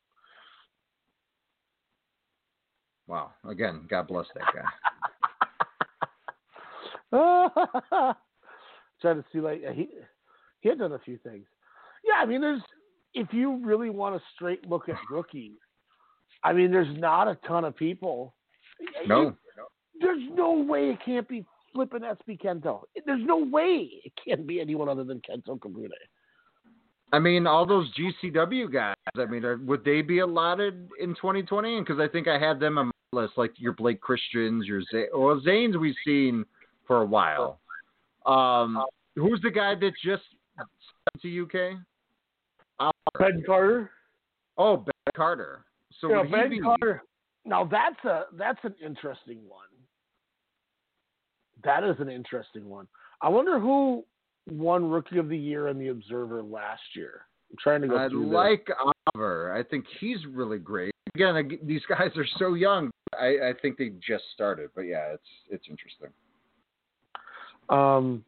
Wow. 3.07 3.31
Again, 3.47 3.87
God 3.89 4.07
bless 4.07 4.25
that 4.35 4.43
guy. 4.53 4.65
Trying 9.01 9.21
to 9.21 9.25
see 9.31 9.39
like 9.39 9.61
he 9.73 9.89
he 10.65 10.69
had 10.69 10.79
done 10.79 10.93
a 10.93 10.99
few 10.99 11.19
things. 11.19 11.45
Yeah, 12.03 12.15
I 12.15 12.25
mean, 12.25 12.41
there's 12.41 12.61
if 13.13 13.27
you 13.31 13.63
really 13.63 13.91
want 13.91 14.15
a 14.15 14.21
straight 14.33 14.67
look 14.67 14.89
at 14.89 14.95
rookies, 15.11 15.59
I 16.43 16.53
mean, 16.53 16.71
there's 16.71 16.97
not 16.97 17.27
a 17.27 17.37
ton 17.47 17.65
of 17.65 17.75
people. 17.75 18.33
No. 19.05 19.35
There's 20.01 20.23
no 20.33 20.53
way 20.53 20.89
it 20.89 20.97
can't 21.05 21.29
be 21.29 21.45
flipping 21.71 22.01
SB 22.01 22.41
Kento. 22.41 22.81
There's 23.05 23.23
no 23.23 23.37
way 23.37 23.91
it 24.03 24.11
can't 24.25 24.47
be 24.47 24.59
anyone 24.59 24.89
other 24.89 25.03
than 25.03 25.21
Kento 25.21 25.59
Kabune. 25.59 25.89
I 27.13 27.19
mean, 27.19 27.45
all 27.45 27.67
those 27.67 27.87
GCW 27.93 28.73
guys. 28.73 28.95
I 29.15 29.25
mean, 29.25 29.45
are, 29.45 29.57
would 29.57 29.85
they 29.85 30.01
be 30.01 30.19
allotted 30.19 30.89
in 30.99 31.09
2020? 31.09 31.79
Because 31.79 31.99
I 31.99 32.07
think 32.07 32.27
I 32.27 32.39
had 32.39 32.59
them 32.59 32.79
on 32.79 32.87
my 32.87 33.21
list, 33.21 33.33
like 33.37 33.51
your 33.57 33.73
Blake 33.73 34.01
Christians, 34.01 34.65
your 34.65 34.81
Zay- 34.91 35.09
well, 35.15 35.39
Zane's 35.45 35.77
we've 35.77 35.93
seen 36.03 36.43
for 36.87 37.03
a 37.03 37.05
while. 37.05 37.59
Um, 38.25 38.83
who's 39.15 39.39
the 39.41 39.51
guy 39.51 39.75
that 39.75 39.91
just 40.03 40.23
to 41.21 41.43
UK? 41.43 41.77
Uh, 42.79 42.91
Ben 43.19 43.43
Carter. 43.45 43.91
Oh, 44.57 44.77
Ben 44.77 44.93
Carter. 45.15 45.65
So 46.01 46.09
Yeah, 46.09 46.23
Ben 46.29 46.49
be? 46.49 46.59
Carter. 46.59 47.03
Now 47.45 47.63
that's 47.63 48.03
a 48.05 48.23
that's 48.37 48.59
an 48.63 48.75
interesting 48.83 49.39
one. 49.47 49.61
That 51.63 51.83
is 51.83 51.95
an 51.99 52.09
interesting 52.09 52.67
one. 52.67 52.87
I 53.21 53.29
wonder 53.29 53.59
who 53.59 54.03
won 54.49 54.89
Rookie 54.89 55.17
of 55.19 55.29
the 55.29 55.37
Year 55.37 55.67
in 55.67 55.77
the 55.79 55.87
Observer 55.89 56.41
last 56.43 56.81
year. 56.95 57.21
I'm 57.51 57.57
trying 57.59 57.81
to 57.81 57.87
go 57.87 57.97
I 57.97 58.09
through 58.09 58.25
this. 58.25 58.33
like 58.33 58.67
Oliver. 59.13 59.53
I 59.55 59.63
think 59.63 59.85
he's 59.99 60.17
really 60.31 60.57
great. 60.57 60.91
Again, 61.13 61.35
I- 61.35 61.65
these 61.65 61.83
guys 61.87 62.11
are 62.17 62.25
so 62.37 62.55
young. 62.55 62.89
I, 63.17 63.49
I 63.49 63.53
think 63.61 63.77
they 63.77 63.89
just 64.05 64.23
started, 64.33 64.71
but 64.75 64.81
yeah, 64.81 65.13
it's 65.13 65.29
it's 65.49 65.65
interesting. 65.69 66.09
Um, 67.69 68.23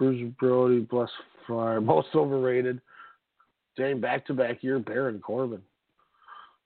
Bruce 0.00 0.32
Brody, 0.40 0.80
Bless 0.80 1.10
Fire, 1.46 1.78
most 1.78 2.08
overrated. 2.14 2.80
Dang, 3.76 4.00
back 4.00 4.26
to 4.26 4.34
back 4.34 4.62
year, 4.62 4.78
Baron 4.78 5.20
Corbin. 5.20 5.60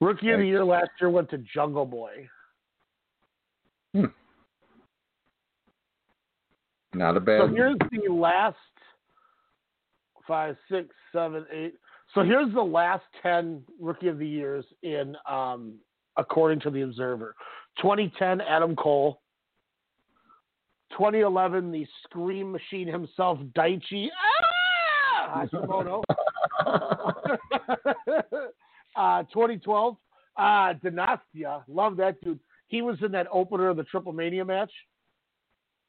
Rookie 0.00 0.30
of 0.30 0.38
the 0.38 0.46
Year 0.46 0.64
last 0.64 0.90
year 1.00 1.10
went 1.10 1.28
to 1.30 1.38
Jungle 1.38 1.84
Boy. 1.84 2.28
Not 6.94 7.16
a 7.16 7.20
bad. 7.20 7.40
So 7.40 7.48
here's 7.48 7.76
the 7.90 8.12
last 8.12 8.56
five, 10.28 10.56
six, 10.70 10.94
seven, 11.12 11.44
eight. 11.52 11.74
So 12.14 12.22
here's 12.22 12.54
the 12.54 12.62
last 12.62 13.02
ten 13.20 13.62
rookie 13.80 14.06
of 14.06 14.18
the 14.18 14.28
years 14.28 14.64
in 14.84 15.16
um, 15.28 15.74
according 16.16 16.60
to 16.60 16.70
the 16.70 16.82
Observer. 16.82 17.34
2010, 17.82 18.40
Adam 18.42 18.76
Cole. 18.76 19.20
2011, 20.96 21.70
the 21.72 21.86
Scream 22.04 22.52
Machine 22.52 22.88
himself, 22.88 23.38
Daichi 23.56 24.08
ah! 24.12 25.44
Hashimoto. 25.44 26.02
uh, 28.96 29.22
2012, 29.24 29.96
uh, 30.36 30.42
Dynastia. 30.42 31.62
Love 31.68 31.96
that 31.96 32.20
dude. 32.22 32.38
He 32.68 32.82
was 32.82 32.96
in 33.02 33.12
that 33.12 33.26
opener 33.32 33.68
of 33.68 33.76
the 33.76 33.84
Triple 33.84 34.12
Mania 34.12 34.44
match. 34.44 34.72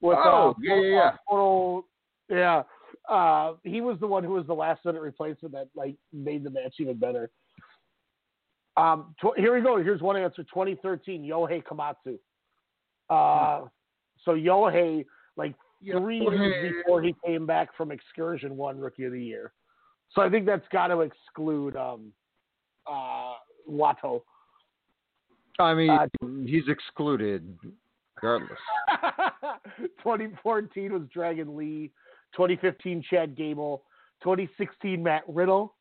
With, 0.01 0.17
Oh, 0.23 0.49
uh, 0.51 0.53
yeah, 0.61 0.75
yeah, 0.75 0.87
yeah. 0.89 1.11
Total- 1.29 1.85
yeah. 2.29 2.63
Uh, 3.09 3.53
he 3.63 3.81
was 3.81 3.99
the 3.99 4.07
one 4.07 4.23
who 4.23 4.31
was 4.31 4.47
the 4.47 4.53
last 4.53 4.83
minute 4.85 5.01
replacement 5.01 5.53
that 5.53 5.67
like 5.75 5.95
made 6.11 6.43
the 6.43 6.49
match 6.49 6.75
even 6.79 6.97
better. 6.97 7.29
Um, 8.77 9.15
tw- 9.21 9.37
here 9.37 9.53
we 9.55 9.61
go. 9.61 9.81
Here's 9.81 10.01
one 10.01 10.17
answer. 10.17 10.43
2013, 10.43 11.23
Yohei 11.23 11.63
Komatsu. 11.63 12.17
Uh, 13.09 13.67
so 14.25 14.31
Yohei, 14.31 15.05
like 15.37 15.55
three 15.89 16.19
years 16.19 16.73
before 16.83 17.01
he 17.01 17.15
came 17.25 17.45
back 17.45 17.69
from 17.77 17.91
excursion, 17.91 18.57
won 18.57 18.77
Rookie 18.79 19.05
of 19.05 19.11
the 19.11 19.23
Year. 19.23 19.53
So 20.11 20.21
I 20.21 20.29
think 20.29 20.45
that's 20.45 20.67
got 20.71 20.87
to 20.87 21.01
exclude 21.01 21.75
um, 21.75 22.11
uh, 22.87 23.33
Wato. 23.69 24.21
I 25.59 25.73
mean, 25.73 25.89
Uh, 25.89 26.07
he's 26.45 26.67
excluded 26.67 27.57
regardless. 28.15 28.59
2014 29.77 30.93
was 30.93 31.03
Dragon 31.13 31.55
Lee. 31.55 31.91
2015 32.33 33.03
Chad 33.09 33.35
Gable. 33.35 33.83
2016 34.23 35.01
Matt 35.01 35.23
Riddle. 35.27 35.75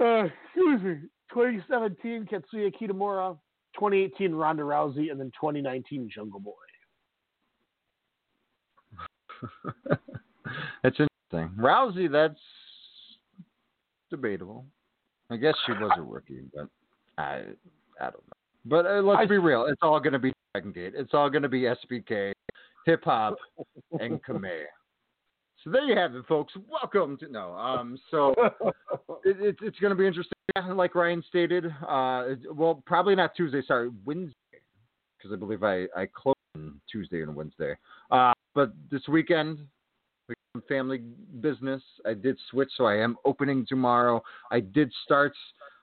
Uh, 0.00 0.24
excuse 0.46 0.82
me. 0.82 0.96
2017 1.32 2.26
Katsuya 2.30 2.72
Kitamura. 2.74 3.38
2018 3.74 4.32
Ronda 4.34 4.62
Rousey, 4.62 5.10
and 5.10 5.18
then 5.18 5.32
2019 5.40 6.08
Jungle 6.14 6.38
Boy. 6.38 6.52
that's 10.82 10.96
interesting. 10.98 11.56
Rousey, 11.58 12.10
that's 12.10 12.38
debatable. 14.10 14.64
I 15.30 15.36
guess 15.36 15.54
she 15.66 15.72
was 15.72 15.90
a 15.96 16.02
rookie, 16.02 16.42
but 16.54 16.68
I 17.18 17.42
I 18.00 18.04
don't 18.04 18.14
know. 18.26 18.36
But 18.66 18.86
uh, 18.86 19.00
let's 19.02 19.20
I- 19.22 19.26
be 19.26 19.38
real. 19.38 19.66
It's 19.66 19.80
all 19.82 19.98
going 20.00 20.12
to 20.12 20.18
be 20.18 20.32
Dragon 20.54 20.72
Gate. 20.72 20.92
It's 20.96 21.14
all 21.14 21.30
going 21.30 21.42
to 21.42 21.48
be 21.48 21.62
SBK, 21.62 22.32
hip 22.86 23.04
hop, 23.04 23.34
and 24.00 24.22
Kame. 24.26 24.42
So 25.62 25.70
there 25.70 25.84
you 25.84 25.96
have 25.96 26.14
it, 26.14 26.26
folks. 26.26 26.52
Welcome 26.68 27.16
to 27.18 27.28
no. 27.32 27.54
Um, 27.54 27.98
so 28.10 28.34
it, 29.24 29.40
it, 29.40 29.56
it's 29.62 29.78
going 29.78 29.90
to 29.92 29.96
be 29.96 30.06
interesting. 30.06 30.32
Yeah, 30.56 30.72
Like 30.72 30.94
Ryan 30.94 31.24
stated, 31.26 31.64
uh, 31.88 32.24
well, 32.52 32.82
probably 32.86 33.14
not 33.14 33.34
Tuesday. 33.34 33.62
Sorry, 33.66 33.90
Wednesday, 34.04 34.34
because 35.16 35.32
I 35.32 35.36
believe 35.36 35.62
I 35.62 35.86
I 35.96 36.06
close 36.14 36.34
Tuesday 36.90 37.22
and 37.22 37.34
Wednesday. 37.34 37.74
Uh, 38.10 38.33
but 38.54 38.72
this 38.90 39.02
weekend, 39.08 39.58
we 40.28 40.34
have 40.54 40.64
family 40.66 41.02
business. 41.40 41.82
I 42.06 42.14
did 42.14 42.38
switch, 42.50 42.70
so 42.76 42.86
I 42.86 42.96
am 42.96 43.16
opening 43.24 43.66
tomorrow. 43.68 44.22
I 44.50 44.60
did 44.60 44.92
start 45.04 45.34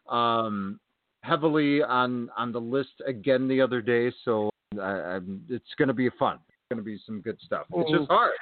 um, 0.09 0.79
heavily 1.23 1.83
on 1.83 2.29
on 2.37 2.51
the 2.51 2.61
list 2.61 3.01
again 3.05 3.47
the 3.47 3.61
other 3.61 3.81
day, 3.81 4.11
so 4.25 4.49
I, 4.81 5.19
it's 5.49 5.73
going 5.77 5.89
to 5.89 5.93
be 5.93 6.09
fun. 6.17 6.39
It's 6.49 6.57
going 6.69 6.77
to 6.77 6.83
be 6.83 6.99
some 7.05 7.21
good 7.21 7.37
stuff. 7.45 7.65
It's 7.73 7.91
just 7.91 8.09
hard 8.09 8.33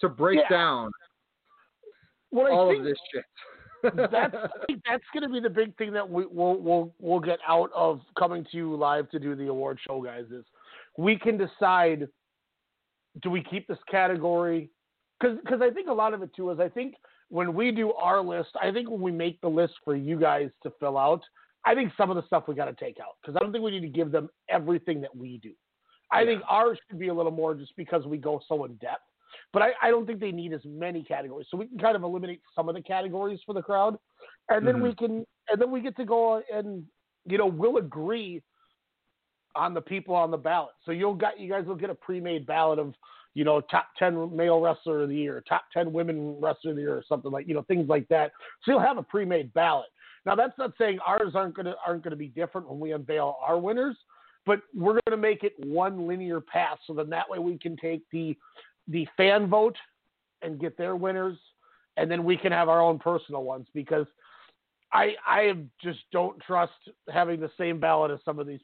to 0.00 0.08
break 0.08 0.38
Yeah. 0.38 0.48
down 0.48 0.90
What 2.30 2.50
all 2.52 2.76
of 2.76 2.84
this 2.84 2.98
shit. 3.12 3.24
that's 4.10 4.34
that's 4.86 5.04
going 5.12 5.22
to 5.22 5.28
be 5.28 5.40
the 5.40 5.50
big 5.50 5.76
thing 5.76 5.92
that 5.92 6.08
we, 6.08 6.26
we'll 6.26 6.56
we'll 6.60 6.94
we'll 7.00 7.20
get 7.20 7.38
out 7.46 7.70
of 7.74 8.00
coming 8.18 8.44
to 8.50 8.56
you 8.56 8.76
live 8.76 9.10
to 9.10 9.18
do 9.18 9.34
the 9.34 9.46
award 9.48 9.78
show, 9.86 10.02
guys. 10.02 10.26
Is 10.30 10.44
we 10.96 11.16
can 11.18 11.38
decide 11.38 12.08
do 13.22 13.30
we 13.30 13.42
keep 13.42 13.66
this 13.66 13.78
category 13.90 14.70
because 15.20 15.60
I 15.60 15.70
think 15.70 15.88
a 15.88 15.92
lot 15.92 16.14
of 16.14 16.22
it 16.22 16.30
too 16.34 16.50
is 16.50 16.60
I 16.60 16.68
think 16.68 16.94
when 17.28 17.54
we 17.54 17.72
do 17.72 17.92
our 17.92 18.20
list, 18.20 18.50
I 18.60 18.70
think 18.70 18.88
when 18.88 19.00
we 19.00 19.10
make 19.10 19.40
the 19.40 19.48
list 19.48 19.74
for 19.84 19.96
you 19.96 20.18
guys 20.18 20.50
to 20.62 20.72
fill 20.78 20.96
out, 20.96 21.22
I 21.66 21.74
think 21.74 21.92
some 21.96 22.08
of 22.08 22.16
the 22.16 22.24
stuff 22.26 22.44
we 22.46 22.54
got 22.54 22.66
to 22.66 22.72
take 22.72 22.98
out 23.00 23.16
because 23.20 23.36
I 23.36 23.40
don't 23.40 23.52
think 23.52 23.64
we 23.64 23.72
need 23.72 23.80
to 23.80 23.88
give 23.88 24.12
them 24.12 24.28
everything 24.48 25.00
that 25.00 25.14
we 25.14 25.38
do. 25.38 25.52
I 26.10 26.24
think 26.24 26.42
ours 26.48 26.78
should 26.88 26.98
be 26.98 27.08
a 27.08 27.14
little 27.14 27.32
more 27.32 27.54
just 27.54 27.76
because 27.76 28.06
we 28.06 28.16
go 28.16 28.40
so 28.48 28.64
in 28.64 28.74
depth. 28.76 29.02
But 29.52 29.62
I, 29.62 29.70
I 29.82 29.90
don't 29.90 30.06
think 30.06 30.20
they 30.20 30.32
need 30.32 30.54
as 30.54 30.62
many 30.64 31.02
categories. 31.02 31.48
So 31.50 31.58
we 31.58 31.66
can 31.66 31.78
kind 31.78 31.96
of 31.96 32.02
eliminate 32.02 32.40
some 32.54 32.68
of 32.68 32.74
the 32.74 32.80
categories 32.80 33.40
for 33.44 33.54
the 33.54 33.60
crowd. 33.60 33.98
And 34.48 34.66
then 34.66 34.76
mm-hmm. 34.76 34.84
we 34.84 34.94
can 34.94 35.26
and 35.50 35.60
then 35.60 35.70
we 35.70 35.80
get 35.80 35.96
to 35.96 36.04
go 36.04 36.42
and 36.52 36.84
you 37.26 37.36
know, 37.36 37.46
we'll 37.46 37.76
agree 37.76 38.42
on 39.54 39.74
the 39.74 39.80
people 39.80 40.14
on 40.14 40.30
the 40.30 40.36
ballot. 40.36 40.74
So 40.84 40.92
you'll 40.92 41.14
got 41.14 41.38
you 41.38 41.50
guys 41.50 41.64
will 41.66 41.76
get 41.76 41.90
a 41.90 41.94
pre-made 41.94 42.46
ballot 42.46 42.78
of, 42.78 42.94
you 43.34 43.44
know, 43.44 43.60
top 43.60 43.88
10 43.98 44.34
male 44.36 44.60
wrestler 44.60 45.02
of 45.02 45.08
the 45.08 45.16
year, 45.16 45.42
top 45.48 45.64
10 45.72 45.92
women 45.92 46.36
wrestler 46.40 46.70
of 46.70 46.76
the 46.76 46.82
year 46.82 46.94
or 46.94 47.04
something 47.08 47.30
like, 47.30 47.48
you 47.48 47.54
know, 47.54 47.62
things 47.62 47.88
like 47.88 48.08
that. 48.08 48.32
So 48.62 48.72
you'll 48.72 48.80
have 48.80 48.98
a 48.98 49.02
pre-made 49.02 49.52
ballot. 49.54 49.88
Now 50.26 50.34
that's 50.34 50.56
not 50.58 50.72
saying 50.78 50.98
ours 51.06 51.32
aren't 51.34 51.54
to 51.56 51.74
aren't 51.86 52.04
to 52.04 52.16
be 52.16 52.28
different 52.28 52.68
when 52.68 52.80
we 52.80 52.92
unveil 52.92 53.36
our 53.40 53.58
winners, 53.58 53.96
but 54.44 54.60
we're 54.74 54.94
going 54.94 55.02
to 55.10 55.16
make 55.16 55.44
it 55.44 55.52
one 55.58 56.06
linear 56.06 56.40
path 56.40 56.78
so 56.86 56.94
then 56.94 57.10
that 57.10 57.28
way 57.28 57.38
we 57.38 57.58
can 57.58 57.76
take 57.76 58.02
the 58.10 58.36
the 58.88 59.06
fan 59.16 59.46
vote 59.46 59.76
and 60.42 60.60
get 60.60 60.76
their 60.76 60.96
winners 60.96 61.36
and 61.98 62.10
then 62.10 62.24
we 62.24 62.36
can 62.36 62.52
have 62.52 62.68
our 62.68 62.80
own 62.80 62.98
personal 62.98 63.42
ones 63.42 63.66
because 63.74 64.06
I 64.92 65.14
I 65.26 65.52
just 65.82 66.00
don't 66.12 66.40
trust 66.40 66.72
having 67.12 67.40
the 67.40 67.50
same 67.58 67.78
ballot 67.78 68.10
as 68.10 68.20
some 68.24 68.38
of 68.38 68.46
these 68.46 68.60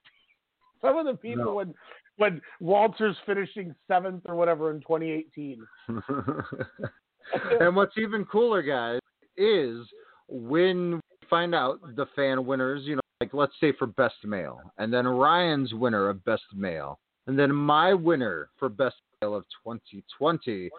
some 0.85 0.99
of 0.99 1.07
the 1.07 1.15
people 1.15 1.45
No. 1.47 1.55
when 1.55 1.75
when 2.17 2.41
Walter's 2.61 3.17
finishing 3.27 3.75
seventh 3.89 4.23
or 4.27 4.37
whatever 4.37 4.71
in 4.71 4.81
2018. 4.81 5.67
and 7.61 7.75
what's 7.75 7.99
even 7.99 8.25
cooler, 8.27 8.63
guys, 8.63 9.01
is 9.37 9.85
when 10.29 10.95
we 10.95 11.29
find 11.29 11.57
out 11.57 11.81
the 11.97 12.07
fan 12.15 12.47
winners, 12.47 12.83
you 12.85 12.97
know, 12.97 13.01
like 13.21 13.35
let's 13.35 13.55
say 13.61 13.73
for 13.73 13.87
best 13.87 14.15
male, 14.25 14.61
and 14.79 14.93
then 14.93 15.09
Ryan's 15.09 15.75
winner 15.75 16.09
of 16.09 16.25
best 16.25 16.45
male, 16.55 17.01
and 17.27 17.37
then 17.37 17.53
my 17.53 17.93
winner 17.95 18.51
for 18.59 18.69
best 18.69 18.97
male 19.21 19.35
of 19.35 19.45
2020, 19.65 20.71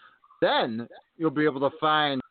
then 0.41 0.87
you'll 1.17 1.31
be 1.31 1.43
able 1.43 1.69
to 1.69 1.75
find 1.79 2.21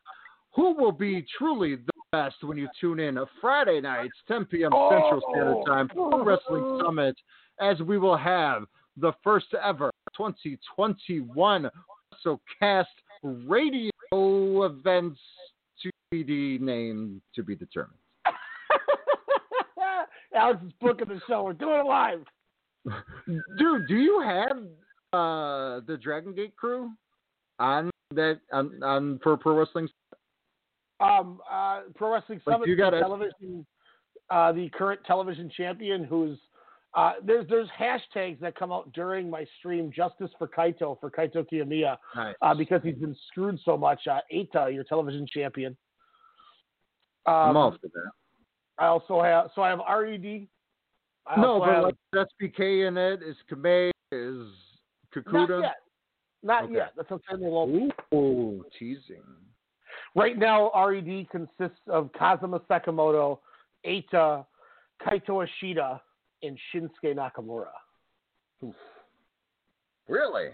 who 0.55 0.73
will 0.73 0.91
be 0.91 1.25
truly 1.37 1.75
the 1.75 1.91
best 2.11 2.37
when 2.41 2.57
you 2.57 2.67
tune 2.79 2.99
in 2.99 3.17
a 3.17 3.25
Friday 3.41 3.81
nights, 3.81 4.13
10 4.27 4.45
p.m. 4.45 4.71
Central 4.71 5.21
Standard 5.31 5.63
Time, 5.67 5.89
Pro 5.89 6.23
Wrestling 6.23 6.81
Summit, 6.83 7.15
as 7.59 7.79
we 7.79 7.97
will 7.97 8.17
have 8.17 8.63
the 8.97 9.13
first 9.23 9.47
ever 9.63 9.91
2021 10.15 11.69
WrestleCast 12.25 12.85
radio 13.23 14.65
events 14.65 15.19
to 15.81 15.89
be 16.11 16.57
named 16.59 17.21
to 17.33 17.43
be 17.43 17.55
determined. 17.55 17.97
Alex 20.35 20.59
is 20.65 20.73
booking 20.81 21.07
the 21.07 21.21
show. 21.27 21.43
We're 21.43 21.53
doing 21.53 21.79
it 21.79 21.85
live. 21.85 22.23
Dude, 23.57 23.87
do 23.87 23.95
you 23.95 24.21
have 24.21 24.57
uh, 25.13 25.81
the 25.87 25.97
Dragon 26.01 26.33
Gate 26.33 26.55
crew 26.55 26.91
on 27.59 27.89
that 28.13 28.39
on, 28.51 28.83
on 28.83 29.19
for 29.23 29.37
pro 29.37 29.57
wrestling? 29.57 29.87
Um, 30.99 31.41
uh, 31.51 31.81
Pro 31.95 32.13
Wrestling 32.13 32.41
Like, 32.45 32.65
you 32.65 32.77
got 32.77 32.91
television, 32.91 33.65
uh, 34.29 34.53
the 34.53 34.69
current 34.69 35.01
television 35.05 35.51
champion, 35.55 36.05
who's 36.05 36.37
uh, 36.95 37.13
there's 37.23 37.45
there's 37.49 37.69
hashtags 37.79 38.39
that 38.39 38.55
come 38.55 38.71
out 38.71 38.91
during 38.93 39.29
my 39.29 39.45
stream. 39.59 39.91
Justice 39.93 40.31
for 40.37 40.47
Kaito 40.47 40.99
for 40.99 41.11
Kaito 41.11 41.45
Kiyomiya, 41.51 41.97
Nice. 42.15 42.35
uh, 42.41 42.53
because 42.53 42.81
he's 42.83 42.95
been 42.95 43.15
screwed 43.27 43.59
so 43.65 43.77
much. 43.77 44.07
Uh, 44.07 44.19
Eita, 44.33 44.73
your 44.73 44.83
television 44.85 45.27
champion. 45.27 45.75
Um, 47.25 47.33
I'm 47.35 47.57
all 47.57 47.71
for 47.71 47.87
that. 47.87 48.11
I 48.77 48.85
also 48.87 49.21
have 49.21 49.49
so 49.55 49.61
I 49.61 49.69
have 49.69 49.79
RED. 49.79 50.47
I 51.27 51.41
No, 51.41 51.59
but 51.59 51.69
have, 51.69 51.83
like 51.83 51.95
SBK 52.13 52.87
in 52.87 52.97
it? 52.97 53.21
Is 53.23 53.35
Kamei? 53.51 53.89
Is 54.11 54.47
not 55.15 55.25
Kakuda? 55.49 55.61
yet, 55.61 55.75
not 56.43 56.63
Okay. 56.65 56.73
yet. 56.75 56.93
That's 56.95 57.09
saying. 57.09 57.41
Well, 57.41 57.91
Ooh, 58.13 58.63
teasing. 58.77 59.23
Right 60.15 60.37
now, 60.37 60.71
RED 60.87 61.27
consists 61.29 61.81
of 61.87 62.09
Kazuma 62.13 62.59
Sakamoto, 62.69 63.39
Eita, 63.85 64.45
Kaito 65.05 65.45
Ishida, 65.45 65.99
and 66.47 66.57
Shinsuke 66.73 67.15
Nakamura. 67.15 67.67
Really? 70.07 70.49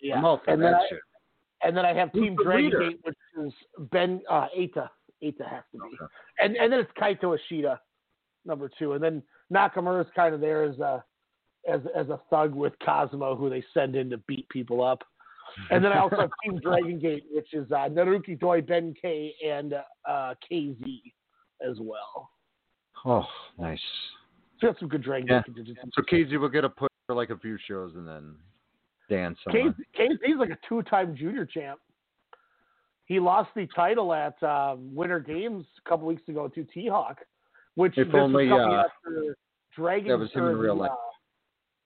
Yeah. 0.00 0.16
I'm 0.16 0.24
all 0.24 0.40
for 0.44 0.50
and 0.50 0.62
then 0.62 0.72
that 0.72 0.80
I. 0.80 1.66
And 1.66 1.76
then 1.76 1.86
I 1.86 1.94
have 1.94 2.10
Who's 2.12 2.22
Team 2.22 2.36
Dragon 2.42 2.64
leader? 2.64 2.90
Gate, 2.90 3.00
which 3.04 3.16
is 3.46 3.52
Ben 3.90 4.20
uh, 4.30 4.48
Eita. 4.58 4.88
Eita 5.22 5.48
has 5.48 5.62
to 5.72 5.78
be. 5.78 5.96
And 6.38 6.56
and 6.56 6.72
then 6.72 6.80
it's 6.80 6.90
Kaito 7.00 7.36
Ishida, 7.36 7.80
number 8.44 8.70
two. 8.78 8.92
And 8.92 9.02
then 9.02 9.22
Nakamura's 9.52 10.10
kind 10.14 10.34
of 10.34 10.40
there 10.40 10.64
as 10.64 10.78
a 10.78 11.02
as 11.70 11.80
as 11.96 12.08
a 12.08 12.20
thug 12.28 12.54
with 12.54 12.74
Kazuma, 12.84 13.34
who 13.34 13.48
they 13.48 13.64
send 13.72 13.96
in 13.96 14.10
to 14.10 14.18
beat 14.18 14.48
people 14.50 14.82
up. 14.84 15.02
And 15.70 15.84
then 15.84 15.92
I 15.92 16.00
also 16.00 16.16
have 16.16 16.30
Team 16.44 16.58
Dragon 16.62 16.98
Gate, 16.98 17.24
which 17.30 17.54
is 17.54 17.70
uh, 17.70 17.88
Naruki 17.88 18.38
Doi, 18.38 18.60
Ben 18.60 18.94
K, 19.00 19.34
and 19.46 19.74
uh, 20.08 20.34
KZ 20.50 21.00
as 21.66 21.76
well. 21.80 22.30
Oh, 23.04 23.26
nice. 23.58 23.78
So 24.64 24.68
that's 24.70 24.80
some 24.80 24.88
good 24.88 25.02
Dragon 25.02 25.28
Yeah. 25.28 25.42
Gate. 25.54 25.76
So 25.94 26.02
KZ 26.02 26.40
will 26.40 26.48
get 26.48 26.64
a 26.64 26.70
put 26.70 26.90
for 27.06 27.14
like 27.14 27.30
a 27.30 27.36
few 27.36 27.58
shows 27.68 27.94
and 27.96 28.08
then 28.08 28.34
dance 29.10 29.38
KZ, 29.48 29.52
somewhere. 29.52 29.74
KZ's 29.98 30.38
like 30.38 30.50
a 30.50 30.58
two-time 30.66 31.14
junior 31.14 31.44
champ. 31.44 31.78
He 33.04 33.20
lost 33.20 33.50
the 33.54 33.66
title 33.76 34.14
at 34.14 34.42
um, 34.42 34.94
Winter 34.94 35.20
Games 35.20 35.66
a 35.84 35.88
couple 35.88 36.06
weeks 36.06 36.26
ago 36.28 36.48
to 36.48 36.64
T 36.64 36.88
Hawk, 36.88 37.18
which 37.74 37.98
If 37.98 38.06
this 38.06 38.14
was 38.14 38.22
only, 38.22 38.48
coming 38.48 38.72
uh, 38.74 38.84
after 38.84 39.36
Dragon 39.76 40.08
that 40.08 40.18
was 40.18 40.32
him 40.32 40.46
in 40.46 40.56
real 40.56 40.74
the, 40.76 40.82
life. 40.84 40.90
uh, 40.92 40.96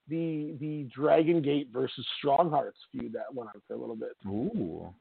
the 0.09 0.55
the 0.61 0.89
Dragon 0.95 1.43
Gate 1.43 1.71
versus 1.73 2.07
Strong 2.19 2.51
Hearts 2.51 2.79
feud 2.93 3.13
that 3.15 3.35
went 3.35 3.51
on 3.53 3.61
for 3.67 3.75
a 3.75 3.77
little 3.77 3.97
bit. 3.97 4.13
Ooh. 4.29 4.95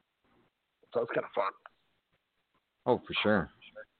So 0.92 1.02
it's 1.02 1.12
kind 1.14 1.24
of 1.24 1.30
fun. 1.32 1.52
Oh, 2.86 3.00
for 3.06 3.14
sure. 3.22 3.50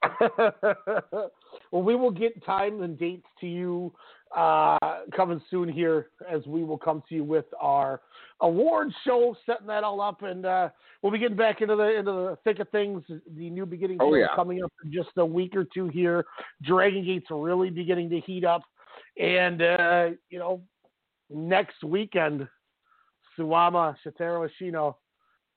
well, 0.20 1.82
we 1.82 1.94
will 1.96 2.10
get 2.10 2.44
times 2.44 2.82
and 2.82 2.98
dates 2.98 3.26
to 3.40 3.46
you 3.46 3.92
uh, 4.36 4.78
coming 5.14 5.40
soon 5.50 5.68
here 5.68 6.08
as 6.30 6.46
we 6.46 6.62
will 6.62 6.78
come 6.78 7.02
to 7.08 7.14
you 7.14 7.24
with 7.24 7.46
our 7.60 8.00
award 8.40 8.92
show, 9.04 9.34
setting 9.46 9.66
that 9.66 9.84
all 9.84 10.00
up, 10.00 10.22
and 10.22 10.44
uh, 10.44 10.68
we'll 11.02 11.12
be 11.12 11.18
getting 11.18 11.36
back 11.36 11.60
into 11.60 11.74
the 11.76 11.98
into 11.98 12.12
the 12.12 12.38
thick 12.44 12.58
of 12.58 12.68
things. 12.68 13.02
The 13.08 13.50
new 13.50 13.66
beginning 13.66 13.98
Oh, 14.00 14.14
yeah. 14.14 14.26
coming 14.36 14.62
up 14.62 14.72
in 14.84 14.92
just 14.92 15.10
a 15.16 15.24
week 15.24 15.56
or 15.56 15.64
two 15.64 15.88
here. 15.88 16.24
Dragon 16.62 17.04
Gate's 17.04 17.26
really 17.30 17.70
beginning 17.70 18.10
to 18.10 18.20
heat 18.20 18.44
up, 18.44 18.62
and 19.20 19.62
uh, 19.62 20.08
you 20.30 20.38
know, 20.38 20.60
next 21.30 21.82
weekend, 21.82 22.46
Suwama, 23.38 23.96
Shotaro 24.04 24.48
Ashino, 24.48 24.94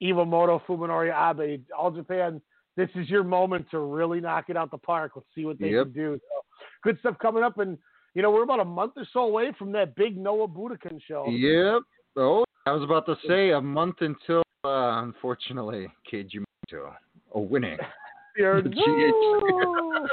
Iwamoto, 0.01 0.61
Fuminori 0.65 1.11
Abe, 1.11 1.61
All 1.77 1.91
Japan. 1.91 2.41
This 2.77 2.89
is 2.95 3.09
your 3.09 3.23
moment 3.23 3.67
to 3.71 3.79
really 3.79 4.21
knock 4.21 4.45
it 4.49 4.57
out 4.57 4.71
the 4.71 4.77
park. 4.77 5.11
Let's 5.15 5.27
see 5.35 5.45
what 5.45 5.59
they 5.59 5.69
Yep. 5.69 5.85
can 5.87 5.93
do. 5.93 6.19
So, 6.19 6.41
good 6.83 6.99
stuff 6.99 7.17
coming 7.19 7.43
up, 7.43 7.57
and 7.57 7.77
you 8.13 8.21
know 8.21 8.31
we're 8.31 8.43
about 8.43 8.59
a 8.59 8.65
month 8.65 8.93
or 8.95 9.05
so 9.11 9.21
away 9.21 9.51
from 9.57 9.71
that 9.73 9.95
big 9.95 10.17
Noah 10.17 10.47
Budokan 10.47 11.01
show. 11.01 11.27
Yep. 11.27 11.81
Oh, 12.17 12.45
I 12.65 12.71
was 12.71 12.83
about 12.83 13.05
to 13.07 13.15
say 13.27 13.51
a 13.51 13.61
month 13.61 13.97
until, 14.01 14.41
uh, 14.63 15.01
unfortunately, 15.03 15.87
Keiji 16.11 16.43
Muto 16.71 16.93
oh, 17.33 17.41
winning. 17.41 17.77
You're- 18.37 18.61
the 18.61 18.69
GH. 18.69 18.77
Woo! 18.77 20.07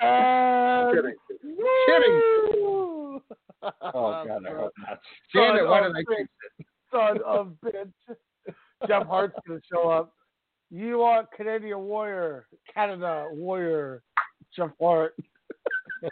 And 0.00 0.94
Kidding. 0.94 1.14
woo! 2.62 3.22
Oh 3.62 4.24
God, 4.26 4.46
I 4.46 4.54
hope 4.54 4.72
not. 4.78 5.00
Damn 5.34 5.56
it! 5.56 5.66
Why 5.66 5.80
did 5.80 5.86
I 5.86 5.88
of 5.88 5.94
think 5.94 6.08
bitch. 6.08 6.66
Son 6.92 7.18
of 7.24 7.56
bitch. 7.64 8.16
Jeff 8.86 9.06
Hart's 9.06 9.34
gonna 9.46 9.60
show 9.72 9.88
up. 9.88 10.12
You 10.70 11.02
are 11.02 11.24
Canadian 11.36 11.80
Warrior, 11.84 12.46
Canada 12.74 13.28
Warrior, 13.32 14.02
Jeff 14.54 14.70
Hart. 14.80 15.14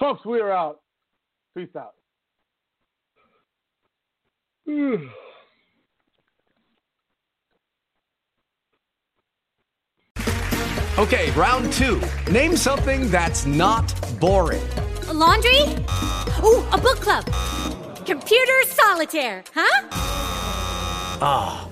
Folks, 0.00 0.24
we 0.24 0.40
are 0.40 0.50
out. 0.50 0.80
Peace 1.56 1.68
out. 1.76 1.94
Okay, 10.98 11.30
round 11.30 11.72
two. 11.72 12.02
Name 12.30 12.54
something 12.54 13.10
that's 13.10 13.46
not 13.46 13.94
boring. 14.20 14.62
laundry? 15.10 15.62
Ooh, 16.44 16.62
a 16.70 16.78
book 16.78 17.00
club. 17.00 17.24
Computer 18.04 18.62
solitaire, 18.66 19.42
huh? 19.54 19.88
Ah, 21.24 21.66
oh, 21.66 21.71